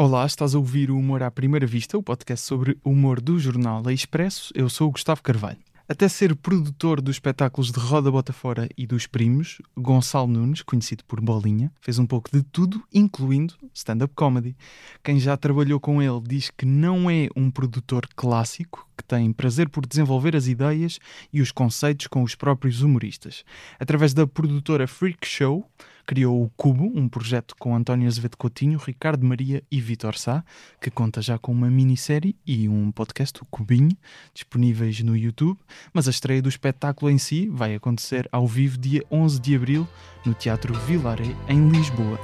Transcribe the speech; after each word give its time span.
Olá, 0.00 0.24
estás 0.24 0.54
a 0.54 0.58
ouvir 0.58 0.92
o 0.92 0.96
Humor 0.96 1.24
à 1.24 1.28
Primeira 1.28 1.66
Vista, 1.66 1.98
o 1.98 2.02
podcast 2.04 2.46
sobre 2.46 2.78
humor 2.84 3.20
do 3.20 3.36
jornal 3.36 3.82
A 3.84 3.92
Expresso. 3.92 4.52
Eu 4.54 4.68
sou 4.68 4.86
o 4.86 4.92
Gustavo 4.92 5.20
Carvalho. 5.24 5.58
Até 5.88 6.06
ser 6.06 6.36
produtor 6.36 7.00
dos 7.00 7.16
espetáculos 7.16 7.72
de 7.72 7.80
Roda 7.80 8.08
Bota 8.08 8.32
Fora 8.32 8.68
e 8.78 8.86
dos 8.86 9.08
Primos, 9.08 9.60
Gonçalo 9.76 10.28
Nunes, 10.28 10.62
conhecido 10.62 11.02
por 11.04 11.20
Bolinha, 11.20 11.72
fez 11.80 11.98
um 11.98 12.06
pouco 12.06 12.30
de 12.32 12.44
tudo, 12.44 12.80
incluindo 12.94 13.54
stand-up 13.74 14.14
comedy. 14.14 14.56
Quem 15.02 15.18
já 15.18 15.36
trabalhou 15.36 15.80
com 15.80 16.00
ele 16.00 16.20
diz 16.22 16.48
que 16.48 16.64
não 16.64 17.10
é 17.10 17.28
um 17.34 17.50
produtor 17.50 18.06
clássico, 18.14 18.87
que 18.98 19.04
tem 19.04 19.32
prazer 19.32 19.68
por 19.68 19.86
desenvolver 19.86 20.34
as 20.34 20.48
ideias 20.48 20.98
e 21.32 21.40
os 21.40 21.52
conceitos 21.52 22.08
com 22.08 22.22
os 22.24 22.34
próprios 22.34 22.82
humoristas. 22.82 23.44
Através 23.78 24.12
da 24.12 24.26
produtora 24.26 24.88
Freak 24.88 25.26
Show, 25.26 25.70
criou 26.04 26.42
o 26.42 26.50
Cubo, 26.56 26.90
um 26.94 27.08
projeto 27.08 27.54
com 27.58 27.76
António 27.76 28.08
Azevedo 28.08 28.36
Coutinho, 28.36 28.78
Ricardo 28.78 29.24
Maria 29.24 29.62
e 29.70 29.80
Vitor 29.80 30.18
Sá, 30.18 30.44
que 30.80 30.90
conta 30.90 31.22
já 31.22 31.38
com 31.38 31.52
uma 31.52 31.70
minissérie 31.70 32.34
e 32.44 32.68
um 32.68 32.90
podcast, 32.90 33.40
o 33.40 33.46
Cubinho, 33.46 33.96
disponíveis 34.34 35.00
no 35.00 35.16
YouTube. 35.16 35.58
Mas 35.92 36.08
a 36.08 36.10
estreia 36.10 36.42
do 36.42 36.48
espetáculo 36.48 37.10
em 37.10 37.18
si 37.18 37.48
vai 37.48 37.74
acontecer 37.74 38.28
ao 38.32 38.46
vivo 38.46 38.76
dia 38.76 39.04
11 39.10 39.40
de 39.40 39.54
abril 39.54 39.88
no 40.26 40.34
Teatro 40.34 40.74
Vilaré, 40.74 41.36
em 41.48 41.68
Lisboa. 41.68 42.18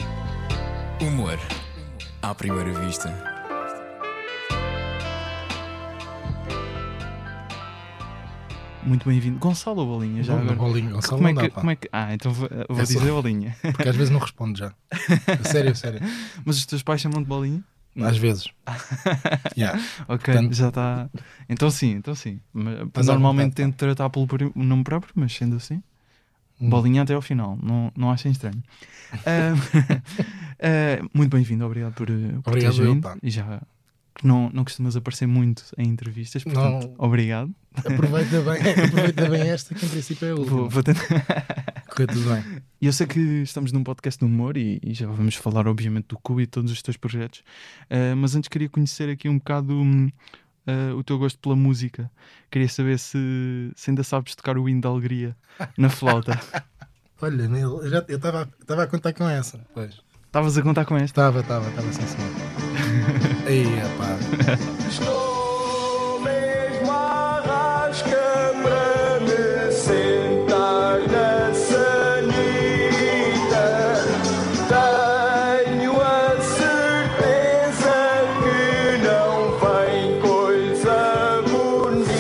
Humor 1.00 1.38
à 2.25 2.34
primeira 2.34 2.72
vista. 2.80 3.34
Muito 8.87 9.09
bem-vindo. 9.09 9.38
Gonçalo 9.38 9.80
ou 9.80 9.87
Bolinha? 9.87 10.23
Já 10.23 10.34
agora? 10.38 10.55
Bolinho, 10.56 10.91
Gonçalo 10.92 11.16
como, 11.16 11.29
é 11.29 11.33
não 11.33 11.42
que, 11.42 11.48
dá, 11.48 11.55
como 11.55 11.70
é 11.70 11.77
que. 11.77 11.88
Ah, 11.92 12.12
então 12.15 12.33
vou, 12.33 12.48
vou 12.69 12.80
É 12.80 12.84
só- 12.87 12.98
dizer 12.98 13.11
Bolinha. 13.12 13.56
Porque 13.62 13.88
às 13.88 13.97
vezes 13.97 14.11
não 14.11 14.20
respondo 14.20 14.59
já. 14.59 14.73
A 15.41 15.48
sério, 15.48 15.75
sério. 15.75 16.01
Mas 16.45 16.59
os 16.59 16.66
teus 16.66 16.83
pais 16.83 17.01
chamam-te 17.01 17.27
Bolinha? 17.27 17.62
Às 18.02 18.16
vezes. 18.19 18.48
Yeah. 19.56 19.80
Ok, 20.09 20.34
Portanto- 20.34 20.52
já 20.55 20.69
está. 20.69 21.09
Então 21.48 21.70
sim, 21.70 21.92
então 21.92 22.14
sim. 22.14 22.41
Mas, 22.53 23.06
normalmente 23.06 23.55
tento 23.55 23.77
tratar 23.77 24.11
pelo 24.11 24.27
nome 24.55 24.84
próprio, 24.84 25.12
mas 25.17 25.33
sendo 25.34 25.56
assim, 25.56 25.83
Hum. 26.61 26.69
bolinha 26.70 27.03
até 27.03 27.14
ao 27.14 27.23
final, 27.23 27.58
não, 27.62 27.91
não 27.97 28.11
achem 28.11 28.33
estranho. 28.33 28.62
Ah, 29.27 29.55
muito 31.14 31.30
bem-vindo, 31.36 31.64
obrigado 31.64 31.95
por, 31.95 32.06
por 32.06 32.14
Obrigado 32.51 32.73
teres 32.75 32.78
eu, 32.78 32.95
vindo. 32.95 33.03
pá. 33.03 33.17
E 33.23 33.30
já 33.30 33.61
que 34.15 34.27
não, 34.27 34.48
não 34.53 34.65
costumas 34.65 34.97
aparecer 34.97 35.27
muito 35.27 35.65
em 35.77 35.89
entrevistas, 35.89 36.45
portanto, 36.45 36.87
Não. 36.87 36.95
obrigado. 36.98 37.53
Aproveita 37.75 38.41
bem, 38.43 38.61
aproveita 38.84 39.29
bem 39.29 39.43
esta, 39.48 39.75
que 39.75 39.84
em 39.84 39.89
princípio 39.89 40.29
é 40.29 40.31
a 40.31 40.34
última. 40.34 40.57
Vou, 40.57 40.70
vou 40.70 40.83
tentar. 40.83 41.03
Correu 41.91 42.07
tudo 42.09 42.31
bem. 42.31 42.62
E 42.81 42.87
eu 42.87 42.92
sei 42.92 43.07
que 43.07 43.20
estamos 43.42 43.73
num 43.73 43.83
podcast 43.83 44.19
de 44.19 44.25
humor 44.25 44.57
e, 44.57 44.81
e 44.83 44.95
já 44.95 45.07
vamos 45.09 45.35
falar, 45.35 45.67
obviamente, 45.67 46.07
do 46.09 46.19
Cubo 46.19 46.41
e 46.41 46.47
todos 46.47 46.70
os 46.70 46.81
teus 46.83 46.97
projetos. 46.97 47.42
Ah, 47.91 48.15
mas 48.17 48.37
antes 48.37 48.48
queria 48.48 48.69
conhecer 48.69 49.09
aqui 49.09 49.29
um 49.29 49.39
bocado 49.39 49.75
ah, 50.67 50.95
o 50.97 51.03
teu 51.03 51.19
gosto 51.19 51.39
pela 51.39 51.57
música. 51.57 52.11
Queria 52.51 52.69
saber 52.69 52.98
se, 52.98 53.19
se 53.75 53.91
ainda 53.91 54.05
sabes 54.05 54.35
tocar 54.35 54.57
o 54.57 54.69
hino 54.69 54.81
da 54.81 54.89
alegria 54.89 55.37
na 55.77 55.89
flauta. 55.89 56.39
Olha, 57.20 57.42
eu 57.42 58.17
estava 58.17 58.83
a 58.83 58.87
contar 58.87 59.12
com 59.12 59.29
essa. 59.29 59.65
Pois. 59.73 59.98
Estavas 60.27 60.59
a 60.59 60.62
contar 60.62 60.85
com 60.85 60.97
esta? 60.97 61.07
Estava, 61.07 61.41
estava, 61.41 61.69
estava 61.69 61.92
sim, 61.92 62.07
senhor. 62.07 62.64
Aí, 63.47 63.67
pá. 63.98 64.17
Estou 64.89 66.19
mesmo 66.20 66.91
à 66.91 67.42
rasca 67.47 68.55
para 68.62 69.20
me 69.20 69.70
sentar 69.73 70.98
na 71.11 71.53
sanita. 71.53 72.86
Tenho 74.69 75.92
a 76.01 76.41
certeza 76.41 77.97
que 78.41 78.59
não 79.06 79.36
vem 79.61 80.20
coisa 80.20 80.98
bonita. 81.51 82.19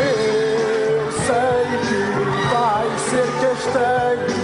Eu 0.00 1.12
sei 1.12 1.66
que 1.88 2.00
vai 2.54 2.88
ser 3.10 3.28
castanho, 3.42 4.37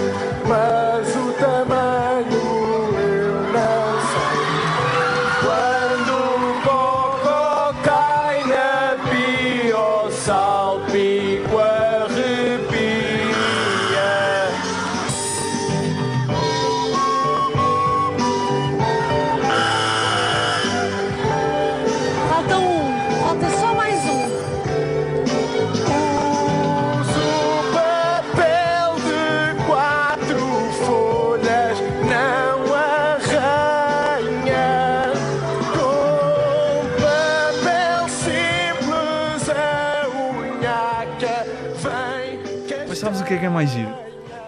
mais 43.55 43.71
giro? 43.71 43.89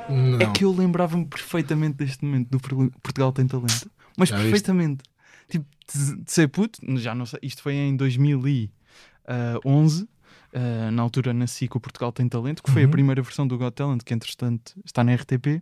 Não. 0.09 0.39
É 0.39 0.45
que 0.53 0.63
eu 0.63 0.71
lembrava-me 0.71 1.25
perfeitamente 1.25 1.97
deste 1.97 2.23
momento 2.23 2.49
do 2.49 2.59
Por- 2.59 2.89
Portugal 3.01 3.31
Tem 3.31 3.47
Talento. 3.47 3.89
Mas 4.17 4.29
Já 4.29 4.35
viste? 4.37 4.49
perfeitamente. 4.51 5.03
Tipo, 5.49 5.65
de, 5.93 6.31
ser 6.31 6.47
puto, 6.49 6.79
já 6.97 7.13
não 7.15 7.25
sei, 7.25 7.39
isto 7.43 7.61
foi 7.61 7.73
em 7.75 7.95
2011. 7.95 10.07
ah, 10.53 10.91
na 10.91 11.01
altura 11.03 11.33
nasci 11.33 11.67
com 11.67 11.77
o 11.77 11.81
Portugal 11.81 12.11
Tem 12.11 12.27
Talento, 12.27 12.63
que 12.63 12.71
foi 12.71 12.83
a 12.83 12.85
Uhum. 12.85 12.91
primeira 12.91 13.21
versão 13.21 13.47
do 13.47 13.57
Got 13.57 13.71
Talent, 13.75 14.01
que 14.03 14.13
entretanto 14.13 14.73
está 14.85 15.03
na 15.03 15.13
RTP. 15.13 15.61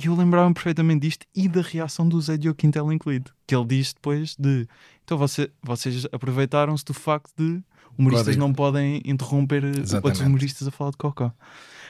E 0.00 0.06
eu 0.06 0.14
lembrava-me 0.14 0.54
perfeitamente 0.54 1.00
disto 1.08 1.26
e 1.34 1.48
da 1.48 1.60
reação 1.60 2.08
do 2.08 2.20
Zé 2.20 2.36
Diogo 2.36 2.56
Quintela 2.56 2.94
incluído. 2.94 3.32
Que 3.46 3.54
ele 3.56 3.64
diz 3.66 3.92
depois 3.92 4.36
de. 4.38 4.66
Então 5.04 5.18
você- 5.18 5.50
vocês 5.62 6.06
aproveitaram-se 6.12 6.84
do 6.84 6.94
facto 6.94 7.32
de 7.36 7.60
humoristas 7.98 8.26
Código. 8.28 8.40
não 8.46 8.52
podem 8.54 9.02
interromper 9.04 9.64
eh, 9.64 9.66
outros 9.66 9.90
Exatamente. 9.90 10.22
humoristas 10.22 10.68
a 10.68 10.70
falar 10.70 10.92
de 10.92 10.96
cocó. 10.98 11.32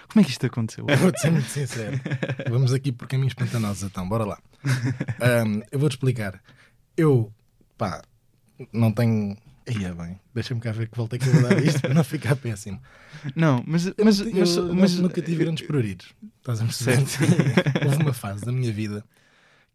Como 0.08 0.20
é 0.22 0.24
que 0.24 0.30
isto 0.30 0.46
aconteceu? 0.46 0.86
Eu 0.88 0.96
vou-te 0.98 1.20
ser 1.20 1.30
muito 1.30 1.48
sincero. 1.48 2.00
Vamos 2.48 2.72
aqui 2.72 2.92
por 2.92 3.06
caminhos 3.06 3.34
pantanosos, 3.34 3.82
então, 3.82 4.08
bora 4.08 4.24
lá. 4.24 4.38
Ahm, 5.20 5.60
eu 5.70 5.78
vou-te 5.78 5.92
explicar. 5.92 6.40
Eu, 6.96 7.32
pá, 7.76 8.02
não 8.72 8.90
tenho. 8.92 9.36
Aí 9.66 9.84
é 9.84 9.92
bem, 9.92 10.18
deixa-me 10.34 10.60
cá 10.62 10.72
ver 10.72 10.88
que 10.88 10.96
voltei 10.96 11.18
a 11.22 11.40
dar 11.48 11.62
isto 11.62 11.82
para 11.82 11.92
não 11.92 12.02
ficar 12.02 12.34
péssimo. 12.36 12.80
Não, 13.36 13.62
mas. 13.66 13.86
Eu, 13.86 13.94
mas, 14.02 14.18
não- 14.18 14.32
mas, 14.32 14.56
eu 14.56 14.74
mas- 14.74 14.94
nunca 14.98 15.20
tive 15.20 15.44
grandes 15.44 15.66
prioridades. 15.66 16.14
Estás 16.38 16.60
a 16.62 16.64
perceber? 16.64 17.04
Houve 17.84 17.96
uma 18.02 18.14
fase 18.14 18.44
da 18.46 18.50
minha 18.50 18.72
vida 18.72 19.04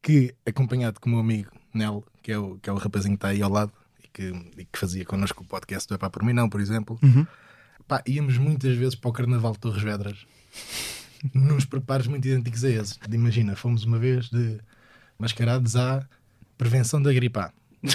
que, 0.01 0.33
acompanhado 0.47 0.99
com 0.99 1.09
o 1.09 1.11
meu 1.11 1.19
amigo 1.21 1.51
Nel, 1.73 2.03
que 2.23 2.31
é 2.31 2.37
o, 2.39 2.57
que 2.57 2.69
é 2.69 2.73
o 2.73 2.77
rapazinho 2.77 3.13
que 3.15 3.17
está 3.17 3.27
aí 3.29 3.41
ao 3.43 3.51
lado 3.51 3.71
e 4.03 4.07
que, 4.07 4.23
e 4.57 4.65
que 4.65 4.79
fazia 4.79 5.05
connosco 5.05 5.43
o 5.43 5.45
podcast 5.47 5.87
do 5.87 5.93
É 5.93 5.97
Pá 5.99 6.09
Por 6.09 6.23
Mim 6.23 6.33
Não, 6.33 6.49
por 6.49 6.59
exemplo, 6.59 6.97
Uhum. 7.03 7.25
Pá, 7.87 8.01
íamos 8.07 8.37
muitas 8.37 8.75
vezes 8.77 8.95
para 8.95 9.09
o 9.09 9.13
Carnaval 9.13 9.53
de 9.53 9.59
Torres 9.59 9.81
Vedras 9.83 10.17
nos 11.33 11.65
preparos 11.65 12.07
muito 12.07 12.27
idênticos 12.27 12.63
a 12.63 12.69
esses. 12.69 12.99
Imagina, 13.11 13.55
fomos 13.55 13.83
uma 13.85 13.97
vez 13.99 14.29
de 14.29 14.57
mascarados 15.17 15.75
à 15.75 16.05
prevenção 16.57 17.01
da 17.01 17.11
gripe 17.13 17.39
A. 17.39 17.51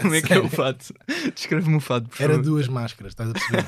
Como 0.00 0.14
é 0.14 0.20
que 0.22 0.32
é 0.34 0.38
o 0.38 0.48
fato? 0.48 0.92
Descreve-me 1.34 1.76
o 1.76 1.80
fato, 1.80 2.08
por 2.08 2.20
Era 2.20 2.32
favor. 2.34 2.44
duas 2.44 2.68
máscaras, 2.68 3.12
estás 3.12 3.30
a 3.30 3.32
perceber? 3.32 3.64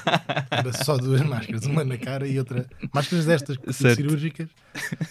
Era 0.51 0.73
só 0.85 0.97
duas 0.99 1.23
máscaras, 1.23 1.65
uma 1.65 1.85
na 1.85 1.97
cara 1.97 2.27
e 2.27 2.39
outra. 2.39 2.67
Máscaras 2.93 3.25
destas 3.25 3.57
Certo. 3.75 3.97
cirúrgicas, 3.97 4.49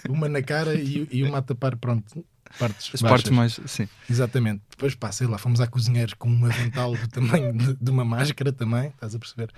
uma 0.08 0.30
na 0.30 0.42
cara 0.44 0.76
e, 0.76 1.08
e 1.12 1.24
uma 1.24 1.40
a 1.40 1.42
tapar, 1.42 1.76
pronto, 1.78 2.24
partes 2.60 2.92
As 2.94 3.02
baixas. 3.02 3.10
partes 3.24 3.32
mais. 3.32 3.60
Sim. 3.66 3.88
Exatamente. 4.10 4.62
Depois, 4.70 4.96
pá, 4.96 5.12
sei 5.12 5.28
lá, 5.28 5.38
fomos 5.38 5.60
à 5.62 5.68
cozinheira 5.68 6.16
com 6.18 6.30
um 6.30 6.46
avental 6.46 6.96
do 6.96 7.08
tamanho 7.08 7.54
de, 7.54 7.76
de 7.76 7.92
uma 7.92 8.06
máscara 8.06 8.52
também, 8.52 8.88
estás 8.90 9.16
a 9.16 9.20
perceber? 9.20 9.50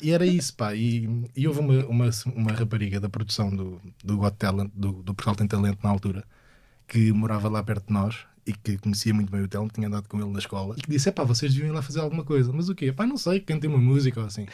E 0.00 0.10
era 0.10 0.26
isso, 0.26 0.54
pá. 0.54 0.74
E, 0.74 1.08
e 1.36 1.46
houve 1.48 1.60
uma, 1.60 1.84
uma, 1.86 2.10
uma 2.34 2.52
rapariga 2.52 3.00
da 3.00 3.08
produção 3.08 3.54
do, 3.54 3.80
do 4.04 4.16
Got 4.16 4.36
Talent, 4.36 4.70
do, 4.74 4.92
do 5.02 5.14
Portal 5.14 5.34
Tem 5.36 5.46
Talento 5.46 5.78
na 5.82 5.90
altura, 5.90 6.24
que 6.86 7.12
morava 7.12 7.48
lá 7.48 7.62
perto 7.62 7.86
de 7.86 7.92
nós 7.92 8.26
e 8.46 8.52
que 8.52 8.76
conhecia 8.78 9.14
muito 9.14 9.30
bem 9.30 9.40
o 9.42 9.48
Telmo, 9.48 9.70
tinha 9.72 9.86
andado 9.86 10.08
com 10.08 10.18
ele 10.20 10.30
na 10.30 10.38
escola, 10.38 10.74
e 10.76 10.82
que 10.82 10.90
disse: 10.90 11.10
pá, 11.12 11.22
vocês 11.24 11.52
deviam 11.54 11.70
ir 11.72 11.74
lá 11.74 11.82
fazer 11.82 12.00
alguma 12.00 12.24
coisa. 12.24 12.52
Mas 12.52 12.68
o 12.68 12.74
quê? 12.74 12.92
Pá, 12.92 13.06
não 13.06 13.16
sei, 13.16 13.40
cantem 13.40 13.68
uma 13.70 13.78
música 13.78 14.20
ou 14.20 14.26
assim. 14.26 14.46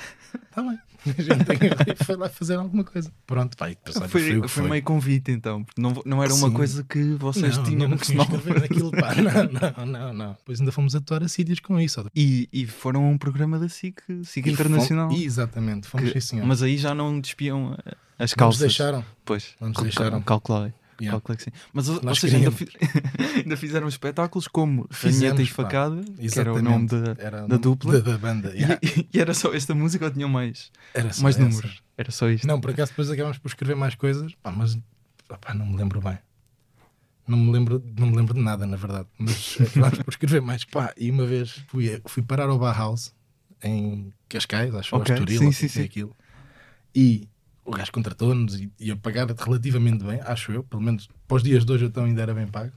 Está 0.50 0.60
bem. 0.62 0.78
A 1.06 1.22
gente 1.22 1.44
tem 1.44 1.56
que- 1.58 2.04
foi 2.04 2.16
lá 2.16 2.28
fazer 2.28 2.56
alguma 2.56 2.82
coisa. 2.82 3.10
Pronto, 3.24 3.56
pá, 3.56 3.70
e 3.70 3.78
Foi, 4.08 4.40
que 4.40 4.48
foi 4.48 4.68
meio 4.68 4.82
convite 4.82 5.30
então, 5.30 5.62
porque 5.62 5.80
não, 5.80 6.02
não 6.04 6.22
era 6.22 6.34
uma 6.34 6.48
Sim. 6.48 6.52
coisa 6.54 6.82
que 6.82 7.14
vocês 7.14 7.56
não, 7.56 7.64
tinham 7.64 7.88
não, 7.88 7.96
que 7.96 8.12
não 8.14 8.24
escrever 8.24 8.60
naquilo, 8.62 8.90
pá. 8.90 9.14
Não, 9.14 9.86
não, 9.86 9.86
não, 9.86 10.12
não. 10.12 10.32
Depois 10.32 10.58
ainda 10.60 10.72
fomos 10.72 10.96
atuar 10.96 11.22
a 11.22 11.28
sítios 11.28 11.60
com 11.60 11.78
isso. 11.80 12.04
E, 12.16 12.48
e 12.52 12.66
foram 12.66 13.04
a 13.04 13.08
um 13.10 13.16
programa 13.16 13.58
da 13.60 13.68
SIC, 13.68 14.02
SIC 14.24 14.46
E 14.48 14.50
Internacional. 14.52 15.08
fomos- 15.08 15.24
exatamente, 15.24 15.86
fomos 15.86 16.10
que- 16.12 16.20
sim, 16.20 16.28
senhor. 16.30 16.46
mas 16.46 16.62
aí 16.64 16.76
já 16.76 16.92
não 16.94 17.20
despiam 17.20 17.72
as 17.74 17.76
Não 17.76 17.94
nos 18.20 18.34
calças. 18.34 18.60
deixaram. 18.60 19.04
Pois, 19.24 19.54
Não 19.60 19.68
nos 19.68 19.80
deixaram. 19.80 20.20
calculei. 20.20 20.72
Yeah. 21.00 21.12
calculo 21.12 21.36
que 21.38 21.44
sim. 21.44 21.50
Mas 21.72 21.88
ou 21.88 22.02
Nós 22.02 22.18
seja, 22.18 22.36
ainda, 22.36 22.50
ainda 23.36 23.56
fizeram 23.56 23.86
espetáculos 23.88 24.48
como 24.48 24.86
Fizemos, 24.90 25.20
Ranheta 25.20 25.42
e. 25.42 25.46
Facada, 25.46 26.02
que 26.02 26.38
era 26.38 26.52
o 26.52 26.60
nome 26.60 26.88
da, 26.88 27.16
Era 27.18 27.46
da 27.46 27.56
dupla. 27.56 28.00
Da, 28.00 28.12
da 28.12 28.18
banda. 28.18 28.50
yeah. 28.50 28.78
E, 28.82 29.08
e 29.16 29.20
era 29.20 29.32
só 29.32 29.54
esta 29.54 29.74
música 29.74 30.04
ou 30.04 30.10
tinham 30.10 30.28
mais, 30.28 30.72
Era 30.92 31.10
mais 31.20 31.36
essa. 31.36 31.44
números? 31.48 31.82
Era 31.96 32.10
só 32.10 32.28
isto. 32.28 32.46
Não, 32.46 32.60
por 32.60 32.70
acaso 32.70 32.90
depois 32.90 33.10
acabámos 33.10 33.38
por 33.38 33.48
escrever 33.48 33.76
mais 33.76 33.94
coisas, 33.94 34.34
pá, 34.42 34.50
mas 34.50 34.76
opá, 35.30 35.54
não 35.54 35.66
me 35.66 35.76
lembro 35.76 36.00
bem. 36.00 36.18
Não 37.26 37.36
me 37.36 37.52
lembro, 37.52 37.84
não 37.98 38.06
me 38.08 38.16
lembro 38.16 38.34
de 38.34 38.40
nada, 38.40 38.66
na 38.66 38.76
verdade. 38.76 39.06
Mas 39.18 39.56
acabámos 39.60 39.98
por 39.98 40.10
escrever 40.10 40.40
mais. 40.40 40.64
Pá, 40.64 40.92
e 40.96 41.10
uma 41.10 41.26
vez 41.26 41.62
fui, 41.68 42.00
fui 42.06 42.22
parar 42.22 42.48
ao 42.48 42.58
Bauhaus 42.58 43.14
em 43.62 44.12
Cascais, 44.28 44.74
acho 44.74 44.90
que 45.00 45.12
Estoril, 45.12 45.38
sim, 45.38 45.46
ou 45.46 45.52
sim, 45.52 45.66
é 45.66 45.68
sim. 45.68 45.82
aquilo. 45.82 46.16
E 46.94 47.28
o 47.68 47.70
gajo 47.70 47.92
contratou-nos 47.92 48.58
e 48.58 48.72
ia 48.80 48.96
pagar 48.96 49.26
relativamente 49.30 50.02
bem, 50.02 50.20
acho 50.24 50.50
eu, 50.52 50.64
pelo 50.64 50.82
menos 50.82 51.08
para 51.26 51.36
os 51.36 51.42
dias 51.42 51.66
de 51.66 51.72
hoje 51.72 51.84
então 51.84 52.04
ainda 52.04 52.22
era 52.22 52.32
bem 52.32 52.46
pago. 52.46 52.72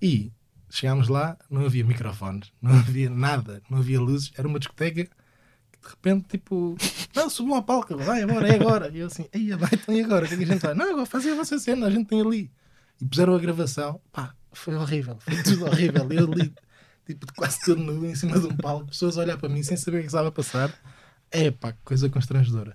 E 0.00 0.32
chegámos 0.70 1.08
lá, 1.08 1.36
não 1.50 1.66
havia 1.66 1.84
microfones, 1.84 2.50
não 2.60 2.72
havia 2.80 3.10
nada, 3.10 3.62
não 3.68 3.78
havia 3.78 4.00
luzes, 4.00 4.32
era 4.36 4.48
uma 4.48 4.58
discoteca 4.58 5.04
que 5.04 5.78
de 5.80 5.88
repente, 5.88 6.26
tipo, 6.28 6.74
não, 7.14 7.28
subam 7.28 7.56
à 7.56 7.62
palca, 7.62 7.94
vai 7.94 8.22
agora, 8.22 8.48
é 8.48 8.54
agora. 8.54 8.90
E 8.94 9.00
eu 9.00 9.08
assim, 9.08 9.26
aí 9.34 9.50
vai, 9.50 9.68
então 9.74 9.94
e 9.94 10.02
agora? 10.02 10.24
O 10.24 10.28
que 10.28 10.34
é 10.34 10.36
que 10.38 10.44
a 10.44 10.46
gente 10.46 10.62
vai? 10.62 10.72
Não, 10.74 10.90
agora 10.90 11.04
fazia 11.04 11.32
a 11.32 11.36
vossa 11.36 11.58
cena, 11.58 11.86
a 11.86 11.90
gente 11.90 12.08
tem 12.08 12.22
ali. 12.22 12.50
E 12.98 13.04
puseram 13.04 13.34
a 13.34 13.38
gravação, 13.38 14.00
pá, 14.10 14.34
foi 14.54 14.74
horrível, 14.74 15.18
foi 15.20 15.42
tudo 15.42 15.66
horrível. 15.66 16.10
Eu 16.10 16.32
ali, 16.32 16.54
tipo, 17.06 17.26
quase 17.36 17.58
todo 17.62 17.82
nu 17.82 18.06
em 18.06 18.14
cima 18.14 18.40
de 18.40 18.46
um 18.46 18.56
palco, 18.56 18.86
pessoas 18.86 19.18
a 19.18 19.20
olhar 19.20 19.36
para 19.36 19.50
mim 19.50 19.62
sem 19.62 19.76
saber 19.76 19.98
o 19.98 20.00
que 20.00 20.06
estava 20.06 20.28
a 20.28 20.32
passar. 20.32 20.72
É 21.30 21.50
pá, 21.50 21.74
coisa 21.84 22.08
constrangedora. 22.08 22.74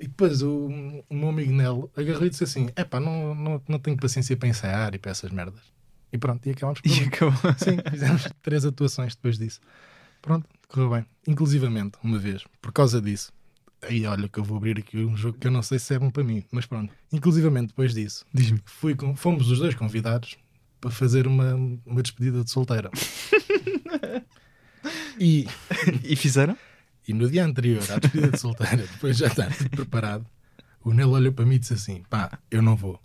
E 0.00 0.06
depois 0.06 0.42
o, 0.42 0.68
o 1.08 1.14
meu 1.14 1.28
amigo 1.30 1.52
Nelo 1.52 1.90
agarrou 1.96 2.26
e 2.26 2.30
disse 2.30 2.44
assim: 2.44 2.68
é 2.76 2.84
pá, 2.84 3.00
não, 3.00 3.34
não, 3.34 3.62
não 3.68 3.78
tenho 3.78 3.96
paciência 3.96 4.36
para 4.36 4.48
ensaiar 4.48 4.94
e 4.94 4.98
para 4.98 5.10
essas 5.10 5.30
merdas. 5.30 5.60
E 6.12 6.18
pronto, 6.18 6.46
e 6.46 6.50
acabámos 6.52 6.80
por. 6.80 6.88
E 6.90 7.04
acabou. 7.04 7.52
Sim, 7.58 7.78
fizemos 7.90 8.28
três 8.42 8.64
atuações 8.64 9.14
depois 9.16 9.36
disso. 9.38 9.60
Pronto, 10.22 10.46
correu 10.68 10.90
bem. 10.90 11.04
Inclusivamente, 11.26 11.98
uma 12.02 12.18
vez, 12.18 12.44
por 12.62 12.72
causa 12.72 13.00
disso. 13.00 13.32
Aí 13.82 14.04
olha 14.06 14.28
que 14.28 14.38
eu 14.38 14.44
vou 14.44 14.56
abrir 14.56 14.78
aqui 14.78 14.98
um 15.04 15.16
jogo 15.16 15.38
que 15.38 15.46
eu 15.46 15.50
não 15.52 15.62
sei 15.62 15.78
se 15.78 15.94
é 15.94 15.98
bom 15.98 16.10
para 16.10 16.24
mim, 16.24 16.44
mas 16.50 16.66
pronto. 16.66 16.92
Inclusivamente 17.12 17.68
depois 17.68 17.94
disso, 17.94 18.24
Diz-me. 18.34 18.60
fui 18.64 18.94
com- 18.96 19.14
fomos 19.14 19.48
os 19.50 19.58
dois 19.60 19.74
convidados 19.76 20.36
para 20.80 20.90
fazer 20.90 21.28
uma, 21.28 21.54
uma 21.86 22.02
despedida 22.02 22.42
de 22.42 22.50
solteira. 22.50 22.90
e, 25.18 25.46
E 26.04 26.16
fizeram? 26.16 26.56
E 27.08 27.14
no 27.14 27.28
dia 27.30 27.42
anterior 27.42 27.82
à 27.90 27.98
despedida 27.98 28.32
de 28.32 28.38
solteira, 28.38 28.76
depois 28.92 29.16
já 29.16 29.28
estar 29.28 29.50
tudo 29.56 29.70
preparado, 29.70 30.26
o 30.84 30.92
Nelo 30.92 31.12
olhou 31.12 31.32
para 31.32 31.46
mim 31.46 31.54
e 31.54 31.58
disse 31.58 31.72
assim: 31.72 32.02
pá, 32.10 32.38
eu 32.50 32.60
não 32.60 32.76
vou. 32.76 33.02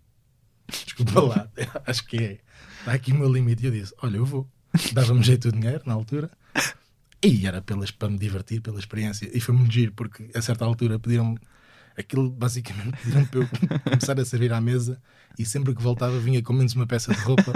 Desculpa 0.67 1.21
lá, 1.21 1.49
acho 1.87 2.05
que 2.05 2.17
é. 2.17 2.39
Está 2.79 2.91
aqui 2.91 3.13
o 3.13 3.15
meu 3.15 3.31
limite. 3.31 3.63
E 3.63 3.67
eu 3.67 3.71
disse: 3.71 3.93
olha, 4.01 4.17
eu 4.17 4.25
vou. 4.25 4.45
Dava-me 4.91 5.23
jeito 5.23 5.49
de 5.49 5.57
dinheiro 5.57 5.83
na 5.85 5.93
altura. 5.93 6.29
E 7.23 7.47
era 7.47 7.61
pelas, 7.61 7.91
para 7.91 8.09
me 8.09 8.17
divertir, 8.17 8.59
pela 8.61 8.77
experiência. 8.77 9.29
E 9.33 9.39
foi 9.39 9.55
muito 9.55 9.71
giro, 9.71 9.93
porque 9.93 10.29
a 10.35 10.41
certa 10.41 10.65
altura 10.65 10.99
pediram-me 10.99 11.39
aquilo, 11.97 12.29
basicamente, 12.29 12.97
pediram 12.97 13.25
para 13.25 13.39
eu 13.39 13.49
começar 13.85 14.19
a 14.19 14.25
servir 14.25 14.51
à 14.51 14.59
mesa. 14.59 15.01
E 15.39 15.45
sempre 15.45 15.73
que 15.73 15.81
voltava, 15.81 16.19
vinha 16.19 16.41
com 16.43 16.51
menos 16.51 16.75
uma 16.75 16.85
peça 16.85 17.13
de 17.13 17.19
roupa 17.21 17.53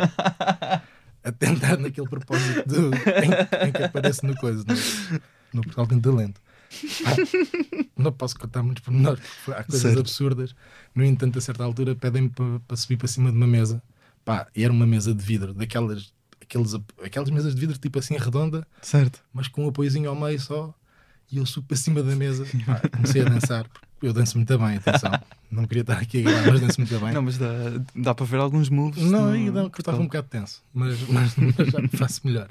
a 1.28 1.32
tentar 1.32 1.78
naquele 1.78 2.08
propósito 2.08 2.68
do, 2.68 2.92
em, 2.96 3.68
em 3.68 3.72
que 3.72 3.84
aparece 3.84 4.26
no 4.26 4.36
coisa, 4.36 4.64
no, 4.68 4.76
no 5.54 5.62
Portugal 5.62 5.88
tem 5.88 6.00
talento. 6.00 6.42
Pá, 7.04 7.16
não 7.98 8.12
posso 8.12 8.38
contar 8.38 8.64
muitos 8.64 8.84
pormenores, 8.84 9.22
há 9.48 9.64
coisas 9.64 9.98
absurdas. 9.98 10.56
No 10.94 11.04
entanto, 11.04 11.38
a 11.38 11.42
certa 11.42 11.64
altura, 11.64 11.96
pedem-me 11.96 12.30
para, 12.30 12.60
para 12.68 12.78
subir 12.78 12.98
para 12.98 13.08
cima 13.08 13.32
de 13.32 13.38
uma 13.38 13.48
mesa. 13.48 13.82
Pá, 14.26 14.48
e 14.56 14.64
era 14.64 14.74
uma 14.74 14.86
mesa 14.86 15.14
de 15.14 15.24
vidro, 15.24 15.54
daquelas 15.54 16.12
aqueles, 16.42 16.74
aquelas 17.04 17.30
mesas 17.30 17.54
de 17.54 17.60
vidro, 17.62 17.78
tipo 17.78 18.00
assim, 18.00 18.18
redonda, 18.18 18.66
Certo. 18.82 19.22
mas 19.34 19.48
com 19.48 19.66
um 19.66 19.70
apoiozinho 19.70 20.10
ao 20.10 20.16
meio 20.16 20.40
só. 20.40 20.74
E 21.32 21.38
eu 21.38 21.46
subo 21.46 21.68
para 21.68 21.78
cima 21.78 22.02
da 22.02 22.16
mesa. 22.16 22.46
Pá, 22.66 22.82
comecei 22.90 23.22
a 23.22 23.26
dançar. 23.26 23.68
porque 23.68 24.08
Eu 24.08 24.14
danço 24.14 24.38
muito 24.38 24.58
bem, 24.58 24.78
atenção. 24.78 25.12
Não 25.52 25.66
queria 25.66 25.82
estar 25.82 25.98
aqui 25.98 26.20
a 26.20 26.22
gravar, 26.22 26.52
mas 26.52 26.62
danço 26.62 26.82
muito 26.82 27.00
bem. 27.00 27.14
Não, 27.14 27.22
mas 27.22 27.38
dá, 27.38 27.48
dá 27.96 28.16
para 28.16 28.26
ver 28.26 28.40
alguns 28.40 28.70
moves. 28.70 29.04
Não, 29.04 29.30
aí 29.30 29.52
dá, 29.52 29.70
que 29.70 29.80
eu 29.80 29.82
estava 29.82 29.98
um 30.00 30.04
bocado 30.06 30.28
tenso, 30.28 30.64
mas, 30.74 31.00
mas, 31.10 31.36
mas 31.36 31.68
já 31.70 31.80
me 31.82 31.90
faço 31.90 32.22
melhor. 32.26 32.50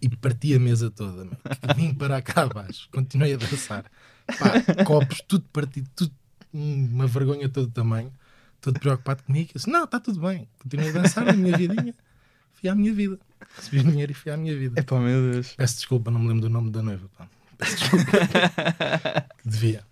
E 0.00 0.08
parti 0.08 0.54
a 0.54 0.58
mesa 0.58 0.90
toda, 0.90 1.24
meu. 1.24 1.36
vim 1.76 1.92
para 1.92 2.22
cá 2.22 2.42
abaixo, 2.42 2.88
continuei 2.92 3.34
a 3.34 3.36
dançar. 3.36 3.84
Pá, 4.26 4.84
copos, 4.84 5.22
tudo 5.26 5.44
partido, 5.52 5.88
tudo 5.94 6.12
uma 6.52 7.06
vergonha 7.06 7.46
de 7.46 7.52
todo 7.52 7.70
tamanho, 7.70 8.12
todo 8.60 8.78
preocupado 8.78 9.22
comigo. 9.22 9.50
Eu 9.50 9.58
disse: 9.58 9.70
Não, 9.70 9.84
está 9.84 10.00
tudo 10.00 10.20
bem, 10.20 10.48
continuei 10.62 10.90
a 10.90 10.92
dançar 10.92 11.28
a 11.28 11.32
minha 11.32 11.56
vidinha, 11.56 11.94
fui 12.54 12.68
à 12.68 12.74
minha 12.74 12.92
vida. 12.92 13.18
Recebi 13.56 13.82
dinheiro 13.82 14.12
e 14.12 14.14
fui 14.14 14.32
à 14.32 14.36
minha 14.36 14.56
vida. 14.56 14.80
Epá, 14.80 14.98
meu 14.98 15.32
Deus. 15.32 15.54
Peço 15.56 15.76
desculpa, 15.76 16.10
não 16.10 16.20
me 16.20 16.28
lembro 16.28 16.42
do 16.42 16.50
nome 16.50 16.70
da 16.70 16.82
noiva. 16.82 17.08
Pá. 17.16 17.28
Devia. 19.44 19.84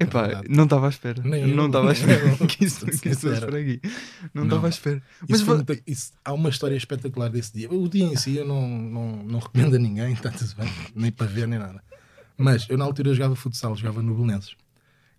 Epá, 0.00 0.22
verdade. 0.22 0.48
não 0.48 0.64
estava 0.64 0.86
à 0.86 0.90
espera. 0.90 1.22
Nem 1.24 1.42
eu. 1.42 1.56
não 1.56 1.66
estava 1.66 1.88
à 1.88 1.92
espera 1.92 2.36
que 2.46 2.64
isso, 2.64 2.86
que 2.86 3.08
isso 3.08 3.28
fosse 3.28 3.40
por 3.40 3.56
aqui. 3.56 3.80
Não 4.32 4.44
estava 4.44 4.66
à 4.68 4.70
espera. 4.70 5.02
Mas 5.28 5.40
va- 5.42 5.64
há 6.24 6.32
uma 6.32 6.48
história 6.50 6.76
espetacular 6.76 7.28
desse 7.30 7.52
dia. 7.52 7.68
O 7.72 7.88
dia 7.88 8.04
em 8.04 8.16
si 8.16 8.36
eu 8.36 8.46
não, 8.46 8.68
não, 8.68 9.16
não 9.24 9.38
recomendo 9.40 9.74
a 9.74 9.78
ninguém, 9.78 10.12
está 10.12 10.30
tudo 10.30 10.54
bem, 10.56 10.72
nem 10.94 11.10
para 11.10 11.26
ver 11.26 11.48
nem 11.48 11.58
nada. 11.58 11.82
Mas 12.36 12.66
eu 12.68 12.78
na 12.78 12.84
altura 12.84 13.12
jogava 13.12 13.34
futsal, 13.34 13.74
jogava 13.74 14.00
no 14.00 14.14
Belenenses. 14.14 14.54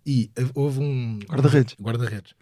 E 0.06 0.32
houve 0.56 0.80
um. 0.80 1.20
Guarda-redes. 1.28 1.76
Guarda-redes. 1.80 2.34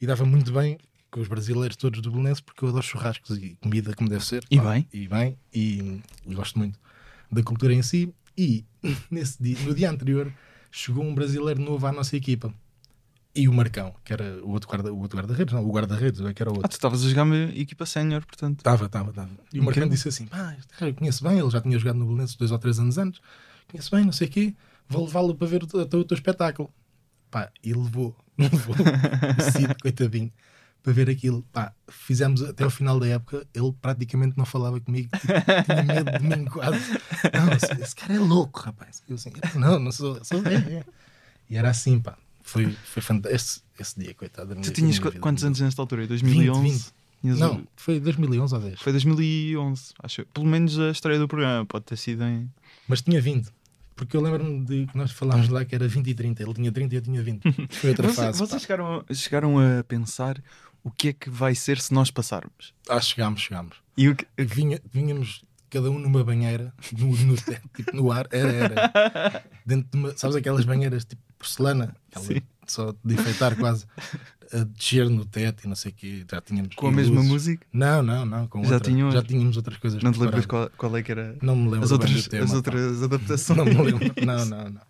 E 0.00 0.06
dava 0.06 0.24
muito 0.24 0.50
bem 0.52 0.78
com 1.10 1.20
os 1.20 1.28
brasileiros 1.28 1.76
todos 1.76 2.00
do 2.00 2.10
Belenenses 2.10 2.40
porque 2.40 2.64
eu 2.64 2.70
adoro 2.70 2.82
churrascos 2.84 3.36
e 3.36 3.56
comida 3.60 3.94
como 3.94 4.08
deve 4.08 4.24
ser. 4.24 4.42
E 4.50 4.56
Pá, 4.56 4.72
bem. 4.72 4.88
E 4.90 5.06
bem. 5.06 5.38
E, 5.52 6.00
e 6.26 6.34
gosto 6.34 6.58
muito 6.58 6.78
da 7.34 7.42
cultura 7.42 7.74
em 7.74 7.82
si. 7.82 8.12
E 8.36 8.64
nesse 9.10 9.42
dia, 9.42 9.58
no 9.66 9.74
dia 9.74 9.90
anterior 9.90 10.32
chegou 10.70 11.04
um 11.04 11.14
brasileiro 11.14 11.60
novo 11.60 11.86
à 11.86 11.92
nossa 11.92 12.16
equipa. 12.16 12.52
E 13.36 13.48
o 13.48 13.52
Marcão, 13.52 13.92
que 14.04 14.12
era 14.12 14.40
o 14.44 14.50
outro 14.50 14.68
guarda- 14.68 14.92
o 14.92 14.98
outro 15.00 15.18
guarda-redes, 15.18 15.52
não, 15.52 15.64
o 15.64 15.72
guarda-redes, 15.72 16.20
é 16.20 16.32
que 16.32 16.40
era 16.40 16.50
o 16.50 16.54
Ah, 16.54 16.56
outro. 16.58 16.70
tu 16.70 16.74
estavas 16.74 17.04
a 17.04 17.08
jogar 17.08 17.24
uma 17.24 17.36
equipa 17.56 17.84
sénior, 17.84 18.24
portanto. 18.24 18.58
Estava, 18.60 18.86
estava, 18.86 19.10
estava. 19.10 19.30
E 19.52 19.58
o 19.58 19.64
Marcão 19.64 19.82
Incrível. 19.84 19.88
disse 19.88 20.08
assim: 20.08 20.26
pá, 20.26 20.54
este 20.58 20.72
cara 20.74 20.90
eu 20.90 20.94
conheço 20.94 21.22
bem, 21.24 21.38
ele 21.40 21.50
já 21.50 21.60
tinha 21.60 21.76
jogado 21.78 21.96
no 21.96 22.06
Belenenses 22.06 22.36
dois 22.36 22.52
ou 22.52 22.58
três 22.60 22.78
anos 22.78 22.96
antes, 22.96 23.20
conheço 23.68 23.90
bem, 23.94 24.04
não 24.04 24.12
sei 24.12 24.28
o 24.28 24.30
quê, 24.30 24.54
vou 24.88 25.04
levá-lo 25.04 25.34
para 25.34 25.48
ver 25.48 25.64
o, 25.64 25.66
teu- 25.66 25.80
o 26.00 26.04
teu 26.04 26.14
espetáculo. 26.14 26.72
Pá, 27.28 27.50
e 27.64 27.72
levou, 27.74 28.16
levou 28.38 28.76
o 28.76 29.50
Cid, 29.50 29.74
coitadinho, 29.82 30.32
para 30.84 30.92
ver 30.92 31.10
aquilo. 31.10 31.42
Pá, 31.52 31.72
fizemos 31.88 32.42
até 32.42 32.62
ao 32.62 32.70
final 32.70 33.00
da 33.00 33.08
época, 33.08 33.44
ele 33.52 33.72
praticamente 33.82 34.38
não 34.38 34.44
falava 34.44 34.78
comigo, 34.80 35.08
tipo, 35.18 35.26
tinha 35.64 35.82
medo 35.82 36.18
de 36.18 36.36
mim 36.36 36.44
quase. 36.44 36.78
Não, 37.34 37.52
esse, 37.52 37.82
esse 37.82 37.96
cara 37.96 38.14
é 38.14 38.18
louco, 38.20 38.60
rapaz. 38.60 39.02
Eu 39.08 39.16
assim, 39.16 39.32
não, 39.56 39.80
não 39.80 39.90
sou, 39.90 40.22
sou 40.24 40.40
é, 40.46 40.54
é. 40.54 40.84
E 41.50 41.56
era 41.56 41.70
assim, 41.70 41.98
pá, 41.98 42.16
foi, 42.42 42.70
foi 42.84 43.02
fantástico. 43.02 43.34
Esse, 43.34 43.60
esse 43.80 43.98
dia, 43.98 44.14
coitado 44.14 44.50
minha 44.50 44.62
Tu 44.62 44.70
tinhas 44.72 44.98
vida. 44.98 45.18
quantos 45.18 45.42
anos 45.42 45.58
nesta 45.60 45.82
altura? 45.82 46.02
20, 46.02 46.08
2011? 46.10 46.62
20. 46.70 46.84
Tinhas- 47.22 47.38
Não, 47.40 47.66
foi 47.74 47.98
2011 47.98 48.54
ou 48.54 48.60
10. 48.60 48.80
Foi 48.80 48.92
2011, 48.92 49.94
acho. 50.02 50.20
eu. 50.20 50.26
Pelo 50.26 50.46
menos 50.46 50.78
a 50.78 50.90
história 50.90 51.18
do 51.18 51.26
programa 51.26 51.64
pode 51.66 51.86
ter 51.86 51.96
sido 51.96 52.22
em. 52.22 52.48
Mas 52.86 53.00
tinha 53.02 53.20
20. 53.20 53.48
Porque 53.96 54.16
eu 54.16 54.20
lembro-me 54.20 54.64
de 54.64 54.86
que 54.86 54.96
nós 54.98 55.12
falámos 55.12 55.48
lá 55.48 55.64
que 55.64 55.72
era 55.74 55.86
20 55.86 56.08
e 56.08 56.14
30. 56.14 56.42
Ele 56.42 56.52
tinha 56.54 56.72
30 56.72 56.94
e 56.94 56.98
eu 56.98 57.02
tinha 57.02 57.22
20. 57.22 57.42
Foi 57.70 57.90
outra 57.90 58.08
Vocês, 58.08 58.16
fase. 58.26 58.38
vocês 58.40 58.62
chegaram, 58.62 59.04
chegaram 59.12 59.58
a 59.58 59.84
pensar 59.84 60.42
o 60.84 60.90
que 60.90 61.08
é 61.08 61.12
que 61.12 61.28
vai 61.28 61.54
ser 61.56 61.80
se 61.80 61.92
nós 61.92 62.10
passarmos? 62.10 62.72
Ah, 62.88 63.00
chegámos, 63.00 63.40
chegámos. 63.40 63.76
E 63.96 64.08
o 64.08 64.14
que- 64.14 64.26
Vinha, 64.38 64.80
vinhamos 64.92 65.44
cada 65.70 65.90
um 65.90 65.98
numa 65.98 66.22
banheira, 66.22 66.72
no, 66.96 67.06
no, 67.16 67.34
tipo, 67.74 67.96
no 67.96 68.12
ar. 68.12 68.28
Era, 68.30 68.52
era. 68.52 69.44
Dentro 69.66 69.88
de 69.90 69.98
uma. 69.98 70.16
Sabes 70.16 70.36
aquelas 70.36 70.64
banheiras 70.64 71.04
tipo 71.04 71.20
porcelana? 71.38 71.96
Aquela. 72.14 72.40
Só 72.66 72.94
de 73.04 73.14
enfeitar 73.14 73.56
quase. 73.56 73.86
A 74.52 74.58
descer 74.64 75.08
no 75.10 75.24
teto 75.24 75.64
e 75.64 75.68
não 75.68 75.74
sei 75.74 75.90
o 75.90 75.94
quê. 75.94 76.24
Já 76.30 76.40
tínhamos. 76.40 76.74
com 76.76 76.86
a 76.86 76.92
mesma 76.92 77.16
luzes. 77.16 77.30
música? 77.30 77.66
Não, 77.72 78.02
não, 78.02 78.24
não. 78.24 78.46
Com 78.46 78.62
Já 78.64 78.74
outra. 78.74 78.90
tinham 78.92 79.10
já 79.10 79.22
tínhamos 79.22 79.56
outras 79.56 79.76
coisas. 79.78 80.02
Não 80.02 80.12
te 80.12 80.20
lembras 80.20 80.46
qual, 80.46 80.70
qual 80.76 80.96
é 80.96 81.02
que 81.02 81.10
era? 81.12 81.36
Não 81.42 81.56
me 81.56 81.64
lembro 81.70 81.84
As 81.84 81.90
outras, 81.92 82.28
tema, 82.28 82.44
as 82.44 82.52
outras 82.52 83.02
adaptações. 83.02 83.56
Não 83.58 83.64
me 83.64 83.74
lembro. 83.74 84.14
Não, 84.24 84.44
não, 84.46 84.70
não. 84.70 84.80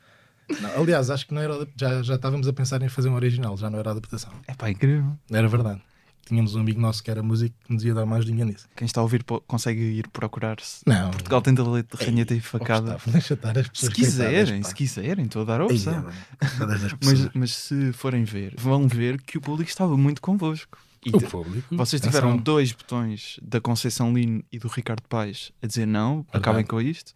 Não, 0.60 0.82
Aliás, 0.82 1.10
acho 1.10 1.26
que 1.26 1.34
não 1.34 1.40
era. 1.42 1.66
Já, 1.76 2.02
já 2.02 2.14
estávamos 2.16 2.46
a 2.48 2.52
pensar 2.52 2.82
em 2.82 2.88
fazer 2.88 3.08
um 3.08 3.14
original, 3.14 3.56
já 3.56 3.68
não 3.70 3.78
era 3.78 3.90
adaptação. 3.90 4.32
É 4.46 4.54
pá, 4.54 4.70
incrível. 4.70 5.16
Era 5.30 5.48
verdade. 5.48 5.80
Tínhamos 6.26 6.54
um 6.54 6.60
amigo 6.60 6.80
nosso 6.80 7.02
que 7.04 7.10
era 7.10 7.22
músico 7.22 7.54
que 7.66 7.72
nos 7.74 7.84
ia 7.84 7.92
dar 7.92 8.06
mais 8.06 8.24
dinheiro 8.24 8.48
nisso. 8.50 8.66
Quem 8.74 8.86
está 8.86 9.00
a 9.00 9.02
ouvir 9.02 9.22
po- 9.24 9.42
consegue 9.42 9.80
ir 9.82 10.08
procurar-se. 10.08 10.80
Não. 10.86 11.10
Portugal 11.10 11.42
tem 11.42 11.52
de 11.52 11.60
Ei, 11.60 11.84
ranheta 12.06 12.34
e 12.34 12.38
oh, 12.38 12.40
facada. 12.40 12.92
Gustavo, 12.94 13.10
deixa 13.12 13.34
estar 13.34 13.58
as 13.58 13.66
Se 13.66 13.70
pessoas. 13.72 13.92
quiserem, 13.92 14.32
coitadas, 14.34 14.60
pá. 14.62 14.68
se 14.68 14.74
quiserem, 14.74 15.24
estou 15.26 15.42
a 15.42 15.44
dar 15.44 15.60
a 15.60 15.64
Ei, 15.64 15.70
opção. 15.72 16.08
é, 16.40 16.46
coitadas 16.46 16.80
das 16.80 16.92
Mas, 17.04 17.12
pessoas. 17.12 17.30
mas 17.34 17.54
se 17.54 17.92
forem 17.92 18.24
ver, 18.24 18.54
vão 18.58 18.88
ver 18.88 19.20
que 19.20 19.36
o 19.36 19.40
público 19.42 19.68
estava 19.68 19.96
muito 19.98 20.22
convosco. 20.22 20.78
E 21.04 21.10
o 21.10 21.20
público. 21.20 21.76
vocês 21.76 22.00
atenção. 22.00 22.20
tiveram 22.22 22.36
dois 22.38 22.72
botões 22.72 23.38
da 23.42 23.60
Conceição 23.60 24.14
Lino 24.14 24.42
e 24.50 24.58
do 24.58 24.68
Ricardo 24.68 25.02
Paes 25.06 25.52
a 25.62 25.66
dizer 25.66 25.84
não, 25.86 26.24
acabem 26.32 26.64
com 26.64 26.80
isto. 26.80 27.12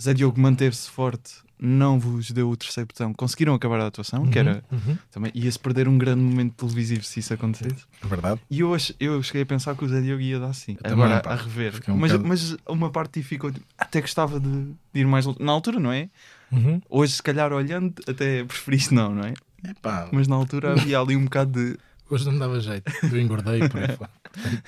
Zé 0.00 0.14
Diogo 0.14 0.40
manteve-se 0.40 0.88
forte, 0.88 1.32
não 1.62 1.98
vos 2.00 2.30
deu 2.30 2.48
o 2.48 2.56
terceiro 2.56 2.86
botão, 2.88 3.12
conseguiram 3.12 3.54
acabar 3.54 3.80
a 3.80 3.86
atuação, 3.86 4.26
que 4.26 4.38
era 4.38 4.64
Uhum. 4.72 4.96
também 5.10 5.30
ia-se 5.34 5.58
perder 5.58 5.86
um 5.88 5.98
grande 5.98 6.22
momento 6.22 6.54
televisivo 6.54 7.02
se 7.04 7.20
isso 7.20 7.34
acontecesse. 7.34 7.84
É 8.02 8.06
verdade. 8.06 8.40
E 8.50 8.60
eu, 8.60 8.74
ach- 8.74 8.94
eu 8.98 9.22
cheguei 9.22 9.42
a 9.42 9.46
pensar 9.46 9.74
que 9.76 9.84
o 9.84 9.88
Zé 9.88 10.00
Diogo 10.00 10.22
ia 10.22 10.38
dar 10.40 10.52
sim. 10.54 10.76
Eu 10.82 10.92
Agora, 10.92 11.20
também, 11.20 11.22
pá. 11.22 11.32
a 11.32 11.36
rever. 11.36 11.74
Um 11.88 11.96
mas, 11.96 12.12
bocado- 12.12 12.28
mas 12.28 12.56
uma 12.66 12.90
parte 12.90 13.20
de 13.20 13.26
ficou 13.26 13.52
tipo, 13.52 13.66
até 13.76 14.00
gostava 14.00 14.40
de, 14.40 14.48
de 14.92 15.00
ir 15.00 15.06
mais. 15.06 15.26
Na 15.38 15.52
altura, 15.52 15.78
não 15.78 15.92
é? 15.92 16.08
Uhum. 16.50 16.80
Hoje, 16.88 17.12
se 17.14 17.22
calhar, 17.22 17.52
olhando, 17.52 17.94
até 18.08 18.42
preferiste 18.44 18.94
não, 18.94 19.14
não 19.14 19.22
é? 19.24 19.34
Epá, 19.68 20.08
Mas 20.10 20.26
na 20.26 20.36
altura 20.36 20.72
havia 20.80 20.98
ali 20.98 21.14
um 21.16 21.24
bocado 21.24 21.52
de. 21.52 21.78
hoje 22.10 22.24
não 22.24 22.32
me 22.32 22.38
dava 22.38 22.58
jeito. 22.58 22.90
Eu 23.02 23.20
engordei 23.20 23.68
por 23.68 23.80
aí 23.82 23.96
fora. 23.96 24.10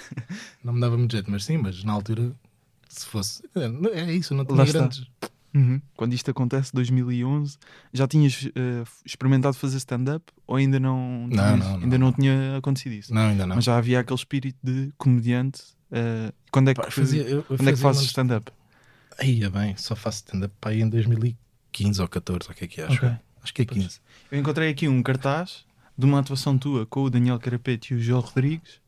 Não 0.63 0.73
me 0.73 0.81
dava 0.81 0.97
muito 0.99 1.13
jeito, 1.13 1.31
mas 1.31 1.45
sim, 1.45 1.57
mas 1.57 1.83
na 1.85 1.93
altura, 1.93 2.33
se 2.89 3.07
fosse. 3.07 3.43
É, 3.95 4.13
isso, 4.13 4.35
não 4.35 4.45
tinha 4.45 4.59
Lá 4.59 4.65
está. 4.65 4.89
Grandes. 5.53 5.83
Quando 5.97 6.13
isto 6.15 6.31
acontece, 6.31 6.73
2011, 6.73 7.59
já 7.93 8.07
tinhas 8.09 8.49
eh, 8.55 8.85
experimentado 9.05 9.55
fazer 9.57 9.77
stand-up 9.79 10.25
ou 10.47 10.57
ainda 10.57 10.79
não, 10.81 11.27
Não, 11.27 11.29
tinhas- 11.29 11.59
não, 11.59 11.69
não. 11.77 11.83
ainda 11.83 11.99
não 11.99 12.13
tinha 12.13 12.57
acontecido 12.57 12.93
isso? 12.93 13.13
Não, 13.15 13.23
ainda 13.29 13.47
não. 13.47 13.57
Mas 13.57 13.65
já 13.65 13.77
havia 13.77 14.01
aquele 14.01 14.19
espírito 14.19 14.59
de 14.63 14.93
comediante. 14.97 15.63
eh, 15.91 16.33
quando 16.51 16.71
é 16.71 16.75
que, 16.75 16.81
Pá, 16.83 16.91
fazia, 16.91 17.23
eu, 17.23 17.39
eu 17.39 17.43
quando 17.45 17.69
é 17.69 17.73
que 17.73 17.79
fazes 17.79 18.03
stand-up? 18.05 18.51
Aí, 19.19 19.45
é 19.45 19.51
bem, 19.51 19.77
só 19.77 19.95
faço 19.95 20.19
stand-up 20.25 20.55
para 20.61 20.71
aí 20.71 20.81
em 20.81 20.89
2015 20.89 22.01
ou 22.01 22.09
14, 22.09 22.49
ou 22.49 22.53
o 22.53 22.57
que 22.57 22.65
é 22.65 22.69
que 22.69 22.81
é, 22.81 22.85
acho. 22.87 22.97
Ok. 23.05 23.11
Acho 23.43 23.55
que 23.55 23.63
é 23.63 23.65
15. 23.65 24.01
Eu 24.31 24.39
encontrei 24.39 24.71
aqui 24.71 24.89
um 24.89 25.03
cartaz 25.03 25.65
de 25.99 26.07
uma 26.07 26.21
atuação 26.21 26.57
tua 26.57 26.87
com 26.87 27.03
o 27.03 27.11
Daniel 27.11 27.39
Carapete 27.39 27.93
e 27.93 27.97
o 27.97 28.01
João 28.01 28.21
Rodrigues. 28.21 28.81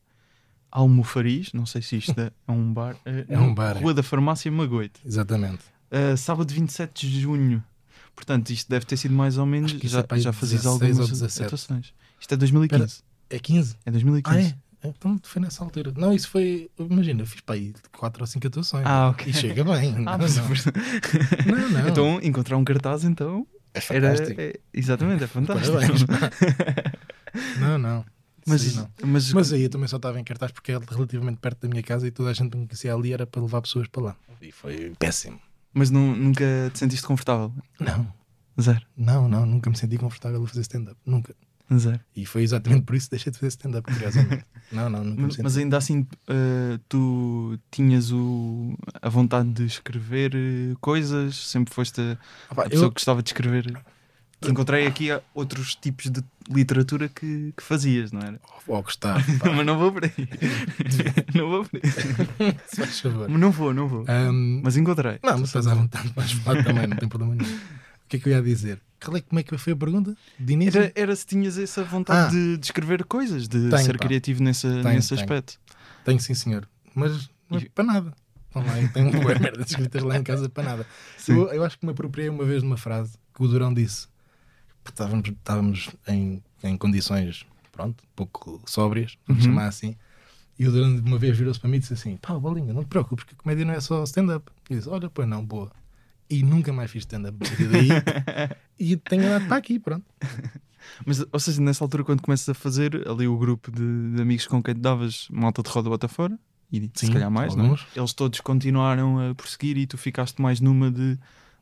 Almofariz, 0.71 1.53
não 1.53 1.65
sei 1.65 1.81
se 1.81 1.97
isto 1.97 2.19
é 2.19 2.31
um 2.51 2.73
bar. 2.73 2.97
eh, 3.05 3.25
É 3.29 3.37
um 3.39 3.47
não, 3.47 3.53
bar, 3.55 3.77
é. 3.77 3.79
Rua 3.79 3.93
da 3.93 4.03
Farmácia 4.03 4.51
Magoite. 4.51 4.99
Exatamente. 5.05 5.59
Uh, 5.91 6.17
sábado 6.17 6.51
27 6.53 7.09
de 7.09 7.21
junho. 7.21 7.63
Portanto, 8.15 8.49
isto 8.51 8.69
deve 8.69 8.85
ter 8.85 8.97
sido 8.97 9.13
mais 9.13 9.37
ou 9.37 9.45
menos. 9.45 9.71
Já, 9.71 10.05
é 10.09 10.19
já 10.19 10.31
fazias 10.33 10.63
16 10.63 10.65
ou 10.65 10.71
algumas 11.03 11.09
17. 11.09 11.43
atuações. 11.45 11.93
Isto 12.19 12.33
é 12.33 12.37
2015. 12.37 13.03
É 13.29 13.39
15? 13.39 13.75
É 13.85 13.91
2015. 13.91 14.37
Ah, 14.37 14.41
é? 14.41 14.55
Então 14.87 15.19
foi 15.23 15.41
nessa 15.41 15.63
altura. 15.63 15.91
Não, 15.97 16.13
isso 16.13 16.29
foi. 16.29 16.69
Imagina, 16.77 17.21
eu 17.23 17.25
fiz 17.25 17.41
para 17.41 17.55
aí 17.55 17.73
4 17.97 18.21
ou 18.23 18.27
5 18.27 18.47
atuações. 18.47 18.85
Ah, 18.85 19.09
ok. 19.09 19.27
E 19.29 19.33
chega 19.33 19.63
bem. 19.63 19.95
Ah, 20.05 20.17
não, 20.17 20.17
mas- 20.19 20.35
não. 20.35 20.45
não, 21.57 21.69
não. 21.69 21.89
Então, 21.89 22.19
encontrar 22.21 22.57
um 22.57 22.63
cartaz, 22.63 23.03
então. 23.03 23.47
é 23.73 23.79
Era, 23.89 24.11
fantástico. 24.15 24.41
é- 24.41 24.53
exatamente, 24.73 25.23
é 25.23 25.27
fantástico. 25.27 25.73
Parabéns. 25.77 26.01
não, 27.59 27.77
não. 27.77 28.05
Mas, 28.47 28.61
Sim, 28.61 28.75
não. 28.77 28.89
mas, 29.07 29.33
Mas 29.33 29.51
aí 29.53 29.63
eu 29.63 29.69
também 29.69 29.87
só 29.87 29.95
estava 29.97 30.19
em 30.19 30.23
cartaz 30.23 30.51
porque 30.51 30.71
é 30.71 30.77
relativamente 30.77 31.37
perto 31.39 31.61
da 31.61 31.67
minha 31.67 31.81
casa 31.81 32.05
e 32.07 32.11
toda 32.11 32.29
a 32.29 32.33
gente 32.33 32.51
que 32.51 32.57
me 32.57 32.67
conhecia 32.67 32.93
ali 32.93 33.11
era 33.11 33.25
para 33.25 33.41
levar 33.41 33.59
pessoas 33.61 33.87
para 33.87 34.03
lá. 34.03 34.15
E 34.39 34.51
foi 34.51 34.93
péssimo. 34.99 35.39
Mas 35.75 35.91
nu- 35.91 36.15
nunca 36.15 36.43
te 36.73 36.79
sentiste 36.79 37.05
confortável? 37.05 37.53
Não, 37.79 38.07
Zero. 38.59 38.81
não, 38.97 39.27
não. 39.29 39.45
Nunca 39.45 39.69
me 39.69 39.77
senti 39.77 39.97
confortável 39.97 40.43
a 40.43 40.47
fazer 40.47 40.61
stand-up. 40.61 40.97
Nunca. 41.05 41.35
Zero. 41.77 41.99
E 42.15 42.25
foi 42.25 42.43
exatamente 42.43 42.83
por 42.83 42.95
isso 42.95 43.07
que 43.07 43.11
deixei 43.15 43.31
de 43.31 43.37
fazer 43.39 43.49
stand-up, 43.49 43.91
curiosamente. 43.91 44.45
não, 44.71 44.89
não, 44.89 45.03
nunca 45.03 45.15
me 45.17 45.23
Mas, 45.23 45.31
senti. 45.33 45.43
mas 45.43 45.57
ainda 45.57 45.77
assim, 45.77 45.99
uh, 46.01 46.77
tu 46.87 47.59
tinhas 47.71 48.11
o, 48.11 48.77
a 49.01 49.09
vontade 49.09 49.49
de 49.51 49.65
escrever 49.65 50.33
uh, 50.35 50.77
coisas? 50.79 51.35
Sempre 51.35 51.73
foste 51.73 51.99
a, 52.01 52.17
a 52.61 52.69
pessoa 52.69 52.85
eu, 52.85 52.89
que 52.91 52.95
gostava 52.95 53.21
de 53.23 53.29
escrever? 53.29 53.73
Encontrei 54.43 54.85
aqui 54.85 55.07
outros 55.33 55.75
tipos 55.75 56.09
de 56.11 56.21
literatura 56.49 57.09
que, 57.09 57.51
que 57.57 57.63
fazias, 57.63 58.11
não 58.11 58.21
era? 58.21 58.39
ou 58.67 58.81
gostava, 58.83 59.19
pá, 59.39 59.49
Mas 59.55 59.65
não 59.65 59.77
vou 59.79 59.91
por 59.91 60.03
aí. 60.05 60.11
não 61.33 61.49
vou 61.49 61.65
por 61.65 61.79
aí. 61.83 61.91
se 62.67 62.75
faz 62.77 62.99
favor. 62.99 63.29
Mas 63.29 63.39
não 63.39 63.51
vou, 63.51 63.73
não 63.73 63.87
vou. 63.87 64.05
Ahm, 64.07 64.61
Mas 64.63 64.77
encontrei. 64.77 65.19
não, 65.23 65.37
mas 65.39 65.49
estás 65.49 65.65
à 65.67 65.73
vontade, 65.73 66.11
vais 66.15 66.31
falar 66.33 66.63
também, 66.63 66.85
não 66.87 66.97
tem 66.97 67.09
problema 67.09 67.35
nenhum. 67.35 67.55
O 67.55 68.07
que 68.07 68.17
é 68.17 68.19
que 68.19 68.29
eu 68.29 68.33
ia 68.33 68.41
dizer? 68.41 68.79
Qual 69.03 69.17
é, 69.17 69.21
como 69.21 69.39
é 69.39 69.43
que 69.43 69.57
foi 69.57 69.73
a 69.73 69.75
pergunta? 69.75 70.15
De 70.39 70.53
início? 70.53 70.79
Era, 70.79 70.91
era 70.95 71.15
se 71.15 71.25
tinhas 71.25 71.57
essa 71.57 71.83
vontade 71.83 72.27
Ah. 72.27 72.29
de, 72.39 72.57
de 72.57 72.65
escrever 72.65 73.03
coisas, 73.05 73.47
de 73.47 73.69
Tenho, 73.69 73.83
ser 73.83 73.97
pá. 73.97 74.05
criativo 74.05 74.43
nessa, 74.43 74.69
Tenho, 74.69 74.83
nesse 74.95 75.09
tenho. 75.09 75.21
aspecto. 75.21 75.59
Tenho 76.03 76.19
sim, 76.19 76.33
senhor. 76.35 76.67
Mas, 76.93 77.29
mas 77.49 77.63
E- 77.63 77.69
para 77.69 77.83
nada. 77.83 78.13
Eu 78.55 78.89
tenho 78.93 79.09
uma 79.09 79.35
merda 79.35 79.63
de 79.63 79.69
escritas 79.69 80.01
lá 80.03 80.17
em 80.17 80.23
casa 80.23 80.47
para 80.47 80.63
nada. 80.63 80.87
Eu, 81.27 81.47
eu 81.51 81.63
acho 81.63 81.77
que 81.79 81.85
me 81.85 81.91
apropriei 81.91 82.29
uma 82.29 82.45
vez 82.45 82.61
de 82.61 82.67
uma 82.67 82.77
frase 82.77 83.13
que 83.33 83.43
o 83.43 83.47
Durão 83.47 83.73
disse. 83.73 84.07
Porque 84.85 84.91
Estávamos, 85.01 85.27
estávamos 85.29 85.89
em, 86.07 86.43
em 86.63 86.77
condições, 86.77 87.43
pronto, 87.71 88.03
um 88.03 88.07
pouco 88.15 88.61
sóbrias, 88.67 89.17
vamos 89.27 89.43
Uhum. 89.43 89.49
chamar 89.51 89.67
assim. 89.67 89.95
E 90.59 90.67
o 90.67 90.71
Durão 90.71 90.95
de 90.95 91.01
uma 91.01 91.17
vez 91.17 91.35
virou-se 91.37 91.59
para 91.59 91.69
mim 91.69 91.77
e 91.77 91.79
disse 91.79 91.93
assim: 91.93 92.15
Pá, 92.17 92.37
Bolinha, 92.37 92.71
não 92.71 92.83
te 92.83 92.87
preocupes, 92.87 93.25
que 93.25 93.33
a 93.33 93.37
comédia 93.37 93.65
não 93.65 93.73
é 93.73 93.81
só 93.81 94.03
stand-up. 94.03 94.49
E 94.69 94.75
disse: 94.75 94.87
Olha, 94.87 95.09
pois 95.09 95.27
não, 95.27 95.43
boa. 95.43 95.71
E 96.29 96.43
nunca 96.43 96.71
mais 96.71 96.91
fiz 96.91 97.01
stand-up 97.01 97.35
e 98.79 98.95
tenho 98.97 99.25
andado 99.25 99.47
para 99.47 99.57
aqui, 99.57 99.79
pronto. 99.79 100.05
Mas, 101.05 101.25
ou 101.31 101.39
seja, 101.39 101.59
nessa 101.61 101.83
altura, 101.83 102.03
quando 102.03 102.21
começas 102.21 102.47
a 102.47 102.53
fazer 102.53 103.07
ali 103.07 103.27
o 103.27 103.37
grupo 103.37 103.71
de, 103.71 104.11
de 104.15 104.21
amigos 104.21 104.45
com 104.47 104.61
quem 104.61 104.75
te 104.75 104.81
davas 104.81 105.27
malta 105.31 105.61
de 105.63 105.69
roda 105.69 105.89
bota 105.89 106.07
fora, 106.07 106.37
e 106.71 106.79
se 106.93 107.07
Sim, 107.07 107.13
calhar 107.13 107.31
mais, 107.31 107.55
não? 107.55 107.73
é? 107.73 107.77
Eles 107.95 108.13
todos 108.13 108.39
continuaram 108.39 109.29
a 109.31 109.35
prosseguir 109.35 109.77
e 109.77 109.87
tu 109.87 109.97
ficaste 109.97 110.41
mais 110.41 110.61
numa 110.61 110.91
de 110.91 111.17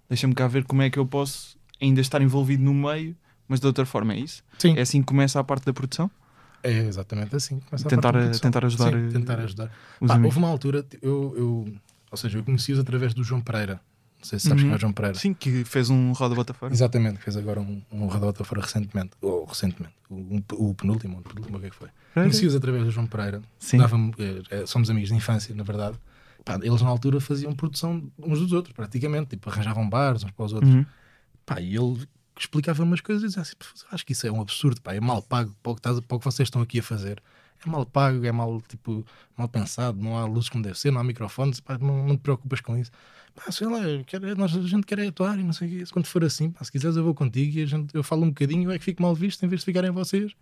deixa-me 0.10 0.36
cá 0.36 0.48
ver 0.48 0.66
como 0.66 0.82
é 0.82 0.90
que 0.90 1.00
eu 1.00 1.06
posso 1.06 1.58
ainda 1.84 2.02
estar 2.02 2.22
envolvido 2.22 2.64
no 2.64 2.74
meio, 2.74 3.16
mas 3.48 3.60
de 3.60 3.68
outra 3.68 3.86
forma, 3.86 4.14
é 4.14 4.20
isso? 4.20 4.44
Sim. 4.58 4.76
É 4.78 4.82
assim 4.82 5.02
que 5.02 5.08
começa 5.08 5.40
a 5.40 5.44
parte 5.44 5.66
da 5.66 5.74
produção? 5.74 6.10
É 6.64 6.72
exatamente 6.72 7.36
assim. 7.36 7.60
Começa 7.60 7.88
a 7.88 7.90
Tentar- 7.90 8.12
da 8.14 8.20
produção. 8.20 8.42
tentar 8.42 8.66
ajudar, 8.66 8.92
Sim, 8.92 9.08
eh, 9.08 9.12
tentar 9.12 9.40
ajudar. 9.42 9.72
Os 10.00 10.08
Pá, 10.08 10.18
houve 10.18 10.38
uma 10.38 10.48
altura, 10.48 10.86
eu, 11.02 11.34
eu, 11.38 11.76
ou 12.10 12.18
seja, 12.18 12.38
eu 12.38 12.44
conheci-os 12.44 12.80
através 12.80 13.14
do 13.14 13.24
João 13.24 13.42
Pereira. 13.42 13.82
Não 14.20 14.26
sei 14.30 14.40
se 14.40 14.48
sabes 14.48 14.64
Uhum. 14.64 14.70
quem 14.70 14.74
é 14.74 14.78
o 14.78 14.80
João 14.80 14.94
Pereira. 14.94 15.20
Sim, 15.20 15.34
que 15.34 15.66
fez 15.66 15.90
um 15.90 16.14
roda 16.14 16.34
bota 16.34 16.54
fora. 16.54 16.72
Exatamente, 16.72 17.20
fez 17.20 17.36
agora 17.36 17.60
um, 17.60 17.82
um 17.92 18.08
Radota 18.08 18.46
fora 18.46 18.62
recentemente. 18.62 19.12
Ou 19.22 19.44
recentemente. 19.44 19.94
O, 20.10 20.16
um- 20.16 20.44
o 20.54 20.74
penúltimo, 20.74 21.18
o 21.20 21.22
penúltimo, 21.22 21.58
o 21.58 21.60
que 21.60 21.66
é 21.68 21.70
que 21.70 21.76
foi? 21.76 21.90
Conheci-os 22.14 22.56
através 22.56 22.86
do 22.86 22.92
João 22.92 23.06
Pereira. 23.08 23.42
Sim. 23.60 23.80
Eh, 23.82 24.42
eh, 24.50 24.66
somos 24.66 24.90
amigos 24.90 25.10
de 25.10 25.16
infância, 25.16 25.54
na 25.54 25.64
verdade. 25.64 25.98
Pá, 26.46 26.58
eles 26.62 26.82
na 26.82 26.88
altura 26.88 27.20
faziam 27.20 27.54
produção 27.54 28.02
uns 28.18 28.40
dos 28.40 28.54
outros, 28.54 28.74
praticamente. 28.74 29.32
Tipo, 29.32 29.50
arranjavam 29.50 29.90
bares 29.90 30.24
uns 30.24 30.32
para 30.32 30.46
os 30.46 30.54
outros. 30.54 30.74
Uhum. 30.74 30.86
Pá, 31.46 31.60
e 31.62 31.76
ele 31.76 32.08
explicava 32.40 32.84
umas 32.84 33.02
coisas 33.02 33.24
e 33.24 33.28
dizia 33.28 33.42
assim: 33.42 33.56
"Pô, 33.58 33.66
acho 33.92 34.06
que 34.06 34.14
isso 34.14 34.26
é 34.28 34.32
um 34.32 34.42
absurdo, 34.42 34.82
pá, 34.82 34.94
é 34.94 35.00
mal 35.00 35.22
pago 35.22 35.56
para 35.62 35.72
o, 35.72 35.76
que 35.76 35.80
estás- 35.80 36.00
para 36.00 36.16
o 36.16 36.20
que 36.20 36.26
vocês 36.26 36.48
estão 36.48 36.62
aqui 36.62 36.80
a 36.80 36.84
fazer. 36.84 37.22
É 37.66 37.70
mal 37.70 37.86
pago, 37.86 38.26
é 38.26 38.32
mal, 38.32 38.62
tipo, 38.68 39.06
mal 39.38 39.48
pensado, 39.48 39.98
não 40.02 40.18
há 40.18 40.26
luzes 40.26 40.50
como 40.50 40.64
deve 40.64 40.78
ser, 40.78 40.92
não 40.92 41.00
há 41.00 41.04
microfones, 41.04 41.60
pá, 41.62 41.78
não, 41.78 42.06
não 42.08 42.18
te 42.18 42.22
preocupas 42.22 42.60
com 42.62 42.78
isso. 42.78 42.92
Pá, 43.36 43.52
sei 43.52 43.68
lá, 43.68 43.80
quero, 44.06 44.36
nós, 44.36 44.56
a 44.56 44.62
gente 44.62 44.86
quer 44.86 45.00
é 45.00 45.08
atuar 45.08 45.40
e 45.40 45.44
não 45.44 45.54
sei 45.54 45.68
o 45.68 45.72
quê. 45.86 45.92
Quando 45.92 46.06
for 46.08 46.24
assim, 46.26 46.52
pá, 46.52 46.64
se 46.64 46.72
quiseres 46.72 46.98
eu 46.98 47.04
vou 47.04 47.14
contigo 47.16 47.58
e 47.58 47.64
a 47.64 47.66
gente, 47.66 47.94
eu 47.96 48.04
falo 48.04 48.24
um 48.24 48.30
bocadinho, 48.30 48.70
é 48.72 48.78
que 48.78 48.84
fico 48.86 49.02
mal 49.02 49.16
visto 49.16 49.44
em 49.44 49.48
vez 49.48 49.62
de 49.62 49.66
ficarem 49.66 49.92
vocês. 49.92 50.34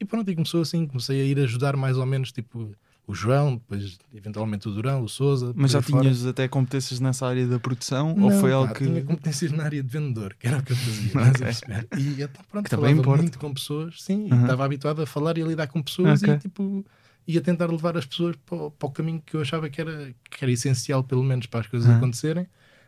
E 0.00 0.04
pronto, 0.04 0.30
e 0.30 0.34
começou 0.34 0.62
assim, 0.62 0.86
comecei 0.86 1.20
a 1.20 1.24
ir 1.24 1.38
ajudar 1.40 1.76
mais 1.76 1.96
ou 1.98 2.06
menos, 2.06 2.32
tipo, 2.32 2.74
o 3.06 3.14
João, 3.14 3.54
depois 3.56 3.98
eventualmente 4.14 4.68
o 4.68 4.72
Durão, 4.72 5.02
o 5.02 5.08
Souza. 5.08 5.52
Mas 5.56 5.70
já 5.70 5.78
aí 5.78 5.84
fora. 5.84 6.02
tinhas 6.02 6.26
até 6.26 6.48
competências 6.48 6.98
nessa 7.00 7.26
área 7.26 7.46
da 7.46 7.58
produção? 7.58 8.14
ou 8.14 8.30
Não, 8.30 8.30
foi 8.30 8.50
pá, 8.50 8.56
algo 8.56 8.74
que. 8.74 8.84
tinha 8.84 9.02
competências 9.04 9.52
na 9.52 9.64
área 9.64 9.82
de 9.82 9.88
vendedor, 9.88 10.34
que 10.34 10.46
era 10.46 10.58
o 10.58 10.62
que 10.62 10.72
eu 10.72 10.76
fazia, 10.76 11.06
estás 11.06 11.28
a 11.28 11.44
Ok. 11.44 11.44
perceber? 11.44 11.88
E 11.96 12.22
então, 12.22 12.44
pronto, 12.50 12.68
falava 12.68 12.92
importa. 12.92 13.22
muito 13.22 13.38
com 13.38 13.54
pessoas, 13.54 14.02
sim, 14.02 14.24
Uhum. 14.32 14.40
estava 14.42 14.64
habituado 14.64 15.02
a 15.02 15.06
falar 15.06 15.38
e 15.38 15.42
a 15.42 15.46
lidar 15.46 15.66
com 15.68 15.82
pessoas 15.82 16.22
Ok. 16.22 16.34
e 16.34 16.38
tipo 16.38 16.84
ia 17.28 17.40
tentar 17.40 17.66
levar 17.70 17.96
as 17.96 18.06
pessoas 18.06 18.36
para, 18.46 18.56
o- 18.56 18.70
para 18.70 18.86
o 18.88 18.90
caminho 18.92 19.20
que 19.20 19.34
eu 19.36 19.40
achava 19.40 19.68
que 19.68 19.80
era, 19.80 20.14
que 20.30 20.44
era 20.44 20.52
essencial, 20.52 21.02
pelo 21.02 21.22
menos 21.24 21.46
para 21.46 21.60
as 21.60 21.66
coisas 21.66 21.88
Uhum. 21.88 21.96
acontecerem. 21.96 22.46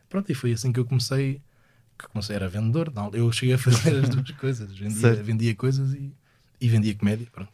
Pronto, 0.08 0.30
e 0.30 0.34
foi 0.34 0.52
assim 0.52 0.72
que 0.72 0.78
eu 0.80 0.84
comecei, 0.84 1.42
que 1.98 2.08
comecei 2.08 2.37
era 2.37 2.48
vendedor, 2.48 2.92
não, 2.94 3.10
eu 3.14 3.30
cheguei 3.32 3.54
a 3.54 3.58
fazer 3.58 3.96
as 4.00 4.08
duas 4.08 4.30
coisas, 4.32 4.72
vendia, 4.76 5.22
vendia 5.22 5.54
coisas 5.56 5.92
e, 5.94 6.12
e 6.60 6.68
vendia 6.68 6.94
comédia, 6.94 7.26
pronto. 7.32 7.52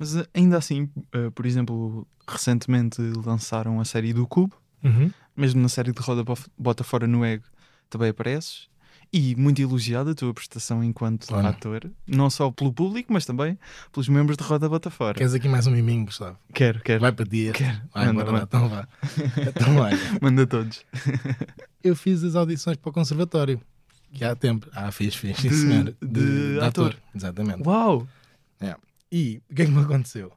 Mas 0.00 0.16
eh, 0.16 0.26
ainda 0.34 0.56
assim, 0.56 0.88
eh, 1.12 1.28
por 1.30 1.44
exemplo, 1.46 2.08
recentemente 2.26 3.00
lançaram 3.24 3.78
a 3.80 3.84
série 3.84 4.12
do 4.14 4.26
Cubo, 4.26 4.56
mesmo 5.36 5.60
na 5.60 5.68
série 5.68 5.92
de 5.92 6.00
Roda 6.00 6.24
Bota 6.58 6.82
Fora 6.82 7.06
no 7.06 7.22
Ego 7.24 7.44
também 7.90 8.08
apareces. 8.08 8.68
E 9.12 9.34
muito 9.34 9.60
elogiada 9.60 10.12
a 10.12 10.14
tua 10.14 10.32
prestação 10.32 10.84
enquanto 10.84 11.26
Claro. 11.26 11.48
ator, 11.48 11.90
não 12.06 12.30
só 12.30 12.48
pelo 12.52 12.72
público, 12.72 13.12
mas 13.12 13.26
também 13.26 13.58
pelos 13.92 14.08
membros 14.08 14.36
de 14.36 14.44
Roda 14.44 14.68
Bota 14.68 14.88
Fora. 14.88 15.14
Queres 15.18 15.34
aqui 15.34 15.48
mais 15.48 15.66
um 15.66 15.72
miminho, 15.72 16.04
Gustavo? 16.06 16.38
Quero, 16.54 16.80
quero. 16.80 17.00
Vai 17.00 17.10
para 17.10 17.26
ti. 17.26 17.50
Quero. 17.52 17.82
Vai, 17.92 18.06
Manda, 18.12 18.30
lá, 18.30 18.42
então 18.44 18.68
vá. 18.68 18.88
Então 19.48 19.76
olha. 19.78 19.98
Manda 20.22 20.46
todos. 20.46 20.84
eu 21.82 21.96
fiz 21.96 22.22
as 22.22 22.36
audições 22.36 22.76
para 22.76 22.88
o 22.88 22.92
conservatório. 22.92 23.60
Que 24.12 24.24
há 24.24 24.34
tempo. 24.36 24.68
Ah, 24.72 24.92
fiz, 24.92 25.14
fiz, 25.16 25.36
sim, 25.38 25.48
De- 25.48 25.56
senhor. 25.56 25.96
de 26.00 26.60
ator. 26.60 26.96
Exatamente. 27.12 27.66
Uau! 27.68 28.06
É. 28.60 28.76
E 29.10 29.42
o 29.50 29.54
que 29.54 29.62
é 29.62 29.66
que 29.66 29.70
me 29.72 29.82
aconteceu? 29.82 30.32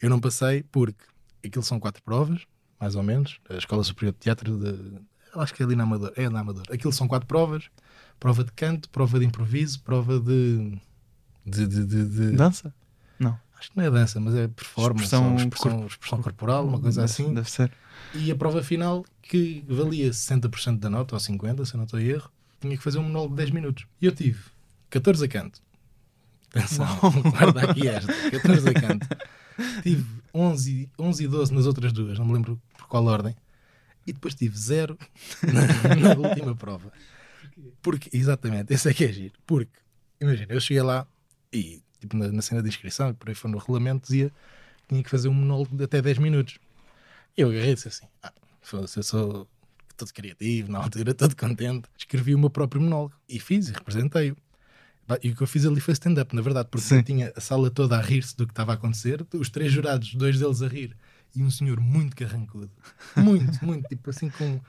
Eu 0.00 0.10
não 0.10 0.20
passei 0.20 0.62
porque 0.64 1.04
aquilo 1.44 1.62
são 1.64 1.78
quatro 1.80 2.02
provas, 2.02 2.42
mais 2.80 2.94
ou 2.94 3.02
menos. 3.02 3.40
A 3.48 3.54
Escola 3.54 3.82
Superior 3.84 4.12
de 4.12 4.18
Teatro 4.20 4.58
de. 4.58 5.00
Acho 5.34 5.54
que 5.54 5.62
é 5.62 5.66
ali 5.66 5.76
na 5.76 5.84
Amador. 5.84 6.12
É 6.16 6.28
na 6.28 6.40
Amador. 6.40 6.64
Aquilo 6.72 6.92
são 6.92 7.06
quatro 7.08 7.26
provas: 7.26 7.64
prova 8.18 8.42
de 8.44 8.52
canto, 8.52 8.88
prova 8.90 9.18
de 9.18 9.26
improviso, 9.26 9.80
prova 9.82 10.18
de. 10.18 10.78
de, 11.46 11.66
de, 11.66 11.84
de- 11.86 12.08
de- 12.08 12.32
Dança? 12.36 12.74
Acho 13.60 13.72
que 13.72 13.76
não 13.76 13.84
é 13.84 13.90
dança, 13.90 14.20
mas 14.20 14.36
é 14.36 14.46
performance, 14.46 15.02
Expressão 15.06 15.34
expressão, 15.36 15.86
expressão 15.88 16.22
corporal, 16.22 16.64
uma 16.64 16.78
coisa 16.78 17.00
Deve- 17.00 17.12
assim. 17.12 17.34
Deve 17.34 17.50
ser. 17.50 17.72
E 18.14 18.30
a 18.30 18.36
prova 18.36 18.62
final, 18.62 19.04
que 19.20 19.64
valia 19.68 20.10
60% 20.12 20.78
da 20.78 20.88
nota, 20.88 21.16
ou 21.16 21.20
50%, 21.20 21.66
se 21.66 21.74
eu 21.74 21.78
não 21.78 21.84
estou 21.84 21.98
em 21.98 22.04
erro, 22.06 22.30
tinha 22.60 22.76
que 22.76 22.82
fazer 22.84 22.98
um 23.00 23.02
monólogo 23.02 23.30
de 23.34 23.38
10 23.38 23.50
minutos. 23.50 23.84
E 24.00 24.06
eu 24.06 24.12
tive 24.14 24.38
14 24.88 25.24
a 25.24 25.28
canto. 25.28 25.60
Atenção, 26.54 26.86
guarda 27.30 27.70
aqui 27.70 27.86
esta. 27.86 28.12
14 28.30 28.68
a 28.68 28.74
canto. 28.74 29.06
Tive 29.82 30.06
11, 30.32 30.90
11 30.98 31.24
e 31.24 31.28
12 31.28 31.54
nas 31.54 31.66
outras 31.66 31.92
duas, 31.92 32.18
não 32.18 32.26
me 32.26 32.32
lembro 32.32 32.60
por 32.76 32.86
qual 32.86 33.04
ordem. 33.04 33.36
E 34.06 34.12
depois 34.12 34.34
tive 34.34 34.56
0 34.56 34.98
na, 35.42 36.14
na 36.14 36.28
última 36.28 36.54
prova. 36.54 36.92
Porque, 37.82 38.08
exatamente, 38.16 38.72
esse 38.72 38.88
é 38.88 38.94
que 38.94 39.04
é 39.04 39.12
giro. 39.12 39.34
Porque, 39.46 39.78
imagina, 40.20 40.54
eu 40.54 40.60
cheguei 40.60 40.82
lá 40.82 41.06
e, 41.52 41.82
tipo, 42.00 42.16
na, 42.16 42.28
na 42.28 42.40
cena 42.40 42.62
de 42.62 42.68
inscrição, 42.68 43.12
que 43.12 43.18
por 43.18 43.28
aí 43.28 43.34
foi 43.34 43.50
no 43.50 43.58
regulamento, 43.58 44.06
dizia 44.06 44.30
que 44.82 44.88
tinha 44.88 45.02
que 45.02 45.10
fazer 45.10 45.28
um 45.28 45.34
monólogo 45.34 45.76
de 45.76 45.84
até 45.84 46.00
10 46.00 46.18
minutos. 46.18 46.58
E 47.36 47.42
eu 47.42 47.50
agarrei 47.50 47.72
e 47.72 47.74
disse 47.74 47.88
assim: 47.88 48.06
ah, 48.22 48.32
eu 48.72 49.02
sou 49.02 49.46
todo 49.96 50.12
criativo, 50.12 50.70
na 50.70 50.78
altura, 50.78 51.12
todo 51.12 51.36
contente. 51.36 51.88
Escrevi 51.98 52.34
o 52.34 52.38
meu 52.38 52.48
próprio 52.48 52.80
monólogo 52.80 53.14
e 53.28 53.38
fiz 53.38 53.68
e 53.68 53.72
representei-o. 53.72 54.36
E 55.22 55.30
o 55.30 55.36
que 55.36 55.42
eu 55.42 55.46
fiz 55.46 55.64
ali 55.64 55.80
foi 55.80 55.92
stand-up, 55.92 56.34
na 56.36 56.42
verdade, 56.42 56.68
porque 56.70 56.86
Sim. 56.86 56.96
eu 56.96 57.02
tinha 57.02 57.32
a 57.34 57.40
sala 57.40 57.70
toda 57.70 57.96
a 57.96 58.00
rir-se 58.00 58.36
do 58.36 58.46
que 58.46 58.52
estava 58.52 58.72
a 58.72 58.74
acontecer, 58.74 59.26
os 59.32 59.48
três 59.48 59.72
jurados, 59.72 60.14
dois 60.14 60.38
deles 60.38 60.60
a 60.60 60.68
rir, 60.68 60.94
e 61.34 61.42
um 61.42 61.50
senhor 61.50 61.80
muito 61.80 62.14
carrancudo, 62.14 62.70
muito, 63.16 63.58
muito, 63.64 63.88
tipo 63.88 64.10
assim, 64.10 64.28
com, 64.28 64.60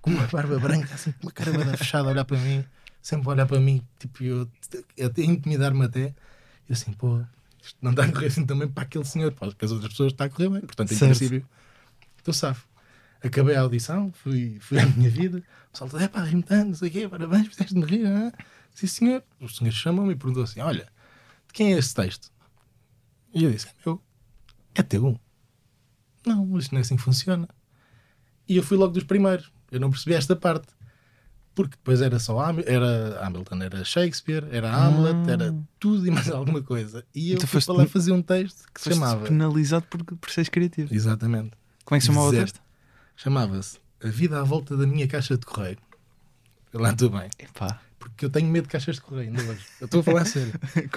com 0.00 0.10
uma 0.10 0.26
barba 0.28 0.58
branca, 0.58 0.94
assim, 0.94 1.12
com 1.12 1.26
uma 1.26 1.32
cara 1.32 1.76
fechada 1.76 2.08
a 2.08 2.12
olhar 2.12 2.24
para 2.24 2.38
mim, 2.38 2.64
sempre 3.02 3.28
a 3.28 3.30
olhar 3.32 3.46
para 3.46 3.60
mim, 3.60 3.82
tipo, 3.98 4.24
eu, 4.24 4.48
até 5.04 5.22
intimidar-me 5.22 5.84
até, 5.84 6.14
e 6.68 6.72
assim, 6.72 6.92
pô, 6.92 7.20
isto 7.62 7.76
não 7.82 7.90
está 7.90 8.04
a 8.04 8.12
correr 8.12 8.26
assim 8.26 8.46
também 8.46 8.68
para 8.68 8.84
aquele 8.84 9.04
senhor, 9.04 9.32
para 9.32 9.48
as 9.60 9.70
outras 9.70 9.90
pessoas 9.90 10.12
está 10.12 10.24
a 10.24 10.30
correr 10.30 10.48
bem, 10.48 10.60
portanto, 10.62 10.92
em 10.92 10.96
Certo. 10.96 11.18
princípio, 11.18 11.46
estou 12.16 12.32
safo. 12.32 12.66
Acabei 13.22 13.54
a 13.54 13.60
audição, 13.60 14.10
fui, 14.12 14.58
fui 14.60 14.80
à 14.80 14.86
minha 14.86 15.08
vida, 15.08 15.38
o 15.68 15.70
pessoal 15.78 16.02
é 16.02 16.08
pá, 16.08 16.24
rime 16.24 16.42
tanto, 16.42 16.68
não 16.68 16.74
sei 16.74 16.88
o 16.88 16.92
quê, 16.92 17.08
parabéns, 17.08 17.46
fizeste-me 17.46 17.84
rir, 17.84 18.06
ah? 18.06 18.32
Sim, 18.74 18.86
senhor. 18.86 19.24
O 19.40 19.48
senhor 19.48 19.70
chamou-me 19.72 20.12
e 20.12 20.16
perguntou 20.16 20.42
assim, 20.42 20.60
olha, 20.60 20.84
de 21.46 21.52
quem 21.52 21.74
é 21.74 21.78
esse 21.78 21.94
texto? 21.94 22.30
E 23.34 23.44
eu 23.44 23.50
disse, 23.50 23.66
é 23.68 23.72
meu. 23.84 24.02
É 24.74 24.82
teu. 24.82 25.18
Não, 26.26 26.58
isto 26.58 26.72
não 26.72 26.78
é 26.78 26.82
assim 26.82 26.96
que 26.96 27.02
funciona. 27.02 27.48
E 28.48 28.56
eu 28.56 28.62
fui 28.62 28.76
logo 28.76 28.92
dos 28.92 29.04
primeiros. 29.04 29.52
Eu 29.70 29.80
não 29.80 29.90
percebi 29.90 30.14
esta 30.14 30.36
parte. 30.36 30.68
Porque 31.54 31.76
depois 31.76 32.00
era 32.00 32.18
só 32.18 32.38
era 32.64 33.20
Hamilton, 33.26 33.62
era 33.62 33.84
Shakespeare, 33.84 34.46
era 34.50 34.74
Hamlet, 34.74 35.30
era 35.30 35.54
tudo 35.78 36.06
e 36.06 36.10
mais 36.10 36.30
alguma 36.30 36.62
coisa. 36.62 37.04
E 37.14 37.30
eu 37.30 37.34
Então 37.36 37.46
fui 37.46 37.60
foste- 37.60 37.76
lá 37.76 37.86
fazer 37.86 38.12
um 38.12 38.22
texto 38.22 38.64
que 38.72 38.80
se 38.80 38.88
chamava. 38.90 39.26
penalizado 39.26 39.84
por, 39.86 40.02
por 40.02 40.30
seres 40.30 40.48
criativo. 40.48 40.94
Exatamente. 40.94 41.50
Como 41.84 41.96
é 41.96 41.98
que 41.98 42.06
se 42.06 42.10
chamava 42.10 42.28
o 42.28 42.32
texto? 42.32 42.58
Chamava-se 43.16 43.78
A 44.02 44.08
Vida 44.08 44.40
à 44.40 44.42
Volta 44.44 44.76
da 44.78 44.86
Minha 44.86 45.06
Caixa 45.06 45.36
de 45.36 45.44
Correio. 45.44 45.76
Lá 46.72 46.90
estou 46.92 47.10
bem. 47.10 47.28
Epá, 47.38 47.82
Porque 48.02 48.24
eu 48.24 48.30
tenho 48.30 48.48
medo 48.48 48.64
de 48.64 48.68
caixas 48.70 48.96
de 48.96 49.00
correio, 49.00 49.30
ainda 49.30 49.42
hoje. 49.42 49.60
Eu 49.80 49.84
estou 49.84 50.00
a 50.00 50.02
falar 50.02 50.22
a 50.22 50.24
sério. 50.24 50.52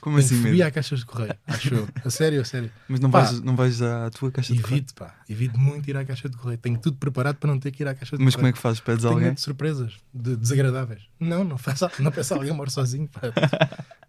como 0.00 0.16
Tenho 0.16 0.26
assim 0.26 0.36
fobia 0.36 0.50
mesmo? 0.52 0.64
a 0.66 0.70
caixas 0.70 0.98
de 1.00 1.06
correio, 1.06 1.34
acho 1.46 1.74
eu. 1.74 1.88
A 2.04 2.10
sério, 2.10 2.40
a 2.40 2.44
sério. 2.44 2.70
Mas 2.88 3.00
não 3.00 3.10
Pá. 3.10 3.22
vais, 3.22 3.40
não 3.40 3.54
vais 3.56 3.80
à 3.80 4.10
tua 4.10 4.30
caixa 4.32 4.52
de 4.52 4.60
correio? 4.60 4.78
Evito, 4.78 4.94
pá. 4.94 5.14
Evito 5.28 5.58
muito 5.58 5.88
ir 5.88 5.96
à 5.96 6.04
caixa 6.04 6.28
de 6.28 6.36
correio. 6.36 6.58
Tenho 6.58 6.78
tudo 6.78 6.96
preparado 6.96 7.36
para 7.36 7.48
não 7.50 7.58
ter 7.60 7.70
que 7.70 7.82
ir 7.82 7.88
à 7.88 7.94
caixa 7.94 8.16
de 8.16 8.24
Mas 8.24 8.34
como 8.34 8.46
é 8.46 8.50
correio. 8.50 8.54
que 8.56 8.60
fazes? 8.60 8.80
Pedes 8.80 9.00
Tenho 9.02 9.12
alguém? 9.12 9.26
medo 9.28 9.34
de 9.36 9.40
surpresas, 9.40 9.94
de 10.12 10.36
desagradáveis. 10.36 11.02
Não, 11.20 11.44
não 11.44 11.56
peço, 11.56 11.88
não 12.00 12.10
peço 12.10 12.34
a 12.34 12.36
alguém, 12.38 12.52
moro 12.52 12.70
sozinho. 12.70 13.08
Pá. 13.08 13.20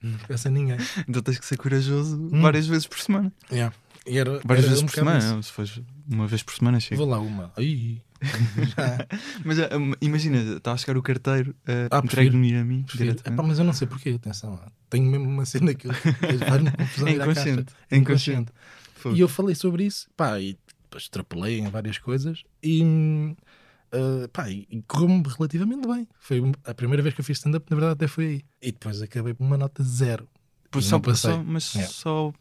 Não 0.01 0.17
peço 0.19 0.47
a 0.47 0.51
ninguém. 0.51 0.77
Então 1.07 1.21
tens 1.21 1.37
que 1.39 1.45
ser 1.45 1.57
corajoso 1.57 2.29
várias 2.31 2.65
vezes 2.67 2.87
por 2.87 2.99
semana. 2.99 3.31
Yeah. 3.51 3.75
Era, 4.05 4.39
Várias 4.43 4.65
era 4.65 4.69
vezes 4.69 4.81
um 4.83 4.85
por 4.87 4.95
semana. 4.95 5.43
Se 5.43 5.51
fores 5.51 5.81
uma 6.09 6.25
vez 6.25 6.41
por 6.41 6.53
semana, 6.55 6.79
chega. 6.79 6.95
Vou 6.97 7.07
lá 7.07 7.19
uma. 7.19 7.51
Ai. 7.57 8.01
Mas 9.45 9.59
ah, 9.59 9.77
hum, 9.77 9.93
imagina, 10.01 10.37
está 10.57 10.73
a 10.73 10.77
chegar 10.77 10.97
o 10.97 11.01
carteiro, 11.01 11.51
uh, 11.51 11.87
Ah, 11.91 12.01
entregue-me 12.03 12.55
a 12.55 12.63
mim. 12.63 12.85
Epá, 13.25 13.43
mas 13.43 13.59
eu 13.59 13.65
não 13.65 13.73
sei 13.73 13.87
porquê, 13.87 14.09
atenção. 14.09 14.59
Tenho 14.89 15.05
mesmo 15.09 15.27
uma 15.27 15.45
cena 15.45 15.73
que 15.73 15.87
eu- 15.87 15.93
faz-me 15.93 16.71
confusão 16.77 17.07
É 17.07 17.11
inconsciente. 17.13 17.73
É 17.89 17.97
inconsciente. 17.97 18.51
E 19.13 19.19
eu 19.19 19.27
falei 19.29 19.55
sobre 19.55 19.85
isso, 19.85 20.09
pá, 20.17 20.39
e 20.39 20.57
depois 20.83 21.03
extrapolei 21.03 21.59
em 21.59 21.69
várias 21.69 21.97
coisas 21.97 22.43
e, 22.61 23.35
ah, 23.91 24.27
pá, 24.33 24.49
e 24.49 24.67
e 24.69 24.81
correu-me 24.83 25.23
relativamente 25.37 25.87
bem. 25.87 26.07
Foi 26.19 26.41
a 26.65 26.73
primeira 26.73 27.01
vez 27.01 27.15
que 27.15 27.21
eu 27.21 27.25
fiz 27.25 27.37
stand-up, 27.37 27.65
na 27.69 27.75
verdade, 27.75 27.93
até 27.93 28.07
foi 28.07 28.25
aí. 28.25 28.41
E 28.61 28.71
depois 28.71 29.01
acabei 29.01 29.33
com 29.33 29.45
uma 29.45 29.57
nota 29.57 29.83
zero. 29.83 30.27
Por- 30.71 30.83
só, 30.83 31.01
só- 31.15 31.43
mas 31.43 31.75
É. 31.75 31.83
só 31.83 32.33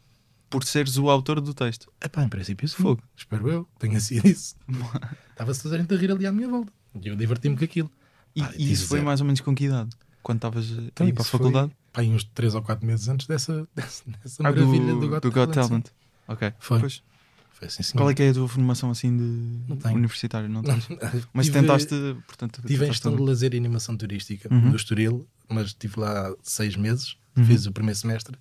por 0.49 0.63
seres 0.63 0.97
o 0.97 1.09
autor 1.09 1.39
do 1.41 1.53
texto. 1.53 1.91
Epá, 2.03 2.23
em 2.23 2.29
princípio, 2.29 2.67
sim. 2.67 2.75
Fogo. 2.77 3.01
Espero 3.15 3.49
eu, 3.49 3.67
tenha 3.77 3.99
sido 3.99 4.27
isso. 4.27 4.55
Estava-se 5.31 5.63
toda 5.63 5.75
a 5.75 5.79
gente 5.79 5.93
a 5.93 5.97
rir 5.97 6.11
ali 6.11 6.25
à 6.25 6.31
minha 6.31 6.47
volta. 6.47 6.71
E 7.01 7.07
eu 7.07 7.15
diverti-me 7.15 7.55
com 7.57 7.63
aquilo. 7.63 7.91
E, 8.35 8.41
Pá, 8.41 8.51
e 8.57 8.71
isso 8.71 8.87
foi 8.87 8.97
zero. 8.99 9.05
mais 9.07 9.19
ou 9.21 9.25
menos 9.25 9.41
com 9.41 9.53
que 9.55 9.65
idade? 9.65 9.89
Quando 10.21 10.37
estavas 10.37 10.65
a 10.77 10.81
Então, 10.81 11.07
ir 11.07 11.13
para 11.13 11.21
a 11.21 11.23
isso 11.23 11.29
foi, 11.31 11.39
faculdade? 11.39 11.71
Pá, 11.93 12.01
uns 12.01 12.23
3 12.23 12.55
ou 12.55 12.61
4 12.61 12.85
meses 12.85 13.07
antes 13.07 13.25
dessa, 13.27 13.67
dessa, 13.75 14.03
dessa 14.23 14.43
Ah, 14.43 14.51
maravilha 14.51 14.93
do, 14.93 14.99
do, 15.01 15.07
Got, 15.09 15.21
do 15.21 15.31
Got 15.31 15.53
Talent, 15.53 15.87
sim. 15.87 15.93
Ok. 16.27 16.53
Foi. 16.59 16.79
Pois. 16.79 17.03
Foi 17.51 17.67
assim, 17.67 17.83
sim. 17.83 17.97
Qual 17.97 18.09
é 18.09 18.13
que 18.13 18.23
é 18.23 18.29
a 18.29 18.33
tua 18.33 18.47
formação 18.47 18.89
assim 18.89 19.15
de 19.17 19.59
Não 19.67 19.75
tenho. 19.77 19.95
universitária? 19.95 20.47
Não 20.47 20.61
Não, 20.61 20.79
tens? 20.79 20.87
Mas 21.33 21.47
tive- 21.47 21.59
tentaste, 21.59 21.95
portanto, 22.27 22.61
Tive 22.61 22.73
em 22.73 22.77
tentaste 22.77 22.93
gestão 22.93 23.15
de 23.15 23.21
lazer 23.21 23.53
e 23.53 23.57
animação 23.57 23.97
turística 23.97 24.53
Uhum. 24.53 24.69
do 24.69 24.75
Estoril, 24.75 25.27
mas 25.49 25.67
estive 25.67 25.99
lá 25.99 26.33
seis 26.43 26.75
meses, 26.75 27.17
Uhum. 27.35 27.45
fiz 27.45 27.65
o 27.65 27.71
primeiro 27.71 27.97
semestre. 27.99 28.37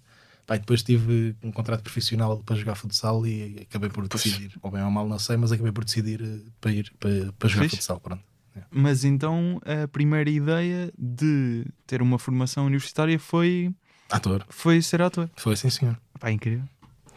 Depois 0.49 0.83
tive 0.83 1.37
um 1.43 1.53
contrato 1.53 1.83
profissional 1.83 2.39
para 2.43 2.57
jogar 2.57 2.75
futsal 2.75 3.27
e 3.27 3.67
acabei 3.69 3.91
por 3.91 4.09
decidir, 4.09 4.53
ou 4.63 4.71
bem 4.71 4.83
ou 4.83 4.91
mal, 4.91 5.07
não 5.07 5.19
sei, 5.19 5.37
mas 5.37 5.53
acabei 5.53 5.73
por 5.73 5.85
decidir 5.85 6.23
eh, 6.23 6.41
para 6.61 6.73
ir 6.73 6.93
para, 6.99 7.33
para 7.39 7.49
jogar 7.49 7.65
Fixe. 7.65 7.77
futsal. 7.77 8.01
Pronto. 8.01 8.23
Mas 8.71 9.05
então 9.05 9.61
a 9.65 9.87
primeira 9.87 10.29
ideia 10.31 10.93
de 10.99 11.65
ter 11.87 12.01
uma 12.03 12.19
formação 12.19 12.67
universitária 12.67 13.19
foi, 13.19 13.73
Ator, 14.11 14.45
foi 14.49 14.81
ser 14.83 15.01
ator. 15.03 15.31
foi 15.37 15.53
assim, 15.53 15.71
senhor. 15.71 15.97
Pá, 16.19 16.31
incrível. 16.33 16.65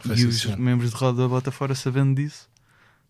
Foi 0.00 0.14
e 0.14 0.18
sim, 0.18 0.26
os 0.28 0.40
senhor. 0.40 0.58
membros 0.58 0.90
de 0.90 0.96
Roda 0.96 1.26
Bota 1.26 1.50
Fora, 1.50 1.74
sabendo 1.74 2.14
disso, 2.16 2.48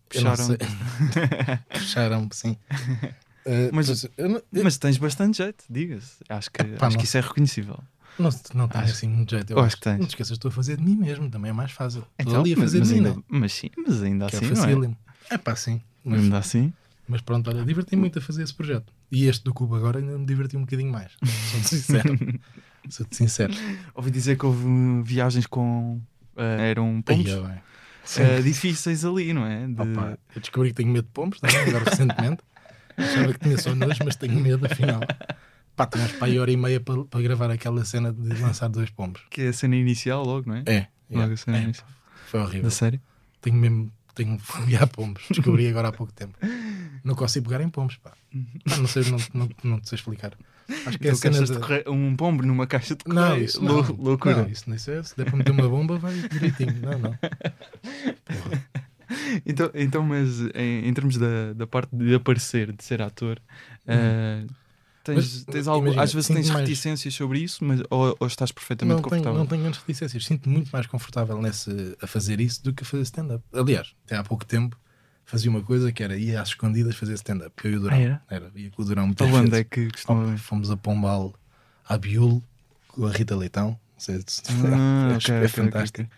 puxaram. 0.09 0.47
Puxaram-me, 1.69 2.29
sim. 2.31 2.57
Eh, 3.45 3.69
Mas- 3.73 4.05
eu 4.05 4.09
eu- 4.17 4.43
Mas 4.63 4.77
tens 4.77 4.97
bastante 4.97 5.39
jeito, 5.39 5.65
diga-se. 5.69 6.15
Acho, 6.29 6.49
que, 6.49 6.61
Epá, 6.61 6.87
acho 6.87 6.95
não 6.95 7.01
que 7.01 7.05
isso 7.05 7.17
é 7.17 7.19
reconhecível. 7.19 7.77
Não, 8.19 8.29
não 8.53 8.65
Acho- 8.73 8.91
assim 8.93 9.07
muito 9.07 9.29
jeito. 9.31 9.51
Eu 9.51 9.57
acho 9.59 9.67
acho. 9.67 9.75
que 9.77 9.81
tens. 9.83 9.99
Não 9.99 10.05
te 10.05 10.09
esqueças, 10.11 10.31
estou 10.33 10.49
a 10.49 10.51
fazer 10.51 10.77
de 10.77 10.83
mim 10.83 10.95
mesmo, 10.95 11.29
também 11.29 11.49
é 11.49 11.53
mais 11.53 11.71
fácil. 11.71 11.99
estou 12.17 12.33
Então, 12.33 12.41
ali 12.41 12.53
a 12.53 12.57
fazer 12.57 12.79
mas 12.79 12.87
de 12.89 12.93
mim, 12.95 13.05
ainda, 13.07 13.17
né? 13.17 13.23
mas 13.27 13.53
sim, 13.53 13.69
mas 13.77 14.03
ainda 14.03 14.27
que 14.27 14.35
é 14.35 14.39
assim, 14.39 14.45
é? 14.51 14.55
facílimo. 14.55 14.97
É 15.29 15.37
pá, 15.37 15.55
sim. 15.55 15.81
Mas, 16.03 16.19
Ainda 16.21 16.37
assim. 16.37 16.73
mas 17.07 17.21
pronto, 17.21 17.49
olha, 17.49 17.63
diverti-me 17.63 18.01
muito 18.01 18.19
a 18.19 18.21
fazer 18.21 18.43
esse 18.43 18.53
projeto. 18.53 18.91
E 19.11 19.25
este 19.25 19.43
do 19.45 19.53
Cubo 19.53 19.75
agora 19.75 19.99
ainda 19.99 20.17
me 20.17 20.25
diverti 20.25 20.57
um 20.57 20.61
bocadinho 20.61 20.91
mais. 20.91 21.11
Sou-te 21.51 21.67
sincero. 21.69 22.39
Sou-te 22.89 23.15
sincero. 23.15 23.53
Ouvi 23.95 24.11
dizer 24.11 24.37
que 24.37 24.45
houve 24.45 24.65
uh, 24.65 25.01
viagens 25.03 25.45
com. 25.47 26.01
uh, 26.35 26.41
eram 26.41 27.01
pombos 27.01 27.31
Aí, 27.31 28.39
uh, 28.39 28.43
difíceis 28.43 29.05
ali, 29.05 29.31
não 29.31 29.45
é? 29.45 29.65
De- 29.67 29.81
Opa, 29.81 30.17
eu 30.35 30.41
descobri 30.41 30.69
que 30.69 30.75
tenho 30.75 30.89
medo 30.91 31.05
de 31.05 31.11
pombos 31.11 31.39
também, 31.39 31.55
agora 31.61 31.85
recentemente. 31.89 32.43
Achava 32.97 33.33
que 33.33 33.39
tinha 33.39 33.57
só 33.57 33.73
nojo, 33.73 33.99
mas 34.03 34.15
tenho 34.17 34.37
medo, 34.39 34.65
afinal. 34.65 34.99
Pá, 35.75 35.87
tínhamos 35.87 36.13
para 36.13 36.27
aí 36.27 36.37
hora 36.39 36.51
e 36.51 36.57
meia 36.57 36.79
para, 36.79 37.03
para 37.05 37.21
gravar 37.21 37.49
aquela 37.49 37.83
cena 37.83 38.13
de 38.13 38.41
lançar 38.41 38.67
dois 38.69 38.89
pombos. 38.89 39.21
Que 39.29 39.41
é 39.43 39.47
a 39.49 39.53
cena 39.53 39.75
inicial, 39.75 40.23
logo, 40.23 40.47
não 40.49 40.57
é? 40.57 40.63
É, 40.67 40.87
Logo 41.09 41.31
é, 41.31 41.33
a 41.33 41.37
cena 41.37 41.57
é, 41.57 41.63
inicial. 41.63 41.87
foi 42.27 42.39
horrível. 42.41 42.63
Da 42.63 42.69
série. 42.69 43.01
Tenho 43.41 43.55
mesmo, 43.55 43.91
tenho 44.13 44.37
fobia 44.39 44.81
a 44.83 44.87
pombos. 44.87 45.23
Descobri 45.31 45.67
agora 45.67 45.87
há 45.87 45.91
pouco 45.91 46.13
tempo. 46.13 46.37
Não 47.03 47.15
consigo 47.15 47.49
pegar 47.49 47.63
em 47.63 47.69
pombos, 47.69 47.97
pá. 47.97 48.11
Pá, 48.69 48.77
não 48.77 48.87
sei, 48.87 49.03
não, 49.09 49.17
não, 49.33 49.49
não 49.63 49.79
te 49.79 49.89
sei 49.89 49.95
explicar. 49.97 50.33
Acho 50.85 50.97
que 50.97 51.07
é 51.07 51.11
Então, 51.11 51.31
cena 51.33 51.45
de 51.45 51.89
um 51.89 52.15
pombo 52.15 52.41
numa 52.43 52.65
caixa 52.65 52.95
de 52.95 53.03
Não, 53.07 53.27
correio. 53.29 53.43
isso 53.45 53.61
não. 53.63 53.73
Lou- 53.81 53.97
loucura. 53.97 54.37
Não, 54.43 54.47
isso 54.47 54.63
não 54.69 54.75
é. 54.75 54.79
Se 54.79 55.17
der 55.17 55.25
para 55.25 55.35
meter 55.35 55.51
uma 55.51 55.67
bomba, 55.67 55.97
vai 55.97 56.13
direitinho. 56.13 56.73
Não, 56.81 56.99
não. 56.99 57.17
Então, 59.45 59.69
então, 59.75 60.03
mas 60.03 60.39
em, 60.55 60.87
em 60.87 60.93
termos 60.93 61.17
da, 61.17 61.53
da 61.53 61.67
parte 61.67 61.95
de 61.95 62.15
aparecer, 62.15 62.71
de 62.71 62.83
ser 62.83 63.01
ator, 63.01 63.39
uh, 63.85 64.47
tens. 65.03 65.15
Mas, 65.17 65.43
tens 65.45 65.67
algo, 65.67 65.85
imagina, 65.85 66.03
às 66.03 66.13
vezes 66.13 66.27
sinto 66.27 66.35
tens 66.37 66.49
mais- 66.49 66.59
reticências 66.61 67.13
sobre 67.13 67.39
isso, 67.39 67.63
mas, 67.63 67.81
ou, 67.89 68.15
ou 68.19 68.27
estás 68.27 68.51
perfeitamente 68.51 68.95
Não 68.95 69.01
tenho, 69.01 69.11
confortável? 69.21 69.39
não 69.39 69.45
tenho 69.47 69.61
grandes 69.61 69.79
reticências. 69.81 70.25
Sinto-me 70.25 70.55
muito 70.55 70.69
mais 70.71 70.85
confortável 70.87 71.41
nesse, 71.41 71.97
a 72.01 72.07
fazer 72.07 72.39
isso 72.39 72.63
do 72.63 72.73
que 72.73 72.83
a 72.83 72.85
fazer 72.85 73.03
stand-up. 73.03 73.43
Aliás, 73.53 73.93
até 74.05 74.15
há 74.15 74.23
pouco 74.23 74.45
tempo 74.45 74.77
fazia 75.25 75.49
uma 75.49 75.61
coisa 75.61 75.91
que 75.91 76.03
era 76.03 76.17
ir 76.17 76.35
às 76.35 76.49
escondidas 76.49 76.95
fazer 76.95 77.13
stand-up. 77.15 77.51
Que 77.55 77.67
eu 77.67 77.71
e 77.71 77.75
o 77.77 77.79
Durão. 77.81 77.97
Ah, 77.97 78.01
era? 78.01 78.21
Era, 78.29 78.51
ia 78.55 78.69
com 78.71 78.81
o 78.81 78.85
Durão 78.85 79.05
muitas 79.07 79.29
Para 79.29 79.39
onde 79.39 79.55
é 79.57 79.63
que 79.63 79.89
Fomos 80.37 80.69
a 80.71 80.77
Pombal, 80.77 81.33
à 81.87 81.97
Biul, 81.97 82.41
com 82.87 83.05
a 83.05 83.11
Rita 83.11 83.35
Leitão. 83.35 83.69
Não 83.69 83.99
sei 83.99 84.21
se 84.27 84.41
Ah, 84.73 85.09
é, 85.13 85.15
ok, 85.15 85.33
é 85.35 85.47
fantástico. 85.47 86.09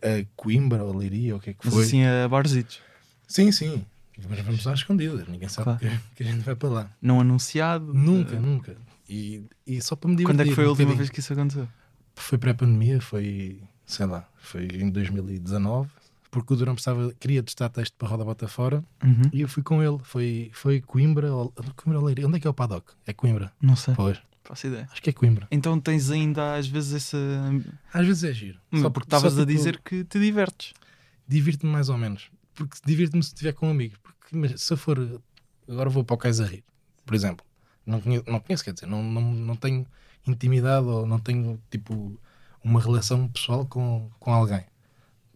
A 0.00 0.24
Coimbra 0.36 0.84
ou 0.84 0.96
Leiria, 0.96 1.34
o 1.34 1.40
que 1.40 1.50
é 1.50 1.52
que 1.52 1.58
Mas 1.64 1.74
foi? 1.74 1.84
assim 1.84 2.04
a 2.04 2.28
barzitos, 2.28 2.80
Sim, 3.26 3.50
sim. 3.50 3.84
Mas 4.28 4.40
vamos 4.40 4.66
às 4.66 4.78
escondidas. 4.80 5.26
Ninguém 5.28 5.48
sabe 5.48 5.64
Claro. 5.64 5.78
que, 5.80 6.14
que 6.16 6.22
a 6.22 6.26
gente 6.32 6.42
vai 6.44 6.56
para 6.56 6.68
lá. 6.68 6.90
não 7.00 7.20
anunciado. 7.20 7.92
Nunca, 7.94 8.36
Uh, 8.36 8.40
nunca. 8.40 8.76
E, 9.08 9.42
e 9.66 9.80
só 9.80 9.94
para 9.96 10.10
me 10.10 10.16
divertir. 10.16 10.34
Quando 10.36 10.40
é 10.46 10.48
que 10.50 10.54
foi 10.54 10.64
a 10.64 10.68
última 10.68 10.94
vez 10.94 11.08
que 11.10 11.20
isso 11.20 11.32
aconteceu? 11.32 11.68
Foi 12.16 12.36
pré-pandemia, 12.36 13.00
foi, 13.00 13.62
sei 13.86 14.06
lá, 14.06 14.28
foi 14.38 14.66
em 14.66 14.90
2019, 14.90 15.88
porque 16.30 16.52
o 16.52 16.56
Durão 16.56 16.74
precisava, 16.74 17.12
queria 17.18 17.42
testar 17.42 17.68
texto 17.70 17.94
para 17.96 18.08
Roda 18.08 18.24
Bota 18.24 18.46
Fora 18.48 18.84
Uhum. 19.02 19.30
e 19.32 19.40
eu 19.40 19.48
fui 19.48 19.62
com 19.62 19.82
ele. 19.82 19.98
Foi, 20.02 20.50
foi 20.52 20.80
Coimbra, 20.82 21.28
Coimbra 21.76 22.02
Leiria. 22.04 22.26
Onde 22.26 22.36
é 22.36 22.40
que 22.40 22.46
é 22.46 22.50
o 22.50 22.54
paddock? 22.54 22.92
É 23.06 23.12
Coimbra. 23.14 23.50
Não 23.62 23.76
sei, 23.76 23.94
Pois, 23.94 24.18
faço 24.44 24.66
ideia. 24.66 24.86
acho 24.92 25.00
que 25.00 25.08
é 25.08 25.12
Coimbra. 25.12 25.46
Então 25.50 25.80
tens 25.80 26.10
ainda 26.10 26.56
às 26.56 26.66
vezes 26.66 26.92
essa. 26.92 27.16
Às 27.94 28.06
vezes 28.06 28.24
é 28.24 28.32
giro. 28.32 28.58
Só 28.74 28.90
porque 28.90 29.06
estavas 29.06 29.38
a 29.38 29.40
tipo, 29.46 29.52
dizer 29.56 29.80
que 29.82 30.04
te 30.04 30.18
divertes. 30.18 30.74
Divirto-me 31.26 31.72
mais 31.72 31.88
ou 31.88 31.96
menos. 31.96 32.30
Porque 32.58 32.78
divirto-me 32.84 33.22
se 33.22 33.30
estiver 33.30 33.52
com 33.52 33.70
amigos. 33.70 33.98
Porque 34.02 34.58
se 34.58 34.72
eu 34.72 34.76
for. 34.76 34.98
Agora 35.68 35.88
vou 35.90 36.02
para 36.02 36.14
o 36.14 36.18
Cais 36.18 36.40
a 36.40 36.46
rir, 36.46 36.64
por 37.06 37.14
exemplo. 37.14 37.44
Não 37.86 38.00
conheço, 38.00 38.24
não 38.26 38.40
conheço 38.40 38.64
quer 38.64 38.72
dizer, 38.72 38.86
não, 38.86 39.02
não, 39.02 39.22
não 39.22 39.56
tenho 39.56 39.86
intimidade 40.26 40.86
ou 40.86 41.06
não 41.06 41.18
tenho 41.18 41.60
tipo 41.70 42.18
uma 42.64 42.80
relação 42.80 43.28
pessoal 43.28 43.64
com, 43.66 44.10
com 44.18 44.32
alguém. 44.32 44.64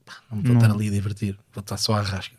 Pá, 0.05 0.15
não 0.31 0.39
me 0.39 0.45
vou 0.45 0.55
Não. 0.55 0.61
estar 0.61 0.75
ali 0.75 0.89
a 0.89 0.91
divertir. 0.91 1.39
Vou 1.53 1.61
estar 1.61 1.77
só 1.77 1.95
à 1.95 2.03
rasca. 2.03 2.37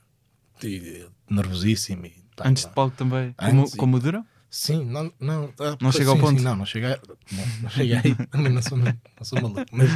E, 0.63 1.07
nervosíssimo. 1.29 2.05
E, 2.05 2.15
pá, 2.35 2.47
Antes 2.47 2.63
pá. 2.63 2.69
de 2.69 2.75
palco 2.75 2.97
também. 2.97 3.33
Como, 3.33 3.61
Antes 3.61 3.75
como 3.75 3.97
o 3.97 3.99
Durão? 3.99 4.25
Sim, 4.49 4.85
não, 4.85 5.11
não, 5.19 5.51
ah, 5.59 5.77
Não 5.81 5.91
chega 5.91 6.09
ao 6.11 6.15
sim, 6.15 6.21
ponto? 6.21 6.37
sim, 6.37 6.43
não, 6.43 6.55
não 6.55 6.65
chega, 6.65 7.01
não, 7.31 7.45
não. 7.61 8.25
Também 8.29 8.53
não 8.53 8.61
sou, 8.61 8.77
não 8.77 8.93
sou 9.23 9.41
maluco, 9.41 9.65
mas 9.71 9.89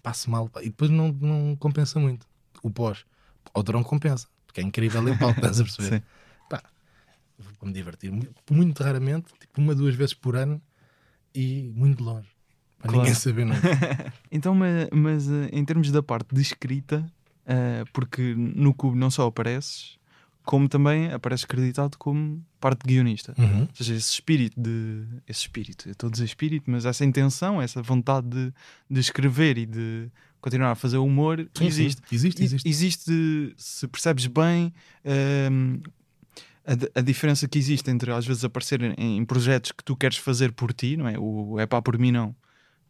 passo 0.00 0.30
mal. 0.30 0.48
pá, 0.48 0.62
E 0.62 0.66
depois 0.66 0.90
não, 0.92 1.10
não 1.12 1.56
compensa 1.56 1.98
muito. 1.98 2.24
O 2.62 2.70
pós, 2.70 3.04
o 3.54 3.62
Durão 3.62 3.82
compensa, 3.82 4.26
porque 4.46 4.60
é 4.60 4.64
incrível 4.64 5.02
palco, 5.18 5.38
estás 5.38 5.60
a 5.60 5.64
perceber? 5.64 5.96
Sim. 5.98 6.02
Pá, 6.48 6.62
vou 7.38 7.68
me 7.68 7.72
divertir 7.72 8.10
muito, 8.10 8.34
muito 8.50 8.82
raramente, 8.82 9.26
tipo 9.38 9.60
uma, 9.60 9.74
duas 9.74 9.94
vezes 9.94 10.14
por 10.14 10.36
ano 10.36 10.60
e 11.34 11.70
muito 11.74 12.02
longe. 12.02 12.28
Para 12.78 12.88
Claro. 12.92 12.98
ninguém 13.08 13.14
saber 13.14 13.44
nunca. 13.46 13.60
Então, 14.30 14.54
ma- 14.54 14.66
mas, 14.92 15.28
eh, 15.30 15.48
em 15.52 15.64
termos 15.64 15.90
da 15.90 16.02
parte 16.02 16.34
de 16.34 16.40
escrita, 16.42 17.06
eh, 17.46 17.84
porque 17.92 18.34
no 18.36 18.74
Cubo 18.74 18.94
não 18.96 19.10
só 19.10 19.26
apareces, 19.26 19.96
como 20.44 20.68
também 20.68 21.10
apareces 21.12 21.44
acreditado 21.44 21.96
como 21.98 22.44
parte 22.60 22.86
de 22.86 22.94
guionista. 22.94 23.34
Uhum. 23.38 23.62
Ou 23.62 23.68
seja, 23.74 23.94
esse 23.94 24.12
espírito 24.12 24.60
de. 24.60 25.04
Esse 25.26 25.40
espírito, 25.40 25.88
eu 25.88 25.92
estou 25.92 26.08
a 26.08 26.10
dizer 26.10 26.24
espírito, 26.26 26.70
mas 26.70 26.84
essa 26.84 27.04
intenção, 27.04 27.60
essa 27.60 27.82
vontade 27.82 28.28
de, 28.28 28.52
de 28.88 29.00
escrever 29.00 29.58
e 29.58 29.66
de 29.66 30.08
continuar 30.46 30.70
a 30.70 30.74
fazer 30.76 30.98
humor 30.98 31.38
Sim, 31.40 31.48
sim. 31.54 31.66
existe. 31.66 32.02
Existe, 32.12 32.42
existe. 32.44 32.68
Existe, 32.68 33.54
se 33.56 33.88
percebes 33.88 34.26
bem, 34.28 34.72
ehm, 35.04 35.80
a, 36.64 37.00
a 37.00 37.02
diferença 37.02 37.48
que 37.48 37.58
existe 37.58 37.90
entre 37.90 38.12
às 38.12 38.24
vezes 38.24 38.44
aparecer 38.44 38.80
em, 38.96 39.18
em 39.18 39.24
projetos 39.24 39.72
que 39.72 39.82
tu 39.82 39.96
queres 39.96 40.16
fazer 40.18 40.52
por 40.52 40.72
ti, 40.72 40.96
não 40.96 41.08
é? 41.08 41.18
O 41.18 41.58
é 41.58 41.66
pá 41.66 41.82
por 41.82 41.98
mim 41.98 42.12
não. 42.12 42.34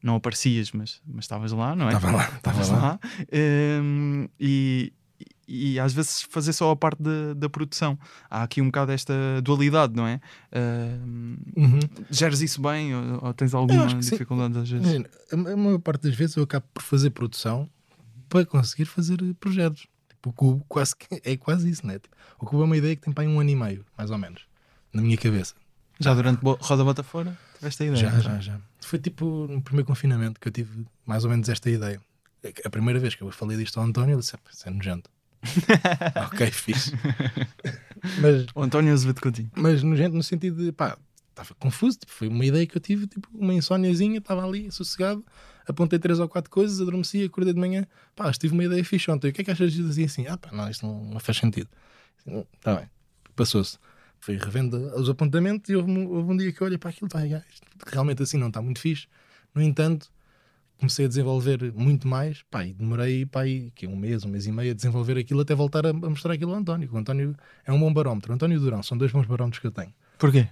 Não 0.02 0.16
aparecias, 0.16 0.70
mas 0.72 1.00
mas 1.06 1.24
estavas 1.24 1.50
lá, 1.52 1.74
não 1.74 1.88
é? 1.88 1.94
Estava 1.94 2.14
lá, 2.16 2.24
estava 2.36 2.60
Estavas 2.60 2.68
lá. 2.68 2.78
lá. 2.92 3.00
Ehm, 3.32 4.26
e, 4.38 4.92
e 5.48 5.78
às 5.78 5.92
vezes 5.92 6.22
fazer 6.22 6.52
só 6.52 6.70
a 6.70 6.76
parte 6.76 7.02
da, 7.02 7.34
da 7.34 7.48
produção. 7.48 7.98
Há 8.30 8.42
aqui 8.42 8.60
um 8.60 8.66
bocado 8.66 8.92
esta 8.92 9.14
dualidade, 9.42 9.94
não 9.94 10.06
é? 10.06 10.20
Ehm, 10.52 11.36
Uhum. 11.56 11.80
geres 12.10 12.40
isso 12.40 12.60
bem 12.60 12.94
ou, 12.94 13.26
ou 13.26 13.34
tens 13.34 13.54
alguma 13.54 13.86
que 13.96 14.02
sim. 14.02 14.10
dificuldade 14.10 14.58
às 14.58 14.68
vezes? 14.70 14.86
Imagina, 14.86 15.08
a 15.52 15.56
maior 15.56 15.78
parte 15.78 16.02
das 16.02 16.14
vezes 16.14 16.36
eu 16.36 16.42
acabo 16.44 16.66
por 16.74 16.82
fazer 16.82 17.10
produção 17.10 17.68
para 18.28 18.44
conseguir 18.44 18.84
fazer 18.86 19.18
projetos. 19.40 19.86
Tipo, 20.08 20.30
o 20.30 20.32
cubo 20.32 20.64
quase 20.68 20.94
é 21.24 21.36
quase 21.36 21.68
isso, 21.70 21.86
né? 21.86 21.98
Tipo, 21.98 22.16
O 22.40 22.46
cubo 22.46 22.62
é 22.62 22.64
uma 22.64 22.76
ideia 22.76 22.96
que 22.96 23.02
tem 23.02 23.12
para 23.12 23.22
aí 23.24 23.28
um 23.28 23.38
ano 23.40 23.50
e 23.50 23.56
meio, 23.56 23.84
mais 23.96 24.10
ou 24.10 24.18
menos, 24.18 24.42
na 24.92 25.00
minha 25.02 25.16
cabeça. 25.16 25.54
Já 26.00 26.12
durante 26.12 26.42
bo- 26.42 26.58
Roda 26.60 26.84
Bota 26.84 27.02
Fora 27.02 27.36
tiveste 27.54 27.82
a 27.84 27.86
ideia? 27.86 28.10
Já, 28.10 28.20
já, 28.20 28.38
já. 28.40 28.60
Foi 28.80 28.98
tipo 28.98 29.46
no 29.48 29.62
primeiro 29.62 29.86
confinamento 29.86 30.38
que 30.40 30.48
eu 30.48 30.52
tive 30.52 30.84
mais 31.06 31.24
ou 31.24 31.30
menos 31.30 31.48
esta 31.48 31.70
ideia. 31.70 32.00
É 32.42 32.52
A 32.64 32.70
primeira 32.70 33.00
vez 33.00 33.14
que 33.14 33.22
eu 33.22 33.30
falei 33.30 33.56
disto 33.56 33.78
ao 33.80 33.86
António, 33.86 34.12
ele 34.14 34.20
disse: 34.20 34.34
"Epá, 34.34 34.50
Isso 34.52 34.68
é 34.68 34.70
nojento. 34.70 35.08
ok, 36.26 36.46
fixe. 36.50 36.92
mas, 38.20 38.46
O 38.54 38.62
António 38.62 38.92
Azevedo 38.92 39.20
Coutinho. 39.20 39.50
mas 39.56 39.82
nojento 39.82 40.16
no 40.16 40.22
sentido 40.22 40.64
de 40.64 40.72
pá, 40.72 40.96
estava 41.30 41.54
confuso. 41.54 41.98
Tipo, 41.98 42.12
foi 42.12 42.28
uma 42.28 42.44
ideia 42.44 42.66
que 42.66 42.76
eu 42.76 42.80
tive, 42.80 43.06
tipo, 43.06 43.28
uma 43.34 43.54
insóniazinha, 43.54 44.18
estava 44.18 44.44
ali 44.46 44.70
sossegado, 44.70 45.24
apontei 45.66 45.98
três 45.98 46.18
ou 46.18 46.28
quatro 46.28 46.50
coisas, 46.50 46.80
adormeci, 46.80 47.24
acordei 47.24 47.52
de 47.52 47.60
manhã. 47.60 47.86
Pá, 48.14 48.30
tive 48.32 48.54
uma 48.54 48.64
ideia 48.64 48.84
fixe 48.84 49.10
ontem. 49.10 49.30
O 49.30 49.32
que 49.32 49.40
é 49.40 49.44
que 49.44 49.50
achas 49.50 49.72
disso 49.72 49.88
assim? 49.88 50.04
assim? 50.04 50.26
Ah, 50.26 50.36
pá, 50.36 50.50
não, 50.52 50.68
isto 50.70 50.86
não, 50.86 51.04
não 51.04 51.20
faz 51.20 51.38
sentido. 51.38 51.68
Está 52.54 52.76
bem, 52.76 52.90
passou-se. 53.34 53.78
Fui 54.18 54.36
revendo 54.36 54.76
os 54.98 55.08
apontamentos 55.08 55.68
e 55.70 55.76
houve, 55.76 55.90
um- 55.90 56.08
houve 56.08 56.32
um 56.32 56.36
dia 56.36 56.50
que 56.52 56.60
eu 56.60 56.66
olhei 56.66 56.78
para 56.78 56.90
aquilo, 56.90 57.08
pá, 57.08 57.24
isto 57.26 57.66
realmente 57.86 58.22
assim 58.22 58.38
não 58.38 58.48
está 58.48 58.60
muito 58.62 58.80
fixe. 58.80 59.06
No 59.54 59.62
entanto, 59.62 60.10
comecei 60.78 61.06
a 61.06 61.08
desenvolver 61.08 61.72
muito 61.74 62.06
mais, 62.06 62.42
pá, 62.50 62.64
e 62.64 62.72
demorei 62.74 63.24
pá, 63.26 63.42
aí, 63.42 63.70
que 63.74 63.86
um 63.86 63.96
mês, 63.96 64.24
um 64.24 64.28
mês 64.28 64.46
e 64.46 64.52
meio 64.52 64.72
a 64.72 64.74
desenvolver 64.74 65.16
aquilo 65.18 65.40
até 65.40 65.54
voltar 65.54 65.86
a, 65.86 65.90
a 65.90 65.92
mostrar 65.92 66.32
aquilo 66.34 66.52
ao 66.52 66.58
António. 66.58 66.88
O 66.92 66.96
António 66.98 67.34
é 67.64 67.72
um 67.72 67.78
bom 67.80 67.92
barómetro. 67.92 68.32
O 68.32 68.34
António 68.34 68.60
Durão 68.60 68.82
são 68.82 68.96
dois 68.96 69.10
bons 69.12 69.26
barómetros 69.26 69.60
que 69.60 69.66
eu 69.66 69.72
tenho. 69.72 69.92
Porquê? 70.18 70.48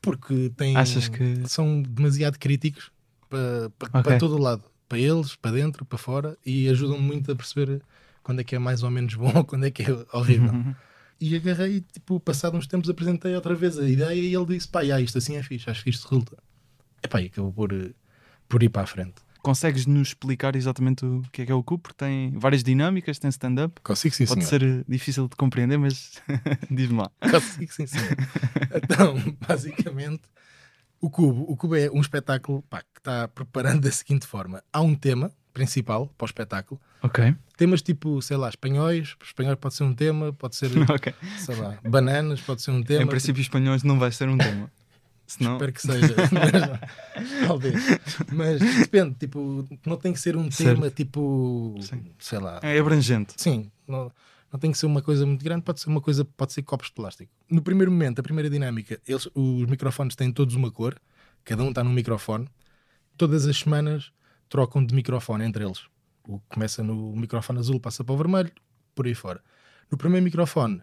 Porque 0.00 0.50
têm, 0.56 0.76
Achas 0.76 1.08
que- 1.08 1.48
são 1.48 1.82
demasiado 1.82 2.38
críticos 2.38 2.90
para, 3.28 3.70
para, 3.78 3.88
Ok. 3.88 4.02
para 4.02 4.18
todo 4.18 4.36
o 4.36 4.38
lado. 4.40 4.62
Para 4.88 4.98
eles, 4.98 5.34
para 5.36 5.50
dentro, 5.52 5.84
para 5.84 5.98
fora, 5.98 6.38
e 6.46 6.68
ajudam 6.68 6.98
muito 6.98 7.30
a 7.30 7.36
perceber 7.36 7.82
quando 8.22 8.40
é 8.40 8.44
que 8.44 8.54
é 8.54 8.58
mais 8.58 8.82
ou 8.82 8.90
menos 8.90 9.14
bom 9.14 9.32
ou 9.36 9.44
quando 9.44 9.64
é 9.66 9.70
que 9.70 9.82
é 9.82 9.86
horrível. 10.12 10.52
Uhum. 10.52 10.74
E 11.20 11.34
agarrei, 11.34 11.80
tipo, 11.80 12.20
passado 12.20 12.56
uns 12.56 12.66
tempos, 12.68 12.88
apresentei 12.88 13.34
outra 13.34 13.54
vez 13.54 13.76
a 13.78 13.88
ideia 13.88 14.14
e 14.20 14.32
ele 14.34 14.46
disse: 14.46 14.68
pá, 14.68 14.84
já, 14.84 15.00
isto 15.00 15.18
assim 15.18 15.34
é 15.36 15.42
fixe, 15.42 15.68
acho 15.68 15.82
que 15.82 15.90
isto 15.90 16.08
resulta. 16.08 16.38
Epá, 17.02 17.20
e 17.20 17.26
acabou 17.26 17.52
por, 17.52 17.72
eh, 17.72 17.90
por 18.48 18.62
ir 18.62 18.68
para 18.68 18.82
a 18.82 18.86
frente. 18.86 19.14
Consegues 19.48 19.86
nos 19.86 20.08
explicar 20.08 20.54
exatamente 20.56 21.06
o 21.06 21.22
que 21.32 21.40
é 21.40 21.46
que 21.46 21.50
é 21.50 21.54
o 21.54 21.62
Cubo? 21.62 21.84
Porque 21.84 21.96
tem 21.96 22.30
várias 22.36 22.62
dinâmicas, 22.62 23.18
tem 23.18 23.30
stand-up. 23.30 23.80
Consigo 23.80 24.14
sim, 24.14 24.26
Pode 24.26 24.44
senhor. 24.44 24.60
ser 24.60 24.80
eh, 24.80 24.84
difícil 24.86 25.26
de 25.26 25.36
compreender, 25.36 25.78
mas 25.78 26.20
diz-me 26.70 26.98
lá. 26.98 27.10
Consigo 27.18 27.72
sim, 27.72 27.86
senhor. 27.86 28.14
então, 28.74 29.16
basicamente, 29.48 30.24
o 31.00 31.08
Cubo, 31.08 31.50
o 31.50 31.56
Cubo 31.56 31.76
é 31.76 31.90
um 31.90 32.02
espetáculo 32.02 32.60
pá, 32.68 32.82
que 32.82 33.00
está 33.00 33.26
preparando 33.26 33.80
da 33.80 33.90
seguinte 33.90 34.26
forma: 34.26 34.62
há 34.70 34.82
um 34.82 34.94
tema 34.94 35.32
principal 35.54 36.08
para 36.18 36.26
o 36.26 36.28
espetáculo. 36.28 36.78
Ok. 37.02 37.34
Temas 37.56 37.80
tipo, 37.80 38.20
sei 38.20 38.36
lá, 38.36 38.50
espanhóis, 38.50 39.16
espanhóis 39.24 39.58
pode 39.58 39.76
ser 39.76 39.84
um 39.84 39.94
tema, 39.94 40.30
pode 40.30 40.56
ser, 40.56 40.70
ok. 40.92 41.14
sei 41.38 41.56
lá, 41.56 41.78
bananas, 41.88 42.42
pode 42.42 42.60
ser 42.60 42.70
um 42.70 42.82
tema. 42.82 43.02
Em 43.02 43.06
princípio, 43.06 43.40
espanhóis 43.40 43.82
não 43.82 43.98
vai 43.98 44.12
ser 44.12 44.28
um 44.28 44.36
tema. 44.36 44.70
Senão, 45.28 45.52
Espero 45.56 45.72
que 45.74 45.82
seja. 45.82 46.14
Talvez. 47.46 47.74
Mas 48.32 48.60
depende, 48.60 49.14
tipo, 49.16 49.68
não 49.86 49.96
tem 49.98 50.12
que 50.12 50.18
ser 50.20 50.36
um 50.36 50.50
Certo. 50.50 50.74
tema 50.76 50.90
tipo, 50.90 51.76
Sim. 51.80 52.10
sei 52.18 52.38
lá. 52.38 52.58
é 52.62 52.78
abrangente. 52.78 53.34
Sim, 53.36 53.70
não, 53.86 54.10
não 54.50 54.58
tem 54.58 54.72
que 54.72 54.78
ser 54.78 54.86
uma 54.86 55.02
coisa 55.02 55.26
muito 55.26 55.44
grande, 55.44 55.62
pode 55.62 55.80
ser 55.80 55.90
uma 55.90 56.00
coisa, 56.00 56.24
pode 56.24 56.52
ser 56.54 56.62
copos 56.62 56.86
de 56.88 56.94
plástico. 56.94 57.30
No 57.50 57.60
primeiro 57.60 57.92
momento, 57.92 58.20
a 58.20 58.22
primeira 58.22 58.48
dinâmica, 58.48 58.98
eles, 59.06 59.28
os 59.34 59.66
microfones 59.68 60.16
têm 60.16 60.32
todos 60.32 60.54
uma 60.54 60.70
cor, 60.70 60.98
cada 61.44 61.62
um 61.62 61.68
está 61.68 61.84
num 61.84 61.92
microfone. 61.92 62.48
Todas 63.16 63.46
as 63.46 63.58
semanas 63.58 64.10
trocam 64.48 64.82
de 64.84 64.94
microfone 64.94 65.44
entre 65.44 65.62
eles. 65.64 65.82
O 66.26 66.38
que 66.38 66.46
começa 66.48 66.82
no 66.82 67.14
microfone 67.14 67.58
azul, 67.58 67.78
passa 67.78 68.02
para 68.02 68.14
o 68.14 68.16
vermelho, 68.16 68.50
por 68.94 69.06
aí 69.06 69.14
fora. 69.14 69.42
No 69.90 69.98
primeiro 69.98 70.24
microfone, 70.24 70.80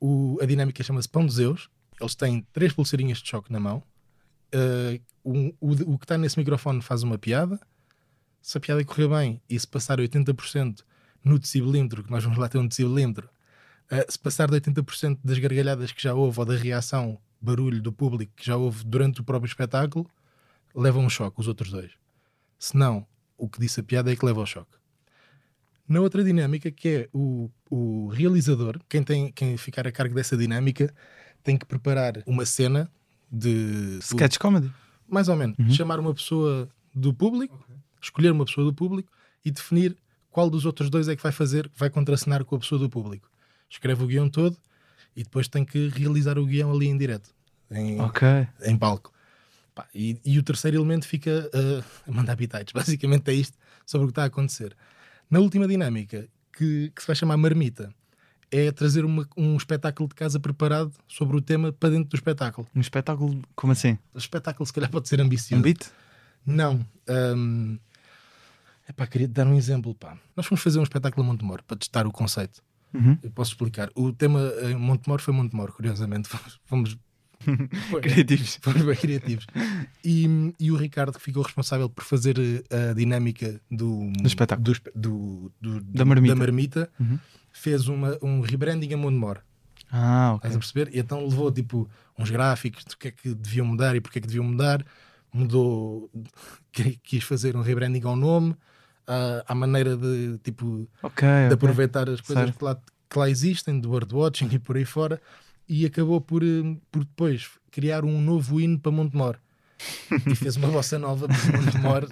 o- 0.00 0.38
a 0.42 0.46
dinâmica 0.46 0.82
chama-se 0.82 1.08
Pão 1.08 1.24
de 1.24 1.32
Zeus. 1.34 1.68
Eles 2.00 2.14
têm 2.14 2.46
três 2.52 2.72
pulseirinhas 2.72 3.18
de 3.18 3.28
choque 3.28 3.52
na 3.52 3.60
mão. 3.60 3.82
Uh, 4.54 5.00
o, 5.60 5.94
o- 5.94 5.98
que 5.98 6.04
está 6.04 6.16
nesse 6.16 6.38
microfone 6.38 6.80
faz 6.82 7.02
uma 7.02 7.18
piada. 7.18 7.58
Se 8.40 8.56
a 8.58 8.60
piada 8.60 8.84
correr 8.84 9.08
bem 9.08 9.40
e 9.48 9.58
se 9.58 9.66
passar 9.66 9.98
80% 9.98 10.82
no 11.24 11.38
decibelímetro, 11.38 12.04
que 12.04 12.10
nós 12.10 12.22
vamos 12.22 12.38
lá 12.38 12.48
ter 12.48 12.58
um 12.58 12.66
decibelímetro, 12.66 13.28
uh, 13.90 14.10
se 14.12 14.18
passar 14.18 14.48
de 14.48 14.54
80% 14.60 15.18
das 15.24 15.38
gargalhadas 15.38 15.90
que 15.92 16.02
já 16.02 16.14
houve 16.14 16.38
ou 16.38 16.46
da 16.46 16.54
reação, 16.54 17.18
barulho 17.40 17.82
do 17.82 17.92
público 17.92 18.32
que 18.36 18.46
já 18.46 18.56
houve 18.56 18.84
durante 18.84 19.20
o 19.20 19.24
próprio 19.24 19.48
espetáculo, 19.48 20.08
levam 20.74 21.04
um 21.04 21.10
choque, 21.10 21.40
os 21.40 21.48
outros 21.48 21.70
dois. 21.70 21.92
Se 22.58 22.76
não, 22.76 23.06
o 23.36 23.48
que 23.48 23.58
disse 23.60 23.80
a 23.80 23.82
piada 23.82 24.12
é 24.12 24.16
que 24.16 24.24
leva 24.24 24.40
ao 24.40 24.46
choque. 24.46 24.76
Na 25.88 26.00
outra 26.00 26.24
dinâmica, 26.24 26.70
que 26.70 26.88
é 26.88 27.08
o, 27.12 27.48
o 27.70 28.08
realizador, 28.08 28.80
quem, 28.88 29.02
tem, 29.04 29.30
quem 29.32 29.56
ficar 29.56 29.86
a 29.86 29.92
cargo 29.92 30.14
dessa 30.14 30.36
dinâmica, 30.36 30.92
tem 31.46 31.56
que 31.56 31.64
preparar 31.64 32.24
uma 32.26 32.44
cena 32.44 32.90
de. 33.30 33.98
Sketch 34.02 34.36
comedy. 34.36 34.68
Mais 35.08 35.28
ou 35.28 35.36
menos. 35.36 35.56
Chamar 35.76 36.00
uma 36.00 36.12
pessoa 36.12 36.68
do 36.92 37.14
público, 37.14 37.64
escolher 38.02 38.32
uma 38.32 38.44
pessoa 38.44 38.64
do 38.66 38.74
público 38.74 39.12
e 39.44 39.52
definir 39.52 39.96
qual 40.28 40.50
dos 40.50 40.66
outros 40.66 40.90
dois 40.90 41.06
é 41.06 41.14
que 41.14 41.22
vai 41.22 41.30
fazer, 41.30 41.70
vai 41.76 41.88
contracenar 41.88 42.44
com 42.44 42.56
a 42.56 42.58
pessoa 42.58 42.80
do 42.80 42.90
público. 42.90 43.30
Escreve 43.70 44.02
o 44.02 44.06
guião 44.08 44.28
todo 44.28 44.56
e 45.14 45.22
depois 45.22 45.46
tem 45.46 45.64
que 45.64 45.86
realizar 45.88 46.36
o 46.36 46.44
guião 46.44 46.72
ali 46.72 46.88
em 46.88 46.98
direto, 46.98 47.30
em, 47.70 48.00
Ok. 48.00 48.26
em 48.64 48.76
palco. 48.76 49.12
Pá, 49.72 49.86
e, 49.94 50.18
e 50.24 50.38
o 50.38 50.42
terceiro 50.42 50.78
elemento 50.78 51.06
fica 51.06 51.48
uh, 51.54 52.10
a 52.10 52.12
mandar 52.12 52.34
bitites. 52.34 52.72
Basicamente 52.74 53.30
é 53.30 53.34
isto 53.34 53.56
sobre 53.86 54.06
o 54.06 54.08
que 54.08 54.12
está 54.12 54.24
a 54.24 54.26
acontecer. 54.26 54.76
Na 55.30 55.38
última 55.38 55.68
dinâmica, 55.68 56.26
que, 56.52 56.90
que 56.94 57.00
se 57.00 57.06
vai 57.06 57.14
chamar 57.14 57.36
Marmita, 57.36 57.94
é 58.50 58.70
trazer 58.72 59.04
uma- 59.04 59.28
um 59.36 59.56
espetáculo 59.56 60.08
de 60.08 60.14
casa 60.14 60.38
preparado 60.40 60.92
sobre 61.08 61.36
o 61.36 61.40
tema 61.40 61.72
para 61.72 61.90
dentro 61.90 62.10
do 62.10 62.14
espetáculo. 62.16 62.66
Um 62.74 62.80
espetáculo, 62.80 63.42
como 63.54 63.72
assim? 63.72 63.98
O 64.14 64.18
espetáculo, 64.18 64.66
se 64.66 64.72
calhar, 64.72 64.90
pode 64.90 65.08
ser 65.08 65.20
Um 65.20 65.24
ambicioso. 65.24 65.62
beat? 65.62 65.90
Não. 66.44 66.84
hum, 67.36 67.78
Epá, 68.88 69.04
queria 69.06 69.26
te 69.26 69.32
dar 69.32 69.46
um 69.48 69.56
exemplo, 69.56 69.94
pá. 69.96 70.16
Nós 70.36 70.46
fomos 70.46 70.62
fazer 70.62 70.78
um 70.78 70.82
espetáculo 70.84 71.24
em 71.24 71.28
Montemor 71.28 71.60
para 71.66 71.76
testar 71.76 72.06
o 72.06 72.12
conceito. 72.12 72.62
Uhum. 72.94 73.18
Eu 73.20 73.30
posso 73.32 73.50
explicar. 73.50 73.90
O 73.96 74.12
tema 74.12 74.40
em 74.62 74.76
Montemor 74.76 75.20
foi 75.20 75.34
Montemor, 75.34 75.72
curiosamente. 75.72 76.28
Fomos, 76.66 76.96
foi- 77.90 78.00
Criativos. 78.00 78.58
fomos 78.62 78.82
bem 78.82 78.94
criativos. 78.96 79.44
E, 80.04 80.54
e 80.60 80.70
o 80.70 80.76
Ricardo, 80.76 81.12
que 81.14 81.20
ficou 81.20 81.42
responsável 81.42 81.90
por 81.90 82.04
fazer 82.04 82.38
eh, 82.38 82.90
a 82.90 82.92
dinâmica 82.94 83.60
do, 83.68 84.10
Do 84.12 84.26
espetáculo. 84.28 84.72
do 84.94 85.52
do- 85.60 85.80
Da 85.82 86.04
marmita. 86.04 86.34
marmita, 86.36 86.90
Uhum. 87.00 87.18
Fez 87.58 87.88
uma, 87.88 88.16
um 88.22 88.40
rebranding 88.40 88.92
a 88.92 88.96
Montemor. 88.96 89.38
Ah, 89.90 90.32
ok. 90.34 90.48
Estás 90.48 90.56
a 90.56 90.58
perceber? 90.58 90.94
E 90.94 90.98
então 91.00 91.22
levou 91.26 91.50
tipo 91.52 91.88
uns 92.18 92.30
gráficos 92.30 92.84
do 92.84 92.96
que 92.96 93.08
é 93.08 93.10
que 93.10 93.34
deviam 93.34 93.66
mudar 93.66 93.94
e 93.96 94.00
porque 94.00 94.18
é 94.18 94.22
que 94.22 94.26
deviam 94.28 94.44
mudar. 94.44 94.84
Mudou, 95.32 96.10
qui- 96.72 96.98
quis 97.02 97.22
fazer 97.24 97.56
um 97.56 97.60
rebranding 97.62 98.02
ao 98.04 98.16
nome, 98.16 98.54
à, 99.06 99.44
à 99.48 99.54
maneira 99.54 99.96
de 99.96 100.38
tipo 100.42 100.88
Ok, 101.02 101.26
de 101.48 101.54
aproveitar 101.54 102.08
as 102.08 102.20
coisas 102.20 102.44
Certo. 102.46 102.58
que 102.58 102.64
lá, 102.64 102.78
que 103.10 103.18
lá 103.18 103.28
existem, 103.30 103.78
do 103.80 103.90
birdwatching 103.90 104.48
e 104.52 104.58
por 104.58 104.76
aí 104.76 104.84
fora, 104.84 105.20
e 105.68 105.84
acabou 105.84 106.20
por, 106.20 106.42
eh, 106.42 106.76
por 106.90 107.04
depois 107.04 107.48
criar 107.70 108.04
um 108.04 108.20
novo 108.20 108.60
hino 108.60 108.78
para 108.78 108.92
Montemor. 108.92 109.38
e 110.26 110.34
fez 110.34 110.56
uma 110.56 110.68
bossa 110.68 110.98
nova 110.98 111.28
para 111.28 111.60
Montemor. 111.60 112.08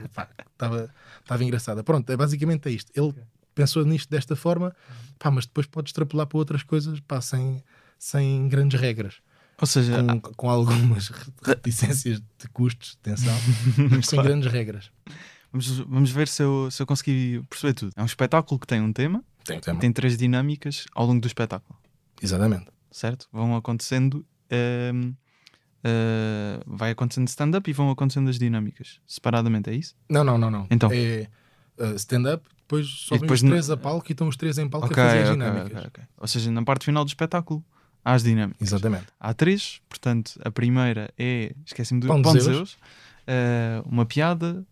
Estava 1.23 1.43
engraçada. 1.45 1.83
Pronto, 1.83 2.11
é, 2.11 2.17
basicamente 2.17 2.69
é 2.69 2.73
isto. 2.73 2.93
Ele 2.95 3.15
pensou 3.55 3.85
nisto 3.85 4.09
desta 4.11 4.35
forma, 4.37 4.75
pá, 5.19 5.31
mas 5.31 5.47
depois 5.47 5.67
pode 5.67 5.89
extrapolar 5.89 6.27
para 6.27 6.39
outras 6.39 6.63
coisas 6.63 7.01
pá, 7.01 7.21
sem, 7.21 7.63
sem 7.99 8.49
grandes 8.49 8.81
regras. 8.81 9.17
Ou 9.61 9.67
seja, 9.67 10.03
Com, 10.03 10.21
com 10.21 10.51
algumas 10.51 11.09
reticências 11.45 12.21
de 12.21 12.49
custos, 12.53 12.99
atenção, 13.01 13.35
mas 13.91 14.07
sem 14.07 14.17
Claro. 14.17 14.29
grandes 14.31 14.51
regras. 14.51 14.91
vamos, 15.53 15.69
vamos 15.79 16.11
ver 16.11 16.27
se 16.29 16.43
eu, 16.43 16.69
se 16.71 16.83
eu 16.83 16.87
consegui 16.87 17.43
perceber 17.49 17.75
tudo. 17.75 17.93
É 17.97 18.03
um 18.03 18.07
espetáculo 18.07 18.59
que 18.59 18.67
tem 18.67 18.81
um 18.81 18.93
tema, 18.93 19.23
Tem 19.45 19.61
tema. 19.61 19.79
tem 19.79 19.93
três 19.93 20.17
dinâmicas 20.19 20.87
ao 20.95 21.07
longo 21.07 21.21
do 21.21 21.27
espetáculo, 21.29 21.79
Exatamente. 22.21 22.67
certo? 22.91 23.29
Vão 23.33 23.55
acontecendo. 23.55 24.27
eh, 24.51 24.91
vai 26.67 26.91
acontecendo 26.91 27.29
stand-up 27.29 27.69
e 27.69 27.73
vão 27.73 27.91
acontecendo 27.91 28.29
as 28.31 28.39
dinâmicas 28.39 29.01
separadamente, 29.07 29.71
é 29.71 29.75
isso? 29.75 29.95
Não, 30.09 30.25
não, 30.25 30.39
não, 30.39 30.51
não. 30.51 30.67
Então? 30.71 30.91
É 30.93 31.29
uh, 31.79 31.95
stand-up, 31.97 32.45
depois 32.63 33.07
vêm 33.11 33.21
depois 33.21 33.43
os 33.43 33.49
três 33.49 33.71
a 33.71 33.77
palco 33.77 34.07
e 34.11 34.13
estão 34.13 34.29
os 34.29 34.37
três 34.37 34.59
em 34.59 34.69
palco 34.69 34.87
Ok, 34.87 35.03
a 35.03 35.07
fazer 35.07 35.23
as 35.23 35.31
dinâmicas. 35.31 35.67
ok, 35.79 35.87
ok. 35.89 36.05
Ou 36.19 36.27
seja, 36.27 36.51
na 36.51 36.63
parte 36.63 36.85
final 36.87 37.05
do 37.05 37.09
espetáculo 37.09 37.65
há 38.05 38.13
as 38.13 38.23
dinâmicas. 38.23 38.69
Exatamente. 38.69 39.07
Há 39.21 39.35
três, 39.35 39.81
portanto, 39.89 40.39
a 40.45 40.51
primeira 40.51 41.11
é, 41.19 41.55
esqueci-me 41.65 42.01
do 42.01 42.07
Pão 42.07 42.21
de 42.23 42.31
Zeus. 42.33 42.45
Zeus, 42.45 42.77
eh, 43.27 43.83
uma 43.87 44.05
piada, 44.05 44.65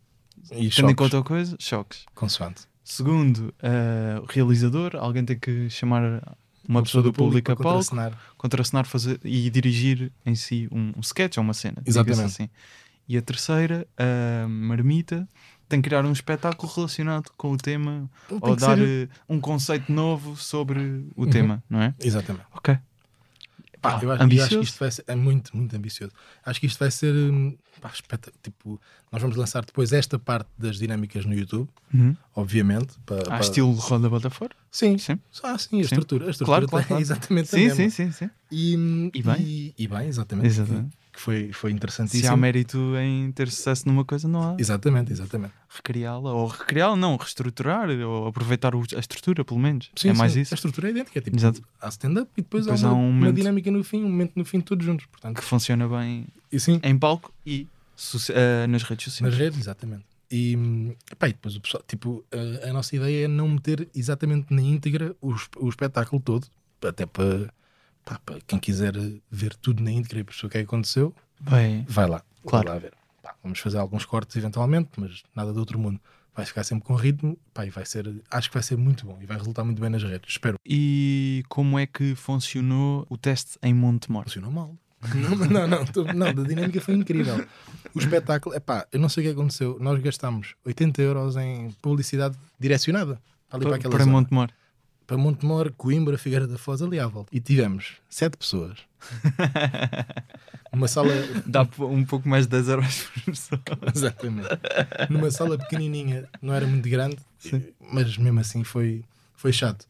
E 0.50 0.68
tendo 0.70 0.90
em 0.90 0.94
conta 0.94 1.18
a 1.18 1.22
coisa, 1.22 1.56
choques. 1.58 2.04
consoante. 2.14 2.62
Segundo, 2.84 3.54
eh, 3.62 4.20
o 4.22 4.26
realizador, 4.26 4.96
alguém 4.96 5.24
tem 5.24 5.38
que 5.38 5.70
chamar 5.70 6.36
uma, 6.68 6.82
pessoa 6.82 7.02
do 7.02 7.12
público 7.12 7.52
a 7.52 7.56
para 7.56 7.62
palco, 7.62 7.84
contracenar. 7.88 8.18
contracenar 8.36 8.86
fazer, 8.86 9.20
e 9.24 9.48
dirigir 9.50 10.12
em 10.26 10.34
si 10.34 10.68
um, 10.70 10.92
um 10.96 11.00
sketch 11.00 11.38
ou 11.38 11.44
uma 11.44 11.54
cena. 11.54 11.82
Exatamente. 11.86 12.24
Assim. 12.24 12.48
E 13.08 13.16
a 13.16 13.22
terceira, 13.22 13.86
a 13.96 14.46
marmita, 14.48 15.28
tem 15.72 15.80
que 15.80 15.88
criar 15.88 16.04
um 16.04 16.12
espetáculo 16.12 16.70
relacionado 16.70 17.30
com 17.36 17.50
o 17.52 17.56
tema 17.56 18.10
Tem 18.28 18.38
ou 18.42 18.54
dar 18.56 18.76
ser- 18.76 19.08
eh, 19.08 19.08
um 19.28 19.40
conceito 19.40 19.90
novo 19.90 20.36
sobre 20.36 21.06
o 21.16 21.24
Uhum. 21.24 21.30
tema, 21.30 21.64
não 21.68 21.80
é? 21.80 21.94
Exatamente. 21.98 22.44
Ok. 22.54 22.76
Pá, 23.80 23.96
Ah, 23.96 24.00
eu, 24.04 24.12
acho, 24.12 24.22
eu 24.22 24.44
acho 24.44 24.58
que 24.58 24.64
isto 24.64 24.78
vai 24.78 24.90
ser 24.90 25.04
é 25.08 25.14
muito, 25.16 25.56
muito 25.56 25.74
ambicioso. 25.74 26.12
Acho 26.44 26.60
que 26.60 26.66
isto 26.66 26.78
vai 26.78 26.90
ser 26.90 27.12
hum, 27.14 27.56
pá, 27.80 27.90
tipo, 28.42 28.78
nós 29.10 29.20
vamos 29.20 29.34
lançar 29.36 29.64
depois 29.64 29.92
esta 29.92 30.18
parte 30.18 30.48
das 30.58 30.76
dinâmicas 30.78 31.24
no 31.24 31.34
YouTube, 31.34 31.68
Uhum. 31.92 32.14
obviamente. 32.36 32.94
Para, 33.06 33.22
Ah, 33.22 33.24
para- 33.24 33.40
estilo 33.40 33.72
roda 33.72 34.08
bota 34.10 34.28
fora? 34.30 34.54
Sim, 34.70 34.98
Sim. 34.98 35.18
Ah, 35.42 35.56
sim, 35.58 35.78
a 35.78 35.84
estrutura. 35.84 36.26
A 36.26 36.30
estrutura 36.30 36.66
Claro, 36.66 36.68
claro, 36.68 36.84
é 36.84 36.86
claro. 36.88 37.02
exatamente 37.02 37.48
Sim, 37.48 37.70
sim, 37.70 37.90
sim, 37.90 38.12
sim. 38.12 38.30
E, 38.52 39.10
E 39.14 39.22
bem. 39.22 39.40
E, 39.42 39.74
e 39.78 39.88
bem, 39.88 40.06
exatamente. 40.06 40.46
Exatamente. 40.48 40.96
Que, 41.12 41.20
foi, 41.20 41.52
foi 41.52 41.70
Se 41.70 41.76
interessantíssimo. 41.76 42.32
há 42.32 42.36
mérito 42.38 42.78
em 42.96 43.30
ter 43.32 43.50
sucesso 43.50 43.86
numa 43.86 44.02
coisa, 44.02 44.26
não 44.26 44.52
há 44.52 44.56
Exatamente, 44.58 45.12
exatamente. 45.12 45.52
recriá-la, 45.68 46.32
ou 46.32 46.46
recriá-la, 46.46 46.96
não, 46.96 47.16
reestruturar, 47.16 47.90
ou 47.90 48.28
aproveitar 48.28 48.72
a 48.74 48.98
estrutura, 48.98 49.44
pelo 49.44 49.60
menos. 49.60 49.90
Sim, 49.94 50.08
é 50.08 50.12
mais 50.14 50.32
sim, 50.32 50.40
isso 50.40 50.54
A 50.54 50.56
estrutura 50.56 50.88
é 50.88 50.90
idêntica. 50.92 51.18
É 51.18 51.22
tipo, 51.22 51.36
Exato. 51.36 51.62
há 51.80 51.88
stand-up 51.90 52.30
e 52.34 52.40
depois, 52.40 52.64
Depois 52.64 52.82
há, 52.82 52.88
há 52.88 52.92
uma, 52.92 52.98
um 52.98 53.08
uma 53.10 53.12
momento- 53.18 53.36
dinâmica 53.36 53.70
no 53.70 53.84
fim, 53.84 53.98
um 54.04 54.08
momento 54.08 54.32
no 54.36 54.44
fim, 54.46 54.58
todos 54.62 54.86
juntos. 54.86 55.04
Portanto, 55.04 55.36
que 55.36 55.44
funciona 55.44 55.86
bem 55.86 56.26
e 56.50 56.58
sim, 56.58 56.80
em 56.82 56.98
palco 56.98 57.30
e 57.44 57.66
eh, 58.30 58.66
nas 58.66 58.82
redes 58.82 59.06
nas 59.06 59.14
sociais. 59.14 59.34
redes, 59.36 59.58
exatamente. 59.60 60.04
E, 60.30 60.96
epá, 61.10 61.28
e 61.28 61.32
depois 61.34 61.54
o 61.56 61.60
pessoal, 61.60 61.84
tipo, 61.86 62.24
a, 62.64 62.70
a 62.70 62.72
nossa 62.72 62.96
ideia 62.96 63.26
é 63.26 63.28
não 63.28 63.50
meter 63.50 63.86
exatamente 63.94 64.46
na 64.52 64.62
íntegra 64.62 65.14
o, 65.20 65.34
o 65.58 65.68
espetáculo 65.68 66.22
todo, 66.22 66.46
até 66.82 67.04
para, 67.04 67.52
pá, 68.04 68.20
para 68.24 68.38
quem 68.46 68.58
quiser 68.58 68.94
ver 69.30 69.54
tudo 69.56 69.82
na 69.82 69.90
íntegra 69.90 70.20
e 70.20 70.24
perceber 70.24 70.46
o 70.46 70.50
que 70.50 70.58
é 70.58 70.60
que 70.60 70.66
aconteceu, 70.66 71.14
Bem, 71.40 71.84
vai 71.88 72.06
lá, 72.08 72.22
Claro. 72.46 72.66
vai 72.68 72.74
lá 72.76 72.80
ver. 72.80 72.92
Pá, 73.22 73.34
vamos 73.42 73.58
fazer 73.58 73.78
alguns 73.78 74.04
cortes 74.04 74.36
eventualmente, 74.36 74.90
mas 74.96 75.22
nada 75.34 75.52
do 75.52 75.58
outro 75.60 75.78
mundo. 75.78 76.00
Vai 76.34 76.46
ficar 76.46 76.64
sempre 76.64 76.84
com 76.84 76.94
ritmo, 76.94 77.36
pá, 77.52 77.66
e 77.66 77.70
vai 77.70 77.84
ser, 77.84 78.08
acho 78.30 78.48
que 78.48 78.54
vai 78.54 78.62
ser 78.62 78.76
muito 78.76 79.04
bom 79.04 79.18
e 79.20 79.26
vai 79.26 79.36
resultar 79.36 79.64
muito 79.64 79.80
bem 79.80 79.90
nas 79.90 80.02
redes. 80.02 80.30
Espero. 80.30 80.56
e 80.64 81.42
como 81.48 81.78
é 81.78 81.86
que 81.86 82.14
funcionou 82.14 83.06
o 83.10 83.16
teste 83.18 83.58
em 83.62 83.74
Montemor? 83.74 84.24
Funcionou 84.24 84.50
mal. 84.50 84.76
Não, 85.16 85.34
não, 85.48 85.66
não, 85.66 85.84
tô- 85.84 86.04
não, 86.12 86.28
a 86.28 86.32
dinâmica 86.32 86.80
foi 86.80 86.94
incrível. 86.94 87.44
O 87.92 87.98
espetáculo, 87.98 88.54
epá, 88.54 88.86
eu 88.92 89.00
não 89.00 89.08
sei 89.08 89.24
o 89.24 89.26
que 89.26 89.32
aconteceu. 89.32 89.76
Nós 89.80 90.00
gastámos 90.00 90.54
80 90.64 91.02
euros 91.02 91.36
em 91.36 91.72
publicidade 91.82 92.36
direcionada 92.56 93.20
para 93.48 93.56
ali 93.56 93.62
para, 93.64 93.70
Para, 93.70 93.76
aquela 93.78 93.90
para 93.96 94.04
zona. 94.04 94.16
Montemor. 94.16 94.50
Para 95.12 95.20
Montemor, 95.20 95.70
Coimbra, 95.76 96.16
Figueira 96.16 96.46
da 96.46 96.56
Foz, 96.56 96.80
ali 96.80 96.98
à 96.98 97.06
volta. 97.06 97.28
E 97.36 97.38
tivemos 97.38 97.96
sete 98.08 98.34
pessoas. 98.38 98.78
Numa 100.72 100.88
sala. 100.88 101.10
Dá 101.44 101.68
um 101.80 102.02
pouco 102.02 102.26
mais 102.26 102.46
de 102.46 102.52
10 102.52 102.68
euros 102.70 103.02
por 103.02 103.22
pessoa. 103.24 103.60
Exatamente. 103.94 104.48
Numa 105.10 105.30
sala 105.30 105.58
pequenininha, 105.58 106.26
não 106.40 106.54
era 106.54 106.66
muito 106.66 106.88
grande, 106.88 107.18
Sim. 107.38 107.62
mas 107.92 108.16
mesmo 108.16 108.40
assim 108.40 108.64
foi, 108.64 109.04
foi 109.36 109.52
chato. 109.52 109.84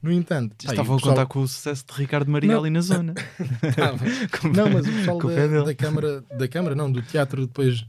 No 0.00 0.12
entanto, 0.12 0.54
pá, 0.64 0.70
Estavam 0.70 0.92
o 0.94 0.94
a 0.94 1.00
pessoal- 1.00 1.16
contar 1.16 1.26
com 1.26 1.40
o 1.40 1.48
sucesso 1.48 1.84
de 1.84 1.94
Ricardo 2.00 2.30
Maria 2.30 2.52
Não. 2.52 2.60
ali 2.60 2.70
na 2.70 2.80
zona. 2.80 3.14
Estava. 3.60 3.98
Com- 4.40 4.48
Não, 4.50 4.70
mas 4.70 4.86
o 4.86 4.92
pessoal 4.92 5.18
da, 5.18 5.64
da 5.64 5.74
câmara, 5.74 6.24
da 6.38 6.46
câmara, 6.46 6.74
não, 6.76 6.92
do 6.92 7.02
teatro 7.02 7.48
depois 7.48 7.84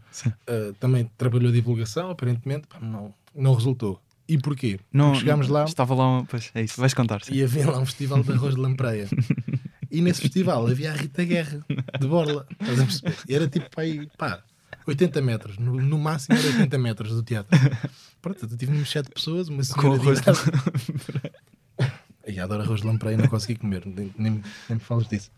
ah, 0.48 0.74
também 0.80 1.08
trabalhou 1.20 1.50
a 1.50 1.54
divulgação, 1.54 2.10
aparentemente, 2.10 2.66
pá, 2.66 2.80
não, 2.82 3.14
não 3.36 3.54
resultou. 3.54 4.02
E 4.30 4.38
porquê? 4.38 4.80
Não, 4.94 5.08
Porque 5.08 5.22
chegámos 5.22 5.48
lá 5.48 5.64
Estava 5.66 5.96
lá, 5.96 6.24
pois 6.30 6.52
é 6.54 6.62
isso, 6.62 6.80
vais 6.80 6.94
contar. 6.94 7.24
Sim. 7.24 7.34
e 7.34 7.44
havia 7.44 7.68
lá 7.68 7.80
um 7.80 7.86
festival 7.86 8.22
de 8.22 8.32
arroz 8.32 8.54
de 8.54 8.62
lampreia. 8.62 9.08
e 9.90 10.02
nesse 10.02 10.22
festival 10.22 10.68
havia 10.68 10.92
a 10.92 10.96
Rita 10.96 11.24
Guerra, 11.26 11.66
de 12.00 12.08
Borla. 12.08 12.46
E 13.28 13.34
era 13.34 13.48
tipo 13.48 13.68
aí, 13.82 14.08
pá, 14.20 14.44
80 14.86 15.20
metros, 15.22 15.58
no, 15.58 15.74
no 15.74 15.98
máximo 15.98 16.38
era 16.38 16.48
80 16.48 16.78
metros 16.78 17.12
do 17.12 17.24
teatro. 17.24 17.58
Pronto, 18.22 18.46
eu 18.46 18.56
tive 18.58 18.72
uns 18.72 18.92
7 18.92 19.10
pessoas, 19.10 19.50
uma 19.50 19.64
Com 19.66 19.94
arroz 19.94 20.22
de. 20.22 20.28
E 22.28 22.40
adoro 22.40 22.62
arroz 22.62 22.82
de 22.82 22.88
lampreia, 22.88 23.18
não 23.18 23.28
consegui 23.28 23.56
comer, 23.60 23.84
nem, 23.88 24.14
nem, 24.16 24.32
nem 24.34 24.42
me 24.70 24.80
falas 24.80 25.08
disso. 25.08 25.32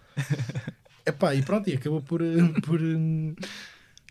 Epá, 1.06 1.34
e 1.34 1.42
pronto, 1.42 1.70
e 1.70 1.74
acabou 1.76 2.02
por. 2.02 2.22
eh, 2.22 2.36
por 2.66 2.80
eh, 2.82 3.34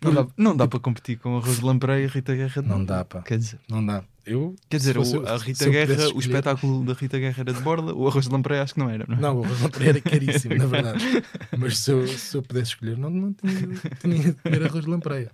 Não 0.03 0.13
dá, 0.13 0.27
não 0.35 0.57
dá 0.57 0.67
para 0.67 0.79
competir 0.79 1.17
com 1.19 1.37
arroz 1.37 1.57
de 1.59 1.65
lampreia 1.65 2.03
e 2.03 2.07
Rita 2.07 2.35
Guerra. 2.35 2.61
Não 2.63 2.83
dá, 2.83 3.05
pá. 3.05 3.21
Quer 3.21 3.37
dizer, 3.37 3.59
Não 3.69 3.85
dá. 3.85 4.03
Eu, 4.25 4.55
quer 4.69 4.77
dizer 4.77 4.95
fosse 4.95 5.17
o- 5.17 5.27
a 5.27 5.37
Rita 5.37 5.67
Guerra, 5.69 6.09
o 6.13 6.19
espetáculo 6.19 6.83
da 6.85 6.93
Rita 6.93 7.17
Guerra 7.19 7.35
era 7.39 7.53
de 7.53 7.59
borla, 7.61 7.93
o 7.93 8.07
arroz 8.07 8.25
de 8.25 8.31
lampreia 8.31 8.61
acho 8.63 8.73
que 8.75 8.79
não 8.79 8.89
era, 8.89 9.03
não 9.07 9.15
é? 9.17 9.19
Não, 9.19 9.39
o 9.39 9.43
arroz 9.43 9.57
de 9.57 9.63
lampreia 9.63 9.89
era 9.89 10.01
caríssimo, 10.01 10.55
na 10.55 10.65
verdade. 10.67 11.03
Mas 11.57 11.79
se 11.79 11.91
eu, 11.91 12.07
se 12.07 12.37
eu 12.37 12.43
pudesse 12.43 12.71
escolher, 12.71 12.97
não, 12.97 13.09
não 13.09 13.33
tinha, 13.33 13.53
tinha 13.99 14.23
de 14.23 14.33
comer 14.33 14.63
arroz 14.63 14.83
de 14.85 14.89
lampreia. 14.91 15.31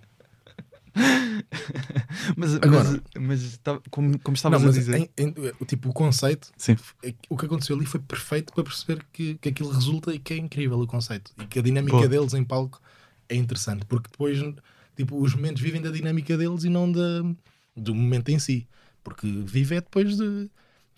Mas, 2.36 2.54
Agora- 2.56 3.00
mas, 3.14 3.40
mas 3.42 3.56
tá- 3.58 3.80
como, 3.90 4.18
como 4.18 4.28
Não, 4.28 4.34
estavas 4.34 4.62
a 4.62 4.66
mas 4.66 4.74
dizer. 4.74 4.96
em- 4.98 5.10
em- 5.18 5.34
o 5.60 5.64
tipo, 5.64 5.90
o 5.90 5.92
conceito, 5.92 6.50
Sim. 6.56 6.76
é 7.02 7.14
o 7.28 7.36
que 7.36 7.46
aconteceu 7.46 7.76
ali 7.76 7.86
foi 7.86 8.00
perfeito 8.00 8.52
para 8.52 8.64
perceber 8.64 9.04
que, 9.12 9.34
que 9.36 9.48
aquilo 9.50 9.70
resulta 9.70 10.12
e 10.14 10.18
que 10.18 10.32
é 10.34 10.36
incrível 10.36 10.80
o 10.80 10.86
conceito. 10.86 11.30
E 11.38 11.46
que 11.46 11.58
a 11.58 11.62
dinâmica 11.62 11.96
Boa. 11.96 12.08
deles 12.08 12.34
em 12.34 12.42
palco 12.44 12.80
é 13.28 13.36
interessante, 13.36 13.84
porque 13.84 14.08
depois 14.10 14.38
tipo, 14.96 15.20
os 15.20 15.34
momentos 15.34 15.62
vivem 15.62 15.80
da 15.80 15.90
dinâmica 15.90 16.36
deles 16.36 16.64
e 16.64 16.68
não 16.68 16.90
da, 16.90 17.22
do 17.76 17.94
momento 17.94 18.30
em 18.30 18.38
si. 18.38 18.66
Porque 19.02 19.26
vive 19.46 19.76
é 19.76 19.80
depois 19.80 20.16
de, 20.16 20.50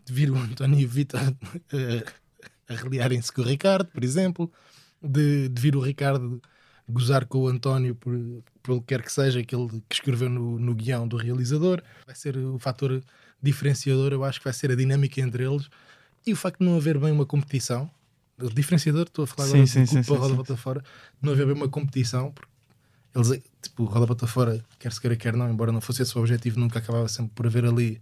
de 0.04 0.12
vir 0.12 0.30
o 0.30 0.36
António 0.36 0.78
e 0.78 0.86
Vitor 0.86 1.20
a, 1.20 2.72
a 2.72 2.76
reliarem-se 2.76 3.30
com 3.32 3.42
o 3.42 3.44
Ricardo, 3.44 3.86
por 3.86 4.02
exemplo, 4.02 4.50
de, 5.02 5.48
de 5.48 5.60
vir 5.60 5.76
o 5.76 5.80
Ricardo 5.80 6.40
gozar 6.88 7.26
com 7.26 7.40
o 7.40 7.48
António 7.48 7.94
por, 7.94 8.14
pelo 8.62 8.80
que 8.80 8.88
quer 8.88 9.02
que 9.02 9.12
seja, 9.12 9.40
aquele 9.40 9.68
que 9.88 9.94
escreveu 9.94 10.28
no, 10.28 10.58
no 10.58 10.74
guião 10.74 11.06
do 11.06 11.16
realizador. 11.16 11.82
Vai 12.06 12.14
ser 12.14 12.36
o 12.36 12.58
fator 12.58 13.02
diferenciador, 13.42 14.12
eu 14.12 14.24
acho 14.24 14.38
que 14.38 14.44
vai 14.44 14.52
ser 14.52 14.70
a 14.70 14.74
dinâmica 14.74 15.20
entre 15.20 15.44
eles 15.44 15.68
e 16.26 16.32
o 16.32 16.36
facto 16.36 16.58
de 16.58 16.64
não 16.66 16.76
haver 16.76 16.98
bem 16.98 17.12
uma 17.12 17.26
competição. 17.26 17.90
O 18.40 18.50
diferenciador, 18.50 19.02
estou 19.02 19.24
a 19.24 19.26
falar 19.26 19.48
Sim, 19.48 19.54
agora 19.54 19.66
sim, 19.66 19.84
do 19.84 19.88
sim, 19.88 20.02
sim, 20.02 20.14
Roda. 20.14 20.34
Volta 20.34 20.56
Fora, 20.56 20.84
não 21.20 21.32
haver 21.32 21.46
bem 21.46 21.54
uma 21.54 21.68
competição, 21.68 22.32
porque 22.32 22.50
Eles, 23.14 23.42
tipo, 23.60 23.84
roda 23.84 24.06
bota 24.06 24.26
fora, 24.26 24.64
quer 24.78 24.92
se 24.92 25.00
queira, 25.00 25.16
quer 25.16 25.34
não, 25.36 25.50
embora 25.50 25.72
não 25.72 25.80
fosse 25.80 26.02
esse 26.02 26.16
o 26.16 26.20
objetivo, 26.20 26.60
nunca 26.60 26.78
acabava 26.78 27.08
sempre 27.08 27.32
por 27.34 27.46
haver 27.46 27.64
ali 27.64 28.00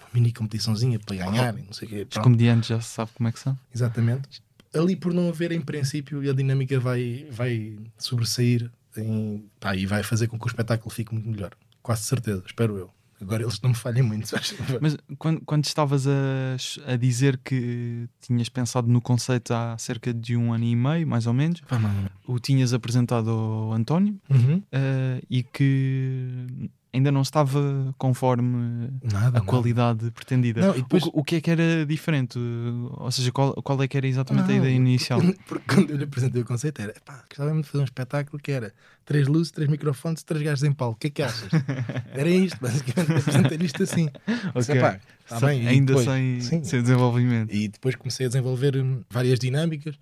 uma 0.00 0.08
mini 0.14 0.32
competiçãozinha 0.32 0.98
para 0.98 1.16
ganhar 1.16 1.52
não 1.52 1.72
sei 1.72 1.86
o 1.86 1.90
quê. 1.90 2.02
Os 2.02 2.08
Pronto. 2.08 2.24
comediantes 2.24 2.68
já 2.68 2.80
se 2.80 2.88
sabe 2.88 3.10
como 3.14 3.28
é 3.28 3.32
que 3.32 3.38
são. 3.38 3.58
Exatamente. 3.74 4.42
Ali 4.74 4.96
por 4.96 5.12
não 5.12 5.28
haver, 5.28 5.52
em 5.52 5.60
princípio, 5.60 6.18
a 6.30 6.32
dinâmica 6.32 6.78
vai, 6.80 7.26
vai 7.30 7.78
sobressair 7.98 8.70
em, 8.96 9.44
pá, 9.60 9.76
e 9.76 9.86
vai 9.86 10.02
fazer 10.02 10.28
com 10.28 10.38
que 10.38 10.46
o 10.46 10.48
espetáculo 10.48 10.90
fique 10.90 11.12
muito 11.12 11.28
melhor. 11.28 11.52
Quase 11.82 12.02
certeza, 12.02 12.42
espero 12.46 12.76
eu. 12.76 12.90
Agora 13.20 13.42
eles 13.42 13.60
não 13.60 13.70
me 13.70 13.76
falhem 13.76 14.02
muito. 14.02 14.28
faz 14.30 14.50
favor. 14.50 14.78
Mas 14.80 14.96
quando, 15.18 15.40
quando 15.44 15.64
estavas 15.64 16.06
a, 16.06 16.56
a 16.86 16.96
dizer 16.96 17.38
que 17.44 18.08
tinhas 18.20 18.48
pensado 18.48 18.88
no 18.88 19.00
conceito 19.00 19.52
há 19.52 19.76
cerca 19.78 20.12
de 20.14 20.36
um 20.36 20.52
ano 20.52 20.64
e 20.64 20.76
meio, 20.76 21.06
mais 21.06 21.26
ou 21.26 21.32
menos, 21.32 21.60
mano. 21.70 22.10
o 22.26 22.38
tinhas 22.38 22.72
apresentado 22.72 23.30
ao 23.30 23.72
António 23.72 24.16
Uhum. 24.30 24.62
eh, 24.70 25.20
e 25.28 25.42
que 25.42 26.46
ainda 26.92 27.12
não 27.12 27.22
estava 27.22 27.94
conforme 27.98 28.88
Nada. 29.12 29.38
a 29.38 29.40
qualidade 29.42 30.10
pretendida. 30.10 30.60
Não, 30.60 30.72
depois- 30.72 31.02
o, 31.04 31.10
que- 31.12 31.18
o 31.20 31.24
que 31.24 31.36
é 31.36 31.40
que 31.40 31.50
era 31.50 31.86
diferente? 31.86 32.38
Ou 32.38 33.10
seja, 33.10 33.30
qual, 33.30 33.52
qual 33.62 33.82
é 33.82 33.88
que 33.88 33.96
era 33.96 34.06
exatamente 34.06 34.44
a 34.44 34.48
Não, 34.48 34.56
ideia 34.56 34.74
inicial? 34.74 35.20
Porque, 35.20 35.38
porque 35.46 35.74
quando 35.74 35.90
eu 35.90 35.96
lhe 35.98 36.04
apresentei 36.04 36.42
o 36.42 36.44
conceito 36.44 36.80
era 36.80 36.94
pá, 37.04 37.22
gostava 37.28 37.50
mesmo 37.50 37.62
de 37.62 37.68
fazer 37.68 37.82
um 37.82 37.84
espetáculo 37.84 38.42
que 38.42 38.50
era 38.52 38.72
três 39.04 39.26
luzes, 39.28 39.52
três 39.52 39.68
microfones, 39.70 40.22
três 40.22 40.42
gajos 40.42 40.64
em 40.64 40.72
palco. 40.72 40.96
O 40.96 40.98
que 40.98 41.06
é 41.08 41.10
que 41.10 41.22
achas? 41.22 41.48
era 42.12 42.28
isto, 42.28 42.58
basicamente 42.60 43.12
apresentei 43.12 43.58
isto 43.60 43.82
assim. 43.82 44.08
Disse, 44.56 44.72
Ok. 44.72 44.80
"Epá, 44.80 45.00
tá 45.28 45.40
bem", 45.40 45.68
ainda 45.68 45.86
depois- 45.94 46.06
sem, 46.06 46.40
sim. 46.40 46.64
sem 46.64 46.82
desenvolvimento. 46.82 47.54
E 47.54 47.68
depois 47.68 47.94
comecei 47.94 48.26
a 48.26 48.28
desenvolver 48.28 48.76
hum, 48.76 49.02
várias 49.10 49.38
dinâmicas. 49.38 49.94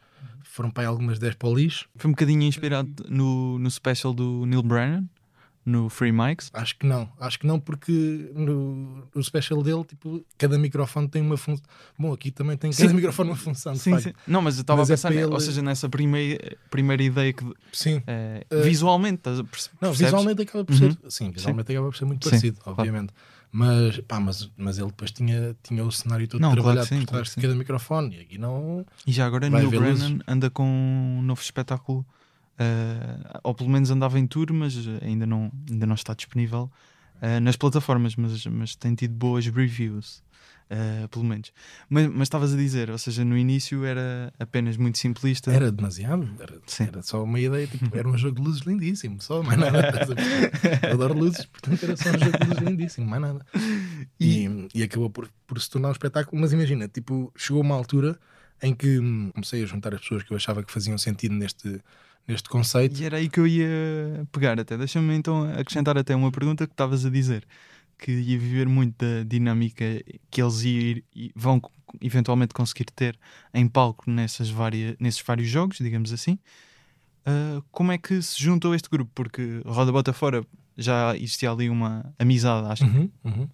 Foram 0.45 0.71
para 0.71 0.85
aí 0.85 0.87
algumas 0.87 1.19
10 1.19 1.35
para 1.35 1.49
o 1.51 1.55
lixo. 1.55 1.87
Foi 1.97 2.09
um 2.09 2.13
bocadinho 2.13 2.43
inspirado 2.43 2.89
no, 3.11 3.59
no 3.59 3.71
special 3.71 4.15
do 4.15 4.47
Neil 4.47 4.63
Brennan, 4.63 5.05
no 5.67 5.89
Free 5.91 6.13
Mics. 6.13 6.49
Acho 6.55 6.79
que 6.79 6.87
não, 6.87 7.11
acho 7.19 7.41
que 7.41 7.47
não, 7.47 7.59
porque 7.59 8.31
no, 8.35 9.03
no 9.13 9.23
special 9.25 9.63
dele, 9.65 9.83
tipo, 9.85 10.25
cada 10.39 10.57
microfone 10.57 11.09
tem 11.09 11.21
uma 11.21 11.37
função. 11.37 11.65
Bom, 11.99 12.13
aqui 12.13 12.31
também 12.31 12.57
tem 12.57 12.71
cada 12.71 12.89
Sim. 12.89 12.95
microfone 12.95 13.31
uma 13.31 13.37
função, 13.37 13.75
Sim, 13.75 13.99
sim. 13.99 14.13
Não, 14.29 14.41
mas 14.41 14.57
eu 14.57 14.61
estava 14.61 14.83
a 14.83 14.85
é 14.85 14.87
pensar, 14.87 15.11
ne- 15.11 15.17
ele- 15.17 15.27
ou 15.33 15.41
seja, 15.41 15.61
nessa 15.61 15.89
primeira, 15.89 16.57
primeira 16.71 17.03
ideia 17.03 17.33
que 17.33 17.45
Sim. 17.73 18.01
eh, 18.07 18.47
Eh, 18.49 18.63
visualmente 18.63 19.17
estás 19.17 19.41
a 19.41 19.45
perce- 19.45 19.69
Não, 19.75 19.89
percebes? 19.91 19.99
visualmente 20.13 20.43
acaba 20.43 20.65
por 20.65 20.73
Uhum. 20.73 20.79
ser. 20.79 20.99
Sim, 21.11 21.31
visualmente 21.33 21.73
acaba 21.73 21.87
por 21.89 21.97
ser 21.97 22.05
muito 22.05 22.25
Sim, 22.25 22.31
parecido, 22.31 22.61
claro. 22.61 22.79
obviamente. 22.81 23.13
Mas, 23.51 23.99
pá, 24.01 24.21
mas, 24.21 24.51
mas 24.57 24.77
ele 24.79 24.89
depois 24.89 25.11
tinha, 25.11 25.57
tinha 25.63 25.83
o 25.85 25.91
cenário 25.91 26.29
todo 26.29 26.41
Não, 26.41 26.49
claro 26.51 26.63
trabalhado 26.63 26.89
que 26.89 26.95
sim, 26.95 27.01
por 27.01 27.07
claro 27.09 27.25
trás 27.25 27.35
que 27.35 27.41
de 27.41 27.47
cada 27.47 27.59
microfone. 27.59 28.17
E 28.17 28.21
aqui 28.21 28.39
não. 28.39 28.85
E 29.07 29.13
já 29.13 29.27
agora 29.27 29.49
Neil 29.49 29.71
Brennan 29.71 29.93
luzes. 29.93 30.19
anda 30.29 30.51
com 30.51 30.65
um 30.65 31.23
novo 31.23 31.41
espetáculo, 31.41 32.05
eh, 32.59 33.39
ou 33.43 33.55
pelo 33.55 33.71
menos 33.71 33.91
andava 33.91 34.19
em 34.19 34.27
tour, 34.27 34.53
mas 34.53 34.75
ainda 35.03 35.27
não, 35.27 35.51
ainda 35.71 35.87
não 35.87 35.95
está 35.95 36.15
disponível 36.15 36.71
eh, 37.21 37.41
nas 37.41 37.57
plataformas, 37.57 38.17
mas, 38.17 38.47
mas 38.47 38.77
tem 38.77 38.95
tido 38.95 39.15
boas 39.15 39.47
reviews. 39.47 40.23
eh, 40.69 41.07
pelo 41.11 41.25
menos, 41.25 41.53
mas 41.89 42.23
estavas 42.23 42.53
a 42.53 42.57
dizer, 42.57 42.91
ou 42.91 42.99
seja, 42.99 43.25
no 43.25 43.37
início 43.39 43.85
era 43.85 44.33
apenas 44.39 44.77
muito 44.77 44.99
simplista. 44.99 45.53
Era 45.53 45.71
demasiado. 45.71 46.29
Era, 46.41 46.61
era 46.81 47.03
só 47.03 47.23
uma 47.23 47.39
ideia. 47.39 47.67
Tipo, 47.69 47.97
era 47.97 48.09
um 48.09 48.19
jogo 48.19 48.37
de 48.37 48.43
luzes 48.43 48.63
lindíssimo. 48.63 49.21
Só 49.21 49.43
mais 49.43 49.59
nada. 49.59 49.93
Eu 50.89 50.95
adoro 50.95 51.15
luzes, 51.15 51.47
portanto 51.47 51.85
era 51.85 51.97
só 51.97 52.09
um 52.11 52.19
jogo 52.19 52.39
de 52.39 52.45
luzes 52.49 52.63
lindíssimo. 52.63 53.07
Mais 53.07 53.23
nada. 53.23 53.47
E, 54.19 54.69
e 54.75 54.83
acabou 54.83 55.09
por, 55.11 55.31
por 55.47 55.61
se 55.61 55.71
tornar 55.71 55.89
um 55.89 55.93
espetáculo. 55.93 56.41
Mas 56.41 56.53
imagina, 56.53 56.89
tipo, 56.89 57.33
chegou 57.37 57.63
uma 57.63 57.75
altura 57.77 58.19
em 58.61 58.75
que 58.75 58.99
hum, 58.99 59.31
comecei 59.33 59.63
a 59.63 59.67
juntar 59.67 59.95
as 59.95 60.01
pessoas 60.01 60.23
que 60.25 60.33
eu 60.33 60.37
achava 60.37 60.63
que 60.65 60.73
faziam 60.73 60.97
sentido 60.99 61.35
neste, 61.35 61.81
neste 62.27 62.49
conceito. 62.49 63.01
E 63.01 63.05
era 63.05 63.17
aí 63.17 63.29
que 63.29 63.41
eu 63.41 63.47
ia 63.47 64.27
pegar 64.33 64.59
até. 64.59 64.77
Deixa-me 64.77 65.15
então 65.15 65.45
acrescentar 65.53 65.97
até 65.97 66.15
uma 66.15 66.31
pergunta 66.31 66.67
que 66.67 66.73
estavas 66.73 67.05
a 67.05 67.11
dizer. 67.11 67.47
Que 67.99 68.13
ia 68.13 68.39
viver 68.39 68.69
muito 68.69 68.97
da 68.99 69.23
dinâmica 69.25 69.85
que 70.31 70.43
eles 70.43 70.63
ir, 70.63 71.05
vão 71.35 71.61
eventualmente 72.01 72.53
conseguir 72.53 72.87
ter 72.87 73.19
em 73.55 73.67
palco 73.67 74.11
nessas 74.11 74.51
várias, 74.51 74.97
nesses 75.01 75.23
vários 75.23 75.49
jogos, 75.49 75.79
digamos 75.79 76.13
assim. 76.13 76.39
Ah, 77.27 77.61
como 77.73 77.91
é 77.91 77.99
que 77.99 78.23
se 78.23 78.41
juntou 78.41 78.75
este 78.75 78.89
grupo? 78.89 79.11
Porque 79.15 79.61
Roda 79.67 79.91
Bota 79.91 80.13
Fora 80.13 80.45
já 80.79 81.17
existia 81.17 81.51
ali 81.51 81.69
uma 81.69 82.15
amizade, 82.19 82.69
acho, 82.69 82.85
Uhum, 82.85 83.11
uhum, 83.25 83.49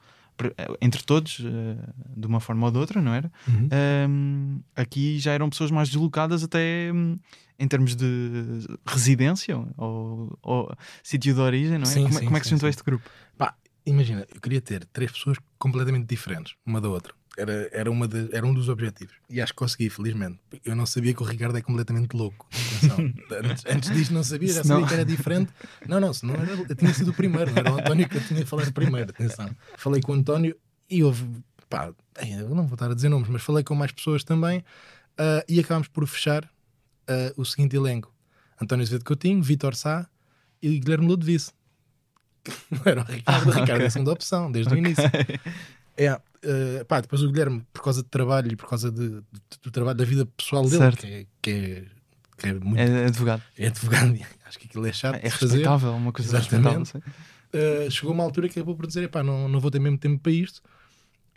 entre 0.80 1.02
todos, 1.04 1.40
ah, 1.44 1.92
de 2.16 2.26
uma 2.26 2.40
forma 2.40 2.66
ou 2.66 2.72
de 2.72 2.78
outra, 2.78 3.00
não 3.00 3.12
era? 3.14 3.30
uhum. 3.46 3.68
Um, 4.08 4.62
aqui 4.74 5.18
já 5.18 5.32
eram 5.32 5.48
pessoas 5.50 5.70
mais 5.70 5.88
deslocadas 5.88 6.42
até 6.42 6.90
hum, 6.92 7.18
em 7.58 7.68
termos 7.68 7.94
de 7.94 8.66
residência 8.86 9.56
ou, 9.76 10.38
ou 10.42 10.76
sítio 11.02 11.34
de 11.34 11.40
origem, 11.40 11.78
não 11.78 11.84
é? 11.84 11.86
Sim, 11.86 12.04
como, 12.04 12.16
é- 12.16 12.18
sim, 12.20 12.24
como 12.24 12.36
é 12.36 12.40
que 12.40 12.46
se 12.46 12.50
sim, 12.50 12.56
juntou 12.56 12.66
sim. 12.68 12.70
este 12.70 12.82
grupo? 12.84 13.08
Pá, 13.38 13.54
imagina, 13.86 14.26
eu 14.34 14.40
queria 14.40 14.60
ter 14.60 14.84
três 14.86 15.12
pessoas 15.12 15.38
completamente 15.58 16.06
diferentes, 16.06 16.54
uma 16.66 16.80
da 16.80 16.88
outra. 16.88 17.14
Era, 17.36 17.68
era, 17.72 17.90
uma 17.90 18.06
de- 18.06 18.28
era 18.30 18.46
um 18.46 18.52
dos 18.52 18.68
objetivos. 18.68 19.14
E 19.30 19.40
acho 19.40 19.52
que 19.52 19.58
consegui, 19.58 19.88
felizmente. 19.88 20.38
Eu 20.64 20.76
não 20.76 20.84
sabia 20.84 21.14
que 21.14 21.22
o 21.22 21.26
Ricardo 21.26 21.56
é 21.56 21.62
completamente 21.62 22.14
louco. 22.14 22.46
Antes, 23.32 23.64
antes 23.66 23.90
disto 23.90 24.12
não 24.12 24.22
sabia, 24.22 24.52
já 24.52 24.62
sabia 24.62 24.86
que 24.86 24.94
era 24.94 25.04
diferente. 25.04 25.50
Não, 25.88 25.98
não, 25.98 26.12
senão 26.12 26.34
era, 26.34 26.52
eu 26.52 26.76
tinha 26.76 26.92
sido 26.92 27.10
o 27.10 27.14
primeiro, 27.14 27.50
não 27.50 27.58
era 27.58 27.72
o 27.72 27.78
António 27.78 28.06
que 28.08 28.18
eu 28.18 28.20
tinha 28.20 28.46
falado 28.46 28.70
primeiro. 28.72 29.10
Atenção. 29.10 29.50
Falei 29.78 30.02
com 30.02 30.12
o 30.12 30.14
António 30.14 30.54
e 30.90 31.02
houve, 31.02 31.24
pá, 31.70 31.90
eu 32.20 32.54
não 32.54 32.66
vou 32.66 32.74
estar 32.74 32.90
a 32.90 32.94
dizer 32.94 33.08
nomes, 33.08 33.28
mas 33.30 33.42
falei 33.42 33.64
com 33.64 33.74
mais 33.74 33.92
pessoas 33.92 34.22
também 34.24 34.62
ah, 35.16 35.42
e 35.48 35.58
acabámos 35.58 35.88
por 35.88 36.06
fechar 36.06 36.48
ah, 37.08 37.32
o 37.36 37.44
seguinte 37.44 37.74
elenco: 37.76 38.12
António 38.60 38.82
Azevedo 38.82 39.04
Coutinho, 39.04 39.42
Vitor 39.42 39.74
Sá 39.74 40.06
e 40.60 40.78
Guilherme 40.78 41.06
Ludovice. 41.06 41.52
Não 42.70 42.82
era 42.84 43.00
o 43.00 43.04
Ricardo, 43.04 43.48
o 43.48 43.52
Ricardo 43.52 43.82
é 43.82 43.86
a 43.86 43.90
segunda 43.90 44.12
opção, 44.12 44.50
desde 44.52 44.74
o 44.74 44.76
início. 44.76 45.04
É, 45.96 46.20
eh, 46.42 46.84
pá, 46.84 47.00
depois 47.00 47.22
o 47.22 47.30
Guilherme, 47.30 47.64
por 47.72 47.82
causa 47.82 48.02
de 48.02 48.08
trabalho 48.08 48.52
e 48.52 48.56
por 48.56 48.68
causa 48.68 48.90
de, 48.90 49.08
de- 49.10 49.22
do 49.62 49.70
trabalho 49.70 49.98
da 49.98 50.04
vida 50.04 50.26
pessoal 50.26 50.68
dele, 50.68 50.96
que 50.96 51.06
é, 51.06 51.26
que, 51.40 51.50
é, 51.50 51.84
que 52.38 52.46
é 52.48 52.52
muito. 52.54 52.78
É 52.80 53.06
advogado. 53.06 53.42
É 53.58 53.66
advogado, 53.68 54.18
acho 54.46 54.58
que 54.58 54.66
aquilo 54.66 54.86
é 54.86 54.92
chato 54.92 55.16
É 55.22 55.30
fazer. 55.30 55.46
respeitável, 55.46 55.92
uma 55.92 56.12
coisa 56.12 56.36
Exatamente. 56.38 56.96
Uh, 56.96 57.90
chegou 57.90 58.12
uma 58.14 58.24
altura 58.24 58.48
que 58.48 58.58
acabou 58.58 58.74
por 58.76 58.86
dizer: 58.86 59.04
epá, 59.04 59.22
não, 59.22 59.48
não 59.48 59.60
vou 59.60 59.70
ter 59.70 59.78
mesmo 59.78 59.98
tempo 59.98 60.18
para 60.22 60.32
isto. 60.32 60.62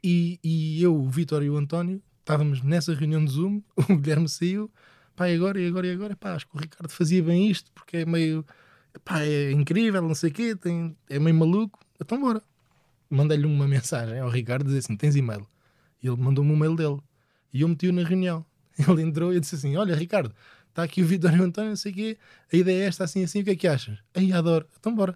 E, 0.03 0.39
e 0.43 0.81
eu, 0.81 0.95
o 0.95 1.09
Vitor 1.09 1.43
e 1.43 1.49
o 1.49 1.57
António 1.57 2.01
estávamos 2.19 2.61
nessa 2.61 2.93
reunião 2.93 3.23
de 3.23 3.31
Zoom. 3.31 3.61
O 3.89 3.97
Guilherme 3.97 4.29
saiu, 4.29 4.71
pá, 5.15 5.29
e 5.29 5.35
agora, 5.35 5.59
e 5.59 5.67
agora, 5.67 5.87
e 5.87 5.91
agora, 5.91 6.13
epá, 6.13 6.33
acho 6.35 6.47
que 6.47 6.55
o 6.55 6.59
Ricardo 6.59 6.89
fazia 6.91 7.21
bem 7.21 7.49
isto 7.49 7.71
porque 7.73 7.97
é 7.97 8.05
meio, 8.05 8.45
epá, 8.95 9.21
é 9.23 9.51
incrível, 9.51 10.01
não 10.01 10.15
sei 10.15 10.29
o 10.29 10.33
quê, 10.33 10.55
tem, 10.55 10.95
é 11.09 11.19
meio 11.19 11.35
maluco. 11.35 11.79
Então, 12.01 12.19
bora. 12.19 12.41
Mandei-lhe 13.15 13.45
uma 13.45 13.67
mensagem 13.67 14.19
ao 14.19 14.29
Ricardo 14.29 14.65
dizer 14.65 14.79
assim: 14.79 14.95
tens 14.97 15.15
e-mail? 15.15 15.47
E 16.01 16.07
ele 16.07 16.17
mandou-me 16.17 16.51
o 16.51 16.57
mail 16.57 16.75
dele. 16.75 16.99
E 17.53 17.61
eu 17.61 17.67
meti-o 17.67 17.93
na 17.93 18.03
reunião. 18.03 18.45
Ele 18.89 19.01
entrou 19.01 19.33
e 19.33 19.39
disse 19.39 19.55
assim: 19.55 19.75
Olha, 19.77 19.95
Ricardo, 19.95 20.33
está 20.69 20.83
aqui 20.83 21.01
o 21.01 21.05
Vitor 21.05 21.33
e 21.33 21.39
o 21.39 21.43
António, 21.45 21.69
não 21.69 21.77
sei 21.77 21.91
o 21.93 21.95
quê, 21.95 22.17
a 22.51 22.55
ideia 22.57 22.83
é 22.83 22.87
esta, 22.87 23.05
assim, 23.05 23.23
assim, 23.23 23.39
o 23.41 23.43
que 23.45 23.51
é 23.51 23.55
que 23.55 23.67
achas? 23.67 23.97
Aí 24.13 24.33
adoro, 24.33 24.65
então 24.77 24.93
bora. 24.93 25.15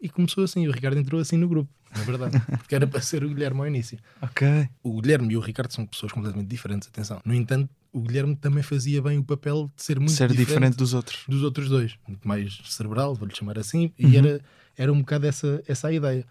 E 0.00 0.08
começou 0.10 0.44
assim, 0.44 0.68
o 0.68 0.70
Ricardo 0.70 0.98
entrou 0.98 1.18
assim 1.20 1.36
no 1.38 1.48
grupo, 1.48 1.72
na 1.96 2.02
verdade, 2.02 2.38
porque 2.58 2.74
era 2.74 2.86
para 2.86 3.00
ser 3.00 3.24
o 3.24 3.28
Guilherme 3.28 3.60
ao 3.60 3.66
início. 3.66 3.98
Ok. 4.20 4.46
O 4.82 5.00
Guilherme 5.00 5.32
e 5.32 5.36
o 5.36 5.40
Ricardo 5.40 5.72
são 5.72 5.86
pessoas 5.86 6.12
completamente 6.12 6.48
diferentes, 6.48 6.86
atenção. 6.86 7.20
No 7.24 7.34
entanto, 7.34 7.70
o 7.92 8.00
Guilherme 8.02 8.36
também 8.36 8.62
fazia 8.62 9.00
bem 9.02 9.18
o 9.18 9.24
papel 9.24 9.72
de 9.74 9.82
ser 9.82 9.98
muito 9.98 10.12
Ser 10.12 10.28
diferente, 10.28 10.46
diferente 10.46 10.76
dos 10.76 10.92
outros. 10.94 11.24
dos 11.26 11.42
outros 11.42 11.68
dois, 11.70 11.96
muito 12.06 12.28
mais 12.28 12.60
cerebral, 12.66 13.14
vou-lhe 13.14 13.34
chamar 13.34 13.58
assim, 13.58 13.90
Uhum. 13.98 14.08
e 14.10 14.16
era, 14.18 14.40
era 14.76 14.92
um 14.92 14.98
bocado 15.00 15.26
essa, 15.26 15.62
essa 15.66 15.88
a 15.88 15.92
ideia. 15.92 16.24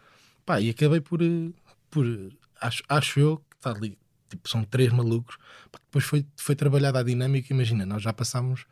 Pá, 0.47 0.61
e 0.61 0.69
acabei 0.69 1.01
por, 1.01 1.21
eh, 1.21 1.51
por 1.91 2.05
acho, 2.61 2.81
acho 2.87 3.19
eu, 3.19 3.37
que 3.49 3.57
está 3.57 3.71
ali, 3.71 3.97
tipo, 4.29 4.47
são 4.47 4.63
três 4.63 4.93
malucos, 4.93 5.37
Pá, 5.69 5.77
depois 5.85 6.05
foi, 6.05 6.25
foi 6.37 6.55
trabalhada 6.55 6.99
a 6.99 7.03
dinâmica, 7.03 7.53
imagina, 7.53 7.85
nós 7.85 8.01
já 8.01 8.13
passámos 8.13 8.65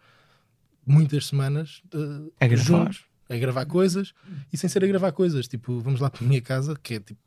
muitas 0.88 1.26
semanas 1.28 1.84
eh, 1.94 2.32
A 2.46 2.48
gravar. 2.48 2.64
juntos, 2.64 3.04
a 3.30 3.36
gravar 3.36 3.66
coisas, 3.66 4.14
e 4.54 4.58
sem 4.58 4.70
ser 4.70 4.86
a 4.86 4.88
gravar 4.88 5.12
coisas, 5.12 5.50
tipo, 5.50 5.82
vamos 5.82 6.00
lá 6.00 6.10
para 6.10 6.24
a 6.24 6.28
minha 6.28 6.42
casa, 6.42 6.80
que 6.82 6.94
é 6.94 7.00
tipo, 7.02 7.20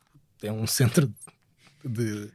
é 0.42 0.50
um 0.50 0.66
centro 0.66 1.12
de... 1.84 2.30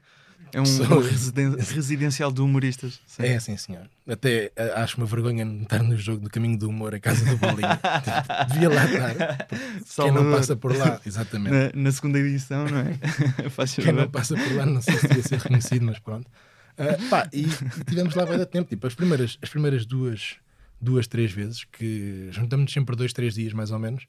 É 0.51 0.59
um, 0.59 0.63
um 0.63 0.99
residen- 0.99 1.55
residencial 1.57 2.31
de 2.31 2.41
humoristas. 2.41 2.99
Sim. 3.07 3.23
É, 3.23 3.39
sim, 3.39 3.57
senhor. 3.57 3.89
Até 4.07 4.51
eh, 4.55 4.73
acho 4.75 4.97
uma 4.97 5.05
vergonha 5.05 5.43
não 5.45 5.63
estar 5.63 5.81
no 5.81 5.95
jogo 5.97 6.21
do 6.23 6.29
caminho 6.29 6.57
do 6.57 6.69
humor, 6.69 6.93
a 6.93 6.99
casa 6.99 7.25
do 7.25 7.37
bolinho. 7.37 7.67
Tipo, 8.03 8.53
devia 8.53 8.69
lá 8.69 8.85
estar. 8.85 9.47
Quem 9.95 10.11
não 10.11 10.31
passa 10.31 10.55
por 10.55 10.75
lá, 10.75 10.99
exatamente. 11.05 11.75
Na, 11.75 11.83
na 11.83 11.91
segunda 11.91 12.19
edição, 12.19 12.65
não 12.65 12.79
é? 12.79 12.99
Faz 13.49 13.73
Quem 13.73 13.91
não 13.91 14.09
passa 14.09 14.35
por 14.35 14.55
lá, 14.55 14.65
não 14.65 14.81
sei 14.81 14.95
se 14.97 15.07
devia 15.07 15.23
ser 15.23 15.39
reconhecido, 15.39 15.85
mas 15.85 15.97
pronto. 15.99 16.29
Ah, 16.77 16.97
pá, 17.09 17.29
e, 17.31 17.43
e 17.45 17.83
tivemos 17.85 18.13
lá 18.15 18.25
bem 18.25 18.37
da 18.37 18.45
tempo. 18.45 18.69
Tipo, 18.69 18.87
as 18.87 18.95
primeiras, 18.95 19.37
as 19.41 19.49
primeiras 19.49 19.85
duas, 19.85 20.35
duas, 20.81 21.07
três 21.07 21.31
vezes, 21.31 21.63
que 21.65 22.27
juntamos 22.31 22.71
sempre 22.71 22.95
dois, 22.95 23.13
três 23.13 23.35
dias 23.35 23.53
mais 23.53 23.71
ou 23.71 23.79
menos, 23.79 24.05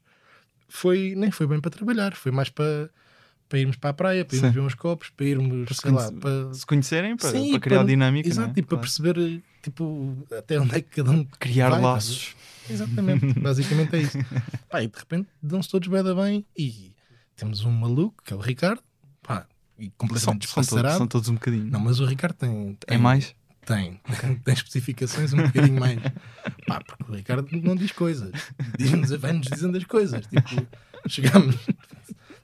foi, 0.67 1.13
nem 1.15 1.31
foi 1.31 1.47
bem 1.47 1.59
para 1.59 1.71
trabalhar, 1.71 2.15
foi 2.15 2.31
mais 2.31 2.49
para, 2.49 2.89
para 3.47 3.59
irmos 3.59 3.75
para 3.77 3.89
a 3.89 3.93
praia, 3.93 4.25
para 4.25 4.35
irmos 4.35 4.49
Sim. 4.49 4.53
ver 4.59 4.65
uns 4.65 4.75
copos, 4.75 5.09
para 5.11 5.25
irmos, 5.25 5.65
Para 5.65 5.73
se 5.75 5.81
sei 5.81 5.91
lá, 5.91 6.11
para, 6.11 6.53
Se 6.53 6.65
conhecerem, 6.65 7.15
para, 7.15 7.31
Sim, 7.31 7.51
para 7.51 7.59
criar 7.59 7.77
para- 7.79 7.87
dinâmica, 7.87 8.27
exato, 8.27 8.49
é? 8.49 8.59
e 8.59 8.61
para 8.61 8.69
Claro. 8.69 8.81
perceber 8.81 9.43
tipo, 9.61 10.17
até 10.37 10.59
onde 10.59 10.75
é 10.75 10.81
que 10.81 10.89
cada 10.95 11.11
um 11.11 11.23
criar 11.39 11.69
vai, 11.69 11.81
laços. 11.81 12.35
Exatamente, 12.69 13.33
basicamente 13.39 13.95
é 13.95 13.99
isso. 14.01 14.17
Pá, 14.69 14.81
e 14.81 14.87
de 14.87 14.97
repente 14.97 15.27
dão-se 15.41 15.69
todos 15.69 15.87
bem 15.87 16.03
bem 16.15 16.45
e 16.57 16.91
temos 17.35 17.63
um 17.63 17.71
maluco, 17.71 18.23
que 18.23 18.33
é 18.33 18.35
o 18.35 18.39
Ricardo, 18.39 18.81
pá, 19.21 19.45
e 19.77 19.85
São, 19.85 19.91
completamente 19.97 20.23
são, 20.25 20.33
todos, 20.33 20.45
despassarado. 20.67 20.97
são 20.97 21.07
todos 21.07 21.29
um 21.29 21.33
bocadinho. 21.35 21.65
Não, 21.69 21.79
mas 21.79 21.99
o 21.99 22.05
Ricardo 22.05 22.33
tem, 22.35 22.77
é 22.87 22.91
tem- 22.91 22.97
mais? 22.97 23.35
Tem, 23.65 23.99
tem 24.43 24.53
especificações 24.53 25.33
um 25.33 25.37
bocadinho 25.37 25.79
mais. 25.79 25.99
Pá, 26.67 26.81
porque 26.85 27.11
o 27.11 27.15
Ricardo 27.15 27.47
não 27.61 27.75
diz 27.75 27.91
coisas, 27.91 28.31
diz-nos, 28.77 29.09
vai-nos 29.11 29.47
dizendo 29.47 29.75
as 29.77 29.83
coisas. 29.83 30.25
Tipo, 30.27 30.67
chegámos 31.07 31.55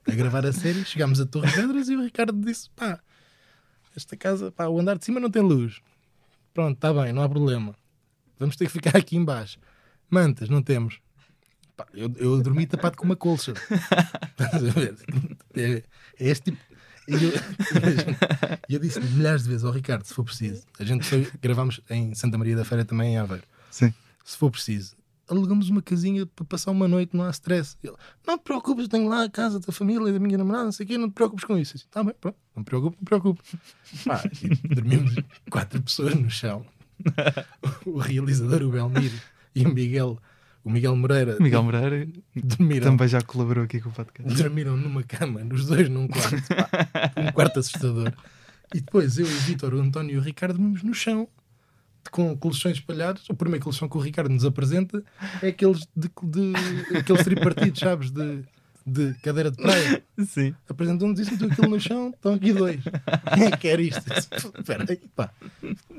a 0.07 0.15
gravar 0.15 0.45
a 0.45 0.53
série, 0.53 0.83
chegámos 0.83 1.19
a 1.19 1.25
Torres 1.25 1.53
Vedras 1.55 1.89
e 1.89 1.95
o 1.95 2.03
Ricardo 2.03 2.33
disse: 2.33 2.69
pá, 2.71 2.99
esta 3.95 4.15
casa, 4.17 4.51
pá, 4.51 4.67
o 4.67 4.79
andar 4.79 4.97
de 4.97 5.05
cima 5.05 5.19
não 5.19 5.29
tem 5.29 5.41
luz. 5.41 5.81
Pronto, 6.53 6.75
está 6.75 6.93
bem, 6.93 7.13
não 7.13 7.21
há 7.21 7.29
problema. 7.29 7.75
Vamos 8.39 8.55
ter 8.55 8.65
que 8.65 8.71
ficar 8.71 8.97
aqui 8.97 9.15
embaixo. 9.15 9.59
Mantas, 10.09 10.49
não 10.49 10.61
temos. 10.61 10.99
Pá, 11.77 11.85
eu, 11.93 12.11
eu 12.17 12.41
dormi 12.41 12.65
tapado 12.65 12.97
com 12.97 13.05
uma 13.05 13.15
colcha. 13.15 13.53
É, 15.53 15.83
é 16.17 16.29
este 16.29 16.51
tipo. 16.51 16.63
E 17.07 17.13
eu, 17.13 17.31
eu 18.69 18.79
disse 18.79 18.99
milhares 19.01 19.43
de 19.43 19.49
vezes 19.49 19.65
ao 19.65 19.71
Ricardo, 19.71 20.05
se 20.05 20.13
for 20.13 20.23
preciso. 20.23 20.63
A 20.79 20.83
gente 20.83 21.05
foi, 21.05 21.29
gravámos 21.41 21.81
em 21.89 22.15
Santa 22.15 22.37
Maria 22.37 22.55
da 22.55 22.63
Feira 22.63 22.85
também 22.85 23.13
em 23.13 23.17
Aveiro. 23.17 23.43
Sim. 23.69 23.93
Se 24.23 24.37
for 24.37 24.49
preciso, 24.49 24.95
alugamos 25.31 25.69
uma 25.69 25.81
casinha 25.81 26.25
para 26.25 26.45
passar 26.45 26.71
uma 26.71 26.87
noite, 26.87 27.15
não 27.15 27.23
há 27.23 27.29
stress. 27.29 27.77
Ele, 27.83 27.95
não 28.27 28.37
te 28.37 28.43
preocupes, 28.43 28.87
tenho 28.87 29.07
lá 29.07 29.23
a 29.23 29.29
casa 29.29 29.59
da 29.59 29.71
família, 29.71 30.11
da 30.11 30.19
minha 30.19 30.37
namorada, 30.37 30.65
não 30.65 30.71
sei 30.71 30.85
o 30.85 30.89
quê, 30.89 30.97
não 30.97 31.09
te 31.09 31.13
preocupes 31.13 31.45
com 31.45 31.57
isso. 31.57 31.77
Está 31.77 32.03
bem, 32.03 32.13
pronto, 32.19 32.37
não 32.55 32.61
me 32.61 32.65
preocupo, 32.65 32.97
não 32.97 33.01
me 33.01 33.05
preocupo. 33.05 33.43
Pá, 34.05 34.23
e 34.41 34.75
dormimos 34.75 35.15
quatro 35.49 35.81
pessoas 35.81 36.15
no 36.15 36.29
chão. 36.29 36.65
O 37.85 37.97
realizador, 37.97 38.61
o 38.61 38.69
Belmiro, 38.69 39.19
e 39.55 39.65
o 39.65 39.73
Miguel, 39.73 40.19
o 40.63 40.69
Miguel 40.69 40.95
Moreira, 40.95 41.37
Miguel 41.39 41.63
Moreira 41.63 42.07
dormiram 42.35 42.91
também 42.91 43.07
já 43.07 43.21
colaborou 43.21 43.63
aqui 43.63 43.79
com 43.79 43.89
o 43.89 43.91
podcast. 43.91 44.33
dormiram 44.35 44.77
numa 44.77 45.01
cama, 45.03 45.41
os 45.51 45.65
dois 45.65 45.89
num 45.89 46.07
quarto, 46.07 46.47
pá, 46.47 47.11
um 47.17 47.31
quarto 47.31 47.59
assustador. 47.59 48.13
E 48.73 48.79
depois 48.79 49.17
eu, 49.17 49.25
o 49.25 49.29
Vítor, 49.29 49.73
o 49.73 49.81
António 49.81 50.15
e 50.15 50.17
o 50.17 50.21
Ricardo 50.21 50.53
dormimos 50.53 50.83
no 50.83 50.93
chão, 50.93 51.27
com 52.09 52.35
colchões 52.37 52.77
espalhados. 52.77 53.29
O 53.29 53.33
primeiro 53.35 53.63
colchão 53.63 53.87
que 53.89 53.97
o 53.97 53.99
Ricardo 54.01 54.31
nos 54.31 54.45
apresenta 54.45 55.03
é 55.41 55.49
aqueles, 55.49 55.87
de, 55.95 56.09
de- 56.23 56.97
aqueles 56.97 57.23
tripartidos, 57.23 57.79
sabes, 57.79 58.11
de, 58.11 58.43
de 58.85 59.13
cadeira 59.21 59.51
de 59.51 59.57
praia. 59.57 60.03
Sim. 60.25 60.55
Apresentou-nos 60.67 61.19
isso, 61.19 61.31
meteu 61.31 61.49
aquilo 61.51 61.69
no 61.69 61.79
chão, 61.79 62.09
estão 62.09 62.33
aqui 62.33 62.51
dois. 62.53 62.81
Quem 63.35 63.43
é 63.45 63.51
que 63.51 63.57
quer 63.57 63.79
isto? 63.79 64.03
Espera 64.59 64.85
aí, 64.89 64.97
pá. 65.15 65.29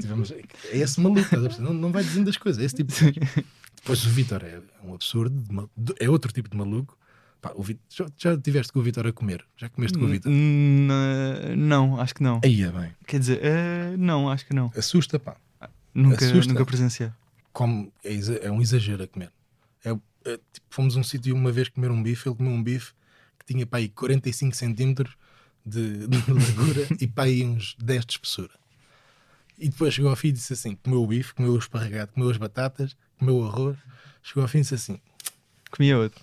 Tivemos, 0.00 0.30
é 0.32 0.42
esse 0.78 1.00
maluco, 1.00 1.28
a 1.36 1.60
não, 1.62 1.72
não 1.72 1.92
vai 1.92 2.02
dizendo 2.02 2.28
as 2.30 2.36
coisas, 2.36 2.60
é 2.62 2.66
esse 2.66 2.74
tipo 2.76 2.92
de 2.92 3.12
gajo. 3.12 3.44
Depois 3.76 4.04
o 4.06 4.10
Vítor 4.10 4.42
é 4.44 4.60
um 4.84 4.94
absurdo, 4.94 5.70
é 5.98 6.08
outro 6.08 6.32
tipo 6.32 6.48
de 6.48 6.56
maluco. 6.56 6.96
Pá, 7.40 7.50
o 7.56 7.62
Vítor- 7.62 7.82
já, 7.90 8.06
já 8.16 8.36
tiveste 8.40 8.72
com 8.72 8.78
o 8.78 8.82
Vítor 8.82 9.04
a 9.06 9.12
comer? 9.12 9.44
Já 9.56 9.68
comeste 9.68 9.98
com 9.98 10.04
o 10.04 10.08
n- 10.08 11.56
Não, 11.56 12.00
acho 12.00 12.14
que 12.14 12.22
não. 12.22 12.40
Aí 12.44 12.62
é 12.62 12.70
bem. 12.70 12.90
Quer 13.06 13.18
dizer, 13.18 13.40
eh, 13.42 13.96
não, 13.98 14.28
acho 14.30 14.46
que 14.46 14.54
não. 14.54 14.70
Assusta, 14.76 15.18
pá. 15.18 15.36
Nunca, 15.94 16.24
Assusta. 16.24 16.52
nunca 16.52 16.64
presenciei. 16.64 17.10
Como 17.52 17.92
é, 18.04 18.46
é 18.46 18.50
um 18.50 18.60
exagero 18.60 19.02
a 19.02 19.06
comer. 19.06 19.30
É, 19.84 19.90
é, 19.90 20.38
tipo, 20.52 20.66
fomos 20.70 20.96
a 20.96 21.00
um 21.00 21.04
sítio 21.04 21.34
uma 21.34 21.52
vez 21.52 21.68
comer 21.68 21.90
um 21.90 22.02
bife, 22.02 22.28
ele 22.28 22.36
comeu 22.36 22.52
um 22.52 22.62
bife 22.62 22.92
que 23.38 23.52
tinha 23.52 23.66
para 23.66 23.80
aí 23.80 23.88
45 23.88 24.56
centímetros 24.56 25.16
de, 25.64 26.06
de 26.08 26.32
largura 26.32 26.86
e 27.00 27.06
para 27.06 27.24
aí 27.24 27.44
uns 27.44 27.76
10 27.78 28.06
de 28.06 28.12
espessura. 28.12 28.62
E 29.58 29.68
depois 29.68 29.94
chegou 29.94 30.10
ao 30.10 30.16
fim 30.16 30.28
e 30.28 30.32
disse 30.32 30.52
assim: 30.52 30.76
comeu 30.76 31.02
o 31.02 31.06
bife, 31.06 31.34
comeu 31.34 31.52
o 31.52 31.58
esparregado, 31.58 32.12
comeu 32.12 32.30
as 32.30 32.36
batatas, 32.36 32.96
comeu 33.18 33.36
o 33.36 33.46
arroz. 33.46 33.76
Chegou 34.22 34.42
ao 34.42 34.48
fim 34.48 34.58
e 34.58 34.60
disse 34.62 34.74
assim: 34.74 35.00
Comia 35.70 35.98
outro. 35.98 36.20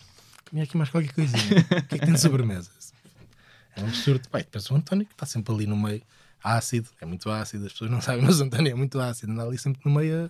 comia 0.50 0.64
aqui 0.64 0.78
mais 0.78 0.90
qualquer 0.90 1.14
coisinha. 1.14 1.42
O 1.42 1.88
que 1.88 1.96
é 1.96 2.00
que 2.00 2.06
tem 2.06 2.14
de 2.14 2.20
sobremesa? 2.22 2.70
É 3.76 3.84
um 3.84 3.88
absurdo. 3.88 4.28
Pai, 4.30 4.42
depois 4.42 4.70
o 4.72 4.76
António 4.76 5.06
que 5.06 5.14
está 5.14 5.26
sempre 5.26 5.54
ali 5.54 5.66
no 5.66 5.78
meio, 5.78 6.02
ácido, 6.44 6.90
é 7.02 7.06
muito 7.06 7.30
ácido, 7.30 7.66
as 7.66 7.72
pessoas 7.72 7.92
não 7.92 8.02
sabem, 8.02 8.24
mas 8.24 8.40
o 8.40 8.44
António 8.44 8.72
é 8.72 8.76
muito 8.76 9.00
ácido, 9.00 9.32
anda 9.32 9.44
ali 9.44 9.58
sempre 9.58 9.82
no 9.86 9.92
meio 9.92 10.26
a, 10.26 10.30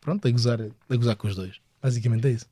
pronto, 0.00 0.26
a 0.26 0.30
gozar, 0.30 0.60
a 0.60 0.96
gozar 0.96 1.16
com 1.16 1.28
os 1.28 1.34
dois. 1.36 1.56
Basicamente 1.82 2.26
é 2.26 2.30
isso. 2.32 2.46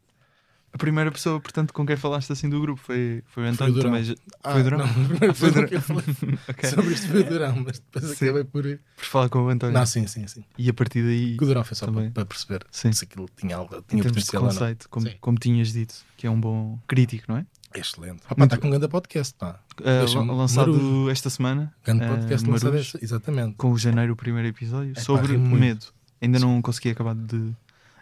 A 0.73 0.79
primeira 0.79 1.11
pessoa, 1.11 1.41
portanto, 1.41 1.73
com 1.73 1.87
quem 1.87 1.97
falaste 1.97 2.31
assim 2.33 2.51
do 2.51 2.61
grupo 2.61 2.79
foi, 2.83 3.23
foi 3.29 3.45
o 3.45 3.47
António 3.47 3.73
Durão. 3.73 3.91
também. 3.93 4.05
já- 4.05 4.15
Ah, 4.45 4.53
Foi 4.53 4.61
o 4.61 4.65
Durão? 4.65 4.79
Não, 4.79 4.87
Foi 5.17 5.29
o 5.29 5.33
pessoa 5.33 5.53
que 5.67 5.75
eu 5.75 5.81
Durão. 5.81 5.83
falei 5.83 6.39
Ok. 6.51 6.69
sobre 6.71 6.93
isto 6.93 7.09
foi 7.09 7.21
o 7.21 7.25
Durão, 7.25 7.57
mas 7.65 7.79
depois 7.79 8.05
Sim. 8.19 8.25
acabei 8.27 8.45
por. 8.45 8.63
Por 8.97 9.05
falar 9.07 9.29
com 9.31 9.39
o 9.39 9.49
António. 9.49 9.73
Não, 9.73 9.87
sim, 9.87 10.07
sim, 10.07 10.27
sim. 10.27 10.45
E 10.59 10.69
a 10.69 10.75
partir 10.75 11.03
daí, 11.03 11.35
O 11.41 11.47
Durão 11.47 11.65
foi 11.65 11.75
só 11.75 11.87
para, 11.87 11.95
Também. 11.95 12.11
para 12.11 12.27
perceber 12.27 12.67
Sim. 12.71 12.93
se 12.93 13.05
aquilo 13.05 13.27
tinha 13.39 13.57
algo, 13.57 13.81
tinha 13.89 14.03
potencial 14.03 14.43
ou 14.43 14.49
não. 14.49 14.55
conceito, 14.55 14.89
como, 14.91 15.07
Sim. 15.09 15.15
como 15.19 15.39
tinhas 15.39 15.73
dito, 15.73 15.95
que 16.15 16.27
é 16.27 16.31
um 16.31 16.39
bom 16.39 16.79
crítico, 16.87 17.25
não 17.29 17.39
é? 17.39 17.47
É 17.77 17.81
excelente. 17.81 18.23
Ah, 18.25 18.29
pá, 18.31 18.35
Muito 18.39 18.55
está 18.55 18.61
com 18.61 18.67
um 18.69 18.71
grande 18.71 18.89
podcast, 18.89 19.35
pá. 19.39 19.61
Uh, 19.81 20.33
lançado 20.35 20.73
Marujo. 20.73 21.11
esta 21.11 21.29
semana, 21.31 21.75
Grande 21.85 22.05
uh, 22.05 22.09
podcast 22.09 22.47
no 22.47 22.53
lançado 22.53 22.77
esta- 22.77 22.99
Exatamente. 23.03 23.55
com 23.57 23.71
o 23.73 23.79
janeiro, 23.79 24.15
o 24.15 24.17
primeiro 24.17 24.49
episódio, 24.49 24.93
Epá, 24.93 25.01
sobre 25.03 25.37
muito. 25.37 25.61
medo. 25.61 25.87
Ainda 26.21 26.39
não 26.39 26.63
consegui 26.63 26.91
acabar 26.91 27.15
de, 27.15 27.53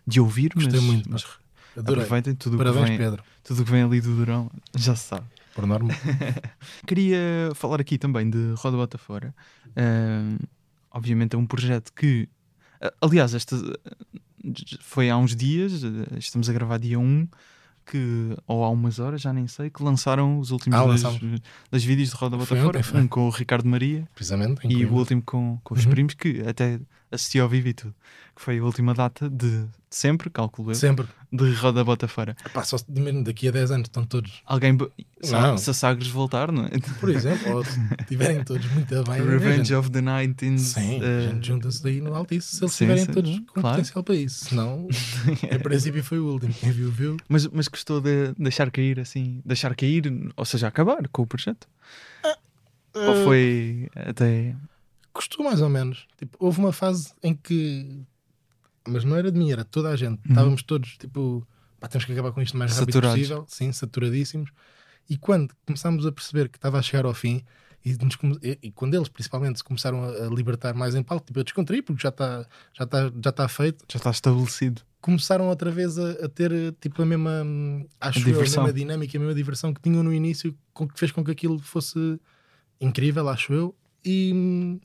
de 0.06 0.20
ouvir, 0.20 0.52
Gostei 0.54 0.74
mas, 0.80 0.82
muito, 0.84 1.10
mas 1.10 1.24
pá. 1.24 1.30
Adorei. 1.76 2.04
aproveitem 2.04 2.34
tudo 2.36 2.54
o 2.54 2.58
que 2.58 2.64
Parabéns, 2.64 2.88
vem, 2.90 2.98
Pedro. 2.98 3.22
tudo 3.42 3.64
que 3.64 3.70
vem 3.72 3.82
ali 3.82 4.00
do 4.00 4.14
Durão, 4.14 4.48
já 4.76 4.94
se 4.94 5.08
sabe. 5.08 5.24
Por 5.56 5.66
norma. 5.66 5.90
Queria 6.86 7.50
falar 7.54 7.80
aqui 7.80 7.98
também 7.98 8.30
de 8.30 8.54
Roda 8.56 8.76
Bota 8.76 8.96
Fora. 8.98 9.34
Ahm, 9.76 10.36
obviamente 10.90 11.34
é 11.34 11.38
um 11.38 11.46
projeto 11.46 11.92
que, 11.92 12.28
a- 12.80 12.92
aliás, 13.02 13.34
esta 13.34 13.56
foi 14.80 15.10
há 15.10 15.16
uns 15.16 15.34
dias, 15.34 15.82
eh, 15.82 16.18
estamos 16.18 16.48
a 16.48 16.52
gravar 16.52 16.78
dia 16.78 16.98
1, 16.98 17.26
que, 17.84 18.36
ou 18.46 18.64
há 18.64 18.70
umas 18.70 18.98
horas, 18.98 19.20
já 19.20 19.32
nem 19.32 19.46
sei, 19.46 19.70
que 19.70 19.82
lançaram 19.82 20.38
os 20.38 20.50
últimos 20.50 20.78
Ah, 20.78 20.84
dois, 20.84 21.02
dois 21.70 21.84
vídeos 21.84 22.10
de 22.10 22.14
Roda 22.16 22.36
Bota 22.36 22.56
Fora, 22.56 22.80
um 22.94 23.06
com 23.08 23.26
o 23.26 23.30
Ricardo 23.30 23.68
Maria 23.68 24.08
Precisamente. 24.14 24.66
e 24.66 24.84
o 24.84 24.92
último 24.94 25.22
com, 25.22 25.58
com 25.62 25.74
os 25.74 25.84
Uhum. 25.84 25.90
primos, 25.90 26.14
que 26.14 26.40
até 26.48 26.80
assisti 27.14 27.38
ao 27.38 27.48
vivo 27.48 27.68
e 27.68 27.74
tudo, 27.74 27.94
que 28.34 28.42
foi 28.42 28.58
a 28.58 28.64
última 28.64 28.92
data 28.94 29.28
de, 29.30 29.64
sempre, 29.88 30.28
calculo 30.28 30.70
eu, 30.72 30.74
Sempre. 30.74 31.06
de 31.32 31.52
Roda 31.54 31.84
Bota 31.84 32.08
Fora. 32.08 32.36
Pá, 32.52 32.64
só 32.64 32.76
mesmo 32.88 33.22
daqui 33.22 33.48
a 33.48 33.50
10 33.52 33.70
anos 33.70 33.86
estão 33.86 34.04
todos. 34.04 34.42
Alguém, 34.44 34.76
Não. 35.30 35.56
se 35.56 35.70
a 35.70 35.72
Sagres 35.72 36.08
voltar, 36.08 36.50
não 36.50 36.64
é? 36.66 36.70
Por 37.00 37.08
exemplo, 37.10 37.54
ou 37.56 37.64
se 37.64 37.78
estiverem 38.00 38.42
todos 38.44 38.66
muito 38.72 38.94
bem. 39.04 39.24
Revenge 39.24 39.74
of 39.74 39.90
the 39.90 40.00
19 40.00 40.58
Sim, 40.58 41.00
a 41.02 41.20
gente 41.32 41.46
junta-se 41.46 41.82
daí 41.82 42.00
no 42.00 42.14
Altice 42.14 42.56
se 42.56 42.64
eles 42.64 42.72
sim, 42.74 42.84
estiverem 42.84 43.04
sim, 43.04 43.12
todos 43.12 43.38
com 43.38 43.60
claro. 43.60 43.76
potencial 43.76 44.02
para 44.04 44.14
isso. 44.16 44.44
Senão, 44.46 44.88
a 45.54 45.58
princípio 45.60 46.02
foi 46.02 46.18
o 46.18 46.26
último. 46.26 46.52
Quem 46.54 46.70
viu, 46.72 46.90
viu. 46.90 47.16
Mas, 47.28 47.46
mas 47.46 47.68
gostou 47.68 48.00
de 48.00 48.32
deixar 48.38 48.70
cair 48.70 48.98
assim, 49.00 49.40
deixar 49.44 49.74
cair, 49.76 50.02
ou 50.36 50.44
seja, 50.44 50.66
acabar 50.68 51.06
com 51.08 51.22
o 51.22 51.26
projeto? 51.26 51.68
Ou 52.94 53.12
Eh, 53.14 53.24
foi 53.24 53.88
até. 53.94 54.54
Custou 55.14 55.44
mais 55.46 55.62
ou 55.62 55.68
menos. 55.70 56.06
Tipo, 56.18 56.36
houve 56.38 56.58
uma 56.58 56.72
fase 56.72 57.12
em 57.22 57.34
que. 57.34 58.02
Mas 58.86 59.02
não 59.04 59.16
era 59.16 59.32
de 59.32 59.38
mim, 59.38 59.50
era 59.50 59.62
de 59.64 59.70
toda 59.70 59.88
a 59.88 59.96
gente. 59.96 60.18
Uhum. 60.26 60.30
Estávamos 60.32 60.62
todos 60.62 60.98
tipo. 60.98 61.46
Pá, 61.80 61.88
temos 61.88 62.04
que 62.04 62.12
acabar 62.12 62.32
com 62.32 62.42
isto 62.42 62.54
o 62.54 62.58
mais 62.58 62.72
rápido 62.72 62.92
Saturados. 62.94 63.18
possível. 63.20 63.44
Sim, 63.48 63.72
saturadíssimos. 63.72 64.50
E 65.08 65.16
quando 65.16 65.54
começámos 65.64 66.04
a 66.06 66.12
perceber 66.12 66.48
que 66.50 66.58
estava 66.58 66.78
a 66.78 66.82
chegar 66.82 67.06
ao 67.06 67.14
fim. 67.14 67.42
E, 67.86 67.92
nos 68.02 68.16
e- 68.42 68.58
e 68.62 68.70
quando 68.72 68.94
eles 68.94 69.08
principalmente 69.10 69.58
se 69.58 69.64
começaram 69.64 70.02
a, 70.04 70.08
a 70.08 70.28
libertar 70.30 70.72
mais 70.74 70.94
em 70.94 71.02
palco, 71.02 71.26
tipo, 71.26 71.38
a 71.40 71.42
descontrair, 71.42 71.82
porque 71.84 72.02
já 72.02 72.08
está 72.08 72.46
já 72.72 72.86
tá, 72.86 73.12
já 73.22 73.30
tá 73.30 73.46
feito, 73.46 73.84
Já 73.92 73.98
está 73.98 74.10
estabelecido. 74.10 74.80
começaram 75.02 75.48
outra 75.48 75.70
vez 75.70 75.98
a, 75.98 76.12
a 76.12 76.28
ter 76.30 76.74
tipo 76.80 77.02
a 77.02 77.04
mesma, 77.04 77.30
acho 78.00 78.26
eu, 78.26 78.38
a 78.38 78.40
mesma 78.40 78.72
dinâmica, 78.72 79.18
a 79.18 79.20
mesma 79.20 79.34
diversão 79.34 79.74
que 79.74 79.82
tinham 79.82 80.02
no 80.02 80.14
início, 80.14 80.56
com 80.72 80.88
que 80.88 80.98
fez 80.98 81.12
com 81.12 81.22
que 81.22 81.30
aquilo 81.30 81.58
fosse 81.58 82.18
incrível, 82.80 83.28
acho 83.28 83.52
eu, 83.52 83.74
e, 84.02 84.80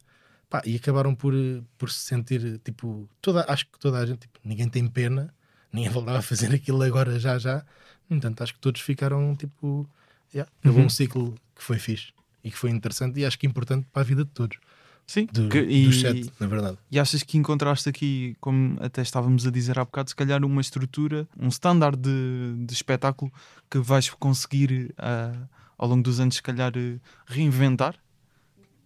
pá, 0.49 0.61
e 0.65 0.75
acabaram 0.75 1.13
por, 1.15 1.33
por 1.77 1.89
se 1.91 1.99
sentir 1.99 2.59
tipo, 2.63 3.07
toda, 3.21 3.45
acho 3.47 3.65
que 3.67 3.79
toda 3.79 3.97
a 3.99 4.05
gente, 4.05 4.19
tipo, 4.19 4.39
ninguém 4.43 4.67
tem 4.67 4.87
pena, 4.87 5.33
ninguém 5.71 5.89
voltava 5.91 6.19
a 6.19 6.21
fazer 6.21 6.53
aquilo 6.53 6.81
agora 6.81 7.19
já 7.19 7.37
já. 7.37 7.63
No 8.09 8.17
entanto, 8.17 8.41
acho 8.41 8.53
que 8.53 8.59
todos 8.59 8.81
ficaram 8.81 9.35
tipo, 9.35 9.87
yeah, 10.33 10.51
acabou 10.61 10.79
Uhum. 10.79 10.85
um 10.87 10.89
ciclo 10.89 11.35
que 11.55 11.63
foi 11.63 11.77
fixe 11.77 12.11
e 12.43 12.49
que 12.49 12.57
foi 12.57 12.71
interessante 12.71 13.19
e 13.19 13.25
acho 13.25 13.37
que 13.37 13.45
importante 13.45 13.85
para 13.91 14.01
a 14.01 14.05
vida 14.05 14.23
de 14.25 14.31
todos, 14.31 14.57
Sim. 15.05 15.27
do, 15.31 15.47
que- 15.49 15.61
do 15.61 15.69
e, 15.69 15.91
chat, 15.93 16.31
na 16.39 16.47
verdade. 16.47 16.77
e 16.89 16.99
achas 16.99 17.21
que 17.21 17.37
encontraste 17.37 17.87
aqui, 17.89 18.35
como 18.39 18.77
até 18.81 19.01
estávamos 19.01 19.45
a 19.45 19.51
dizer 19.51 19.77
há 19.77 19.85
bocado, 19.85 20.09
se 20.09 20.15
calhar 20.15 20.43
uma 20.43 20.61
estrutura, 20.61 21.27
um 21.37 21.49
standard 21.49 21.97
de, 21.99 22.65
de 22.65 22.73
espetáculo 22.73 23.31
que 23.69 23.77
vais 23.77 24.09
conseguir 24.09 24.93
ah, 24.97 25.33
ao 25.77 25.87
longo 25.87 26.01
dos 26.03 26.19
anos, 26.19 26.35
se 26.35 26.41
calhar, 26.41 26.71
eh, 26.75 26.97
reinventar? 27.27 27.95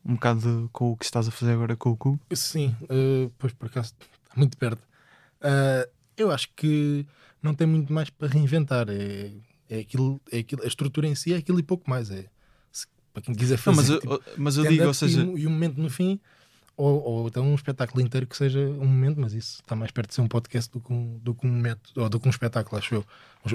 Um 0.06 0.16
bocado 0.16 0.70
com 0.74 0.92
o 0.92 0.98
que 0.98 1.06
estás 1.06 1.28
a 1.28 1.32
fazer 1.32 1.54
agora 1.54 1.76
com 1.76 1.92
o 1.92 1.98
Cubo. 1.98 2.20
Sim, 2.34 2.76
eh, 2.90 3.30
pois 3.38 3.54
por 3.54 3.68
acaso 3.68 3.94
está 4.00 4.36
muito 4.36 4.58
perto. 4.58 4.82
Ah, 5.42 5.88
eu 6.18 6.32
acho 6.32 6.50
que 6.56 7.06
não 7.42 7.54
tem 7.54 7.66
muito 7.68 7.92
mais 7.94 8.10
para 8.10 8.28
reinventar. 8.28 8.88
É, 8.90 9.32
é, 9.70 9.80
aquilo, 9.80 10.20
é 10.32 10.40
aquilo, 10.40 10.64
a 10.64 10.68
estrutura 10.68 11.08
em 11.08 11.16
si 11.16 11.34
é 11.34 11.38
aquilo 11.38 11.60
e 11.60 11.64
pouco 11.64 11.90
mais. 11.90 12.12
É, 12.12 12.26
se- 12.72 12.86
para 13.14 13.22
quem 13.24 13.34
quiser 13.34 13.56
Não, 13.56 13.64
fazer. 13.64 13.78
mas, 13.82 13.90
eu, 13.90 14.00
tipo, 14.00 14.24
mas 14.38 14.58
eu 14.58 14.66
digo, 14.66 14.86
ou 14.86 14.94
seja, 14.94 15.22
e, 15.22 15.26
um, 15.26 15.38
e 15.38 15.48
um 15.48 15.52
momento 15.52 15.78
no 15.82 15.90
fim, 15.90 16.20
ou, 16.76 17.02
ou 17.04 17.28
então 17.28 17.46
um 17.46 17.56
espetáculo 17.56 18.02
inteiro 18.02 18.28
que 18.28 18.36
seja 18.36 18.60
um 18.60 18.86
momento, 18.86 19.20
mas 19.22 19.34
isso 19.34 19.62
está 19.62 19.76
mais 19.76 19.92
perto 19.92 20.10
de 20.10 20.16
ser 20.16 20.22
um 20.22 20.28
podcast 20.28 20.70
do 20.72 20.82
que 20.82 20.92
um, 20.92 21.18
do 21.20 21.34
que 21.34 21.48
um 21.48 21.52
método, 21.52 22.02
ou 22.02 22.10
do 22.10 22.20
que 22.20 22.28
um 22.28 22.32
espetáculo, 22.32 22.78
acho 22.78 22.96
eu. 22.96 23.06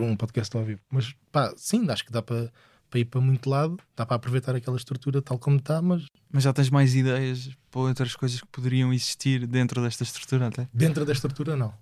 Um 0.03 0.17
podcast 0.17 0.57
ao 0.57 0.65
vivo. 0.65 0.81
Mas 0.91 1.15
pá, 1.33 1.53
sim, 1.57 1.89
acho 1.91 2.05
que 2.05 2.13
dá 2.13 2.23
para, 2.23 2.51
para 2.91 3.01
ir 3.01 3.05
para 3.05 3.21
muito 3.21 3.49
lado, 3.49 3.79
dá 3.97 4.05
para 4.07 4.17
aproveitar 4.17 4.55
aquela 4.55 4.77
estrutura 4.77 5.21
tal 5.23 5.39
como 5.39 5.57
está, 5.59 5.81
mas 5.83 6.07
mas 6.31 6.43
já 6.45 6.53
tens 6.53 6.71
mais 6.71 6.95
ideias 6.95 7.51
para 7.71 7.81
outras 7.81 8.15
coisas 8.15 8.41
que 8.41 8.47
poderiam 8.49 8.93
existir 8.93 9.47
dentro 9.47 9.83
desta 9.83 10.03
estrutura 10.03 10.49
até? 10.49 10.69
dentro 10.73 11.05
da 11.05 11.13
estrutura 11.13 11.57
não. 11.57 11.73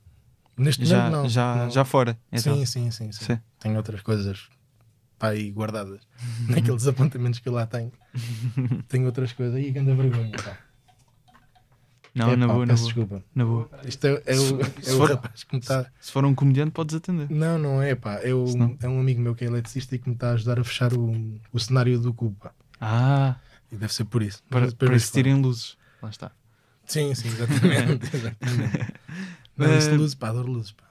Neste 0.57 0.86
Já, 0.86 0.96
momento 0.98 1.16
não. 1.22 1.28
já, 1.28 1.57
não. 1.57 1.70
já 1.70 1.84
fora. 1.84 2.18
Então. 2.32 2.57
Sim, 2.57 2.64
sim, 2.64 2.90
sim, 2.90 3.12
sim. 3.12 3.24
Sim. 3.24 3.38
Tenho 3.61 3.76
outras 3.76 4.00
coisas 4.00 4.48
para 5.18 5.30
aí 5.30 5.50
guardadas. 5.50 6.00
Naqueles 6.48 6.86
apontamentos 6.86 7.40
que 7.40 7.48
eu 7.48 7.52
lá 7.52 7.66
tenho. 7.66 7.92
Tenho 8.88 9.04
outras 9.04 9.32
coisas. 9.32 9.54
Aí, 9.54 9.70
grande 9.70 9.92
vergonha. 9.94 10.32
Pá. 10.32 10.57
Não, 12.16 12.30
É, 12.30 12.36
na 12.36 12.46
pá, 12.46 12.52
boa, 12.54 12.64
na 12.66 12.72
peço 12.72 12.82
boa. 12.84 12.94
desculpa. 12.94 13.24
Na 13.34 13.44
boa. 13.44 13.70
Isto 13.84 14.06
é, 14.06 14.22
é 14.26 14.34
o, 14.34 14.38
Se 14.82 14.90
é 14.90 14.92
o 14.94 14.96
for- 14.96 15.10
rapaz 15.10 15.44
que 15.44 15.54
me 15.54 15.60
está. 15.60 15.86
Se 16.00 16.10
for 16.10 16.24
um 16.24 16.34
comediante, 16.34 16.70
podes 16.72 16.94
atender. 16.96 17.30
Não, 17.30 17.58
não 17.58 17.82
é, 17.82 17.94
pá. 17.94 18.14
É, 18.22 18.32
o- 18.32 18.56
não- 18.56 18.76
é 18.82 18.88
um 18.88 18.98
amigo 18.98 19.20
meu 19.20 19.34
que 19.34 19.44
é 19.44 19.46
eletricista 19.48 19.94
e 19.94 19.98
que 19.98 20.08
me 20.08 20.14
está 20.14 20.30
a 20.30 20.32
ajudar 20.32 20.58
a 20.58 20.64
fechar 20.64 20.92
o, 20.94 21.14
o 21.52 21.60
cenário 21.60 21.98
do 22.00 22.14
cubo. 22.14 22.34
Pá. 22.40 22.52
Ah, 22.80 23.36
E 23.70 23.76
deve 23.76 23.92
ser 23.92 24.04
por 24.06 24.22
isso. 24.22 24.42
para, 24.48 24.72
para 24.72 24.94
existirem 24.94 25.40
luzes. 25.40 25.76
Lá 26.02 26.08
está. 26.08 26.30
Sim, 26.86 27.14
sim, 27.14 27.28
exatamente. 27.28 28.06
exatamente. 28.16 28.94
Não, 29.56 29.76
isso 29.78 29.90
Eh, 29.90 29.96
luzes, 29.96 30.14
pá, 30.14 30.28
adoro 30.30 30.50
luzes. 30.50 30.72
Pá. 30.72 30.84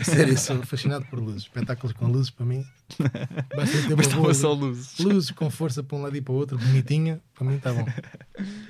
A 0.00 0.04
sério, 0.04 0.36
sou 0.38 0.62
fascinado 0.62 1.04
por 1.06 1.18
luzes. 1.18 1.42
Espetáculos 1.42 1.92
com 1.92 2.06
luzes, 2.06 2.30
para 2.30 2.46
mim. 2.46 2.64
Basta 3.54 3.82
ter 3.86 3.94
Bastava 3.96 4.22
boa 4.22 4.34
só 4.34 4.52
luzes. 4.52 4.98
luzes 4.98 5.30
com 5.30 5.50
força 5.50 5.82
para 5.82 5.96
um 5.98 6.02
lado 6.02 6.16
e 6.16 6.20
para 6.20 6.32
o 6.32 6.36
outro, 6.36 6.58
bonitinha. 6.58 7.20
Para 7.34 7.46
mim 7.46 7.56
está 7.56 7.72
bom. 7.72 7.86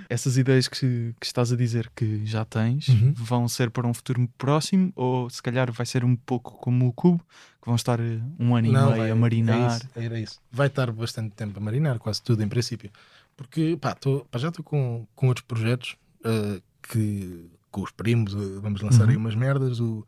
Essas 0.09 0.37
ideias 0.37 0.69
que, 0.69 1.15
que 1.19 1.27
estás 1.27 1.53
a 1.53 1.57
dizer 1.57 1.91
que 1.95 2.25
já 2.27 2.45
tens 2.45 2.89
Uhum. 2.89 3.13
vão 3.17 3.49
ser 3.49 3.71
para 3.71 3.87
um 3.87 3.95
futuro 3.95 4.29
próximo 4.37 4.93
ou 4.97 5.31
se 5.31 5.43
calhar 5.43 5.71
vai 5.73 5.87
ser 5.87 6.05
um 6.05 6.17
pouco 6.17 6.53
como 6.59 6.89
o 6.89 6.93
Cubo, 6.93 7.19
que 7.63 7.67
vão 7.67 7.77
estar 7.77 8.01
eh, 8.01 8.19
um 8.39 8.55
ano 8.57 8.67
e 8.69 8.71
meio 8.71 8.87
vai, 8.89 9.11
a 9.11 9.15
marinar. 9.15 9.73
É 9.73 9.77
isso, 9.77 9.89
era 9.95 10.21
isso. 10.21 10.41
Vai 10.51 10.67
estar 10.67 10.91
bastante 10.91 11.35
tempo 11.35 11.59
a 11.59 11.63
marinar, 11.63 11.99
quase 11.99 12.21
tudo, 12.23 12.43
em 12.43 12.49
princípio. 12.49 12.91
Porque, 13.37 13.79
pá, 13.81 13.95
tô, 13.95 14.27
pá, 14.31 14.39
já 14.39 14.49
estou 14.49 14.65
com, 14.65 15.07
com 15.15 15.29
outros 15.29 15.47
projetos 15.47 15.97
eh, 16.25 16.61
que, 16.91 17.49
com 17.71 17.83
os 17.83 17.91
primos, 17.93 18.35
eh, 18.35 18.61
vamos 18.61 18.81
lançar 18.83 19.09
aí 19.09 19.15
Uhum. 19.15 19.21
umas 19.23 19.35
merdas. 19.35 19.81
O, 19.81 20.05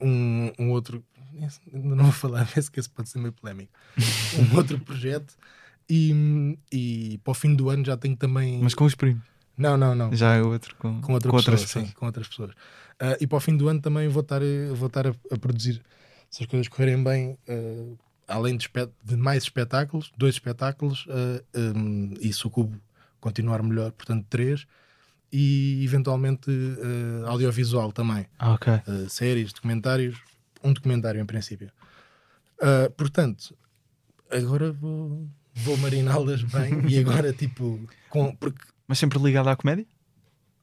um, 0.00 0.52
um 0.58 0.70
outro, 0.70 1.04
ainda 1.72 1.94
não 1.94 2.04
vou 2.04 2.12
falar, 2.12 2.48
esse 2.56 2.70
que 2.70 2.80
esse 2.80 2.88
pode 2.88 3.08
ser 3.08 3.18
meio 3.18 3.32
polémico. 3.32 3.72
Um 4.38 4.56
outro 4.56 4.78
projeto. 4.78 5.34
E, 5.88 6.58
e 6.72 7.20
para 7.22 7.32
o 7.32 7.34
fim 7.34 7.54
do 7.54 7.68
ano 7.68 7.84
já 7.84 7.96
tenho 7.96 8.16
também. 8.16 8.58
Mas 8.62 8.74
com 8.74 8.84
os 8.84 8.94
primos. 8.94 9.22
Não, 9.56 9.76
não, 9.76 9.94
não. 9.94 10.14
Já 10.14 10.34
é 10.34 10.42
outro 10.42 10.74
com, 10.76 11.00
com, 11.00 11.12
outra 11.12 11.30
com 11.30 11.36
outras 11.36 11.62
pessoa, 11.62 11.82
pessoas. 11.82 11.88
sim, 11.88 11.94
com 11.94 12.06
outras 12.06 12.28
pessoas. 12.28 12.50
Ah, 12.98 13.16
e 13.20 13.26
para 13.26 13.36
o 13.36 13.40
fim 13.40 13.56
do 13.56 13.68
ano 13.68 13.80
também 13.80 14.08
vou 14.08 14.22
estar, 14.22 14.42
eh, 14.42 14.68
vou 14.72 14.88
estar 14.88 15.06
a, 15.06 15.14
a 15.30 15.38
produzir, 15.38 15.82
se 16.30 16.42
as 16.42 16.48
coisas 16.48 16.68
correrem 16.68 17.02
bem, 17.02 17.38
ah, 17.48 18.34
além 18.34 18.56
de, 18.56 18.68
de 19.04 19.16
mais 19.16 19.44
espetáculos, 19.44 20.12
dois 20.16 20.34
espetáculos, 20.34 21.06
ah, 21.08 21.42
um, 21.76 22.14
e 22.20 22.32
se 22.32 22.46
o 22.46 22.50
cubo 22.50 22.80
continuar 23.20 23.62
melhor, 23.62 23.92
portanto, 23.92 24.26
três, 24.28 24.66
e 25.36 25.82
eventualmente 25.84 26.48
ah, 27.24 27.30
audiovisual 27.30 27.90
também, 27.92 28.24
Ah, 28.38 28.52
ok. 28.52 28.72
ah, 28.72 28.82
séries, 29.08 29.52
documentários, 29.52 30.16
um 30.62 30.72
documentário 30.72 31.20
em 31.20 31.26
princípio. 31.26 31.70
Ah, 32.62 32.88
portanto, 32.96 33.56
agora 34.30 34.72
vou, 34.72 35.28
vou 35.54 35.76
mariná-las 35.78 36.42
bem 36.44 36.86
e 36.88 36.98
agora, 36.98 37.32
tipo, 37.34 37.80
com, 38.08 38.34
porque 38.36 38.62
Mas 38.86 38.98
sempre 38.98 39.18
ligado 39.18 39.48
à 39.48 39.56
comédia? 39.56 39.86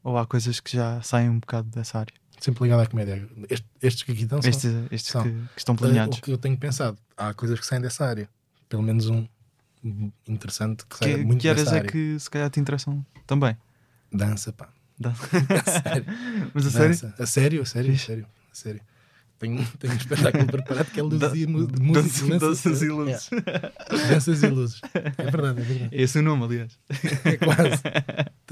Ou 0.03 0.17
há 0.17 0.25
coisas 0.25 0.59
que 0.61 0.75
já 0.75 1.01
saem 1.01 1.29
um 1.29 1.39
bocado 1.39 1.69
dessa 1.69 1.99
área? 1.99 2.13
sempre 2.39 2.63
ligado 2.63 2.79
à 2.79 2.87
comédia. 2.87 3.29
Este- 3.51 3.67
estes 3.83 4.01
que 4.03 4.11
aqui 4.13 4.23
estão 4.23 4.41
são- 4.41 4.49
Estes, 4.49 4.71
estes 4.89 5.11
são. 5.11 5.21
que, 5.23 5.29
que 5.29 5.59
estão 5.59 5.75
Uh, 5.75 5.77
planeados. 5.77 6.17
o 6.17 6.21
que 6.23 6.31
eu 6.31 6.37
tenho 6.39 6.57
pensado, 6.57 6.97
há 7.15 7.33
coisas 7.35 7.59
que 7.59 7.65
saem 7.65 7.81
dessa 7.83 8.03
área. 8.05 8.27
Pelo 8.67 8.81
menos 8.81 9.07
um 9.09 9.27
interessante 10.27 10.85
que 10.87 10.97
sai 10.97 11.15
Que, 11.17 11.23
muito 11.25 11.41
que 11.41 11.47
áreas 11.49 11.65
dessa 11.65 11.75
é 11.75 11.79
área. 11.79 11.91
que 11.91 12.17
se 12.19 12.29
calhar 12.31 12.49
te 12.49 12.59
interessam 12.59 13.05
também? 13.27 13.55
Dança, 14.11 14.51
pá. 14.53 14.69
Sério. 15.83 16.05
Mas 16.53 16.65
a 16.67 16.71
sério? 16.71 16.87
Dança. 16.89 17.15
A 17.17 17.25
sério, 17.25 17.61
a 17.61 17.65
sério, 17.65 17.93
a 17.93 17.97
sério. 17.97 18.25
A 18.51 18.55
sério. 18.55 18.81
Tenho, 19.39 19.65
tenho 19.79 19.93
um 19.93 19.95
espetáculo 19.97 20.45
preparado 20.45 20.91
que 20.91 20.99
é 20.99 21.03
mu- 21.03 21.65
de 21.65 21.81
música. 21.81 22.27
Dança- 22.27 22.27
dança- 22.27 22.69
Danças 22.69 22.81
e 22.83 22.85
é, 22.85 22.91
luzes. 22.91 23.29
Danças 24.09 24.43
e 24.43 24.47
luzes. 24.47 24.81
É 24.93 25.31
verdade, 25.31 25.61
é 25.61 25.63
verdade. 25.63 25.89
É 25.95 26.01
esse 26.03 26.19
o 26.19 26.21
nome, 26.21 26.43
aliás. 26.43 26.77
É 27.25 27.37
quase. 27.37 27.81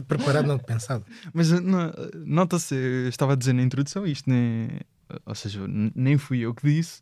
Preparado, 0.07 0.47
não 0.47 0.57
pensado. 0.57 1.05
Mas 1.31 1.51
uh, 1.51 1.61
não- 1.61 1.91
nota-se, 2.25 2.73
eu 2.73 3.09
estava 3.09 3.33
a 3.33 3.35
dizer 3.35 3.53
na 3.53 3.61
introdução, 3.61 4.07
isto 4.07 4.27
nem. 4.27 4.69
Ou 5.27 5.35
seja, 5.35 5.61
nem 5.95 6.17
fui 6.17 6.39
eu 6.39 6.55
que 6.55 6.67
disse, 6.67 7.01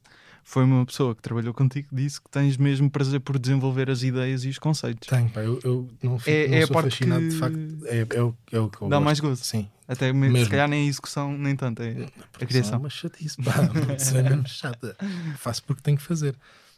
foi 0.50 0.64
uma 0.64 0.86
pessoa 0.86 1.14
que 1.14 1.22
trabalhou 1.22 1.54
contigo 1.54 1.90
que 1.90 1.96
disse 1.96 2.22
que 2.22 2.30
tens 2.30 2.56
mesmo 2.56 2.90
prazer 2.90 3.20
por 3.20 3.38
desenvolver 3.38 3.90
as 3.90 4.02
ideias 4.02 4.46
e 4.46 4.48
os 4.50 4.58
conceitos. 4.58 5.06
Tenho, 5.10 5.30
pá. 5.30 5.42
Eu, 5.42 5.60
eu 5.62 5.90
não, 6.02 6.18
fico, 6.18 6.30
É- 6.32 6.48
não 6.48 6.56
é 6.58 6.64
a 6.64 6.68
sou 6.68 6.82
fascinado, 6.82 7.22
que 7.24 7.28
de 7.28 7.36
facto. 7.36 7.58
É, 7.86 8.08
é, 8.16 8.22
o, 8.24 8.34
é 8.54 8.60
o 8.62 8.70
que 8.70 8.82
eu 8.82 8.88
Dá 8.88 8.96
gosto. 8.96 9.04
mais 9.04 9.20
gozo. 9.20 9.44
Sim. 9.44 9.70
Até 9.86 10.06
mesmo, 10.14 10.24
se 10.28 10.32
Mesmo. 10.32 10.50
calhar 10.52 10.70
nem 10.70 10.86
a 10.86 10.90
execução, 10.90 11.38
nem 11.38 11.54
tanto. 11.54 11.84
É 11.84 11.90
a 11.90 12.44
é 12.44 12.46
criação. 12.46 12.80
uma 12.80 12.90
chatice, 12.90 13.36
pá. 13.44 13.52
A 13.60 14.18
é 14.20 14.24
mesmo 14.24 14.48
chata. 14.48 14.96
Faço 15.38 15.62
porque 15.66 15.82
tenho 15.82 15.98
que 15.98 16.04
fazer. 16.04 16.34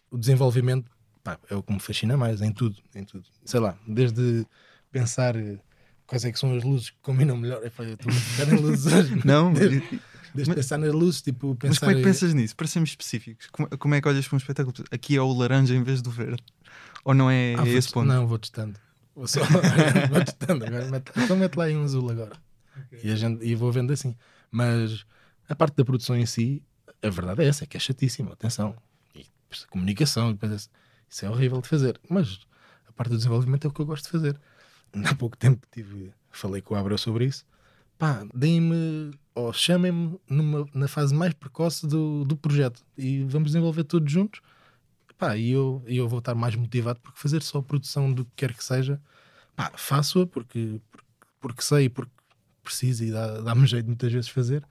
O 0.09 0.17
desenvolvimento 0.17 0.89
pá, 1.23 1.37
é 1.47 1.55
o 1.55 1.61
que 1.61 1.71
me 1.71 1.79
fascina 1.79 2.17
mais, 2.17 2.41
em 2.41 2.51
tudo, 2.51 2.75
em 2.95 3.03
tudo. 3.03 3.23
Sei 3.45 3.59
lá, 3.59 3.77
desde 3.87 4.47
pensar 4.91 5.35
eh, 5.35 5.59
quais 6.07 6.25
é 6.25 6.31
que 6.31 6.39
são 6.39 6.55
as 6.57 6.63
luzes 6.63 6.89
que 6.89 6.97
combinam 7.03 7.37
melhor. 7.37 7.61
É, 7.63 7.71
eu 7.83 7.93
estou 7.93 8.11
muito 8.11 8.25
focado 8.25 8.55
em 8.55 8.59
luzes 8.61 8.85
hoje. 8.91 9.21
Não, 9.23 9.53
Desde, 9.53 10.01
mas, 10.33 10.47
desde 10.47 10.55
pensar 10.55 10.77
nas 10.77 10.93
luzes, 10.93 11.21
tipo, 11.21 11.55
pensar. 11.55 11.79
como 11.79 11.91
é 11.91 11.95
que 11.95 12.03
pensas 12.03 12.33
nisso? 12.33 12.55
Para 12.55 12.67
sermos 12.67 12.89
específicos, 12.89 13.47
como, 13.51 13.67
como 13.77 13.95
é 13.95 14.01
que 14.01 14.07
olhas 14.07 14.27
para 14.27 14.35
um 14.35 14.37
espetáculo? 14.37 14.75
Aqui 14.91 15.15
é 15.15 15.21
o 15.21 15.31
laranja 15.33 15.75
em 15.75 15.83
vez 15.83 16.01
do 16.01 16.11
verde? 16.11 16.43
Ou 17.03 17.13
não 17.13 17.29
é 17.29 17.55
ah, 17.57 17.67
esse 17.67 17.91
ponto? 17.91 18.07
Não, 18.07 18.27
vou 18.27 18.37
testando. 18.37 18.79
Vou 19.15 19.27
só 19.27 19.41
vou 20.09 20.23
testando. 20.23 20.65
Agora 20.65 20.85
mete, 20.89 21.11
então 21.17 21.37
mete 21.37 21.55
lá 21.55 21.69
em 21.69 21.77
um 21.77 21.83
azul 21.83 22.09
agora. 22.09 22.35
E, 23.03 23.11
a 23.11 23.15
gente, 23.15 23.43
e 23.43 23.55
vou 23.55 23.71
vendo 23.71 23.91
assim. 23.91 24.15
Mas 24.51 25.05
a 25.47 25.55
parte 25.55 25.75
da 25.75 25.85
produção 25.85 26.15
em 26.15 26.25
si, 26.25 26.63
a 27.01 27.09
verdade 27.09 27.43
é 27.43 27.47
essa, 27.47 27.63
é 27.63 27.67
que 27.67 27.77
é 27.77 27.79
chatíssima. 27.79 28.33
Atenção. 28.33 28.75
E 29.15 29.25
comunicação, 29.69 30.31
e 30.31 30.55
isso 31.09 31.25
é 31.25 31.29
horrível 31.29 31.61
de 31.61 31.67
fazer. 31.67 31.99
Mas 32.09 32.39
a 32.87 32.91
parte 32.91 33.09
do 33.09 33.17
desenvolvimento 33.17 33.65
é 33.65 33.69
o 33.69 33.73
que 33.73 33.81
eu 33.81 33.85
gosto 33.85 34.05
de 34.05 34.11
fazer. 34.11 34.39
Há 35.05 35.15
pouco 35.15 35.37
tempo 35.37 35.65
tive, 35.71 36.11
falei 36.31 36.61
com 36.61 36.73
o 36.73 36.77
Abreu 36.77 36.97
sobre 36.97 37.25
isso. 37.25 37.45
Pá, 37.97 38.25
deem-me 38.33 39.11
ou 39.39 39.53
chamem-me 39.53 40.17
na 40.73 40.87
fase 40.87 41.13
mais 41.13 41.33
precoce 41.33 41.87
do, 41.87 42.23
do 42.25 42.35
projeto 42.35 42.81
e 42.97 43.23
vamos 43.23 43.49
desenvolver 43.51 43.83
todos 43.83 44.11
juntos. 44.11 44.41
Pá, 45.17 45.35
e 45.35 45.51
eu, 45.51 45.83
e 45.87 45.97
eu 45.97 46.07
vou 46.07 46.19
estar 46.19 46.33
mais 46.35 46.55
motivado 46.55 46.99
porque 47.01 47.19
fazer 47.19 47.41
só 47.41 47.61
produção 47.61 48.11
do 48.13 48.23
que 48.23 48.31
quer 48.37 48.53
que 48.53 48.63
seja, 48.63 49.01
pá, 49.55 49.71
faço-a 49.75 50.25
porque, 50.25 50.79
porque, 50.89 51.07
porque 51.41 51.61
sei, 51.61 51.89
porque 51.89 52.11
preciso 52.63 53.03
e 53.03 53.11
dá- 53.11 53.41
dá-me 53.41 53.65
jeito 53.67 53.85
muitas 53.87 54.11
vezes 54.11 54.29
fazer, 54.29 54.63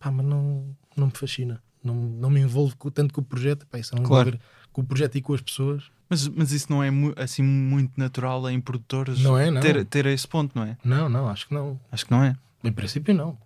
pá, 0.00 0.10
mas 0.10 0.26
não, 0.26 0.74
não 0.96 1.06
me 1.06 1.12
fascina. 1.14 1.62
Não, 1.84 1.94
não 1.94 2.30
me 2.30 2.40
envolvo 2.40 2.76
com- 2.76 2.90
tanto 2.90 3.12
com 3.14 3.20
o 3.20 3.24
projeto, 3.24 3.66
pá, 3.66 3.78
isso 3.78 3.94
não 3.94 4.02
me 4.02 4.08
Claro. 4.08 4.38
com 4.72 4.80
o 4.82 4.84
projeto 4.84 5.16
e 5.16 5.22
com 5.22 5.34
as 5.34 5.40
pessoas. 5.40 5.84
Mas, 6.08 6.26
mas 6.28 6.50
isso 6.52 6.66
não 6.70 6.82
é 6.82 6.90
assim 7.16 7.42
muito 7.42 7.92
natural 7.96 8.48
em 8.50 8.60
produtores 8.60 9.20
Não 9.20 9.38
é, 9.38 9.50
não. 9.50 9.60
Ter, 9.60 9.84
ter 9.86 10.06
esse 10.06 10.26
ponto, 10.28 10.52
não 10.54 10.64
é? 10.64 10.76
Não, 10.84 11.08
não, 11.08 11.28
acho 11.28 11.46
que 11.48 11.54
não. 11.54 11.80
Acho 11.90 12.04
que 12.04 12.10
não 12.10 12.22
é. 12.24 12.36
Em 12.64 12.72
princípio, 12.72 13.14
não. 13.14 13.38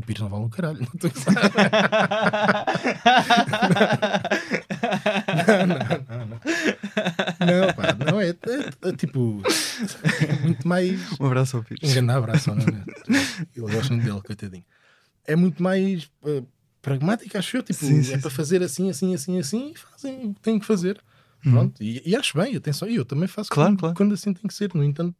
O 0.00 0.06
Pires 0.06 0.22
não 0.22 0.28
vale 0.30 0.44
um 0.44 0.48
caralho. 0.48 0.78
Não 0.80 0.88
estou 0.94 1.10
a 1.10 1.12
gozar. 1.12 1.34
não, 5.66 5.66
não, 5.66 6.26
não, 6.26 6.26
não. 7.66 7.72
Pá, 7.74 7.96
não 8.10 8.20
é, 8.20 8.30
é- 8.30 8.88
é 8.88 8.92
tipo 8.96 9.42
é 10.28 10.32
muito 10.42 10.66
mais. 10.66 10.98
Um 11.20 11.26
abraço 11.26 11.56
ao 11.58 11.62
Pires. 11.62 11.88
Um 11.90 11.92
grande 11.92 12.12
abraço, 12.12 12.54
não 12.54 12.62
é? 12.62 12.84
Eu 13.54 13.68
gosto 13.68 13.92
muito 13.92 14.04
dele, 14.06 14.20
coitadinho. 14.22 14.64
É 15.26 15.36
muito 15.36 15.62
mais 15.62 16.10
eh, 16.24 16.42
pragmático, 16.80 17.36
acho 17.36 17.56
eu. 17.58 17.62
Tipo, 17.62 17.78
Sim, 17.84 18.02
sim, 18.02 18.14
é 18.14 18.18
para 18.18 18.30
fazer 18.30 18.62
assim, 18.62 18.88
assim, 18.90 19.14
assim, 19.14 19.38
assim, 19.38 19.72
e 19.72 19.78
fazem 19.78 20.30
o 20.30 20.34
que 20.34 20.40
têm 20.40 20.58
que 20.58 20.66
fazer. 20.66 21.00
Pronto, 21.42 21.82
e, 21.82 22.02
e 22.04 22.14
acho 22.16 22.36
bem, 22.36 22.54
atenção, 22.54 22.86
e 22.88 22.96
eu 22.96 23.04
também 23.04 23.26
faço 23.26 23.48
Uhum. 23.50 23.54
Claro, 23.54 23.70
quando, 23.72 23.78
claro. 23.80 23.94
quando 23.96 24.14
assim 24.14 24.32
tem 24.32 24.46
que 24.46 24.54
ser. 24.54 24.74
No 24.74 24.82
entanto, 24.84 25.16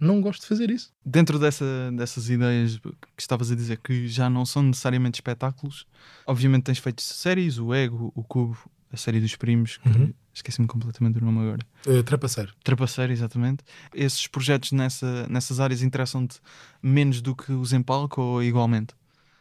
não 0.00 0.20
gosto 0.20 0.42
de 0.42 0.46
fazer 0.46 0.70
isso. 0.70 0.90
Dentro 1.04 1.38
dessa, 1.38 1.64
dessas 1.96 2.28
ideias 2.30 2.78
que 2.78 3.20
estavas 3.22 3.50
a 3.50 3.54
dizer 3.56 3.78
que 3.78 4.06
já 4.08 4.28
não 4.30 4.44
são 4.46 4.62
necessariamente 4.62 5.16
espetáculos, 5.16 5.86
obviamente 6.26 6.64
tens 6.64 6.78
feito 6.78 7.02
séries, 7.02 7.58
o 7.58 7.72
Ego, 7.74 8.12
o 8.14 8.22
Cubo, 8.22 8.56
a 8.92 8.96
série 8.96 9.20
dos 9.20 9.36
primos, 9.36 9.76
que 9.76 9.88
Uhum. 9.88 10.14
esqueci-me 10.32 10.66
completamente 10.66 11.14
do 11.18 11.24
nome 11.24 11.40
agora. 11.40 11.66
Eh, 11.86 12.02
trapaceiro. 12.02 12.54
Trapaceiro, 12.64 13.12
exatamente. 13.12 13.62
Esses 13.94 14.26
projetos 14.26 14.72
nessa, 14.72 15.26
nessas 15.28 15.60
áreas 15.60 15.82
interessam-te 15.82 16.40
menos 16.82 17.20
do 17.20 17.34
que 17.36 17.52
os 17.52 17.72
em 17.72 17.82
palco 17.82 18.20
ou 18.22 18.42
igualmente? 18.42 18.94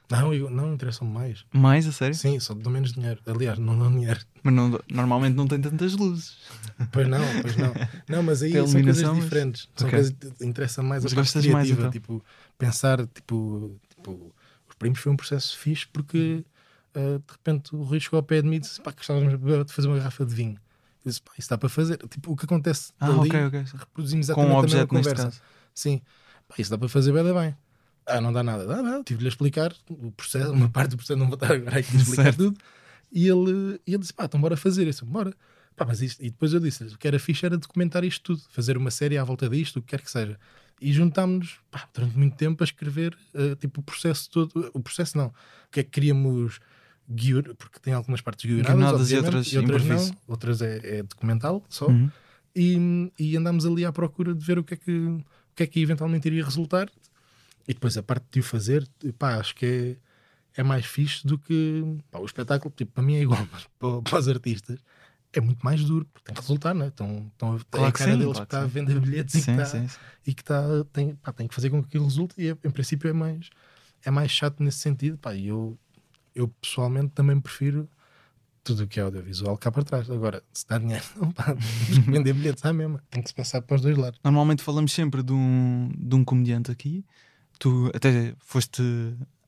Não, 0.10 0.34
eu, 0.34 0.50
não 0.50 0.74
interessam 0.74 1.06
mais. 1.08 1.46
Mais 1.54 1.86
a 1.86 1.92
sério? 1.92 2.16
Sim, 2.16 2.40
só 2.40 2.54
dou 2.54 2.72
menos 2.72 2.94
dinheiro. 2.94 3.20
Aliás, 3.26 3.60
não 3.60 3.78
dão 3.78 3.92
dinheiro. 3.92 4.20
Mas 4.42 4.54
não- 4.54 4.80
normalmente 4.90 5.36
não 5.36 5.48
tem 5.48 5.60
tantas 5.60 5.94
luzes. 5.96 6.38
Pois 6.92 7.08
não, 7.08 7.20
pois 7.42 7.56
não. 7.58 7.74
Não, 8.08 8.24
mas 8.24 8.42
aí 8.42 8.54
são 8.54 8.82
coisas 8.82 9.14
diferentes. 9.16 9.70
São 9.76 9.88
Ok. 9.88 10.00
coisas 10.00 10.16
que 10.38 10.46
interessa 10.46 10.82
mais 10.82 11.04
Mas 11.04 11.12
a 11.12 11.16
parte 11.16 11.26
gostas 11.26 11.48
mais, 11.48 11.68
criativa. 11.68 11.82
então? 11.82 11.92
Tipo, 11.92 12.26
pensar, 12.58 13.06
tipo, 13.08 13.78
tipo, 13.90 14.34
os 14.70 14.76
primos 14.76 15.00
foi 15.00 15.12
um 15.12 15.18
processo 15.18 15.58
fixe 15.58 15.86
porque 15.88 16.46
ah, 16.96 17.20
de 17.20 17.32
repente 17.34 17.76
o 17.76 17.84
Rui 17.84 18.00
chegou 18.00 18.18
ao 18.18 18.24
pé 18.24 18.42
de 18.42 18.48
mim 18.48 18.56
e 18.56 18.60
disse: 18.60 18.80
pá, 18.82 18.92
gostávamos 18.92 19.34
de 19.68 19.74
fazer 19.74 19.88
uma 19.90 19.98
garrafa 19.98 20.26
de 20.26 20.34
vinho. 20.34 20.56
Eu 21.04 21.10
disse: 21.10 21.22
pá, 21.22 21.32
isso 21.38 21.50
dá 21.50 21.58
para 21.58 21.68
fazer. 21.70 21.98
Tipo, 22.08 22.32
o 22.32 22.36
que 22.38 22.46
acontece 22.46 22.94
Ah, 23.00 23.08
ali, 23.08 23.30
ok, 23.30 23.46
ok. 23.48 23.64
reproduzimos 23.80 24.30
Com 24.30 24.44
exatamente 24.44 24.48
um 24.56 24.60
a 24.60 24.62
mesma 24.64 24.80
objeto 24.80 24.94
neste 24.94 25.14
conversa. 25.14 25.42
Sim, 25.74 26.02
pá, 26.48 26.56
isso 26.58 26.72
dá 26.72 26.78
para 26.78 26.88
fazer 26.90 27.12
bem, 27.12 27.24
bem. 27.34 27.56
Ah, 28.08 28.22
não 28.22 28.32
dá 28.32 28.42
nada. 28.44 28.66
Dá, 28.66 28.82
dá. 28.82 29.04
Tive-lhe 29.04 29.28
a 29.28 29.30
explicar 29.30 29.74
o 29.90 30.12
processo, 30.12 30.52
uma 30.52 30.70
parte 30.70 30.92
do 30.92 30.98
processo, 30.98 31.20
não 31.20 31.26
vou 31.28 31.36
estar 31.36 31.52
agora 31.52 31.80
aqui 31.80 31.96
a 31.96 32.00
explicar 32.00 32.24
Certo. 32.24 32.38
tudo. 32.38 32.58
E 33.12 33.28
ele, 33.28 33.80
e 33.86 33.92
ele 33.94 33.98
disse: 34.00 34.14
pá, 34.14 34.26
então 34.26 34.40
bora 34.40 34.56
fazer. 34.58 34.84
Eu 34.84 34.92
disse: 34.92 35.04
bora. 35.06 35.34
Pá, 35.76 35.86
mas 35.86 36.02
isto, 36.02 36.24
e 36.24 36.30
depois 36.30 36.54
eu 36.54 36.60
disse: 36.60 36.84
o 36.86 36.98
que 36.98 37.08
era 37.08 37.20
fixe 37.20 37.46
era 37.46 37.58
documentar 37.58 38.04
isto 38.04 38.24
tudo, 38.24 38.42
fazer 38.50 38.78
uma 38.78 38.90
série 38.92 39.18
à 39.18 39.24
volta 39.24 39.48
disto, 39.50 39.78
o 39.78 39.82
que 39.82 39.90
quer 39.90 40.02
que 40.02 40.10
seja. 40.10 40.40
E 40.80 40.94
juntámos-nos 40.94 41.60
durante 41.94 42.18
muito 42.18 42.36
tempo 42.36 42.64
a 42.64 42.66
escrever 42.66 43.18
eh, 43.34 43.56
tipo, 43.56 43.82
o 43.82 43.84
processo 43.84 44.30
todo. 44.30 44.72
O 44.74 44.80
processo 44.80 45.18
não. 45.18 45.28
O 45.28 45.34
que 45.72 45.80
é 45.80 45.84
que 45.84 45.90
queríamos 45.90 46.60
guiar, 47.10 47.44
porque 47.56 47.80
tem 47.80 47.94
algumas 47.94 48.22
partes 48.22 48.46
guionadas, 48.46 49.10
e 49.12 49.16
outras 49.18 49.48
e 49.48 49.58
outras 49.58 49.86
não. 49.86 50.12
Outras 50.28 50.62
é, 50.62 51.00
é 51.00 51.04
documental 51.04 51.64
só 51.70 51.88
Uhum. 51.88 52.12
e, 52.56 53.12
e 53.18 53.38
andámos 53.38 53.66
ali 53.66 53.86
à 53.86 53.92
procura 53.92 54.34
de 54.36 54.46
ver 54.46 54.60
o 54.60 54.64
que 54.64 54.74
é 54.74 54.78
que, 54.78 54.92
o 54.92 55.24
que, 55.56 55.64
é 55.64 55.68
que 55.68 55.80
eventualmente 55.82 56.28
iria 56.28 56.44
resultar. 56.44 56.90
E 57.68 57.74
depois 57.74 57.98
a 57.98 58.04
parte 58.04 58.26
de 58.32 58.40
o 58.40 58.44
fazer, 58.44 58.88
pá, 59.20 59.38
acho 59.38 59.54
que 59.56 59.98
é, 60.56 60.62
é 60.62 60.64
mais 60.64 60.86
fixe 60.86 61.26
do 61.28 61.38
que 61.38 61.84
pá, 62.10 62.20
o 62.20 62.26
espetáculo. 62.26 62.74
Tipo, 62.76 62.92
para 62.94 63.04
mim 63.04 63.16
é 63.16 63.22
igual, 63.22 63.46
mas 63.52 63.68
para, 63.78 64.02
para 64.02 64.20
os 64.20 64.28
artistas 64.28 64.80
é 65.34 65.42
muito 65.42 65.64
mais 65.64 65.84
duro, 65.84 66.06
porque 66.06 66.26
tem 66.28 66.36
que 66.36 66.42
resultar, 66.42 66.74
né? 66.74 66.88
Estão, 66.88 67.30
estão 67.34 67.56
a, 67.56 67.60
Claro 67.70 67.86
é 67.86 67.90
a 67.90 67.92
que 67.92 67.98
cara 68.00 68.12
sim, 68.12 68.18
deles 68.18 68.32
claro 68.34 68.48
que 68.48 68.56
está 68.56 68.60
que 68.60 68.66
a 68.66 68.68
vender 68.68 69.00
bilhetes 69.00 69.36
e 69.36 69.40
que 69.40 69.44
Sim, 69.46 69.52
está 69.52 69.66
sim, 69.66 69.88
sim. 69.88 69.98
e 70.26 70.34
que 70.34 70.44
tá, 70.44 70.64
tem, 70.94 71.16
pá, 71.16 71.34
tem 71.34 71.48
que 71.48 71.54
fazer 71.54 71.70
com 71.70 71.82
que 71.82 71.88
aquilo 71.90 72.06
resulte. 72.06 72.34
E 72.42 72.50
é- 72.50 72.58
em 72.64 72.72
princípio 72.72 73.10
é 73.10 73.14
mais, 73.14 73.50
é 74.04 74.10
mais 74.10 74.32
chato 74.32 74.64
nesse 74.64 74.80
sentido. 74.80 75.18
Pá, 75.18 75.36
e 75.36 75.48
eu, 75.48 75.78
eu 76.34 76.48
pessoalmente 76.48 77.10
também 77.14 77.40
prefiro 77.40 77.90
tudo 78.64 78.84
o 78.84 78.88
que 78.88 79.00
é 79.00 79.04
audiovisual 79.04 79.58
cá 79.58 79.72
para 79.72 79.84
trás. 79.84 80.10
Agora, 80.10 80.42
se 80.54 80.66
dá 80.68 80.78
dinheiro, 80.78 81.04
não, 81.18 81.32
pá, 81.34 81.54
que 81.56 82.00
vender 82.10 82.34
bilhetes 82.34 82.66
à 82.66 82.72
mesma. 82.74 83.04
Tem 83.10 83.22
que 83.22 83.30
se 83.30 83.36
pensar 83.36 83.62
para 83.62 83.76
os 83.76 83.82
dois 83.82 83.98
lados. 83.98 84.20
Normalmente 84.24 84.64
falamos 84.64 84.92
sempre 84.94 85.22
de 85.22 85.34
um, 85.34 85.92
de 85.98 86.16
um 86.16 86.24
comediante 86.24 86.72
aqui. 86.72 87.06
Tu 87.60 87.92
até 87.94 88.34
foste. 88.40 88.82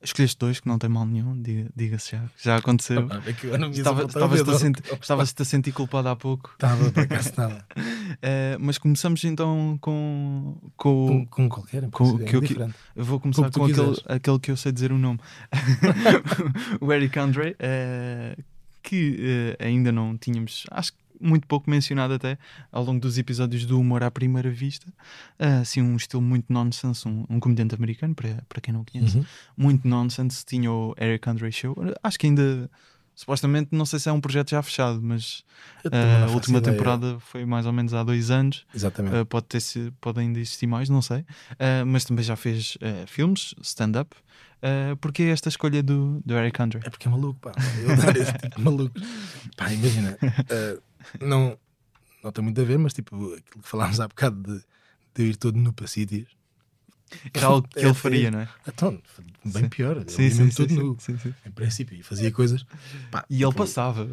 Escolheste 0.01 0.37
dois, 0.39 0.61
que 0.61 0.67
não 0.69 0.79
tem 0.79 0.89
mal 0.89 1.05
nenhum, 1.05 1.41
diga- 1.41 1.69
diga-se 1.75 2.11
já. 2.15 2.23
Já 2.41 2.55
aconteceu. 2.55 3.05
Ah, 3.11 3.21
é 3.25 3.67
Estava- 3.71 4.03
Estavas-te 4.05 4.45
dedo 4.45 4.55
a, 4.55 4.57
senti- 4.59 4.81
estavas-te 5.01 5.41
a 5.41 5.45
sentir 5.45 5.71
culpado 5.73 6.07
há 6.07 6.15
pouco. 6.15 6.51
Estava, 6.53 6.89
por 6.89 7.03
acaso 7.03 7.29
estava. 7.29 7.65
Eh, 8.21 8.57
mas 8.59 8.77
começamos 8.77 9.23
então 9.25 9.77
com, 9.81 10.57
com, 10.77 11.07
Com, 11.07 11.25
com 11.27 11.49
qualquer, 11.49 11.83
é 11.83 11.87
com- 11.91 12.17
que 12.17 12.33
eu- 12.35 12.41
diferente. 12.41 12.73
Eu 12.95 13.03
vou 13.05 13.19
começar 13.19 13.51
Com 13.51 13.63
aquele, 13.65 13.77
quiseres. 13.77 13.99
aquele 14.07 14.39
que 14.39 14.51
eu 14.51 14.57
sei 14.57 14.71
dizer 14.71 14.91
o 14.93 14.97
nome. 14.97 15.19
o 16.81 16.91
Eric 16.93 17.17
Andre, 17.19 17.55
eh, 17.59 18.37
que 18.81 19.55
eh, 19.59 19.65
ainda 19.65 19.91
não 19.91 20.17
tínhamos, 20.17 20.63
acho 20.71 20.93
que 20.93 20.99
muito 21.19 21.47
pouco 21.47 21.69
mencionado 21.69 22.13
até 22.13 22.37
ao 22.71 22.83
longo 22.83 22.99
dos 22.99 23.17
episódios 23.17 23.65
do 23.65 23.79
Humor 23.79 24.03
à 24.03 24.11
Primeira 24.11 24.49
Vista. 24.49 24.87
Eh, 25.37 25.59
assim, 25.59 25.81
um 25.81 25.95
estilo 25.95 26.21
muito 26.21 26.51
nonsense, 26.51 27.07
um, 27.07 27.25
um 27.29 27.39
comediante 27.39 27.75
americano, 27.75 28.15
para, 28.15 28.43
para 28.47 28.61
quem 28.61 28.73
não 28.73 28.83
conhece. 28.85 29.17
Uhum. 29.17 29.25
Muito 29.57 29.87
nonsense. 29.87 30.45
Tinha 30.45 30.71
o 30.71 30.95
Eric 30.99 31.29
Andre 31.29 31.51
Show. 31.51 31.75
Acho 32.01 32.17
que 32.17 32.27
ainda, 32.27 32.69
supostamente, 33.15 33.69
não 33.71 33.85
sei 33.85 33.99
se 33.99 34.09
é 34.09 34.11
um 34.11 34.21
projeto 34.21 34.51
já 34.51 34.61
fechado, 34.61 35.01
mas 35.01 35.43
também 35.83 36.19
não 36.19 36.27
a 36.27 36.31
última 36.31 36.59
ideia. 36.59 36.73
temporada 36.75 37.19
foi 37.19 37.45
mais 37.45 37.65
ou 37.65 37.73
menos 37.73 37.93
há 37.93 38.03
dois 38.03 38.31
anos. 38.31 38.65
Exatamente. 38.73 39.15
Uh, 39.15 39.25
pode, 39.25 39.45
ter 39.47 39.61
pode 39.99 40.19
ainda 40.19 40.39
existir 40.39 40.67
mais, 40.67 40.89
não 40.89 41.01
sei. 41.01 41.19
Uh, 41.19 41.85
mas 41.85 42.05
também 42.05 42.23
já 42.23 42.35
fez 42.35 42.75
uh, 42.77 43.07
filmes, 43.07 43.53
stand-up. 43.61 44.15
Uh, 44.59 44.95
porque 44.97 45.23
esta 45.23 45.47
escolha 45.47 45.81
do, 45.81 46.21
do 46.25 46.33
Eric 46.35 46.61
Andre? 46.61 46.81
É 46.83 46.89
porque 46.89 47.07
é 47.07 47.11
maluco, 47.11 47.39
pá. 47.39 47.53
Eu 47.81 47.91
adoro 47.93 48.21
esse 48.21 48.33
tipo 48.33 48.57
de 48.57 48.61
maluco. 48.61 48.99
Pá, 49.55 49.71
imagina. 49.71 50.17
eh, 50.49 50.77
não, 51.21 51.57
não 52.23 52.31
tem 52.31 52.43
muito 52.43 52.59
a 52.59 52.63
ver, 52.63 52.77
mas 52.77 52.93
tipo, 52.93 53.15
aquilo 53.33 53.61
que 53.63 53.67
falámos 53.69 53.99
há 53.99 54.07
bocado 54.07 54.41
de, 54.41 54.59
de 55.15 55.23
eu 55.23 55.27
ir 55.27 55.35
todo 55.35 55.57
nu 55.57 55.73
para 55.73 55.87
sítios. 55.87 56.27
Era 57.33 57.47
algo 57.47 57.67
que 57.67 57.79
É, 57.79 57.81
ele 57.81 57.89
é- 57.89 57.93
faria, 57.93 58.31
não 58.31 58.39
é? 58.39 58.47
Então, 58.67 59.01
bem 59.45 59.63
Sim. 59.63 59.69
pior. 59.69 60.03
Sim, 60.07 60.29
sim, 60.29 60.49
sim, 60.49 60.49
todo 60.49 60.69
sim, 60.69 60.75
nu. 60.75 60.97
sim, 60.99 61.17
sim. 61.17 61.33
Em 61.45 61.51
princípio, 61.51 61.97
e 61.97 62.03
fazia 62.03 62.31
coisas. 62.31 62.63
pá, 63.09 63.25
E 63.29 63.35
ele 63.41 63.45
tipo, 63.45 63.57
passava. 63.57 64.07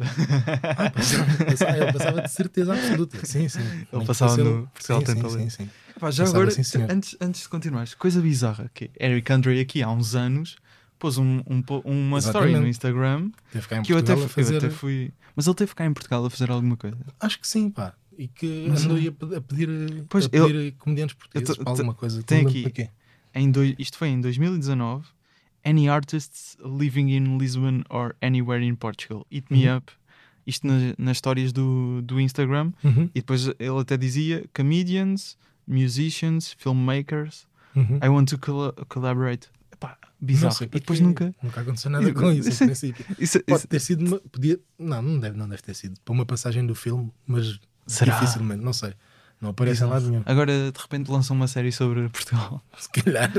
ah, 0.63 0.89
passava, 0.89 1.25
passava, 1.45 1.77
ele 1.77 1.91
passava 1.93 2.21
de 2.21 2.31
certeza 2.31 2.73
absoluta. 2.73 3.25
Sim, 3.25 3.47
sim. 3.49 3.61
Ele 3.93 4.05
passava 4.05 4.37
no 4.37 4.67
Portugal 4.67 4.99
sim, 4.99 5.05
Tem 5.05 5.15
sim, 5.23 5.29
sim, 5.29 5.49
sim. 5.49 5.69
Pá, 5.99 6.11
já 6.11 6.23
Passava, 6.23 6.43
agora, 6.43 6.55
antes, 6.89 7.17
antes 7.19 7.41
de 7.41 7.49
continuares, 7.49 7.93
coisa 7.95 8.21
bizarra 8.21 8.69
que 8.73 8.91
é, 8.99 9.07
Eric 9.07 9.31
Andre 9.33 9.59
aqui 9.59 9.81
há 9.81 9.89
uns 9.89 10.15
anos 10.15 10.55
pôs 10.99 11.17
um, 11.17 11.41
um 11.47 11.61
uma 11.85 12.19
story 12.19 12.49
Exatamente. 12.49 12.59
no 12.61 12.67
Instagram 12.67 13.31
Teve 13.51 13.67
cá 13.67 13.77
em 13.77 13.83
que 13.83 13.93
eu 13.93 13.97
até, 13.97 14.15
fu- 14.15 14.21
eu 14.23 14.29
fazer. 14.29 14.57
até 14.57 14.69
fui. 14.69 15.11
Mas 15.35 15.45
ele 15.47 15.55
teve 15.55 15.73
cá 15.75 15.85
em 15.85 15.93
Portugal 15.93 16.25
a 16.25 16.29
fazer 16.29 16.49
alguma 16.51 16.75
coisa. 16.77 16.97
Acho 17.19 17.39
que 17.39 17.47
sim, 17.47 17.69
pá. 17.69 17.93
E 18.17 18.27
que 18.27 18.65
Mas 18.69 18.83
andou 18.85 18.97
a, 18.97 19.37
a 19.37 19.41
pedir, 19.41 19.69
Pois, 20.09 20.25
a 20.25 20.29
pedir 20.29 20.71
comediantes 20.73 21.15
portugueses 21.15 21.55
para 21.57 21.69
alguma 21.69 21.93
coisa. 21.93 22.23
tem 22.23 22.45
aqui-. 22.45 22.89
Em 23.35 23.51
doi- 23.51 23.75
isto 23.77 23.97
foi 23.97 24.07
em 24.09 24.19
2019. 24.19 25.05
Any 25.63 25.87
artists 25.89 26.57
living 26.63 27.09
in 27.15 27.37
Lisbon 27.37 27.83
or 27.89 28.15
anywhere 28.21 28.63
in 28.65 28.73
Portugal, 28.75 29.25
hit 29.31 29.45
me 29.51 29.67
Uhum. 29.67 29.77
up. 29.77 29.91
Isto 30.47 30.65
na- 30.65 30.95
nas 30.97 31.17
histórias 31.17 31.51
do, 31.51 32.01
do 32.01 32.19
Instagram. 32.21 32.71
Uhum, 32.83 33.09
E 33.13 33.19
depois 33.19 33.47
ele 33.59 33.79
até 33.79 33.97
dizia: 33.97 34.45
comedians, 34.55 35.37
musicians, 35.67 36.53
filmmakers, 36.57 37.45
uhum. 37.75 37.99
I 38.03 38.07
want 38.09 38.29
to 38.29 38.37
colla- 38.37 38.73
collaborate. 38.89 39.49
Epá, 39.71 39.97
bizarro. 40.19 40.53
sei 40.53 40.67
E 40.67 40.79
depois 40.79 40.99
nunca. 40.99 41.33
Nunca 41.41 41.61
aconteceu 41.61 41.89
nada 41.91 42.11
com 42.13 42.31
isso, 42.31 42.63
em 42.63 42.67
princípio. 42.67 43.05
Isso, 43.19 43.39
Pode 43.43 43.59
isso- 43.59 43.67
ter 43.67 43.79
sido 43.79 44.05
uma. 44.05 44.19
Podia, 44.19 44.59
não, 44.77 45.01
não 45.01 45.19
deve, 45.19 45.37
não 45.37 45.47
deve 45.47 45.61
ter 45.61 45.73
sido. 45.75 45.99
Para 46.01 46.13
uma 46.13 46.25
passagem 46.25 46.65
do 46.65 46.73
filme, 46.75 47.11
mas 47.25 47.59
Será? 47.85 48.19
dificilmente, 48.19 48.63
não 48.63 48.73
sei. 48.73 48.93
Não 49.39 49.51
aparece 49.51 49.83
em 49.83 49.87
lado 49.87 50.09
nenhum. 50.09 50.23
Agora 50.25 50.71
de 50.71 50.79
repente 50.79 51.11
lançam 51.11 51.35
uma 51.35 51.47
série 51.47 51.71
sobre 51.71 52.09
Portugal. 52.09 52.59
Se 52.77 52.89
calhar. 52.89 53.31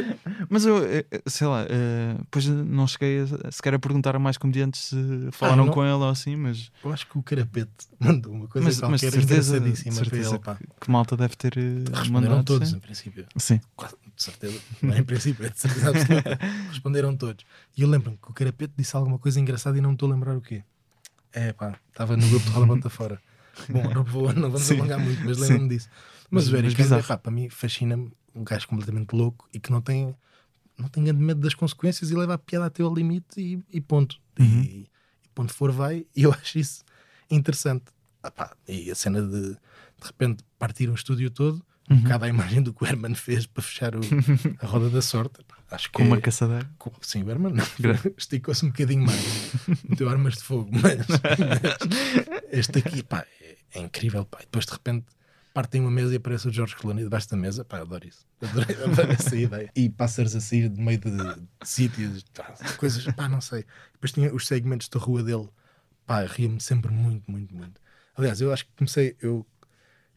Mas 0.48 0.64
eu, 0.64 0.78
eh, 0.84 1.04
eh, 1.10 1.22
sei 1.26 1.46
lá, 1.48 1.66
eh, 1.68 2.14
depois 2.20 2.46
não 2.46 2.86
cheguei 2.86 3.22
a, 3.22 3.50
sequer 3.50 3.74
a 3.74 3.78
perguntar 3.80 4.14
a 4.14 4.18
mais 4.20 4.38
comediantes 4.38 4.80
se 4.82 5.28
falaram 5.32 5.64
Ah, 5.64 5.66
não. 5.66 5.72
com 5.72 5.82
ela 5.82 6.04
ou 6.06 6.10
assim, 6.12 6.36
mas, 6.36 6.70
Eu 6.84 6.92
acho 6.92 7.04
que 7.08 7.18
o 7.18 7.22
Carapete 7.22 7.70
mandou 7.98 8.32
uma 8.32 8.46
coisa 8.46 8.64
mas, 8.64 8.80
mas 8.80 9.00
qualquer 9.00 9.10
certeza, 9.10 9.58
de 9.60 9.66
engraçadíssima 9.70 9.94
para 9.96 10.04
certeza 10.04 10.34
ele. 10.36 10.56
Que, 10.56 10.80
que 10.84 10.90
malta 10.90 11.16
deve 11.16 11.34
ter 11.36 11.58
eh, 11.58 11.62
Responderam 11.92 12.12
mandado. 12.36 12.44
todos, 12.44 12.68
sim. 12.68 12.76
em 12.76 12.80
princípio. 12.80 13.26
Sim. 13.36 13.60
Quase, 13.74 13.94
de 14.16 14.22
certeza. 14.22 14.58
Não 14.80 14.94
é 14.94 14.98
em 15.00 15.04
princípio, 15.04 15.46
é 15.46 15.48
de 15.48 15.58
certeza 15.58 15.90
absoluta. 15.90 16.38
Responderam 16.70 17.16
todos. 17.16 17.44
E 17.76 17.82
eu 17.82 17.88
lembro-me 17.88 18.16
que 18.18 18.30
o 18.30 18.32
Carapete 18.32 18.72
disse 18.76 18.94
alguma 18.96 19.18
coisa 19.18 19.40
engraçada 19.40 19.76
e 19.76 19.80
não 19.80 19.90
me 19.90 19.94
estou 19.96 20.08
a 20.08 20.14
lembrar 20.14 20.36
o 20.36 20.40
quê. 20.40 20.62
É 21.32 21.52
pá, 21.52 21.76
estava 21.90 22.16
no 22.16 22.26
grupo 22.28 22.46
de 22.46 22.52
Roda 22.52 22.66
Bota 22.66 22.88
Fora. 22.88 23.20
Bom, 23.70 23.94
não, 23.94 24.04
vou, 24.04 24.32
não 24.32 24.50
vamos 24.50 24.62
Sim. 24.62 24.78
alongar 24.78 24.98
muito, 25.00 25.24
mas 25.24 25.38
lembro-me 25.38 25.68
disso. 25.68 25.88
Mas, 26.30 26.44
Mas- 26.44 26.52
o 26.52 26.56
Eric 26.56 26.88
mas 26.88 27.06
pá, 27.06 27.16
para 27.18 27.32
mim, 27.32 27.48
fascina-me 27.48 28.12
um 28.34 28.44
gajo 28.44 28.68
completamente 28.68 29.12
louco 29.14 29.48
e 29.52 29.58
que 29.58 29.70
não 29.70 29.80
tem, 29.80 30.14
não 30.76 30.88
tem 30.88 31.04
grande 31.04 31.22
medo 31.22 31.40
das 31.40 31.54
consequências 31.54 32.10
e 32.10 32.14
leva 32.14 32.34
a 32.34 32.38
piada 32.38 32.66
até 32.66 32.82
ao 32.82 32.94
limite 32.94 33.40
e, 33.40 33.62
e 33.70 33.80
ponto. 33.80 34.20
Uhum. 34.38 34.62
E, 34.62 34.90
e 35.24 35.28
ponto 35.34 35.52
for 35.52 35.72
vai. 35.72 36.06
E 36.14 36.22
eu 36.22 36.32
acho 36.32 36.58
isso 36.58 36.84
interessante. 37.30 37.84
Ah, 38.22 38.30
pá, 38.30 38.54
e 38.66 38.90
a 38.90 38.94
cena 38.94 39.22
de 39.22 39.56
de 40.00 40.06
repente 40.06 40.44
partir 40.58 40.88
um 40.88 40.94
estúdio 40.94 41.30
todo, 41.30 41.64
um 41.90 41.94
Uhum. 41.94 42.02
bocado 42.02 42.24
à 42.24 42.28
imagem 42.28 42.62
do 42.62 42.72
que 42.72 42.84
o 42.84 42.86
Herman 42.86 43.14
fez 43.14 43.46
para 43.46 43.62
fechar 43.62 43.96
o- 43.96 44.00
a 44.60 44.66
roda 44.66 44.90
da 44.90 45.00
sorte. 45.02 45.42
Pá, 45.44 45.56
Acho 45.70 45.90
Com 45.92 46.02
é- 46.02 46.06
uma 46.06 46.20
caçadeira. 46.20 46.68
com- 46.78 46.90
Sim, 47.02 47.22
o 47.24 47.30
Herman 47.30 47.54
esticou-se 48.16 48.64
um 48.64 48.68
bocadinho 48.68 49.04
mais. 49.04 49.52
Meteu 49.88 50.08
armas 50.08 50.34
de 50.36 50.42
fogo, 50.44 50.70
mas, 50.72 51.06
mas 51.08 52.48
este 52.50 52.78
aqui, 52.78 53.02
pá, 53.02 53.26
é, 53.40 53.56
é 53.74 53.80
incrível. 53.80 54.24
Pá. 54.24 54.38
E 54.40 54.44
depois 54.44 54.64
de 54.64 54.72
repente 54.72 55.06
partem 55.52 55.80
uma 55.80 55.90
mesa 55.90 56.12
e 56.12 56.16
aparece 56.16 56.48
o 56.48 56.52
George 56.52 56.74
Clooney 56.76 57.04
debaixo 57.04 57.28
da 57.30 57.36
mesa. 57.36 57.64
Pá, 57.64 57.78
adoro 57.80 58.06
isso. 58.06 58.26
Adorei, 58.40 58.76
adoro 58.82 59.12
essa 59.12 59.36
ideia. 59.36 59.70
E 59.76 59.88
pássaros 59.90 60.34
a 60.34 60.40
sair 60.40 60.68
de 60.68 60.80
meio 60.80 60.98
de, 60.98 61.10
de 61.10 61.42
sítios, 61.64 62.22
tá, 62.32 62.44
coisas, 62.78 63.04
pá, 63.14 63.28
não 63.28 63.40
sei. 63.40 63.64
Depois 63.92 64.12
tinha 64.12 64.32
os 64.34 64.46
segmentos 64.46 64.88
da 64.88 64.98
rua 64.98 65.22
dele. 65.22 65.48
Pá, 66.06 66.22
ria-me 66.24 66.60
sempre 66.60 66.90
muito, 66.90 67.30
muito, 67.30 67.54
muito. 67.54 67.78
Aliás, 68.16 68.40
eu 68.40 68.52
acho 68.52 68.64
que 68.64 68.70
comecei, 68.78 69.16
eu, 69.20 69.46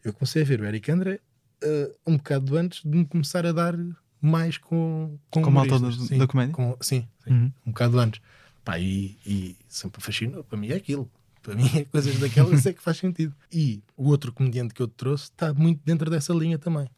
eu 0.02 0.12
comecei 0.14 0.42
a 0.42 0.44
ver 0.46 0.60
o 0.60 0.64
Eric 0.64 0.90
Andre 0.90 1.20
eh, 1.62 1.92
um 2.06 2.16
bocado 2.16 2.56
antes 2.56 2.82
de 2.82 2.88
me 2.96 3.04
começar 3.04 3.44
a 3.44 3.52
dar 3.52 3.76
mais 4.22 4.56
com, 4.56 5.18
com, 5.30 5.42
Com 5.42 5.48
a 5.48 5.52
malta 5.52 5.78
da- 5.78 5.92
Sim, 5.92 6.16
da 6.18 6.26
comédia? 6.26 6.54
com- 6.54 6.76
sim, 6.80 7.06
sim 7.24 7.30
Uhum. 7.30 7.52
um 7.66 7.70
bocado 7.72 7.98
antes. 7.98 8.20
Pá, 8.64 8.78
e, 8.78 9.18
e 9.26 9.56
sempre 9.68 10.00
fascinou. 10.00 10.44
Para 10.44 10.56
mim 10.56 10.68
é 10.68 10.74
aquilo. 10.76 11.10
Para 11.42 11.56
mim 11.56 11.68
é 11.74 11.84
coisas 11.84 12.16
daquelas 12.20 12.64
é 12.64 12.72
que 12.72 12.80
faz 12.80 12.96
sentido. 12.98 13.34
E 13.52 13.82
o 13.96 14.08
outro 14.08 14.32
comediante 14.32 14.72
que 14.72 14.80
eu 14.80 14.86
te 14.86 14.94
trouxe 14.94 15.24
está 15.24 15.52
muito 15.52 15.80
dentro 15.84 16.08
dessa 16.08 16.32
linha 16.32 16.56
também. 16.58 16.88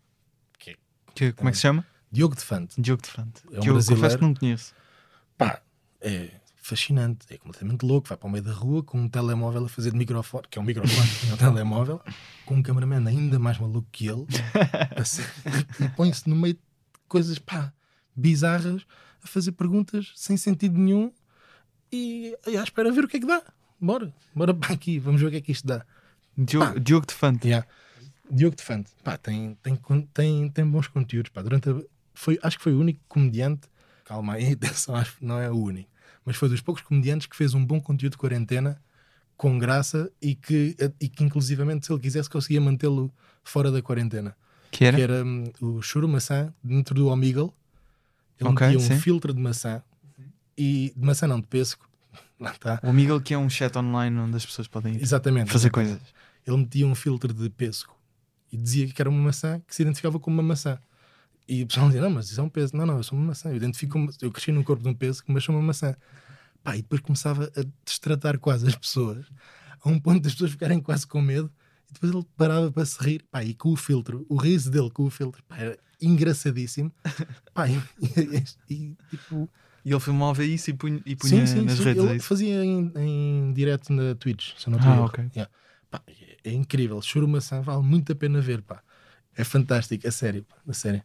Que 0.59 0.72
é 0.72 0.77
Que, 1.14 1.33
como 1.33 1.49
é 1.49 1.53
que 1.53 1.57
se 1.57 1.62
chama? 1.62 1.87
Diogo 2.12 2.37
de 2.37 2.43
Fante. 2.43 2.79
Diogo 2.81 3.03
de 3.03 3.09
Frante. 3.09 3.41
É 3.51 3.59
um 3.59 3.62
que 3.62 3.68
eu 3.70 3.75
confesso 3.75 4.18
que 4.18 4.22
não 4.22 4.35
conheço. 4.35 4.75
Pá, 5.39 5.62
é 6.01 6.31
fascinante, 6.57 7.27
é 7.31 7.39
completamente 7.39 7.83
louco. 7.85 8.07
Vai 8.09 8.16
para 8.18 8.29
o 8.29 8.31
meio 8.31 8.45
da 8.45 8.53
rua 8.53 8.83
com 8.83 9.01
um 9.01 9.09
telemóvel 9.09 9.64
a 9.64 9.68
fazer 9.68 9.91
de 9.91 9.97
microfone, 9.97 10.45
que 10.51 10.59
é 10.59 10.62
um 10.62 10.64
microfone, 10.64 11.09
é 11.31 11.35
um 11.35 11.37
telemóvel, 11.39 12.01
com 12.45 12.55
um 12.57 12.62
cameraman 12.62 13.07
ainda 13.09 13.39
mais 13.39 13.59
maluco 13.59 13.89
que 13.91 14.07
ele, 14.07 14.27
a 14.97 15.05
ser- 15.05 15.27
e 15.81 15.89
põe-se 15.91 16.29
no 16.29 16.37
meio 16.37 16.55
de 16.55 16.61
coisas 17.09 17.38
pá, 17.38 17.72
bizarras 18.14 18.86
a 19.22 19.26
fazer 19.26 19.52
perguntas 19.52 20.12
sem 20.14 20.36
sentido 20.36 20.78
nenhum 20.78 21.12
e, 21.92 22.36
e 22.46 22.57
à 22.57 22.62
espera 22.62 22.90
ver 22.92 23.05
o 23.05 23.09
que 23.09 23.16
é 23.16 23.20
que 23.20 23.26
dá. 23.26 23.42
Bora, 23.80 24.12
bora 24.34 24.55
para 24.55 24.72
aqui, 24.74 24.98
vamos 24.98 25.20
ver 25.20 25.26
o 25.28 25.30
que 25.30 25.36
é 25.36 25.40
que 25.40 25.52
isto 25.52 25.66
dá. 25.66 25.84
Diogo, 26.36 26.80
Diogo 26.80 27.07
de 27.07 27.14
Fante. 27.14 27.46
Yeah. 27.48 27.66
Diogo 28.30 28.57
de 28.57 28.62
Fante, 28.62 28.90
pá, 29.02 29.16
tem, 29.16 29.57
tem, 29.62 29.78
tem, 30.12 30.48
tem 30.50 30.66
bons 30.66 30.88
conteúdos. 30.88 31.30
Pá. 31.30 31.42
Durante 31.42 31.68
a- 31.70 31.82
foi, 32.14 32.38
acho 32.42 32.57
que 32.57 32.62
foi 32.64 32.72
o 32.72 32.80
único 32.80 33.00
comediante, 33.09 33.68
calma 34.05 34.34
aí, 34.34 34.52
atenção, 34.55 34.94
acho 34.96 35.16
que 35.18 35.24
não 35.24 35.38
é 35.38 35.50
o 35.50 35.57
único, 35.57 35.90
mas 36.24 36.36
foi 36.36 36.48
dos 36.48 36.61
poucos 36.61 36.82
comediantes 36.82 37.26
que 37.26 37.36
fez 37.36 37.55
um 37.55 37.64
bom 37.64 37.80
conteúdo 37.80 38.12
de 38.12 38.18
quarentena 38.18 38.80
com 39.36 39.59
graça 39.59 40.11
e 40.22 40.34
que, 40.34 40.76
e 41.00 41.09
que 41.09 41.24
inclusivamente, 41.24 41.86
se 41.86 41.92
ele 41.92 42.00
quisesse, 42.00 42.30
conseguia 42.30 42.61
mantê-lo 42.61 43.12
fora 43.42 43.70
da 43.70 43.82
quarentena. 43.82 44.36
Que 44.75 44.87
era? 44.87 44.97
Que 44.97 45.03
era 45.05 45.25
hum, 45.25 45.45
o 45.61 45.81
churo 45.81 46.09
maçã 46.09 46.53
dentro 46.62 46.97
do 46.97 47.07
Omegle. 47.07 47.55
Ele 48.41 48.51
Ok, 48.51 48.66
metia 48.66 48.85
um 48.85 48.89
sim. 48.97 49.01
filtro 49.01 49.33
de 49.33 49.41
maçã 49.41 49.81
e 50.59 50.93
de 50.97 51.07
maçã 51.07 51.29
não, 51.29 51.41
de 51.41 51.47
pêssego. 51.47 51.89
Lá 52.41 52.51
está. 52.51 52.81
O 52.83 52.93
Miguel 52.93 53.20
que 53.20 53.33
é 53.33 53.39
um 53.39 53.49
chat 53.49 53.77
online 53.79 54.18
onde 54.18 54.37
as 54.37 54.45
pessoas 54.45 54.66
podem 54.66 54.97
Exatamente. 55.01 55.53
fazer 55.53 55.68
exatamente. 55.68 55.91
coisas. 56.01 56.14
ele 56.45 56.57
metia 56.57 56.87
um 56.89 56.95
filtro 56.97 57.33
de 57.33 57.49
pêssego 57.51 57.95
e 58.51 58.57
dizia 58.57 58.89
que 58.89 59.01
era 59.01 59.09
uma 59.09 59.22
maçã 59.22 59.61
que 59.61 59.72
se 59.72 59.83
identificava 59.83 60.18
como 60.18 60.35
uma 60.41 60.43
maçã. 60.43 60.77
E 61.47 61.62
o 61.62 61.66
pessoal 61.68 61.87
dizia: 61.87 62.03
Não, 62.03 62.11
mas 62.11 62.29
isso 62.31 62.41
é 62.41 62.43
um 62.43 62.49
pêssego. 62.49 62.77
Não, 62.79 62.85
não, 62.87 62.97
eu 62.97 63.05
sou 63.05 63.16
uma 63.16 63.29
maçã. 63.29 63.51
Eu 63.51 63.57
identifico, 63.57 63.97
eu 64.20 64.33
cresci 64.33 64.51
no 64.51 64.64
corpo 64.64 64.83
de 64.83 64.89
um 64.89 64.95
pêssego, 64.95 65.33
mas 65.33 65.45
sou 65.45 65.55
uma 65.55 65.62
maçã. 65.62 65.95
Pá, 66.64 66.77
e 66.77 66.83
depois 66.83 67.01
começava 67.01 67.45
a 67.57 67.62
destratar 67.85 68.41
quase 68.41 68.66
as 68.66 68.75
pessoas, 68.75 69.25
a 69.85 69.89
um 69.89 70.01
ponto 70.01 70.20
das 70.20 70.33
pessoas 70.33 70.51
ficarem 70.51 70.81
quase 70.81 71.07
com 71.07 71.22
medo. 71.22 71.49
Depois 71.95 72.12
ele 72.12 72.24
parava 72.36 72.70
para 72.72 72.84
se 72.86 73.03
rir, 73.03 73.24
pá, 73.30 73.42
e 73.45 73.55
com 73.55 73.70
o 73.72 73.76
filtro, 73.76 74.26
o 74.28 74.36
riso 74.36 74.70
dele 74.70 74.90
com 74.90 75.05
o 75.05 75.11
filtro, 75.11 75.42
pá, 75.45 75.59
era 75.59 75.78
engraçadíssimo. 76.01 76.92
Pá, 77.55 77.68
e, 77.70 77.76
e- 77.99 78.45
e, 78.68 78.97
tipo, 79.09 79.51
E 79.84 79.90
ele 79.92 80.01
filmava 80.01 80.45
isso 80.45 80.70
e 80.70 80.74
punha, 80.74 81.01
e 81.07 81.14
punha 81.16 81.42
sim, 81.42 81.47
sim, 81.47 81.62
nas 81.62 81.78
sim. 81.78 81.84
redes. 81.84 82.05
é 82.05 82.11
Ele 82.11 82.16
isso? 82.16 82.28
fazia 82.28 82.64
em, 82.64 82.92
em 82.97 83.53
direto 83.53 83.92
na 83.92 84.14
Twitch, 84.14 84.55
se 84.59 84.66
eu 84.68 84.72
não 84.72 84.78
Ah, 84.80 84.92
erro. 84.92 85.05
ok. 85.05 85.30
Yeah. 85.34 85.53
Pá, 85.90 86.03
é, 86.09 86.38
é 86.51 86.53
incrível. 86.53 87.01
Choro 87.03 87.28
maçã 87.28 87.61
vale 87.62 87.82
muito 87.82 88.12
a 88.12 88.16
pena 88.16 88.40
ver, 88.40 88.62
pá. 88.62 88.82
É 89.36 89.45
fantástico, 89.45 90.07
a 90.09 90.11
sério, 90.12 90.45
pá, 90.45 90.57
a 90.66 90.72
sério. 90.72 91.03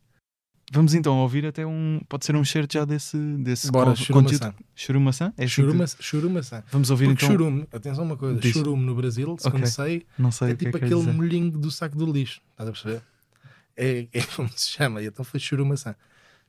Vamos 0.71 0.93
então 0.93 1.17
ouvir 1.17 1.45
até 1.45 1.65
um. 1.65 1.99
Pode 2.07 2.25
ser 2.25 2.35
um 2.35 2.43
cheiro 2.43 2.67
já 2.71 2.85
desse, 2.85 3.17
desse 3.37 3.71
Bora, 3.71 3.95
conteúdo. 4.11 4.23
maçã. 4.39 4.53
Choro 4.75 5.01
maçã? 5.01 5.33
É 5.37 5.45
assim 5.45 5.53
Choro 5.53 5.71
que- 5.71 5.77
maçã. 5.77 5.97
Choro 5.99 6.29
maçã. 6.29 6.63
Vamos 6.71 6.89
ouvir 6.91 7.05
Porque 7.07 7.25
então. 7.25 7.35
churume, 7.37 7.67
atenção 7.73 8.03
uma 8.03 8.15
coisa, 8.17 8.39
Diz. 8.39 8.51
churume 8.53 8.85
no 8.85 8.93
Brasil, 8.93 9.35
segundo 9.39 9.61
Ok. 9.61 9.67
sei, 9.71 10.05
Não 10.17 10.31
sei 10.31 10.49
é 10.49 10.51
que 10.51 10.65
tipo 10.65 10.77
é 10.77 10.79
que 10.79 10.87
quer 10.87 10.93
aquele 10.95 11.11
molhinho 11.11 11.51
do 11.51 11.71
saco 11.71 11.97
do 11.97 12.05
lixo, 12.11 12.39
estás 12.51 12.69
a 12.69 12.71
perceber? 12.71 13.01
É, 13.75 14.07
é 14.13 14.21
como 14.35 14.49
se 14.55 14.69
chama, 14.69 15.01
e 15.01 15.07
então 15.07 15.25
foi 15.25 15.39
choro 15.39 15.65
maçã. 15.65 15.95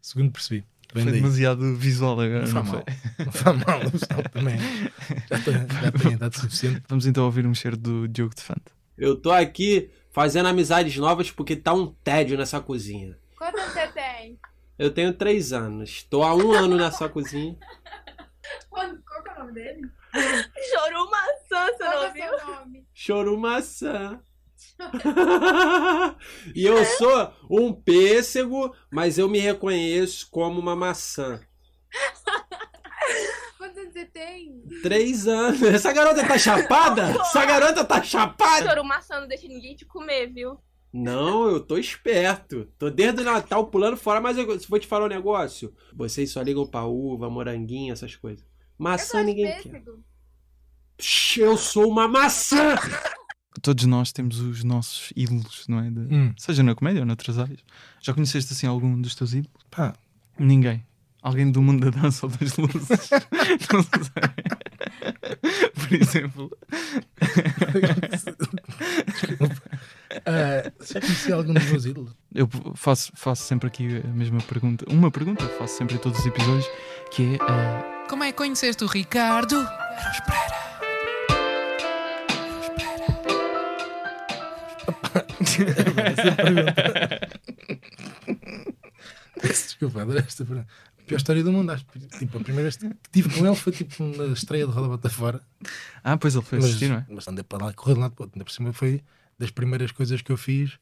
Segundo 0.03 0.31
percebi. 0.31 0.65
Vem 0.93 1.05
Foi 1.05 1.13
daí. 1.13 1.21
demasiado 1.23 1.77
visual 1.77 2.21
agora. 2.21 2.47
Não 2.47 2.53
Não 2.55 2.65
faz 2.65 2.85
foi? 3.17 3.25
mal. 3.25 3.27
Não 3.27 3.33
faz 3.33 3.57
mal, 3.67 3.87
o 3.87 3.91
pessoal 3.93 4.23
também. 4.33 4.59
Já 5.31 5.39
tem, 5.39 5.55
já 5.55 5.93
tem 5.93 6.13
idade 6.13 6.39
suficiente. 6.39 6.83
Vamos 6.89 7.07
então 7.07 7.25
ouvir 7.25 7.47
um 7.47 7.55
cheiro 7.55 7.77
do 7.77 8.09
Diogo 8.09 8.35
de 8.35 8.43
Fante. 8.43 8.61
Eu 8.99 9.15
tô 9.17 9.31
aqui 9.31 9.89
fazendo 10.11 10.47
amizades 10.49 10.97
novas 10.97 11.31
porque 11.31 11.55
tá 11.55 11.73
um 11.73 11.87
tédio 12.03 12.37
nessa 12.37 12.61
cozinha. 12.61 13.17
Quanto 13.41 13.57
você 13.59 13.87
tem? 13.89 14.39
Eu 14.79 14.93
tenho 14.93 15.15
três 15.15 15.51
anos. 15.51 16.03
Tô 16.03 16.23
há 16.23 16.35
um 16.35 16.53
ano 16.53 16.77
nessa 16.77 17.09
cozinha. 17.09 17.57
Quando, 18.69 19.03
qual 19.03 19.23
que 19.23 19.31
é 19.31 19.33
o 19.33 19.39
nome 19.39 19.53
dele? 19.55 19.91
Chorou 20.75 21.11
maçã, 21.11 21.67
você 21.73 21.79
Qual 21.79 21.91
não 21.91 22.03
é 22.03 22.05
o 22.05 22.07
ouviu? 22.09 22.39
seu 22.39 22.47
nome? 22.55 22.87
Choro 22.93 23.39
maçã. 23.39 24.21
e 26.55 26.67
eu 26.67 26.85
sou 26.85 27.33
um 27.49 27.73
pêssego, 27.73 28.77
mas 28.91 29.17
eu 29.17 29.27
me 29.27 29.39
reconheço 29.39 30.29
como 30.31 30.61
uma 30.61 30.77
maçã. 30.77 31.41
Quantos 33.57 33.79
anos 33.79 33.93
você 33.95 34.05
tem? 34.05 34.63
Três 34.83 35.27
anos. 35.27 35.63
Essa 35.63 35.95
garota 35.95 36.27
tá 36.29 36.37
chapada? 36.37 37.05
Essa 37.23 37.47
garota 37.47 37.87
tá 37.87 38.03
chapada? 38.03 38.69
Chorou 38.69 38.85
maçã, 38.85 39.19
não 39.19 39.29
deixa 39.29 39.49
ninguém 39.49 39.75
te 39.75 39.87
comer, 39.87 40.27
viu? 40.27 40.61
Não, 40.93 41.49
eu 41.49 41.61
tô 41.61 41.79
esperto. 41.79 42.67
Tô 42.79 42.91
desde 42.91 43.21
o 43.21 43.25
Natal 43.25 43.67
pulando 43.69 43.97
fora, 43.97 44.21
mas 44.21 44.37
eu 44.37 44.47
vou 44.69 44.79
te 44.79 44.87
falar 44.87 45.07
um 45.07 45.09
negócio. 45.09 45.73
Vocês 45.95 46.31
só 46.33 46.43
ligam 46.43 46.67
pra 46.67 46.85
uva, 46.85 47.31
moranguinho, 47.31 47.93
essas 47.93 48.17
coisas. 48.17 48.45
Maçã 48.77 49.23
ninguém 49.23 49.47
quer. 49.63 49.83
Psh, 50.97 51.39
Eu 51.39 51.57
sou 51.57 51.89
uma 51.89 52.09
maçã! 52.09 52.75
Todos 53.63 53.85
nós 53.85 54.13
temos 54.13 54.39
os 54.41 54.63
nossos 54.65 55.13
ídolos, 55.17 55.67
não 55.69 55.81
é? 55.81 55.91
De- 55.91 56.15
Hum. 56.15 56.33
Seja 56.37 56.63
na 56.63 56.75
comédia 56.75 57.01
ou 57.01 57.07
noutras 57.07 57.39
áreas. 57.39 57.61
Já 58.01 58.13
conheceste 58.15 58.53
assim 58.53 58.67
algum 58.67 59.01
dos 59.01 59.15
teus 59.15 59.33
ídolos? 59.35 59.63
Pá, 59.71 59.95
Ninguém. 60.39 60.85
Alguém 61.23 61.51
do 61.53 61.61
mundo 61.61 61.91
da 61.91 62.01
dança 62.01 62.25
ou 62.25 62.33
das 62.33 62.57
luzes? 62.57 62.89
não 63.71 63.83
sei. 63.83 64.01
Por 65.75 65.93
exemplo. 65.95 66.51
ah, 70.27 70.73
já 70.85 71.01
conheci 71.01 71.33
algum 71.33 71.53
dos 71.55 71.65
meus 71.65 71.85
ídolos? 71.85 72.13
Eu 72.35 72.49
faço, 72.75 73.13
faço 73.15 73.43
sempre 73.45 73.67
aqui 73.69 74.01
a 74.05 74.09
mesma 74.09 74.41
pergunta. 74.43 74.85
Uma 74.89 75.11
pergunta 75.11 75.47
que 75.47 75.59
faço 75.59 75.77
sempre 75.77 75.97
em 75.97 75.99
todos 75.99 76.19
os 76.21 76.27
episódios, 76.27 76.67
que 77.11 77.35
é. 77.35 77.39
ah, 77.41 78.07
Como 78.09 78.25
é 78.25 78.33
que 78.33 78.39
conheceste 78.39 78.85
o 78.85 78.87
Ricardo? 78.87 79.57
Pergunta. 85.57 86.75
Peço 89.41 89.65
Desculpa, 89.67 90.03
adorei 90.03 90.23
esta 90.27 90.45
pergunta. 90.45 90.69
A 90.99 91.03
pior 91.11 91.17
história 91.17 91.43
do 91.43 91.53
mundo, 91.53 91.71
acho. 91.73 91.85
Tipo, 92.19 92.39
a 92.39 92.41
primeira 92.41 92.71
vez 92.71 92.77
que 92.77 92.91
tive 93.11 93.31
com 93.37 93.47
ele 93.47 93.57
foi 93.57 93.73
tipo 93.73 94.05
na 94.05 94.27
estreia 94.27 94.67
de 94.67 94.73
Roda 94.73 94.89
Bota 94.89 95.09
Fora. 95.09 95.41
Ah, 96.05 96.17
pois 96.17 96.35
ele 96.35 96.45
foi 96.45 96.59
assistir, 96.59 96.89
não 96.89 96.97
é? 96.97 97.07
mas 97.09 97.27
andei 97.27 97.43
para 97.43 97.67
lá, 97.67 97.73
correr 97.73 97.95
de 97.95 97.99
um 97.99 98.03
lado 98.03 98.15
para 98.15 98.23
o 98.23 98.25
outro. 98.27 98.37
Ainda 98.37 98.45
por 98.45 98.53
cima 98.53 98.73
foi 98.73 99.03
das 99.41 99.51
primeiras 99.51 99.91
coisas 99.91 100.21
que 100.23 100.31
eu 100.31 100.37
fiz, 100.37 100.79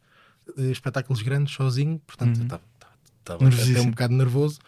eh, 0.59 0.71
espetáculos 0.71 1.23
grandes, 1.23 1.55
sozinho. 1.55 2.01
Portanto, 2.07 2.37
Uhum. 2.39 2.43
estava- 2.45 2.63
até 3.47 3.81
um 3.81 3.91
bocado 3.91 4.15
nervoso 4.15 4.59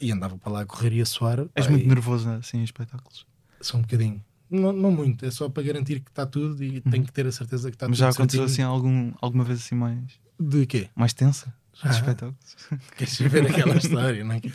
e 0.00 0.12
andava 0.12 0.36
para 0.38 0.52
lá 0.52 0.60
a 0.62 0.66
correr 0.66 0.92
e 0.92 1.00
a 1.00 1.06
suar. 1.06 1.40
És 1.54 1.66
Pá, 1.66 1.70
muito 1.72 1.84
e 1.84 1.88
nervoso 1.88 2.28
assim 2.30 2.58
em 2.58 2.64
espetáculos. 2.64 3.26
Só 3.60 3.78
um 3.78 3.80
bocadinho. 3.82 4.22
Não, 4.50 4.70
não 4.72 4.90
muito, 4.90 5.24
é 5.24 5.30
só 5.30 5.48
para 5.48 5.62
garantir 5.62 6.00
que 6.00 6.10
está 6.10 6.26
tudo 6.26 6.62
e 6.62 6.80
tenho 6.82 7.04
que 7.04 7.12
ter 7.12 7.26
a 7.26 7.32
certeza 7.32 7.70
que 7.70 7.74
está 7.76 7.86
Uhum. 7.86 7.90
Mas 7.90 7.98
tudo 7.98 8.04
já 8.06 8.10
aconteceu 8.10 8.44
assim 8.44 8.54
certinho. 8.56 8.68
algum, 8.74 9.12
alguma 9.20 9.44
vez 9.44 9.60
assim 9.60 9.74
mais, 9.74 9.98
De 10.38 10.66
quê? 10.66 10.90
mais 10.94 11.14
tensa? 11.14 11.52
Já. 11.82 11.88
De 11.88 11.94
espetáculos? 11.96 12.36
Queres 12.98 13.12
saber 13.14 13.46
aquela 13.50 13.76
história? 13.78 14.22
Não 14.24 14.38
quero. 14.38 14.54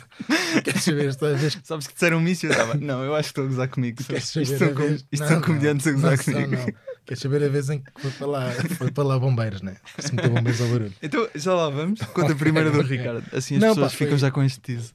Queres 0.62 0.84
saber 0.84 1.08
esta 1.08 1.34
vez 1.34 1.58
Sabes 1.64 1.88
que 1.88 1.94
disseram-me 1.94 2.30
isso 2.30 2.46
eu 2.46 2.52
estava. 2.52 2.74
Não, 2.74 3.02
eu 3.02 3.12
acho 3.16 3.24
que 3.24 3.40
estou 3.40 3.44
a 3.44 3.48
gozar 3.48 3.68
comigo. 3.68 4.00
Isto 4.00 4.44
são, 4.56 4.72
com, 4.72 4.84
isto 4.84 5.08
Não, 5.18 5.26
são 5.26 5.40
não. 5.40 5.42
comediantes 5.42 5.86
a 5.88 5.92
gozar 5.92 6.16
comigo. 6.24 6.52
não. 6.52 6.66
Queres 7.08 7.22
saber 7.22 7.42
a 7.42 7.48
vez 7.48 7.70
em 7.70 7.80
que 7.80 7.90
foi 8.00 8.10
para 8.12 8.26
lá, 8.26 8.52
foi 8.76 8.90
para 8.90 9.02
lá 9.04 9.18
bombeiros, 9.18 9.62
né? 9.62 9.76
Se 9.98 10.14
meteu 10.14 10.30
bombeiros 10.30 10.60
ao 10.60 10.68
barulho. 10.68 10.92
Então, 11.02 11.26
já 11.34 11.54
lá 11.54 11.70
vamos. 11.70 12.00
Conta 12.00 12.36
primeiro 12.36 12.70
do 12.70 12.80
ok. 12.80 12.96
Ricardo. 12.98 13.24
Assim 13.32 13.56
as 13.56 13.62
Não, 13.62 13.68
pessoas 13.70 13.92
pá, 13.92 13.98
ficam 13.98 14.10
foi- 14.10 14.18
já 14.18 14.30
com 14.30 14.42
este 14.42 14.60
teaser. 14.60 14.92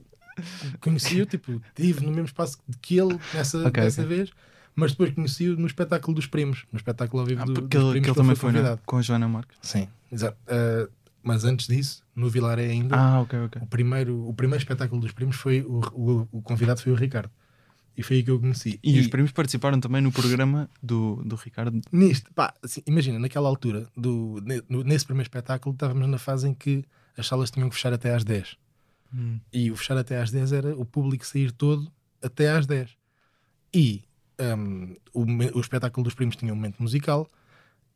Conheci-o, 0.80 1.26
tipo, 1.26 1.62
estive 1.78 2.02
no 2.06 2.12
mesmo 2.12 2.26
espaço 2.26 2.58
que 2.82 2.98
ele 2.98 3.20
nessa, 3.34 3.68
Ok, 3.68 3.82
dessa 3.84 4.04
ok. 4.04 4.16
vez, 4.18 4.32
mas 4.76 4.92
depois 4.92 5.12
conheci-o 5.14 5.56
no 5.58 5.68
espetáculo 5.68 6.16
dos 6.16 6.28
primos, 6.28 6.66
no 6.72 6.78
espetáculo 6.78 7.22
ao 7.22 7.28
vivo 7.28 7.42
Ah, 7.42 7.46
do, 7.46 7.54
porque 7.54 7.78
dos 7.78 7.84
ele, 7.84 7.92
primos 7.92 8.06
que 8.06 8.10
ele 8.12 8.16
também 8.18 8.36
foi, 8.36 8.50
é? 8.50 8.54
convidado. 8.54 8.82
Com 8.86 8.98
a 8.98 9.02
Joana 9.02 9.28
Marques. 9.28 9.58
Sim, 9.62 9.88
exato. 10.12 10.38
Ah, 10.48 10.88
mas 11.22 11.46
antes 11.46 11.68
disso, 11.68 12.04
no 12.16 12.30
Vilaré 12.30 12.66
ainda, 12.70 12.96
Ah, 12.96 13.22
ok, 13.22 13.40
ok. 13.46 13.62
o, 13.62 13.66
primeiro, 13.68 14.28
o 14.28 14.34
primeiro 14.34 14.62
espetáculo 14.62 15.02
dos 15.02 15.12
primos 15.12 15.36
foi 15.36 15.62
o, 15.62 15.80
o, 15.94 16.28
o 16.32 16.42
convidado 16.42 16.82
foi 16.82 16.92
o 16.92 16.96
Ricardo. 16.96 17.32
E 17.96 18.02
foi 18.02 18.18
aí 18.18 18.24
que 18.24 18.32
eu 18.32 18.40
conheci. 18.40 18.80
E, 18.84 19.00
os 19.00 19.08
primos 19.08 19.32
participaram 19.32 19.80
também 19.80 20.02
no 20.02 20.12
programa 20.12 20.70
do, 20.82 21.22
do 21.24 21.36
Ricardo. 21.36 21.80
Nisto, 21.92 22.34
pá, 22.34 22.54
assim, 22.64 22.82
imagina, 22.88 23.20
naquela 23.20 23.48
altura, 23.48 23.88
do, 23.96 24.44
nesse 24.84 25.06
primeiro 25.06 25.28
espetáculo, 25.28 25.74
estávamos 25.74 26.08
na 26.10 26.18
fase 26.18 26.48
em 26.48 26.54
que 26.54 26.84
as 27.16 27.28
salas 27.28 27.52
tinham 27.52 27.70
que 27.70 27.76
fechar 27.76 27.94
até 27.94 28.14
às 28.14 28.24
10. 28.24 28.58
Hum. 29.14 29.40
E 29.52 29.70
o 29.70 29.76
fechar 29.76 29.98
até 29.98 30.20
às 30.20 30.32
10 30.32 30.54
era 30.54 30.76
o 30.76 30.86
público 30.86 31.26
sair 31.26 31.52
todo 31.52 31.92
até 32.22 32.50
às 32.50 32.66
10. 32.66 32.98
E 33.74 34.04
hum, 34.58 34.96
o, 35.14 35.24
o 35.58 35.62
espetáculo 35.62 36.04
dos 36.04 36.16
primos 36.16 36.36
tinha 36.36 36.52
um 36.52 36.56
momento 36.56 36.82
musical 36.82 37.30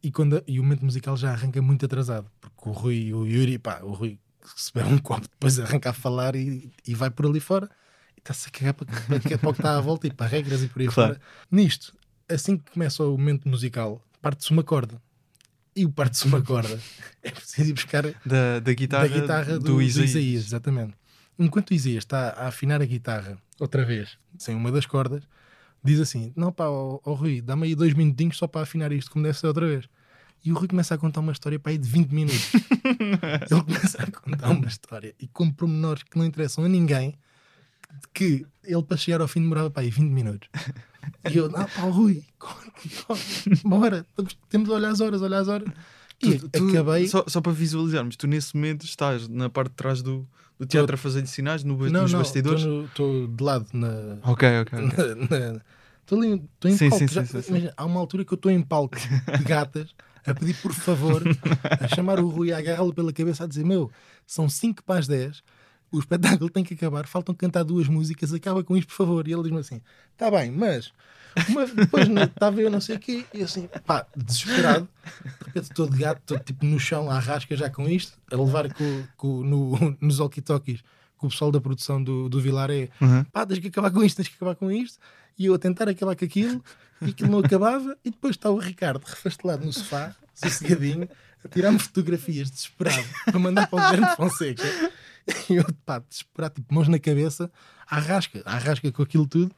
e, 0.04 0.12
quando 0.12 0.44
e 0.48 0.60
o 0.60 0.64
momento 0.64 0.86
musical 0.86 1.18
já 1.18 1.32
arranca 1.32 1.60
muito 1.60 1.86
atrasado. 1.86 2.30
Porque 2.40 2.70
o 2.70 2.72
Rui 2.72 2.96
e 2.96 3.14
o 3.16 3.26
Yuri, 3.26 3.58
pá, 3.58 3.82
o 3.82 3.94
Rui 3.94 4.20
se 4.56 4.72
um 4.80 4.98
copo, 5.00 5.28
depois 5.28 5.60
arranca 5.60 5.90
a 5.90 5.94
falar 5.94 6.36
e, 6.36 6.72
e 6.88 6.94
vai 6.94 7.10
por 7.10 7.26
ali 7.26 7.40
fora 7.40 7.70
e 7.70 7.74
está-se 8.32 8.48
a 8.48 8.52
cagar 8.52 8.74
para, 8.74 8.86
para, 8.86 9.02
para, 9.20 9.38
para 9.38 9.50
o 9.50 9.54
que 9.54 9.60
está 9.62 9.78
à 9.78 9.82
volta 9.82 10.08
e 10.08 10.12
para 10.12 10.28
regras 10.28 10.62
e 10.64 10.68
por 10.68 10.82
aí 10.82 10.88
Claro. 10.88 11.14
fora. 11.16 11.22
Nisto, 11.52 11.94
assim 12.30 12.58
que 12.58 12.72
começa 12.72 13.04
o 13.04 13.12
momento 13.18 13.48
musical, 13.48 14.02
parte-se 14.22 14.52
uma 14.52 14.64
corda. 14.64 15.02
E 15.76 15.86
o 15.86 15.92
parte-se 15.92 16.26
uma 16.26 16.42
corda 16.42 16.80
é 17.24 17.32
preciso 17.32 17.70
ir 17.70 17.74
buscar 17.74 18.04
Da, 18.26 18.60
da 18.60 18.74
guitarra, 18.74 19.08
da 19.08 19.20
guitarra 19.20 19.54
do, 19.54 19.60
do, 19.60 19.74
do 19.76 19.82
Isaías. 19.82 20.10
Isaías. 20.12 20.46
exatamente. 20.48 20.94
enquanto 21.38 21.70
o 21.70 21.74
Isias 21.74 22.04
está 22.04 22.30
a 22.30 22.48
afinar 22.48 22.82
a 22.82 22.86
guitarra, 22.86 23.38
outra 23.60 23.86
vez, 23.86 24.18
sem 24.40 24.56
uma 24.56 24.72
das 24.72 24.86
cordas, 24.88 25.22
diz 25.84 26.00
assim: 26.00 26.34
Não, 26.36 26.52
pá, 26.52 26.66
ó, 26.68 27.00
ó 27.04 27.14
Rui, 27.14 27.42
dá-me 27.42 27.68
aí 27.68 27.76
dois 27.76 27.94
minutinhos 27.94 28.38
só 28.38 28.48
para 28.48 28.62
afinar 28.62 28.92
isto, 28.92 29.12
como 29.12 29.24
deve 29.24 29.38
ser 29.38 29.48
outra 29.48 29.68
vez. 29.68 29.86
E 30.44 30.52
o 30.52 30.56
Rui 30.56 30.68
começa 30.68 30.96
a 30.96 30.98
contar 30.98 31.20
uma 31.20 31.32
história 31.32 31.60
para 31.60 31.72
aí 31.72 31.78
de 31.78 31.88
20 31.88 32.10
minutos. 32.12 32.54
Ele 33.52 33.62
começa 33.64 34.02
a 34.02 34.12
contar 34.12 34.50
uma 34.50 34.68
história 34.68 35.14
e 35.20 35.28
com 35.28 35.52
pormenores 35.52 36.04
que 36.04 36.18
não 36.18 36.26
interessam 36.26 36.64
a 36.64 36.68
ninguém, 36.70 37.16
que 38.14 38.46
ele 38.64 38.84
para 38.84 38.98
chegar 38.98 39.22
ao 39.22 39.28
fim 39.28 39.42
demorava 39.42 39.70
para 39.70 39.84
aí 39.84 39.90
20 39.90 40.10
minutos. 40.12 40.50
E 41.32 41.38
eu, 41.38 41.50
não, 41.50 41.66
pá, 41.66 41.82
Rui, 41.84 42.24
bora, 43.64 44.06
temos 44.50 44.68
de 44.68 44.74
olhar 44.74 44.90
as 44.90 45.00
horas, 45.00 45.22
olhar 45.22 45.40
as 45.40 45.48
horas. 45.48 45.68
E 46.22 46.38
Tu- 46.40 46.50
tu- 46.50 46.70
acabei. 46.70 47.08
Só, 47.08 47.24
só 47.28 47.40
para 47.42 47.52
visualizarmos, 47.52 48.16
tu 48.16 48.28
nesse 48.28 48.56
momento 48.56 48.86
estás 48.86 49.28
na 49.28 49.50
parte 49.50 49.70
de 49.70 49.76
trás 49.76 50.02
do, 50.02 50.28
do 50.60 50.66
teatro 50.66 50.96
a 50.96 50.98
fazer 50.98 51.26
sinais 51.28 51.64
no, 51.64 51.78
Não, 51.90 52.02
nos 52.04 52.12
não, 52.12 52.20
bastidores. 52.20 52.64
estou 52.88 53.28
de 53.28 53.44
lado 53.44 53.68
na. 53.74 54.18
Ok, 54.24 54.48
ok. 54.62 54.80
Estou 56.02 56.20
ali, 56.22 56.36
estou 56.56 56.72
em 56.72 56.78
Sim, 56.78 56.90
palco. 56.90 57.08
sim, 57.08 57.14
já- 57.14 57.26
sim, 57.26 57.42
imagina, 57.50 57.74
há 57.76 57.86
uma 57.86 58.00
altura 58.00 58.24
que 58.26 58.34
eu 58.34 58.36
estou 58.38 58.52
em 58.52 58.62
palco 58.62 58.96
de 58.98 59.44
gatas 59.44 59.94
a 60.26 60.34
pedir 60.34 60.56
por 60.56 60.74
favor, 60.74 61.22
a 61.80 61.88
chamar 61.90 62.20
o 62.20 62.30
Rui, 62.30 62.52
a 62.52 62.58
agarrá-lo 62.58 62.94
pela 62.94 63.14
cabeça, 63.14 63.44
a 63.44 63.48
dizer: 63.48 63.64
Meu, 63.66 63.92
são 64.26 64.50
5 64.50 64.84
para 64.84 65.00
as 65.00 65.08
10, 65.08 65.44
o 65.92 66.00
espetáculo 66.00 66.50
tem 66.50 66.64
que 66.64 66.74
acabar, 66.74 67.06
faltam 67.08 67.34
cantar 67.36 67.64
duas 67.64 67.88
músicas, 67.88 68.34
acaba 68.34 68.64
com 68.64 68.76
isto, 68.76 68.88
por 68.90 68.96
favor. 68.96 69.28
E 69.28 69.34
ele 69.34 69.44
diz-me 69.44 69.60
assim: 69.60 69.82
Está 70.14 70.30
bem, 70.32 70.52
mas. 70.52 70.92
mas 71.54 71.72
depois 71.72 72.08
estava 72.08 72.60
eu 72.62 72.70
não 72.72 72.82
sei 72.82 72.96
o 72.96 73.00
quê, 73.00 73.24
e 73.32 73.44
assim, 73.44 73.70
pá, 73.86 74.08
desesperado, 74.16 74.88
de 75.24 75.46
repente 75.46 75.64
estou 75.66 75.88
de 75.88 75.96
gato, 75.98 76.20
estou 76.20 76.40
tipo 76.40 76.66
no 76.66 76.80
chão, 76.80 77.12
à 77.12 77.20
rasca 77.20 77.56
já 77.56 77.70
com 77.70 77.88
isto, 77.88 78.18
a 78.32 78.36
levar 78.36 78.74
com, 78.74 79.04
com, 79.16 79.44
no, 79.44 79.96
nos 80.02 80.20
walkie-talkies 80.20 80.82
com 81.16 81.28
o 81.28 81.30
pessoal 81.30 81.52
da 81.52 81.62
produção 81.62 82.04
do, 82.04 82.28
do 82.28 82.42
Vilaré, 82.42 82.90
Uhum. 83.00 83.24
pá, 83.26 83.46
tens 83.46 83.60
que 83.60 83.68
acabar 83.68 83.92
com 83.92 84.04
isto, 84.04 84.18
tens 84.18 84.30
que 84.30 84.36
acabar 84.36 84.56
com 84.56 84.72
isto, 84.72 84.98
e 85.38 85.46
eu 85.46 85.54
a 85.54 85.60
tentar 85.60 85.88
acabar 85.88 86.16
com 86.16 86.26
aquilo, 86.26 86.64
e 87.04 87.10
aquilo 87.12 87.30
não 87.30 87.40
acabava, 87.40 87.96
e 88.04 88.10
depois 88.10 88.36
está 88.36 88.50
o 88.50 88.58
Ricardo 88.58 89.04
refastelado 89.06 89.64
no 89.64 89.72
sofá, 89.72 90.16
sossegadinho, 90.34 91.08
a 91.46 91.48
tirar-me 91.48 91.78
fotografias 91.78 92.50
desesperado 92.50 93.04
para 93.26 93.38
mandar 93.38 93.68
para 93.68 93.78
o 93.80 93.92
Guilherme 93.92 94.16
Fonseca. 94.16 94.64
E 95.50 95.56
eu, 95.56 95.66
pá, 95.86 96.00
desesperado, 96.00 96.56
tipo, 96.56 96.74
mãos 96.74 96.88
na 96.88 97.00
cabeça, 97.00 97.52
à 97.86 98.00
rasca, 98.00 98.42
à 98.46 98.58
rasca 98.58 98.92
com 98.92 99.04
aquilo 99.04 99.28
tudo. 99.28 99.54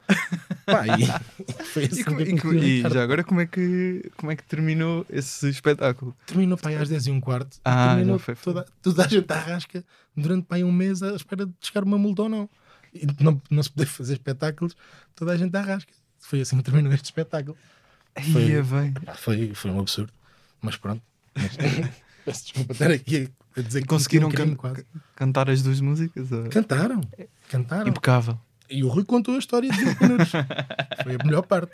Pá, 0.66 0.84
e 0.98 1.06
foi 1.66 1.86
assim 1.86 2.02
E, 2.02 2.04
como- 2.04 2.22
e 2.22 2.40
como- 2.40 2.54
e 2.56 2.82
já 2.82 3.04
agora, 3.04 3.24
como 3.24 3.40
é, 3.42 3.46
que, 3.46 4.10
como 4.18 4.32
é 4.32 4.36
que 4.36 4.44
terminou 4.44 5.06
esse 5.10 5.48
espetáculo? 5.50 6.16
Terminou 6.26 6.58
para 6.58 6.72
aí 6.72 6.76
às 6.78 6.90
10 6.90 7.08
e 7.08 7.12
um 7.12 7.20
quarto. 7.22 7.60
Ah, 7.64 7.90
terminou 7.96 8.18
já 8.18 8.24
foi. 8.26 8.36
toda, 8.36 8.66
toda 8.82 9.06
a 9.06 9.08
gente 9.08 9.32
à 9.32 9.40
rasca 9.40 9.84
durante 10.16 10.48
aí 10.50 10.64
um 10.64 10.72
mês 10.72 11.02
à 11.04 11.16
espera 11.16 11.46
de 11.46 11.54
chegar 11.62 11.84
uma 11.84 11.98
multa 11.98 12.24
ou 12.24 12.30
não. 12.30 12.50
E 12.94 13.06
não, 13.24 13.40
não 13.52 13.62
se 13.62 13.70
poder 13.70 13.86
fazer 13.86 14.14
espetáculos, 14.14 14.76
toda 15.16 15.32
a 15.34 15.38
gente 15.38 15.56
à 15.56 15.62
rasca. 15.62 15.94
Foi 16.20 16.42
assim 16.42 16.58
que 16.58 16.64
terminou 16.64 16.92
este 16.94 17.06
espetáculo. 17.06 17.56
Foi- 18.34 18.44
Ia. 18.48 18.64
Pá, 19.06 19.14
Foi, 19.14 19.54
foi 19.54 19.70
um 19.72 19.80
absurdo. 19.80 20.12
Mas 20.62 20.76
pronto. 20.78 21.02
Mas- 21.36 21.56
Peço 22.26 22.44
desculpa 22.44 22.74
estar 22.74 22.92
aqui 22.92 23.30
a 23.60 23.64
dizer 23.64 23.82
que 23.82 23.88
Conseguiram 23.88 24.30
can- 24.30 24.56
quase. 24.56 24.86
cantar 25.16 25.50
as 25.50 25.62
duas 25.62 25.80
músicas? 25.82 26.32
ou- 26.32 26.50
Cantaram. 26.50 27.02
Cantaram. 27.50 27.90
Impecável. 27.90 28.40
E 28.70 28.84
o 28.84 28.88
Rui 28.88 29.04
contou 29.04 29.36
a 29.36 29.40
história 29.40 29.70
de 29.70 29.78
20 29.78 30.02
minutos. 30.02 30.32
Foi 31.04 31.16
a 31.20 31.24
melhor 31.26 31.42
parte. 31.44 31.74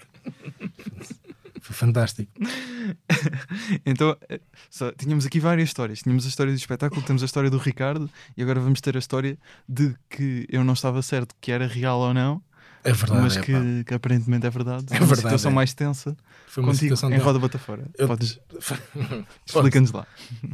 Foi 1.61 1.75
fantástico. 1.75 2.31
Então, 3.85 4.15
eh, 4.29 4.39
só- 4.69 4.91
tínhamos 4.91 5.25
aqui 5.25 5.39
várias 5.39 5.69
histórias. 5.69 5.99
Tínhamos 6.01 6.25
a 6.25 6.29
história 6.29 6.51
do 6.53 6.55
espetáculo, 6.57 7.01
temos 7.01 7.21
a 7.23 7.25
história 7.25 7.49
do 7.49 7.57
Ricardo 7.57 8.09
e 8.37 8.43
agora 8.43 8.59
vamos 8.59 8.79
ter 8.81 8.95
a 8.95 8.99
história 8.99 9.37
de 9.67 9.95
que 10.09 10.45
eu 10.49 10.63
não 10.63 10.73
estava 10.73 11.01
certo 11.01 11.33
que 11.41 11.51
era 11.51 11.65
real 11.65 11.99
ou 11.99 12.13
não, 12.13 12.41
É 12.85 12.93
verdade. 12.93 13.21
mas 13.21 13.37
é, 13.37 13.41
que, 13.41 13.51
pá. 13.51 13.59
que 13.87 13.93
aparentemente 13.95 14.45
é 14.45 14.49
verdade. 14.49 14.85
É 14.91 14.97
uma 14.97 14.99
verdade, 15.07 15.21
situação 15.21 15.51
é. 15.51 15.53
mais 15.55 15.73
tensa 15.73 16.15
Foi 16.47 16.63
uma 16.63 16.71
contigo 16.71 16.95
situação 16.95 17.09
em 17.11 17.17
de- 17.19 17.23
roda 17.23 17.39
bota 17.39 17.57
fora. 17.57 17.85
Eu- 17.97 18.07
Podes, 18.07 18.39
Pode. 18.49 19.25
explica-nos 19.45 19.91
lá. 19.91 20.07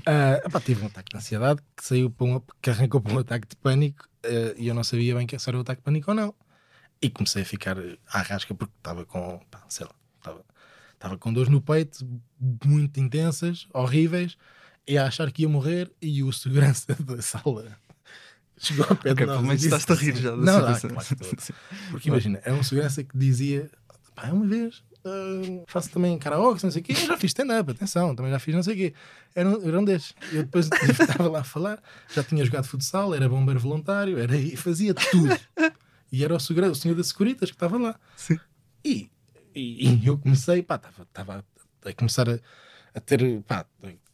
Ah, 0.05 0.41
epá, 0.45 0.59
tive 0.61 0.82
um 0.84 0.88
ataque 0.88 1.09
de 1.11 1.17
ansiedade 1.17 1.61
que 1.75 1.86
saiu 1.86 2.09
para 2.09 2.25
um, 2.27 2.41
que 2.61 2.69
arrancou 2.69 3.01
para 3.01 3.13
um 3.13 3.19
ataque 3.19 3.47
de 3.47 3.55
pânico 3.57 4.07
ah, 4.23 4.53
e 4.57 4.67
eu 4.67 4.73
não 4.73 4.84
sabia 4.84 5.15
bem 5.15 5.27
que 5.27 5.36
era 5.36 5.57
um 5.57 5.61
ataque 5.61 5.82
de 5.82 5.84
pânico 5.86 6.11
ou 6.11 6.15
não. 6.15 6.34
E 7.01 7.09
comecei 7.09 7.41
a 7.41 7.45
ficar 7.45 7.77
à 8.11 8.21
rasca 8.21 8.53
porque 8.53 8.73
estava 8.77 9.05
com, 9.05 9.39
pá, 9.49 9.63
sei 9.67 9.86
lá, 9.86 9.93
estava, 10.17 10.45
estava 10.93 11.17
com 11.17 11.34
dores 11.34 11.49
no 11.49 11.59
peito 11.61 12.07
muito 12.63 12.99
intensas, 12.99 13.67
horríveis, 13.73 14.38
e 14.88 14.97
a 14.97 15.05
achar 15.07 15.32
que 15.32 15.41
ia 15.41 15.49
morrer. 15.49 15.91
E 16.01 16.23
o 16.23 16.32
segurança 16.32 16.95
da 17.03 17.21
sala 17.21 17.77
chegou 18.62 18.86
ao 18.89 18.95
pé 18.95 19.12
Ok, 19.12 19.26
de 19.26 19.26
nós. 19.26 19.36
pelo 19.38 19.47
menos 19.47 19.64
estás-te 19.64 19.91
a 19.91 19.95
rir 19.95 20.12
assim- 20.14 20.22
já 20.22 20.30
da 20.32 20.38
Não, 20.38 20.62
não, 20.62 20.76
situação. 20.76 21.18
Porque 21.91 22.09
imagina, 22.09 22.39
era 22.43 22.53
um 22.55 22.64
segurança 22.64 23.03
que 23.03 23.18
dizia: 23.18 23.70
pá, 24.16 24.28
uma 24.30 24.45
vez 24.45 24.84
ah, 25.03 25.64
faço 25.68 25.89
também 25.89 26.18
karaoke, 26.20 26.64
não 26.64 26.72
sei 26.72 26.82
o 26.82 26.86
quê. 26.86 26.91
Eu 26.93 27.07
já 27.07 27.18
fiz 27.18 27.32
stand-up, 27.32 27.72
atenção, 27.72 28.16
também 28.16 28.32
já 28.32 28.39
fiz 28.39 28.53
não 28.53 28.64
sei 28.64 28.74
o 28.74 28.78
quê. 28.78 28.93
Era 29.34 29.49
um, 29.49 29.68
era 29.68 29.80
um 29.80 29.84
desses. 29.84 30.14
Eu 30.32 30.43
depois 30.43 30.70
estava 30.99 31.28
lá 31.30 31.39
a 31.39 31.43
falar, 31.43 31.82
já 32.14 32.24
tinha 32.24 32.43
jogado 32.45 32.66
futsal, 32.66 33.14
era 33.16 33.28
bombeiro 33.28 33.59
voluntário, 33.59 34.18
era, 34.20 34.36
e 34.38 34.55
fazia 34.55 34.93
tudo. 34.93 35.30
E 36.12 36.24
era 36.24 36.36
o, 36.36 36.39
segurança, 36.39 36.72
o 36.74 36.76
senhor 36.76 36.95
da 36.95 37.03
Securitas 37.03 37.49
que 37.49 37.55
estava 37.55 37.78
lá. 37.78 37.95
Sim. 38.18 38.38
E, 38.84 39.09
e, 39.55 39.95
e 39.95 40.05
eu 40.07 40.18
comecei, 40.18 40.62
pá, 40.62 40.76
estava, 40.76 41.03
estava 41.03 41.45
a 41.86 41.93
começar 41.93 42.30
a, 42.30 42.38
a 42.93 42.99
ter, 42.99 43.41
pá, 43.43 43.66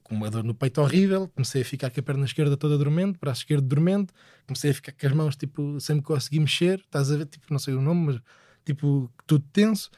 com 0.07 0.15
uma 0.15 0.29
dor 0.29 0.43
no 0.43 0.53
peito 0.53 0.81
horrível, 0.81 1.27
comecei 1.27 1.61
a 1.61 1.65
ficar 1.65 1.89
com 1.89 1.99
a 1.99 2.03
perna 2.03 2.25
esquerda 2.25 2.55
toda 2.55 2.77
dormente, 2.77 3.19
braço 3.19 3.41
esquerdo 3.41 3.67
dormente, 3.67 4.13
comecei 4.45 4.71
a 4.71 4.73
ficar 4.73 4.93
com 4.93 5.05
as 5.05 5.13
mãos, 5.13 5.35
tipo, 5.35 5.79
sem 5.81 5.97
me 5.97 6.01
conseguir 6.01 6.39
mexer, 6.39 6.79
estás 6.79 7.11
a 7.11 7.17
ver, 7.17 7.25
tipo, 7.25 7.45
não 7.49 7.59
sei 7.59 7.73
o 7.73 7.81
nome, 7.81 8.05
mas, 8.05 8.21
tipo, 8.65 9.11
tudo 9.25 9.43
tenso. 9.51 9.91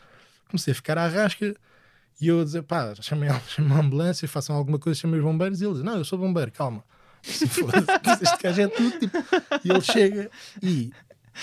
Comecei 0.49 0.72
a 0.72 0.76
ficar 0.76 0.97
à 0.97 1.07
rasca 1.07 1.55
e 2.20 2.28
eu 2.28 2.41
a 2.41 2.43
dizer, 2.43 2.64
pá, 2.64 2.95
chamem 2.99 3.30
a, 3.30 3.39
ambulância, 3.80 4.28
façam 4.28 4.55
alguma 4.55 4.80
coisa, 4.80 4.99
chamem 4.99 5.20
os 5.20 5.24
bombeiros. 5.24 5.62
E 5.62 5.66
ele 5.66 5.74
diz, 5.74 5.84
não, 5.84 5.97
eu 5.97 6.03
sou 6.03 6.18
bombeiro, 6.18 6.51
calma. 6.51 6.84
Se 7.22 7.43
este 7.43 8.43
gajo 8.43 8.62
é 8.62 8.68
tudo, 8.68 8.99
tipo, 8.99 9.18
e 9.64 9.70
ele 9.70 9.82
chega 9.82 10.32
e 10.64 10.91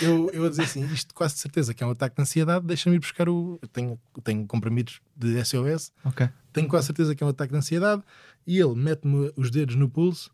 eu, 0.00 0.30
eu 0.32 0.44
a 0.44 0.48
dizer 0.48 0.62
assim, 0.62 0.84
isto 0.86 1.14
quase 1.14 1.34
de 1.34 1.40
certeza 1.40 1.72
que 1.72 1.84
é 1.84 1.86
um 1.86 1.90
ataque 1.90 2.16
de 2.16 2.22
ansiedade, 2.22 2.66
deixa-me 2.66 2.96
ir 2.96 2.98
buscar 2.98 3.28
o. 3.28 3.58
Eu 3.62 3.68
tenho, 3.68 4.00
tenho 4.24 4.46
comprimidos 4.46 5.00
de 5.14 5.42
SOS, 5.44 5.92
Ok. 6.04 6.28
Tenho 6.57 6.68
quase 6.68 6.86
certeza 6.86 7.14
que 7.14 7.22
é 7.22 7.26
um 7.26 7.30
ataque 7.30 7.52
de 7.52 7.59
ansiedade, 7.59 8.02
e 8.46 8.59
ele 8.59 8.74
mete-me 8.74 9.30
os 9.36 9.50
dedos 9.50 9.76
no 9.76 9.88
pulso. 9.88 10.30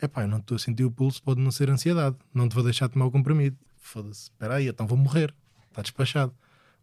Epá, 0.00 0.22
eu 0.22 0.28
não 0.28 0.38
estou 0.38 0.56
a 0.56 0.58
sentir 0.58 0.84
o 0.84 0.90
pulso, 0.90 1.22
pode 1.22 1.40
não 1.40 1.50
ser 1.50 1.70
ansiedade, 1.70 2.16
não 2.34 2.48
te 2.48 2.54
vou 2.54 2.62
deixar 2.62 2.88
tomar 2.88 3.06
o 3.06 3.10
comprimido. 3.10 3.56
Foda-se, 3.80 4.24
espera 4.24 4.56
aí, 4.56 4.68
então 4.68 4.86
vou 4.86 4.98
morrer, 4.98 5.34
está 5.70 5.80
despachado, 5.80 6.32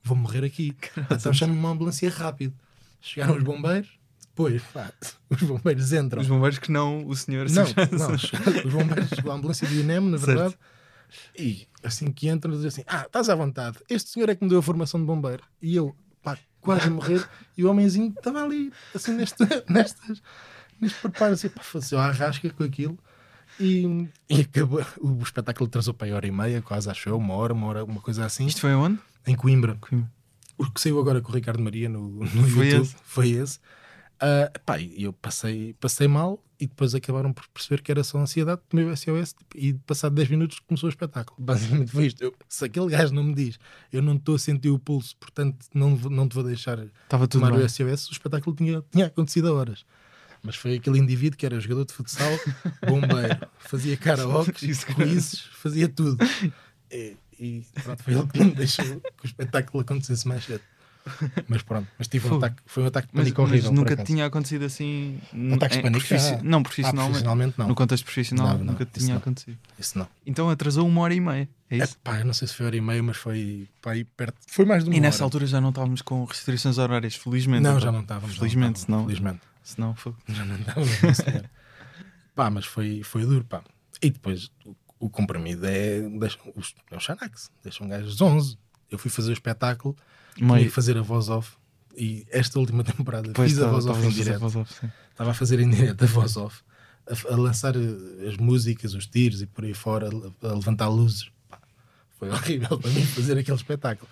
vou 0.03 0.17
morrer 0.17 0.43
aqui. 0.43 0.75
Então 1.11 1.33
chama-me 1.33 1.59
uma 1.59 1.69
ambulância 1.69 2.09
rápido. 2.09 2.53
Chegaram 3.01 3.37
os 3.37 3.43
bombeiros, 3.43 3.89
depois, 4.29 4.61
pá, 4.73 4.91
os 5.29 5.41
bombeiros 5.43 5.93
entram. 5.93 6.21
Os 6.21 6.27
bombeiros 6.27 6.59
que 6.59 6.71
não 6.71 7.05
o 7.05 7.15
senhor 7.15 7.47
Não, 7.49 7.63
não, 7.97 8.15
os 8.15 8.73
bombeiros, 8.73 9.11
a 9.19 9.33
ambulância 9.33 9.67
do 9.67 9.73
INEM, 9.75 10.01
na 10.09 10.17
Certo. 10.17 10.25
verdade. 10.27 10.57
E 11.37 11.67
assim 11.83 12.11
que 12.11 12.29
entram, 12.29 12.51
dizem 12.53 12.67
assim: 12.67 12.83
Ah, 12.87 13.03
estás 13.05 13.29
à 13.29 13.35
vontade. 13.35 13.77
Este 13.89 14.09
senhor 14.11 14.29
é 14.29 14.35
que 14.35 14.43
me 14.43 14.49
deu 14.49 14.59
a 14.59 14.63
formação 14.63 14.99
de 14.99 15.05
bombeiro. 15.05 15.43
E 15.61 15.75
eu, 15.75 15.95
pá, 16.08 16.08
quase 16.61 16.87
a 16.87 16.89
morrer. 16.89 17.27
E 17.57 17.63
o 17.63 17.69
homenzinho 17.69 18.13
estava 18.15 18.43
ali, 18.43 18.71
assim, 18.95 19.13
neste, 19.13 19.43
nestas, 19.69 20.21
neste 20.79 20.99
preparo, 20.99 21.33
assim, 21.33 21.49
pá, 21.49 21.61
fazia 21.63 21.99
a 21.99 22.11
rasca 22.11 22.49
com 22.49 22.63
aquilo. 22.63 22.97
E, 23.59 24.07
e 24.29 24.41
acabou. 24.41 24.85
O 25.01 25.21
espetáculo 25.21 25.67
atrasou 25.67 25.93
para 25.93 26.07
aí 26.07 26.13
hora 26.13 26.27
e 26.27 26.31
meia, 26.31 26.61
quase 26.61 26.89
acho 26.89 27.09
eu, 27.09 27.17
uma 27.17 27.33
hora, 27.33 27.53
uma 27.53 27.67
hora, 27.67 27.83
uma 27.83 27.99
coisa 27.99 28.25
assim, 28.25 28.45
Isto 28.45 28.61
foi 28.61 28.71
aonde? 28.71 28.99
em 29.27 29.35
Coimbra. 29.35 29.77
Coimbra. 29.81 30.09
O 30.57 30.69
que 30.69 30.81
saiu 30.81 30.99
agora 30.99 31.21
com 31.21 31.31
o 31.31 31.35
Ricardo 31.35 31.61
Maria 31.61 31.87
no, 31.87 32.09
no 32.09 32.27
Foi 32.27 32.67
YouTube 32.67 32.81
esse? 32.83 32.95
foi 33.03 33.29
esse. 33.29 33.59
Ah, 34.21 34.51
pá, 34.65 34.79
e 34.79 35.03
eu 35.03 35.13
passei, 35.13 35.73
passei 35.79 36.07
mal 36.07 36.43
e 36.59 36.67
depois 36.67 36.93
acabaram 36.93 37.31
por 37.31 37.47
perceber 37.49 37.81
que 37.81 37.89
era 37.89 38.03
só 38.03 38.17
ansiedade, 38.19 38.59
tomei 38.67 38.83
o 38.85 38.95
SOS 38.95 39.31
tipo, 39.33 39.57
e 39.57 39.73
passado 39.73 40.13
10 40.15 40.27
minutos 40.29 40.59
começou 40.59 40.87
o 40.87 40.89
espetáculo. 40.89 41.37
Basicamente 41.41 41.91
foi 41.91 42.07
isto. 42.07 42.21
Eu- 42.21 42.35
se 42.49 42.65
aquele 42.65 42.87
gajo 42.89 43.13
não 43.13 43.23
me 43.23 43.33
diz 43.33 43.57
eu 43.93 44.01
não 44.01 44.15
estou 44.15 44.35
a 44.35 44.39
sentir 44.39 44.69
o 44.69 44.77
pulso, 44.77 45.15
portanto 45.17 45.65
não, 45.73 45.91
não 45.95 46.27
te 46.27 46.33
vou 46.35 46.43
deixar 46.43 46.77
Estava 46.79 47.27
tudo 47.27 47.41
tomar 47.41 47.55
bem. 47.55 47.65
o 47.65 47.69
SOS, 47.69 48.09
o 48.09 48.11
espetáculo 48.11 48.55
tinha, 48.55 48.83
tinha 48.91 49.05
acontecido 49.05 49.47
a 49.47 49.53
horas. 49.53 49.85
Mas 50.43 50.55
foi 50.55 50.75
aquele 50.75 50.99
indivíduo 50.99 51.37
que 51.37 51.45
era 51.45 51.59
jogador 51.59 51.85
de 51.85 51.93
futsal, 51.93 52.31
bombeiro, 52.87 53.39
fazia 53.59 53.95
karaoke, 53.97 54.69
Isso, 54.69 54.85
cara. 54.85 55.03
quizzes, 55.05 55.39
fazia 55.53 55.87
tudo. 55.87 56.17
E, 56.91 57.15
e 57.39 57.63
pronto, 57.83 58.01
foi 58.01 58.13
ele 58.15 58.25
que 58.27 58.43
me 58.43 58.51
deixou 58.51 58.83
que 58.99 59.23
o 59.23 59.27
espetáculo 59.27 59.81
acontecesse 59.81 60.27
mais 60.27 60.43
cedo. 60.43 60.63
Mas 61.47 61.63
pronto, 61.63 61.87
mas 61.97 62.07
tive 62.07 62.27
um 62.27 62.29
Fogo. 62.29 62.45
ataque, 62.45 62.61
foi 62.67 62.83
um 62.83 62.87
ataque 62.87 63.07
de 63.07 63.13
Mas, 63.15 63.23
pânico 63.23 63.41
mas 63.41 63.49
horrível. 63.49 63.69
por 63.71 63.75
nunca 63.77 64.03
tinha 64.03 64.25
acontecido 64.25 64.65
assim. 64.65 65.19
Ataques 65.53 65.77
de 65.77 65.83
pânico? 65.83 66.05
profissi- 66.07 66.33
Ah. 66.33 66.39
Não, 66.43 66.59
Ah, 66.59 66.61
profissionalmente. 66.61 67.09
profissionalmente 67.09 67.59
não. 67.59 67.67
No 67.67 67.75
contexto 67.75 68.03
profissional 68.03 68.47
Não, 68.49 68.57
não, 68.59 68.65
nunca 68.65 68.85
tinha 68.85 69.09
não. 69.09 69.17
acontecido. 69.17 69.57
Isso 69.79 69.97
não. 69.97 70.07
Então 70.25 70.49
atrasou 70.49 70.87
uma 70.87 71.01
hora 71.01 71.13
e 71.13 71.19
meia. 71.19 71.49
É 71.69 71.77
É, 71.79 71.83
isso? 71.83 71.97
pá, 72.03 72.19
eu 72.19 72.25
não 72.25 72.33
sei 72.33 72.47
se 72.47 72.53
foi 72.53 72.65
hora 72.67 72.75
e 72.75 72.81
meia, 72.81 73.01
mas 73.01 73.17
foi 73.17 73.67
pá, 73.81 73.91
aí 73.93 74.03
perto. 74.03 74.37
Foi 74.47 74.65
mais 74.65 74.83
de 74.83 74.89
uma 74.89 74.95
e 74.97 74.99
nessa 74.99 75.17
hora. 75.17 75.23
altura 75.25 75.47
já 75.47 75.59
não 75.59 75.69
estávamos 75.69 76.01
com 76.03 76.23
restrições 76.25 76.77
horárias, 76.77 77.15
felizmente. 77.15 77.63
Não, 77.63 77.71
então. 77.71 77.81
já 77.81 77.91
não 77.91 78.01
estávamos. 78.01 78.35
já 78.35 78.35
não 78.35 78.39
Felizmente, 78.49 78.79
senão, 78.81 79.05
Felizmente. 79.05 79.39
foi. 79.95 80.13
Já 80.29 80.45
não 80.45 80.55
estávamos. 80.57 80.99
pá, 82.35 82.49
mas 82.49 82.65
foi, 82.65 83.01
foi 83.03 83.25
duro, 83.25 83.45
pá. 83.45 83.61
E 84.01 84.09
depois, 84.09 84.51
o 84.99 85.09
comprimido 85.09 85.65
é, 85.65 86.01
deixam, 86.19 86.41
os, 86.55 86.75
é 86.91 86.95
o 86.95 86.99
Xanax, 86.99 87.49
deixam 87.63 87.87
gajos 87.87 88.19
11. 88.21 88.57
Eu 88.91 88.97
fui 88.97 89.11
fazer 89.11 89.29
o 89.29 89.33
espetáculo, 89.33 89.95
Meio- 90.43 90.65
ia 90.65 90.71
fazer 90.71 90.97
a 90.97 91.01
voz 91.01 91.29
off 91.29 91.51
e 91.97 92.25
esta 92.29 92.59
última 92.59 92.83
temporada 92.85 93.31
Pois, 93.33 93.51
fiz 93.51 93.59
a 93.59 93.63
tava- 93.65 93.73
voz 93.73 93.85
off 93.85 94.05
em 94.05 94.09
direto. 94.09 94.39
voz 94.39 94.55
off, 94.55 94.73
sim. 94.73 94.89
Estava 95.11 95.31
a 95.31 95.33
fazer 95.33 95.59
em 95.59 95.69
direto 95.69 96.03
a 96.03 96.07
voz 96.07 96.37
off, 96.37 96.61
a, 97.07 97.33
a 97.33 97.35
lançar 97.35 97.75
eh, 97.75 98.27
as 98.29 98.37
músicas, 98.37 98.93
os 98.93 99.05
tiros 99.05 99.41
e 99.41 99.45
por 99.47 99.65
aí 99.65 99.73
fora, 99.73 100.09
a, 100.43 100.47
a 100.47 100.53
levantar 100.53 100.87
luzes. 100.89 101.29
Pá, 101.49 101.59
foi 102.17 102.29
horrível 102.31 102.79
para 102.79 102.89
mim 102.91 103.05
fazer 103.05 103.37
aquele 103.37 103.57
espetáculo. 103.57 104.09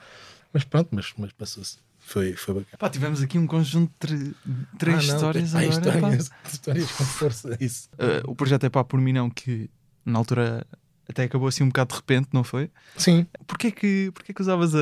Mas 0.53 0.63
pronto, 0.63 0.89
mas, 0.91 1.13
mas 1.17 1.31
passou-se. 1.33 1.77
Foi, 1.99 2.33
foi 2.37 2.53
bacana. 2.55 2.77
Pá, 2.77 2.89
tivemos 2.89 3.21
aqui 3.21 3.37
um 3.37 3.45
conjunto 3.45 3.91
de 4.07 4.33
três 4.79 5.03
Ah, 5.03 5.07
não, 5.07 5.15
histórias 5.15 5.51
pá, 5.51 5.59
agora. 5.61 5.81
pá. 5.81 5.87
histórias, 6.15 6.31
histórias 6.53 6.91
com 6.91 7.03
força, 7.03 7.57
isso. 7.59 7.89
Uh, 7.93 8.31
o 8.31 8.35
projeto 8.35 8.63
é 8.65 8.69
pá 8.69 8.81
por 8.83 8.99
mim 8.99 9.11
não, 9.13 9.29
que 9.29 9.69
na 10.05 10.17
altura 10.17 10.65
até 11.09 11.23
acabou 11.23 11.47
assim 11.49 11.63
um 11.63 11.67
bocado 11.67 11.89
de 11.89 11.95
repente, 11.97 12.29
não 12.31 12.43
foi? 12.45 12.71
Sim. 12.97 13.25
Porquê 13.45 13.71
que, 13.71 14.09
porquê 14.13 14.33
que 14.33 14.41
usavas 14.41 14.73
a, 14.73 14.79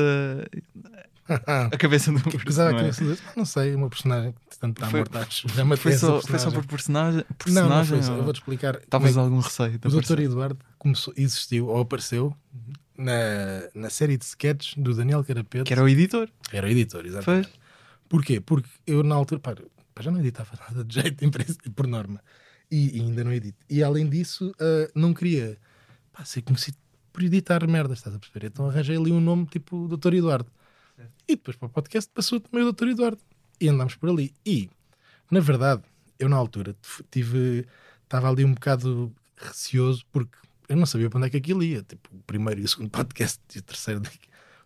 a 1.72 1.76
cabeça 1.76 2.12
do 2.12 2.20
Que 2.22 2.36
não 2.54 2.64
é? 2.64 2.68
a 2.70 2.74
cabeça? 2.74 3.18
Não 3.36 3.44
sei, 3.44 3.74
uma 3.74 3.88
personagem 3.88 4.32
que 4.48 4.58
tanto 4.58 4.76
está 4.78 4.90
Foi- 4.90 5.00
morta. 5.00 5.26
Já 5.54 5.64
matei 5.64 5.82
Foi 5.82 5.92
só, 5.92 6.20
foi 6.20 6.38
só 6.38 6.50
personagem. 6.50 6.52
por 6.60 6.66
personagem? 6.66 7.18
Não, 7.18 7.26
não 7.28 7.36
personagem 7.36 7.88
foi 7.98 8.02
só. 8.02 8.12
ou- 8.12 8.18
Eu 8.18 8.24
vou-te 8.24 8.36
explicar. 8.36 8.72
como 8.74 8.84
Estavas 8.84 9.16
é- 9.16 9.20
algum 9.20 9.38
receio 9.40 9.80
O 9.84 10.00
Dr. 10.00 10.20
Eduardo 10.20 10.58
começou, 10.78 11.12
existiu 11.16 11.66
ou 11.68 11.80
apareceu 11.80 12.36
na, 12.96 13.68
na 13.74 13.90
série 13.90 14.16
de 14.16 14.24
sketches 14.24 14.74
do 14.82 14.94
Daniel 14.94 15.22
Carapeto. 15.24 15.64
Que 15.64 15.72
era 15.72 15.82
o 15.82 15.88
editor. 15.88 16.28
Era 16.52 16.66
o 16.66 16.70
editor, 16.70 17.04
exatamente. 17.06 17.50
Porquê? 18.08 18.40
Porque 18.40 18.68
eu 18.86 19.02
na 19.02 19.14
altura, 19.14 19.40
pá, 19.40 19.54
já 20.00 20.10
não 20.10 20.20
editava 20.20 20.50
nada 20.60 20.84
de 20.84 20.94
jeito, 20.94 21.24
por 21.74 21.86
norma. 21.86 22.20
E, 22.70 22.98
e 22.98 23.00
ainda 23.00 23.22
não 23.24 23.32
edito. 23.32 23.58
E 23.68 23.82
além 23.82 24.08
disso, 24.08 24.52
ah, 24.60 24.90
não 24.94 25.12
queria 25.14 25.58
pá, 26.12 26.24
ser 26.24 26.42
conhecido 26.42 26.76
por 27.12 27.22
editar 27.22 27.66
merdas, 27.66 27.98
estás 27.98 28.14
a 28.14 28.18
perceber? 28.18 28.46
Então 28.46 28.68
arranjei 28.68 28.96
ali 28.96 29.10
um 29.12 29.20
nome 29.20 29.46
tipo 29.46 29.88
Dr. 29.88 30.14
Eduardo. 30.14 30.50
E 31.28 31.36
depois 31.36 31.56
para 31.56 31.66
o 31.66 31.70
podcast 31.70 32.10
passou 32.12 32.40
também 32.40 32.64
o 32.66 32.72
Dr. 32.72 32.88
Eduardo. 32.88 33.20
E 33.60 33.68
andámos 33.68 33.94
por 33.94 34.08
ali. 34.10 34.34
E, 34.44 34.68
na 35.30 35.40
verdade, 35.40 35.82
eu 36.18 36.28
na 36.28 36.36
altura 36.36 36.76
tive. 37.10 37.66
Estava 38.04 38.30
ali 38.30 38.44
um 38.44 38.54
bocado 38.54 39.12
receoso 39.36 40.04
porque 40.12 40.36
eu 40.68 40.76
não 40.76 40.86
sabia 40.86 41.08
para 41.10 41.18
onde 41.18 41.26
é 41.26 41.30
que 41.30 41.36
aquilo 41.38 41.62
ia. 41.62 41.82
Tipo, 41.82 42.14
o 42.14 42.18
primeiro 42.22 42.60
e 42.60 42.64
o 42.64 42.68
segundo 42.68 42.90
podcast 42.90 43.40
e 43.54 43.58
o 43.58 43.62
terceiro. 43.62 44.00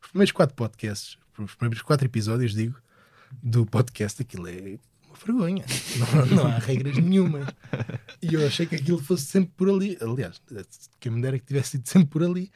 Os 0.03 0.09
primeiros 0.09 0.33
quatro 0.33 0.55
podcasts, 0.57 1.17
os 1.39 1.55
primeiros 1.55 1.83
quatro 1.83 2.07
episódios, 2.07 2.53
digo, 2.55 2.77
do 3.43 3.65
podcast, 3.65 4.21
aquilo 4.23 4.49
é 4.49 4.79
uma 5.07 5.17
vergonha. 5.25 5.65
Não, 5.99 6.27
não 6.37 6.47
há 6.47 6.59
regras 6.59 6.97
nenhumas. 6.97 7.47
E 8.21 8.35
eu 8.35 8.47
achei 8.47 8.67
que 8.67 8.75
aquilo 8.77 8.99
fosse 9.03 9.25
sempre 9.27 9.53
por 9.57 9.69
ali. 9.71 9.97
Aliás, 10.01 10.41
quem 10.99 11.13
me 11.13 11.23
dera 11.23 11.39
que 11.39 11.45
tivesse 11.47 11.71
sido 11.73 11.89
sempre 11.89 12.09
por 12.09 12.23
ali. 12.23 12.51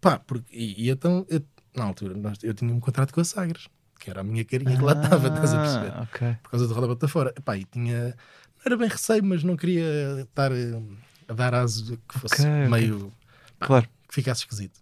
Pá, 0.00 0.18
porque, 0.18 0.54
e, 0.54 0.84
e 0.86 0.90
então, 0.90 1.26
eu- 1.28 1.42
na 1.76 1.84
altura, 1.84 2.14
nós- 2.16 2.42
eu 2.42 2.54
tinha 2.54 2.72
um 2.72 2.80
contrato 2.80 3.12
com 3.12 3.20
a 3.20 3.24
Sagres, 3.24 3.68
que 3.98 4.10
era 4.10 4.20
a 4.20 4.24
minha 4.24 4.44
carinha 4.44 4.76
que 4.76 4.82
lá 4.82 4.92
estava, 4.92 5.28
estás 5.28 5.54
a 5.54 5.58
perceber? 5.60 5.92
Ah, 5.94 6.02
ok. 6.02 6.36
Por 6.42 6.50
causa 6.50 6.68
do 6.68 6.74
Roda 6.74 6.86
Bota 6.88 7.08
Fora. 7.08 7.34
Epá, 7.36 7.56
e 7.56 7.64
tinha. 7.64 8.08
Não 8.08 8.62
era 8.66 8.76
bem 8.76 8.88
receio, 8.88 9.24
mas 9.24 9.42
não 9.44 9.56
queria 9.56 10.20
estar 10.22 10.52
eh, 10.52 10.80
a 11.28 11.32
dar 11.32 11.54
aso 11.54 11.98
que 12.08 12.18
fosse 12.18 12.42
Ok, 12.42 12.50
ok. 12.50 12.68
meio. 12.68 13.12
pá, 13.58 13.66
Claro. 13.66 13.88
Que 14.08 14.14
ficasse 14.14 14.40
esquisito. 14.42 14.80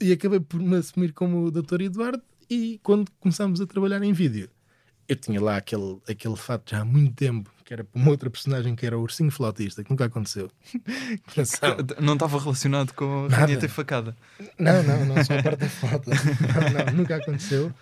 E 0.00 0.12
acabei 0.12 0.40
por 0.40 0.58
me 0.60 0.76
assumir 0.76 1.12
como 1.12 1.44
o 1.44 1.50
Dr. 1.50 1.82
Eduardo. 1.82 2.22
E 2.50 2.78
quando 2.82 3.10
começámos 3.20 3.60
a 3.60 3.66
trabalhar 3.66 4.02
em 4.02 4.12
vídeo, 4.12 4.50
eu 5.08 5.16
tinha 5.16 5.40
lá 5.40 5.56
aquele, 5.56 5.98
aquele 6.08 6.36
fato 6.36 6.70
já 6.70 6.80
há 6.80 6.84
muito 6.84 7.14
tempo, 7.14 7.50
que 7.64 7.72
era 7.72 7.82
para 7.82 8.00
uma 8.00 8.10
outra 8.10 8.28
personagem 8.28 8.76
que 8.76 8.84
era 8.84 8.98
o 8.98 9.02
Ursinho 9.02 9.30
Flautista, 9.30 9.82
que 9.82 9.90
nunca 9.90 10.04
aconteceu. 10.04 10.50
Não 12.00 12.14
estava 12.14 12.38
relacionado 12.38 12.92
com 12.92 13.26
a 13.30 13.34
rainha 13.34 13.58
ter 13.58 13.68
facada. 13.68 14.14
Não, 14.58 14.82
não, 14.82 15.06
não, 15.06 15.24
só 15.24 15.38
a 15.38 15.42
parte 15.42 15.60
da 15.60 15.68
flauta. 15.68 16.10
Não, 16.14 16.84
não, 16.86 16.92
nunca 16.98 17.16
aconteceu. 17.16 17.72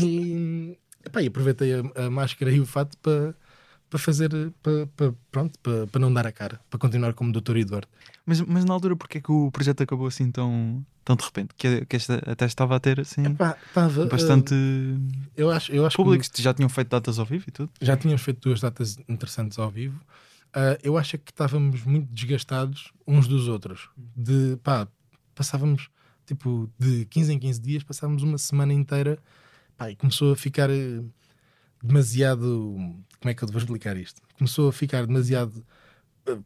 E, 0.00 0.78
epá, 1.04 1.22
e 1.22 1.26
aproveitei 1.26 1.74
a, 1.74 2.06
a 2.06 2.10
máscara 2.10 2.52
e 2.52 2.60
o 2.60 2.66
fato 2.66 2.96
para 2.98 3.34
para 3.90 3.98
fazer, 3.98 4.30
para, 4.62 4.86
para- 4.88 5.14
pronto, 5.30 5.58
para, 5.60 5.86
para 5.86 6.00
não 6.00 6.12
dar 6.12 6.26
a 6.26 6.32
cara, 6.32 6.60
para 6.68 6.78
continuar 6.78 7.14
como 7.14 7.32
Dr. 7.32 7.56
Eduardo. 7.56 7.88
Mas, 8.26 8.40
mas 8.42 8.64
na 8.64 8.74
altura, 8.74 8.94
porque 8.96 9.18
é 9.18 9.20
que 9.20 9.32
o 9.32 9.50
projeto 9.50 9.82
acabou 9.82 10.06
assim 10.06 10.30
tão, 10.30 10.84
tão 11.04 11.16
de 11.16 11.24
repente? 11.24 11.54
Que, 11.56 11.86
que 11.86 11.96
esta, 11.96 12.22
até 12.30 12.44
estava 12.44 12.76
a 12.76 12.80
ter 12.80 13.00
assim 13.00 13.24
Epá, 13.24 13.56
bastante 14.10 14.54
eh, 14.54 15.28
eu 15.36 15.50
acho, 15.50 15.72
eu 15.72 15.86
acho 15.86 15.96
que 15.96 16.02
público. 16.02 16.24
Já 16.36 16.52
tinham 16.52 16.68
feito 16.68 16.88
datas 16.88 17.18
ao 17.18 17.24
vivo 17.24 17.44
e 17.48 17.50
tudo? 17.50 17.70
já 17.80 17.96
tínhamos 17.96 18.22
feito 18.22 18.40
duas 18.40 18.60
datas 18.60 18.98
interessantes 19.08 19.58
ao 19.58 19.70
vivo. 19.70 20.00
Ah, 20.52 20.78
eu 20.82 20.96
acho 20.98 21.16
que 21.18 21.30
estávamos 21.30 21.82
muito 21.84 22.12
desgastados 22.12 22.92
uns 23.06 23.26
dos 23.26 23.48
outros. 23.48 23.88
De 24.16 24.58
pá, 24.62 24.86
passávamos 25.34 25.88
tipo 26.26 26.70
de 26.78 27.06
15 27.06 27.32
em 27.32 27.38
15 27.38 27.60
dias, 27.60 27.82
passávamos 27.82 28.22
uma 28.22 28.36
semana 28.36 28.72
inteira 28.74 29.18
pá, 29.76 29.90
e 29.90 29.96
começou 29.96 30.32
a 30.32 30.36
ficar 30.36 30.68
eh, 30.68 31.00
demasiado. 31.82 32.74
Como 33.20 33.30
é 33.30 33.34
que 33.34 33.42
eu 33.42 33.46
devo 33.46 33.58
explicar 33.58 33.96
isto? 33.96 34.20
Começou 34.36 34.68
a 34.68 34.72
ficar 34.72 35.06
demasiado 35.06 35.64
eh, 36.26 36.38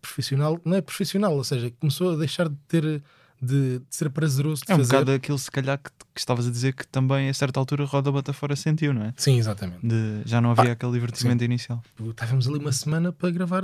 profissional, 0.00 0.60
não 0.64 0.76
é 0.76 0.80
profissional, 0.80 1.34
ou 1.36 1.44
seja, 1.44 1.70
começou 1.78 2.12
a 2.14 2.16
deixar 2.16 2.48
de 2.48 2.56
ter 2.68 3.02
de, 3.40 3.78
de 3.80 3.84
ser 3.90 4.08
prazeroso 4.10 4.64
de 4.64 4.72
É 4.72 4.74
um 4.74 4.78
fazer. 4.78 4.92
bocado 4.92 5.12
aquilo, 5.12 5.38
se 5.38 5.50
calhar, 5.50 5.78
que, 5.78 5.90
que 6.14 6.20
estavas 6.20 6.46
a 6.46 6.50
dizer 6.50 6.74
que 6.74 6.86
também 6.86 7.28
a 7.28 7.34
certa 7.34 7.60
altura 7.60 7.84
Roda 7.84 8.10
Bota 8.10 8.32
Fora 8.32 8.56
sentiu, 8.56 8.94
não 8.94 9.02
é? 9.02 9.14
Sim, 9.16 9.38
exatamente. 9.38 9.86
De, 9.86 10.22
já 10.24 10.40
não 10.40 10.50
havia 10.52 10.72
aquele 10.72 10.92
divertimento 10.92 11.44
inicial. 11.44 11.82
Tipo, 11.96 12.10
estávamos 12.10 12.48
ali 12.48 12.58
uma 12.58 12.72
semana 12.72 13.12
para 13.12 13.30
gravar 13.30 13.62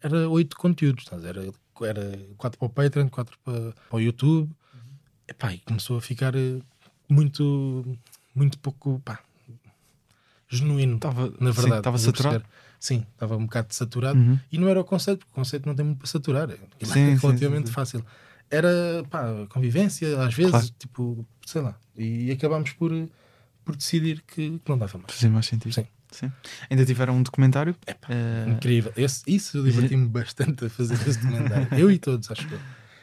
era 0.00 0.28
oito 0.28 0.56
conteúdos 0.56 1.04
estás? 1.04 1.24
era, 1.24 1.42
era 1.82 2.18
quatro 2.36 2.58
para 2.58 2.66
o 2.66 2.70
Patreon, 2.70 3.08
quatro 3.08 3.38
para, 3.44 3.72
para 3.72 3.96
o 3.96 4.00
YouTube 4.00 4.50
Epá, 5.26 5.52
e 5.54 5.58
começou 5.60 5.96
a 5.96 6.00
ficar 6.00 6.34
eh, 6.36 6.60
muito 7.08 7.96
muito 8.34 8.58
pouco 8.58 9.00
pá, 9.04 9.18
genuíno 10.54 10.96
Estava, 10.96 11.32
na 11.40 11.50
verdade 11.50 11.76
estava 11.78 11.98
saturado. 11.98 12.44
sim, 12.80 13.06
estava 13.12 13.36
um 13.36 13.44
bocado 13.44 13.74
saturado 13.74 14.18
Uhum. 14.18 14.38
e 14.52 14.58
não 14.58 14.68
era 14.68 14.80
o 14.80 14.84
conceito, 14.84 15.18
porque 15.20 15.32
o 15.32 15.34
conceito 15.34 15.66
não 15.66 15.74
tem 15.74 15.84
muito 15.84 15.98
para 15.98 16.06
saturar 16.06 16.50
é 16.50 16.84
sim, 16.84 17.14
relativamente 17.16 17.66
sim, 17.66 17.66
sim. 17.66 17.72
fácil 17.72 18.04
era 18.50 18.68
pá, 19.10 19.26
convivência 19.48 20.20
às 20.22 20.34
vezes, 20.34 20.50
Claro. 20.52 20.68
tipo, 20.78 21.26
sei 21.46 21.62
lá 21.62 21.76
e 21.96 22.30
acabámos 22.30 22.72
por, 22.72 22.90
por 23.64 23.76
decidir 23.76 24.22
que, 24.26 24.58
que 24.58 24.68
não 24.68 24.78
dava 24.78 24.98
mais 24.98 25.12
Fazia 25.12 25.30
mais 25.30 25.46
sentido. 25.46 25.72
Sim. 25.74 25.86
Sim. 26.10 26.30
Ainda 26.70 26.86
tiveram 26.86 27.16
um 27.16 27.22
documentário. 27.24 27.74
Epá, 27.84 28.06
eh, 28.08 28.44
Incrível. 28.48 28.92
Esse, 28.96 29.22
isso 29.26 29.56
eu 29.58 29.64
diverti-me 29.64 30.06
bastante 30.06 30.64
a 30.64 30.70
fazer 30.70 30.94
esse 30.94 31.18
documentário. 31.18 31.66
Eu 31.76 31.90
e 31.90 31.98
todos, 31.98 32.30
acho 32.30 32.46
eu. 32.54 32.60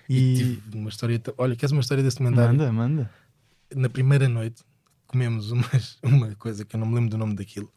E, 0.07 0.15
E- 0.15 0.37
tive 0.37 0.77
uma 0.77 0.87
história. 0.89 1.21
Olha, 1.37 1.53
queres 1.57 1.73
uma 1.73 1.81
história 1.81 2.01
desse 2.01 2.15
documentário? 2.19 2.57
manda, 2.57 2.71
manda. 2.71 3.11
Na 3.75 3.89
primeira 3.89 4.29
noite 4.29 4.63
comemos 5.11 5.51
umas, 5.51 5.99
uma 6.01 6.33
coisa 6.35 6.63
que 6.63 6.75
eu 6.75 6.79
não 6.79 6.87
me 6.87 6.95
lembro 6.95 7.11
do 7.11 7.17
nome 7.17 7.35
daquilo, 7.35 7.71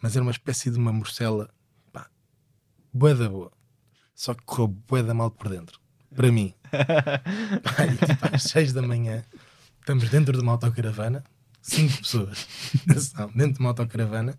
mas 0.00 0.16
era 0.16 0.22
uma 0.22 0.32
espécie 0.32 0.70
de 0.70 0.78
uma 0.78 0.92
morcela, 0.92 1.50
pá, 1.92 2.08
bué 2.92 3.14
da 3.14 3.28
boa. 3.28 3.52
Só 4.14 4.34
que 4.34 4.42
correu 4.44 4.68
bué 4.68 5.02
da 5.02 5.14
mal 5.14 5.30
por 5.30 5.48
dentro. 5.48 5.78
Para 6.14 6.30
mim. 6.32 6.52
Pá, 6.70 7.86
e 7.86 7.96
tipo 7.96 8.34
às 8.34 8.42
6 8.42 8.72
da 8.72 8.82
manhã, 8.82 9.24
estamos 9.78 10.08
dentro 10.10 10.36
de 10.36 10.42
uma 10.42 10.52
autocaravana, 10.52 11.24
cinco 11.62 11.98
pessoas, 11.98 12.46
dentro 13.34 13.54
de 13.54 13.60
uma 13.60 13.70
autocaravana, 13.70 14.36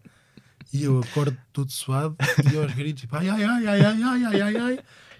e 0.73 0.83
eu 0.83 0.99
acordo 0.99 1.37
todo 1.53 1.71
suado 1.71 2.15
e 2.51 2.57
aos 2.57 2.73
gritos, 2.73 3.05
ai, 3.11 3.29
ai, 3.29 3.43
ai, 3.43 3.67
ai, 3.67 3.81
ai, 3.81 4.03
ai, 4.03 4.25
ai, 4.25 4.41
ai, 4.41 4.57
ai. 4.57 4.79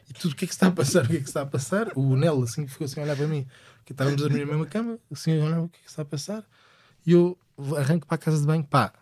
E 0.09 0.13
tudo, 0.13 0.34
o 0.34 0.36
que 0.36 0.45
é 0.45 0.47
que 0.47 0.53
se 0.53 0.57
está 0.57 0.67
a 0.67 0.72
passar? 0.72 1.05
O 1.05 1.07
que 1.07 1.17
é 1.17 1.19
que 1.19 1.28
está 1.28 1.41
a 1.41 1.45
passar? 1.45 1.91
O 1.95 2.15
Nel, 2.15 2.43
assim, 2.43 2.67
ficou 2.67 2.86
assim 2.86 2.99
a 2.99 3.03
olhar 3.03 3.15
para 3.15 3.28
mim, 3.28 3.47
que 3.86 3.93
estávamos 3.93 4.22
a 4.22 4.28
dormir 4.28 4.45
na 4.45 4.51
mesma 4.51 4.65
cama, 4.65 4.99
assim, 5.09 5.39
a 5.39 5.45
olhar 5.45 5.59
o 5.61 5.69
que 5.69 5.80
é 5.80 5.84
que 5.84 5.89
está 5.89 6.01
a 6.01 6.05
passar. 6.05 6.45
E 7.06 7.14
eu 7.14 7.38
arranco 7.78 8.08
para 8.08 8.16
a 8.16 8.18
casa 8.18 8.39
de 8.39 8.45
banho, 8.45 8.64
pá, 8.64 8.93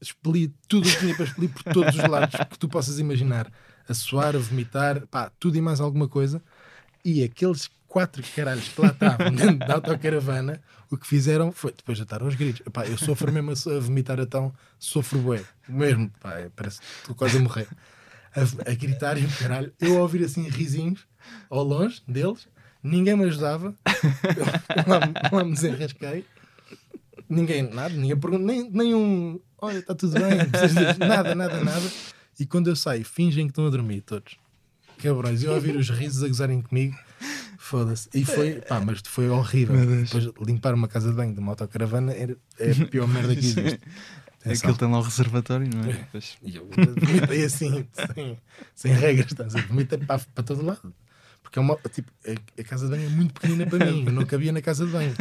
expeli 0.00 0.54
tudo 0.68 0.88
o 0.88 0.92
que 0.92 0.98
tinha 0.98 1.14
para 1.14 1.24
expelir 1.24 1.50
por 1.50 1.62
todos 1.72 1.94
os 1.96 2.08
lados 2.08 2.34
que 2.50 2.58
tu 2.58 2.68
possas 2.68 2.98
imaginar. 2.98 3.50
A 3.88 3.92
suar, 3.92 4.34
a 4.34 4.38
vomitar, 4.38 5.06
pá, 5.08 5.30
tudo 5.38 5.56
e 5.58 5.60
mais 5.60 5.80
alguma 5.80 6.08
coisa. 6.08 6.42
E 7.04 7.22
aqueles 7.22 7.70
quatro 7.94 8.24
caralhos 8.34 8.68
que 8.68 8.80
lá 8.80 8.88
estavam 8.88 9.30
dentro 9.36 9.68
da 9.68 9.74
autocaravana, 9.74 10.60
o 10.90 10.96
que 10.96 11.06
fizeram 11.06 11.52
foi, 11.52 11.72
depois 11.72 11.96
de 11.96 12.02
estar 12.02 12.22
aos 12.22 12.34
gritos, 12.34 12.62
pá, 12.72 12.84
eu 12.86 12.98
sofro 12.98 13.30
mesmo 13.30 13.52
a, 13.52 13.76
a 13.76 13.80
vomitar 13.80 14.18
então, 14.18 14.52
sofro 14.80 15.20
bué, 15.20 15.44
mesmo, 15.68 16.10
pá, 16.20 16.40
é, 16.40 16.48
parece 16.56 16.80
que 16.80 16.86
estou 16.86 17.14
quase 17.14 17.36
a 17.36 17.40
morrer. 17.40 17.68
A, 18.34 18.70
a 18.70 18.74
gritar 18.74 19.16
e 19.16 19.24
caralho, 19.28 19.72
eu 19.80 19.98
a 19.98 20.02
ouvir 20.02 20.24
assim 20.24 20.48
risinhos 20.48 21.06
ao 21.48 21.62
longe 21.62 22.02
deles, 22.08 22.48
ninguém 22.82 23.16
me 23.16 23.26
ajudava, 23.26 23.72
eu 24.36 24.90
lá, 24.90 25.30
lá 25.30 25.44
me 25.44 25.52
desenrasquei, 25.52 26.26
ninguém, 27.28 27.62
nada, 27.62 27.94
ninguém 27.94 28.16
pergunta, 28.16 28.44
nem, 28.44 28.70
nem 28.70 28.94
um, 28.94 29.40
olha, 29.58 29.78
está 29.78 29.94
tudo 29.94 30.14
bem, 30.14 30.44
precisas 30.50 30.94
de- 30.94 30.98
nada, 31.00 31.34
nada, 31.34 31.62
nada. 31.62 31.90
E 32.38 32.44
quando 32.46 32.68
eu 32.68 32.76
saio, 32.76 33.04
fingem 33.04 33.46
que 33.46 33.52
estão 33.52 33.66
a 33.66 33.70
dormir 33.70 34.00
todos. 34.02 34.36
Cabrões, 34.98 35.42
eu 35.42 35.52
a 35.52 35.54
ouvir 35.56 35.76
os 35.76 35.90
risos 35.90 36.22
a 36.22 36.28
gozarem 36.28 36.62
comigo, 36.62 36.96
foda-se. 37.58 38.08
E 38.14 38.24
foi, 38.24 38.60
pá, 38.60 38.80
mas 38.80 39.00
foi 39.04 39.28
horrível. 39.28 39.76
Depois 40.02 40.28
limpar 40.46 40.74
uma 40.74 40.88
casa 40.88 41.10
de 41.10 41.14
banho 41.16 41.32
de 41.34 41.40
uma 41.40 41.52
autocaravana 41.52 42.12
era, 42.12 42.36
é 42.58 42.70
a 42.70 42.86
pior 42.86 43.06
merda 43.08 43.34
que 43.34 43.40
existe. 43.44 43.80
Atenção. 44.40 44.70
Aquilo 44.70 44.76
tem 44.76 44.90
lá 44.90 44.98
o 44.98 45.02
reservatório, 45.02 45.68
não 45.74 45.90
é? 45.90 46.06
Pois. 46.12 46.36
E 46.42 46.56
eu 46.56 46.68
vomitei 46.68 47.44
assim, 47.44 47.86
sem, 48.14 48.38
sem 48.74 48.92
regras, 48.92 49.32
estás 49.32 49.54
a 49.56 49.62
para 50.08 50.44
todo 50.44 50.62
lado. 50.64 50.92
Porque 51.54 51.60
é 51.60 51.62
uma, 51.62 51.76
tipo, 51.88 52.10
a, 52.26 52.60
a 52.60 52.64
casa 52.64 52.86
de 52.86 52.90
banho 52.90 53.06
é 53.06 53.10
muito 53.10 53.32
pequenina 53.32 53.64
para 53.64 53.86
mim. 53.86 54.04
Eu 54.04 54.12
não 54.12 54.26
cabia 54.26 54.50
na 54.50 54.60
casa 54.60 54.84
de 54.84 54.90
banho. 54.90 55.14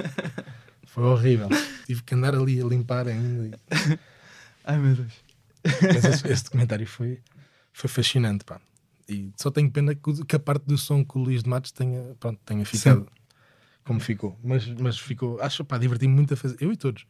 Foi 0.87 1.03
horrível. 1.03 1.47
Tive 1.85 2.01
que 2.01 2.15
andar 2.15 2.33
ali 2.33 2.59
a 2.59 2.65
limpar 2.65 3.07
ainda. 3.07 3.59
Ai 4.65 4.79
meu 4.79 4.95
Deus. 4.95 5.13
Mas 5.63 6.05
esse, 6.05 6.27
esse 6.27 6.43
documentário 6.45 6.87
foi, 6.87 7.19
foi 7.71 7.87
fascinante, 7.87 8.43
pá. 8.45 8.59
E 9.07 9.31
só 9.35 9.51
tenho 9.51 9.69
pena 9.69 9.93
que, 9.93 10.25
que 10.25 10.35
a 10.35 10.39
parte 10.39 10.63
do 10.65 10.75
som 10.75 11.05
com 11.05 11.19
o 11.19 11.23
Luís 11.23 11.43
de 11.43 11.49
Matos 11.49 11.71
tenha, 11.71 12.15
pronto, 12.19 12.39
tenha 12.43 12.65
ficado 12.65 13.07
como 13.85 13.99
ficou. 13.99 14.37
Mas, 14.43 14.65
mas 14.67 14.97
ficou, 14.97 15.39
acho, 15.41 15.63
pá, 15.65 15.77
diverti-me 15.77 16.13
muito 16.13 16.33
a 16.33 16.37
fazer. 16.37 16.57
Eu 16.59 16.71
e 16.71 16.77
todos. 16.77 17.05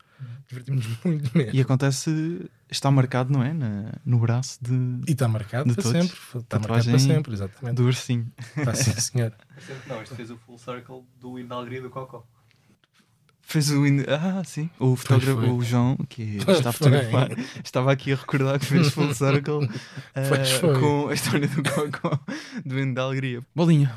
Divertimos 0.48 0.86
muito 1.06 1.38
mesmo. 1.38 1.52
E 1.56 1.62
acontece, 1.62 2.50
está 2.70 2.90
marcado, 2.90 3.32
não 3.32 3.44
é? 3.44 3.54
Na- 3.54 3.92
no 4.06 4.20
braço 4.20 4.58
de, 4.62 4.74
E 5.08 5.12
está 5.12 5.28
marcado 5.28 5.70
de 5.70 5.76
para 5.76 5.84
todos. 5.84 6.02
sempre. 6.02 6.18
Está 6.40 6.60
marcado 6.60 6.86
para 6.90 7.00
sempre, 7.00 7.34
exatamente. 7.34 7.76
do 7.76 7.84
ursinho. 7.86 8.32
Está 8.58 8.74
sim, 8.74 8.92
senhor. 9.00 9.34
Não, 9.88 10.02
isto 10.02 10.16
fez 10.16 10.32
o 10.32 10.38
full 10.38 10.58
circle 10.58 11.04
do 11.20 11.38
hino 11.40 11.50
da 11.50 11.56
alegria 11.56 11.82
do 11.82 11.90
Cocó. 11.90 12.26
Fez 13.46 13.70
o. 13.72 13.84
Ah, 14.08 14.42
sim. 14.46 14.70
O 14.80 14.96
fotógrafo, 14.96 15.52
o 15.54 15.62
João, 15.64 15.98
que 16.08 16.38
está 16.38 16.70
a 16.70 16.72
fotografar, 16.74 17.30
estava 17.64 17.92
aqui 17.92 18.14
a 18.14 18.16
recordar 18.16 18.58
que 18.58 18.66
fez 18.66 18.88
Full 18.94 19.14
Circle 19.14 19.68
foi. 20.62 20.80
com 20.80 21.10
a 21.10 21.14
história 21.14 21.48
do 21.50 21.62
Cocó 21.62 22.18
do 22.66 22.80
Hino 22.80 22.96
da 22.96 23.02
Alegria. 23.04 23.44
Bolinha, 23.54 23.94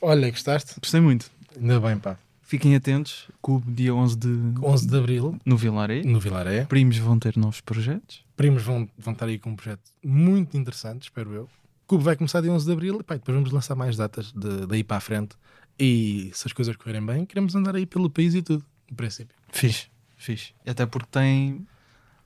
Olha, 0.00 0.30
gostaste? 0.30 0.76
gostei 0.80 1.00
muito. 1.00 1.28
Ainda 1.58 1.80
bem, 1.80 1.98
pá. 1.98 2.16
Fiquem 2.42 2.74
atentos, 2.74 3.28
Cubo, 3.40 3.70
dia 3.70 3.94
11 3.94 4.16
de. 4.16 4.28
11 4.60 4.88
de 4.88 4.98
Abril, 4.98 5.38
no 5.44 5.56
Vilaré. 5.56 6.02
no 6.02 6.18
Vilaré. 6.18 6.64
Primos 6.64 6.96
vão 6.98 7.18
ter 7.18 7.36
novos 7.36 7.60
projetos. 7.60 8.24
Primos 8.36 8.62
vão, 8.62 8.88
vão 8.98 9.12
estar 9.12 9.26
aí 9.26 9.38
com 9.38 9.50
um 9.50 9.56
projeto 9.56 9.82
muito 10.04 10.56
interessante, 10.56 11.02
espero 11.04 11.32
eu. 11.32 11.48
Cubo 11.86 12.02
vai 12.02 12.16
começar 12.16 12.40
dia 12.40 12.50
11 12.52 12.66
de 12.66 12.72
Abril 12.72 12.98
e 13.00 13.02
pá, 13.04 13.14
depois 13.14 13.34
vamos 13.36 13.52
lançar 13.52 13.74
mais 13.76 13.96
datas 13.96 14.32
de, 14.32 14.66
daí 14.66 14.82
para 14.82 14.96
a 14.96 15.00
frente. 15.00 15.36
E 15.78 16.30
se 16.34 16.46
as 16.46 16.52
coisas 16.52 16.74
correrem 16.76 17.04
bem, 17.04 17.24
queremos 17.24 17.54
andar 17.54 17.74
aí 17.76 17.86
pelo 17.86 18.10
país 18.10 18.34
e 18.34 18.42
tudo, 18.42 18.64
no 18.90 18.96
princípio. 18.96 19.36
Fixe, 19.52 19.86
fixe. 20.16 20.52
Até 20.66 20.86
porque 20.86 21.08
tem 21.10 21.66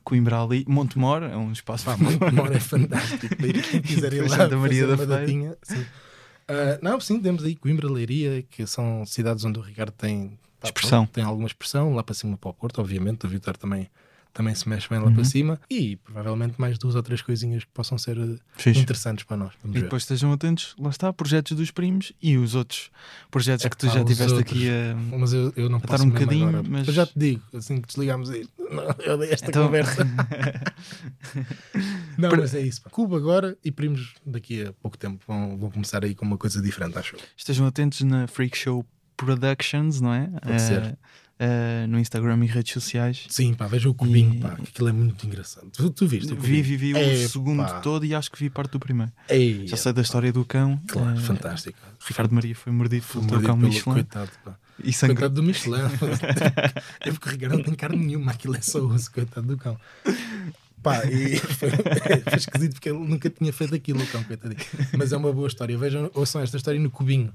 Coimbra 0.03 0.43
ali, 0.43 0.65
Montemor, 0.69 1.23
é 1.23 1.37
um 1.37 1.51
espaço 1.51 1.85
Pá, 1.85 1.97
bom, 1.97 2.47
é 2.47 2.61
fantástico. 2.61 3.35
Daí 3.41 3.53
Quem 3.55 3.81
quiser 3.83 4.13
ir 4.13 4.23
lá 4.23 4.37
Santa 4.37 4.57
Maria 4.57 4.87
da 4.87 4.95
uma 4.95 5.19
Feira. 5.19 5.59
sim. 5.63 5.85
Ah, 6.49 6.79
não, 6.83 7.01
sim, 7.01 7.21
temos 7.21 7.45
aí 7.45 7.55
Coimbra, 7.55 7.91
Leiria, 7.91 8.43
que 8.43 8.67
são 8.67 9.05
cidades 9.07 9.45
onde 9.45 9.59
o 9.59 9.63
Ricardo 9.63 9.93
tem 9.93 10.39
pá, 10.61 10.69
Expressão. 10.69 11.05
pronto, 11.05 11.15
Tem 11.15 11.25
alguma 11.25 11.47
expressão, 11.47 11.95
lá 11.95 12.03
para 12.03 12.15
cima 12.15 12.37
para 12.37 12.51
o 12.51 12.55
Porto, 12.55 12.81
obviamente. 12.81 13.25
O 13.27 13.29
Vitor 13.29 13.57
também, 13.57 13.89
também 14.35 14.55
se 14.55 14.69
mexe 14.69 14.89
bem 14.91 14.99
lá 14.99 15.07
Uhum. 15.07 15.15
para 15.15 15.25
cima. 15.25 15.61
E 15.71 15.97
provavelmente 15.97 16.61
mais 16.61 16.77
duas 16.77 16.95
ou 16.97 17.03
três 17.03 17.23
coisinhas 17.23 17.65
que 17.65 17.71
possam 17.73 17.97
ser 17.97 18.19
eh, 18.19 18.37
Fixe. 18.57 18.81
interessantes 18.81 19.25
para 19.25 19.37
nós. 19.37 19.53
Vamos 19.63 19.77
E 19.77 19.79
ver. 19.79 19.85
depois 19.85 20.03
estejam 20.03 20.33
atentos, 20.33 20.75
lá 20.79 20.91
está, 20.91 21.13
projetos 21.13 21.57
dos 21.57 21.71
primos 21.71 22.13
e 22.21 22.37
os 22.37 22.55
outros 22.55 22.91
projetos 23.31 23.65
É 23.65 23.71
que 23.71 23.77
tu 23.77 23.87
já 23.87 24.05
tiveste 24.05 24.35
outros. 24.35 24.53
aqui 24.53 24.69
a. 24.69 24.95
Mas 25.19 25.33
eu, 25.33 25.53
eu 25.57 25.69
não 25.71 25.79
estar 25.79 25.89
posso 25.89 26.05
um 26.05 26.11
bocadinho, 26.11 26.49
agora. 26.49 26.65
mas- 26.69 26.89
Eu 26.89 26.93
já 26.93 27.07
te 27.07 27.13
digo, 27.17 27.43
assim 27.55 27.81
que 27.81 27.87
desligamos 27.87 28.29
isto. 28.35 28.53
Eu 29.05 29.17
dei 29.19 29.31
esta 29.31 29.49
Então- 29.51 29.67
conversa. 29.67 30.05
não, 32.19 32.29
Para- 32.31 32.41
mas 32.43 32.55
é 32.55 32.61
isso. 32.61 32.83
pá. 32.83 32.91
Cuba 32.91 33.17
agora 33.17 33.57
e 33.65 33.71
primos 33.71 34.15
daqui 34.27 34.65
a 34.67 34.73
pouco 34.75 34.99
tempo 34.99 35.23
vão, 35.27 35.57
vão 35.57 35.71
começar 35.71 36.05
aí 36.05 36.15
com 36.15 36.25
uma 36.25 36.39
coisa 36.39 36.61
diferente, 36.61 36.99
acho. 36.99 37.17
eu. 37.17 37.21
Estejam 37.37 37.67
atentos 37.67 38.01
na 38.03 38.27
Freak 38.27 38.57
Show 38.57 38.85
Productions, 39.17 40.01
não 40.01 40.13
é? 40.13 40.27
Pode 40.43 40.61
ser. 40.61 40.99
Eh, 41.47 41.87
no 41.89 41.99
Instagram 41.99 42.43
e 42.43 42.47
redes 42.47 42.73
sociais. 42.73 43.27
Sim, 43.29 43.53
pá, 43.53 43.67
veja 43.67 43.91
o 43.91 43.95
cubinho, 43.95 44.35
E- 44.35 44.39
pá, 44.41 44.55
que 44.57 44.63
aquilo 44.63 44.89
é 44.89 44.93
muito 44.93 45.27
engraçado. 45.27 45.69
Tu, 45.71 45.91
tu 45.91 46.07
viste? 46.07 46.33
o 46.33 46.37
Vi, 46.37 46.63
vi, 46.63 46.77
vi 46.77 46.95
o 46.95 46.97
É, 46.97 47.29
segundo 47.29 47.63
pá. 47.63 47.81
todo 47.81 48.07
e 48.07 48.15
acho 48.15 48.31
que 48.31 48.39
vi 48.39 48.49
parte 48.49 48.71
do 48.73 48.81
primeiro. 48.81 49.13
Ei, 49.29 49.67
Já 49.67 49.77
sei 49.77 49.93
da 49.93 50.01
história 50.01 50.33
do 50.33 50.43
cão. 50.45 50.81
Claro, 50.89 51.19
eh, 51.19 51.21
fantástico. 51.21 51.79
Ricardo 52.07 52.35
Maria 52.35 52.55
foi 52.55 52.73
mordido 52.73 53.05
Foi 53.05 53.21
pelo 53.21 53.31
mordido 53.33 53.47
cão 53.49 53.59
pelo- 53.59 53.69
Michelin 53.69 53.93
Coitado, 53.95 54.31
pá. 54.45 54.57
e 54.83 54.93
sangrou. 54.93 55.17
Coitado 55.17 55.35
do 55.35 55.43
Michelin. 55.43 55.81
é 57.01 57.11
porque 57.13 57.29
o 57.29 57.33
Ricardo 57.33 57.57
não 57.59 57.63
tem 57.65 57.75
carne 57.75 57.97
nenhuma, 58.07 58.33
aquilo 58.33 58.57
é 58.57 58.61
só 58.63 58.79
osso, 58.81 59.11
coitado 59.13 59.47
do 59.47 59.57
cão. 59.59 59.77
Pá, 60.83 61.05
e 61.07 61.37
foi, 61.59 61.71
foi 61.71 62.35
esquisito 62.39 62.73
porque 62.75 62.89
ele 62.91 62.99
nunca 62.99 63.29
tinha 63.31 63.53
feito 63.53 63.75
aquilo, 63.75 64.03
o 64.03 64.07
cão, 64.07 64.23
coitadinho. 64.25 64.61
Mas 64.97 65.13
é 65.13 65.17
uma 65.17 65.33
boa 65.33 65.49
história. 65.49 65.77
Vejam, 65.77 66.11
ouçam 66.15 66.41
esta 66.43 66.57
história 66.57 66.79
no 66.81 66.91
Cubinho, 66.91 67.29
que 67.29 67.35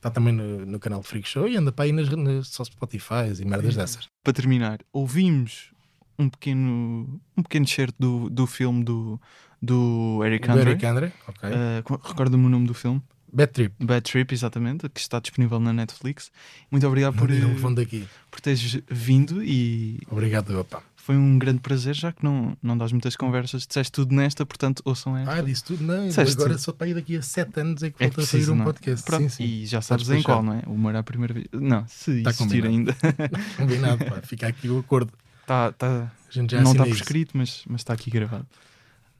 está 0.00 0.10
também 0.10 0.32
no, 0.32 0.64
no 0.64 0.78
canal 0.80 1.02
Freak 1.02 1.28
Show 1.28 1.46
e 1.46 1.56
anda 1.56 1.70
para 1.70 1.84
aí 1.84 1.92
nas, 1.92 2.08
nas 2.08 2.48
só 2.48 2.64
Spotify 2.64 3.30
e 3.38 3.44
merdas 3.44 3.76
dessas. 3.76 4.08
Para 4.24 4.32
terminar, 4.32 4.78
ouvimos 4.92 5.70
um 6.18 6.28
pequeno, 6.28 7.20
um 7.36 7.42
pequeno 7.42 7.66
certo 7.68 7.94
do, 7.98 8.30
do 8.30 8.46
filme 8.46 8.82
do, 8.82 9.20
do 9.60 10.22
Eric 10.24 10.46
Do 10.48 10.52
Andre. 10.54 10.70
Eric 10.70 10.86
Andre, 10.86 11.12
ok. 11.28 11.50
Eh, 11.50 11.82
co- 11.82 12.00
Recorda-me 12.02 12.44
o 12.46 12.48
nome 12.48 12.66
do 12.66 12.74
filme. 12.74 13.02
Bad 13.32 13.52
Trip. 13.52 13.74
Bad 13.84 14.10
Trip, 14.10 14.32
exatamente, 14.34 14.88
que 14.88 15.00
está 15.00 15.20
disponível 15.20 15.60
na 15.60 15.72
Netflix. 15.72 16.32
Muito 16.70 16.84
obrigado 16.86 17.14
por, 17.16 17.28
Não 17.30 17.70
eh, 17.70 17.74
daqui. 17.74 18.04
por 18.30 18.40
teres 18.40 18.80
vindo 18.90 19.42
e 19.44 20.00
Obrigado, 20.10 20.64
pá. 20.64 20.82
Foi 21.04 21.16
um 21.16 21.38
grande 21.38 21.60
prazer, 21.60 21.94
já 21.94 22.12
que 22.12 22.22
não, 22.24 22.56
não 22.62 22.76
dás 22.76 22.92
muitas 22.92 23.16
conversas. 23.16 23.66
Disseste 23.66 23.90
tudo 23.92 24.14
nesta, 24.14 24.44
portanto, 24.46 24.82
ouçam 24.84 25.16
esta. 25.16 25.32
Ah, 25.34 25.40
disse 25.42 25.64
tudo. 25.64 25.82
Não, 25.82 26.06
Disseste 26.08 26.34
agora 26.34 26.50
tudo. 26.50 26.60
só 26.60 26.72
para 26.72 26.88
ir 26.88 26.94
daqui 26.94 27.16
a 27.16 27.22
7 27.22 27.60
anos 27.60 27.82
é 27.82 27.90
que 27.90 28.02
É 28.04 28.06
volta 28.06 28.20
a 28.22 28.26
sair 28.26 28.50
um 28.50 28.54
não 28.54 28.62
é? 28.62 28.64
podcast. 28.66 29.04
Pronto, 29.06 29.22
Sim, 29.22 29.28
sim. 29.28 29.44
E 29.44 29.66
já 29.66 29.80
sabes 29.80 30.08
em 30.10 30.22
qual, 30.22 30.42
despachado. 30.42 30.64
não 30.66 30.72
é? 30.72 30.74
O 30.74 30.76
Humor 30.78 30.94
à 30.96 31.02
primeira 31.02 31.34
vez. 31.34 31.46
Não, 31.52 31.84
se 31.88 32.22
Tá 32.22 32.30
existir 32.30 32.62
combinado. 32.62 32.68
ainda. 32.68 32.96
Combinado, 33.56 34.04
pá. 34.04 34.20
Fica 34.22 34.46
aqui 34.46 34.68
o 34.68 34.78
acordo. 34.78 35.12
tá, 35.46 35.72
tá, 35.72 36.12
A 36.28 36.32
gente 36.32 36.50
já 36.52 36.60
não 36.60 36.72
está 36.72 36.82
assina 36.82 36.84
por 36.84 36.88
isso. 36.90 37.02
escrito, 37.02 37.36
mas, 37.36 37.62
mas 37.68 37.80
está 37.80 37.92
aqui 37.94 38.10
gravado. 38.10 38.46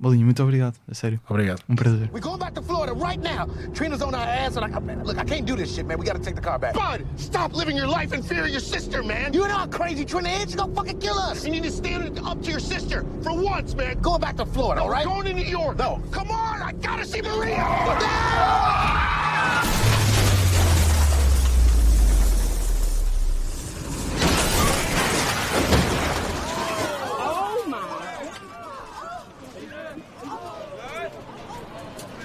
Bolinho, 0.00 0.24
muito 0.24 0.42
obrigado, 0.42 0.76
a 0.90 0.94
sério. 0.94 1.20
Obrigado. 1.28 1.60
Um 1.68 1.76
prazer. 1.76 2.08
We're 2.10 2.20
going 2.22 2.38
back 2.38 2.54
to 2.54 2.62
Florida 2.62 2.94
right 2.94 3.20
now. 3.22 3.46
Trina's 3.74 4.00
on 4.00 4.14
our 4.14 4.24
ass, 4.26 4.56
and 4.56 4.64
I, 4.64 4.80
man, 4.80 5.04
look, 5.04 5.18
I 5.18 5.24
can't 5.24 5.44
do 5.44 5.54
this 5.54 5.74
shit, 5.74 5.84
man. 5.84 5.98
We 5.98 6.06
gotta 6.06 6.18
take 6.18 6.36
the 6.36 6.40
car 6.40 6.58
back. 6.58 6.72
Bud, 6.72 7.04
stop 7.16 7.54
living 7.54 7.76
your 7.76 7.86
life 7.86 8.14
in 8.14 8.22
fear 8.22 8.44
of 8.44 8.48
your 8.48 8.60
sister, 8.60 9.02
man. 9.02 9.34
You're 9.34 9.48
not 9.48 9.70
crazy, 9.70 10.06
Trina. 10.06 10.30
She's 10.40 10.54
gonna 10.54 10.74
fucking 10.74 11.00
kill 11.00 11.18
us. 11.18 11.44
You 11.44 11.50
need 11.50 11.64
to 11.64 11.70
stand 11.70 12.18
up 12.20 12.40
to 12.42 12.50
your 12.50 12.60
sister 12.60 13.04
for 13.22 13.34
once, 13.34 13.74
man. 13.74 14.00
Going 14.00 14.22
back 14.22 14.38
to 14.38 14.46
Florida, 14.46 14.80
all 14.80 14.88
right? 14.88 15.04
Going 15.04 15.26
to 15.26 15.34
New 15.34 15.42
York. 15.42 15.76
No. 15.76 16.00
Come 16.10 16.30
on, 16.30 16.62
I 16.62 16.72
gotta 16.72 17.04
see 17.04 17.20
Maria. 17.20 18.99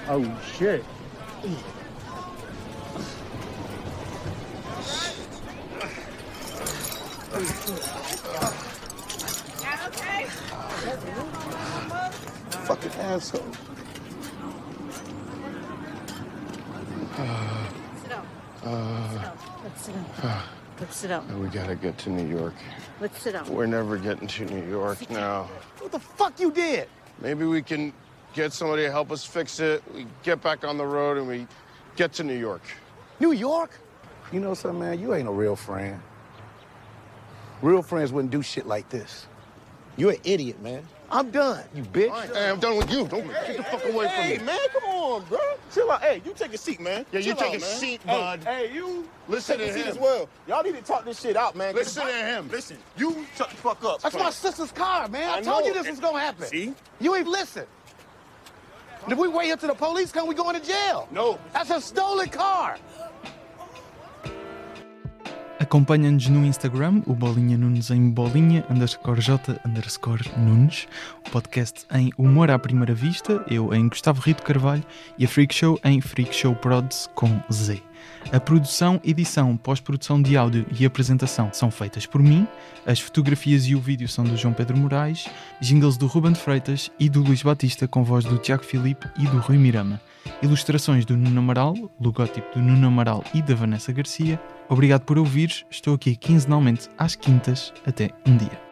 Oh 0.08 0.39
shit. 0.56 0.84
Fucking 12.66 12.91
asshole. 13.01 13.41
Sit 18.01 18.10
down. 18.10 18.28
Uh, 18.64 19.32
Let's 19.64 19.82
sit 19.82 19.95
down. 19.95 20.43
Let's 20.80 20.95
sit 20.97 21.08
down. 21.08 21.41
we 21.41 21.47
gotta 21.49 21.76
get 21.76 21.97
to 21.99 22.12
New 22.12 22.28
York. 22.28 22.53
Let's 23.01 23.20
sit 23.22 23.34
down. 23.34 23.51
We're 23.51 23.66
never 23.66 23.97
getting 23.97 24.28
to 24.28 24.45
New 24.45 24.70
York 24.70 25.10
now. 25.10 25.49
What 25.80 25.91
the 25.91 25.99
fuck 25.99 26.39
you 26.39 26.51
did? 26.51 26.89
Maybe 27.20 27.45
we 27.45 27.64
can 27.64 27.91
get 28.36 28.54
somebody 28.54 28.84
to 28.84 28.92
help 28.92 29.12
us 29.12 29.26
fix 29.26 29.60
it. 29.60 29.82
We 29.94 30.06
get 30.22 30.42
back 30.44 30.64
on 30.66 30.78
the 30.78 30.86
road 30.86 31.18
and 31.18 31.28
we 31.28 31.48
get 31.96 32.14
to 32.14 32.24
New 32.24 32.38
York. 32.38 32.62
New 33.20 33.32
York? 33.32 33.72
You 34.32 34.42
know 34.42 34.54
something, 34.54 34.80
man? 34.80 35.00
You 35.00 35.16
ain't 35.16 35.28
a 35.28 35.32
real 35.32 35.56
friend. 35.56 36.00
Real 37.62 37.82
friends 37.82 38.12
wouldn't 38.12 38.32
do 38.32 38.42
shit 38.42 38.68
like 38.68 38.90
this. 38.90 39.26
You're 39.98 40.12
an 40.12 40.18
idiot, 40.26 40.62
man. 40.62 40.86
I'm 41.10 41.30
done, 41.32 41.64
you 41.74 41.84
bitch. 41.84 42.34
Hey, 42.34 42.49
I'm 42.49 42.60
done 42.60 42.78
with 42.78 42.91
you. 42.91 43.07
Don't 43.07 43.26
get 43.28 43.57
the 43.57 43.64
fuck 43.64 43.86
away 43.86 44.07
from 44.07 44.28
me. 44.28 44.36
Hey, 44.36 44.38
man, 44.40 44.57
come 44.74 44.84
on, 44.90 45.24
bro. 45.26 45.38
Chill 45.74 45.90
out. 45.90 46.02
Hey, 46.02 46.22
you 46.26 46.34
take 46.36 46.53
a 46.53 46.57
seat, 46.57 46.82
man. 46.82 47.06
Yeah, 47.12 47.20
you 47.20 47.34
take 47.36 47.44
out, 47.44 47.48
a 47.56 47.60
man. 47.60 47.62
seat, 47.62 48.02
Hey, 48.02 48.07
bud. 48.12 48.44
Hey, 48.44 48.74
you 48.74 49.07
Listen 49.30 49.57
take 49.60 49.68
a 49.68 49.72
to 49.72 49.74
seat 49.78 49.86
him. 49.86 49.91
as 49.91 49.99
well. 49.99 50.28
Y'all 50.48 50.64
need 50.64 50.76
to 50.76 50.82
talk 50.82 51.06
this 51.06 51.22
shit 51.22 51.38
out, 51.38 51.56
man. 51.56 51.76
Listen 51.76 52.03
if 52.03 52.10
to 52.10 52.16
I- 52.16 52.20
him. 52.32 52.49
Listen, 52.52 52.78
you 52.98 53.26
shut 53.38 53.52
the 53.52 53.56
fuck 53.57 53.84
up. 53.86 54.02
That's 54.02 54.16
son. 54.16 54.24
my 54.24 54.32
sister's 54.32 54.72
car, 54.72 55.07
man. 55.07 55.30
I, 55.30 55.38
I 55.38 55.41
told 55.41 55.66
you 55.66 55.74
this 55.74 55.88
was 55.88 55.99
gonna 55.99 56.20
happen. 56.20 56.48
See? 56.48 56.74
You 56.99 57.16
ain't 57.16 57.28
listen. 57.28 57.66
And 59.06 59.14
if 59.14 59.19
we 59.19 59.27
wait 59.27 59.52
until 59.52 59.69
the 59.69 59.76
police 59.76 60.11
come, 60.11 60.27
we 60.27 60.34
going 60.34 60.60
to 60.60 60.65
jail. 60.65 61.07
No. 61.11 61.38
That's 61.53 61.69
a 61.69 61.80
stolen 61.80 62.27
car. 62.27 62.77
Acompanha-nos 65.60 66.27
no 66.27 66.44
Instagram, 66.44 67.02
o 67.06 67.14
Bolinha 67.14 67.57
Nunes 67.57 67.90
em 67.90 68.10
bolinha 68.10 68.65
underscore 68.69 69.22
j 69.22 69.40
underscore 69.65 70.22
Nunes, 70.38 70.88
o 71.26 71.30
podcast 71.30 71.86
em 71.91 72.11
Humor 72.18 72.52
à 72.52 72.60
Primeira 72.60 72.94
Vista, 72.94 73.45
eu 73.49 73.73
em 73.73 73.88
Gustavo 73.88 74.22
Rito 74.22 74.44
Carvalho 74.44 74.84
e 75.18 75.23
a 75.23 75.27
Freak 75.27 75.56
Show 75.56 75.80
em 75.84 76.02
Freak 76.02 76.36
Show 76.36 76.56
Prods 76.56 77.10
com 77.15 77.41
Z. 77.52 77.82
A 78.32 78.40
produção, 78.40 78.99
edição, 79.03 79.56
pós-produção 79.56 80.22
de 80.22 80.36
áudio 80.36 80.65
e 80.77 80.86
apresentação 80.86 81.49
são 81.53 81.69
feitas 81.69 82.06
por 82.06 82.22
mim, 82.22 82.48
as 82.86 82.99
fotografias 82.99 83.65
e 83.68 83.76
o 83.76 83.80
vídeo 83.80 84.07
são 84.07 84.23
do 84.23 84.36
João 84.36 84.53
Pedro 84.53 84.77
Moraes, 84.77 85.27
jingles 85.61 85.98
do 85.98 86.07
Ruben 86.07 86.36
Freitas 86.36 86.91
e 86.99 87.10
do 87.10 87.22
Luís 87.22 87.44
Batista 87.44 87.88
com 87.88 88.03
voz 88.03 88.26
do 88.26 88.38
Tiago 88.38 88.64
Filipe 88.64 89.07
e 89.18 89.27
do 89.27 89.38
Rui 89.38 89.57
Mirama. 89.57 90.02
Ilustrações 90.41 91.06
do 91.06 91.15
Nuno 91.15 91.40
Amaral, 91.40 91.76
logótipo 91.99 92.56
do 92.56 92.61
Nuno 92.61 92.88
Amaral 92.88 93.23
e 93.34 93.41
da 93.41 93.56
Vanessa 93.56 93.94
Garcia. 93.94 94.40
Obrigado 94.68 95.03
por 95.03 95.18
ouvires, 95.18 95.64
estou 95.69 95.94
aqui 95.94 96.15
quinzenalmente 96.15 96.90
às 96.98 97.15
quintas. 97.15 97.72
Até 97.86 98.10
um 98.26 98.36
dia. 98.36 98.65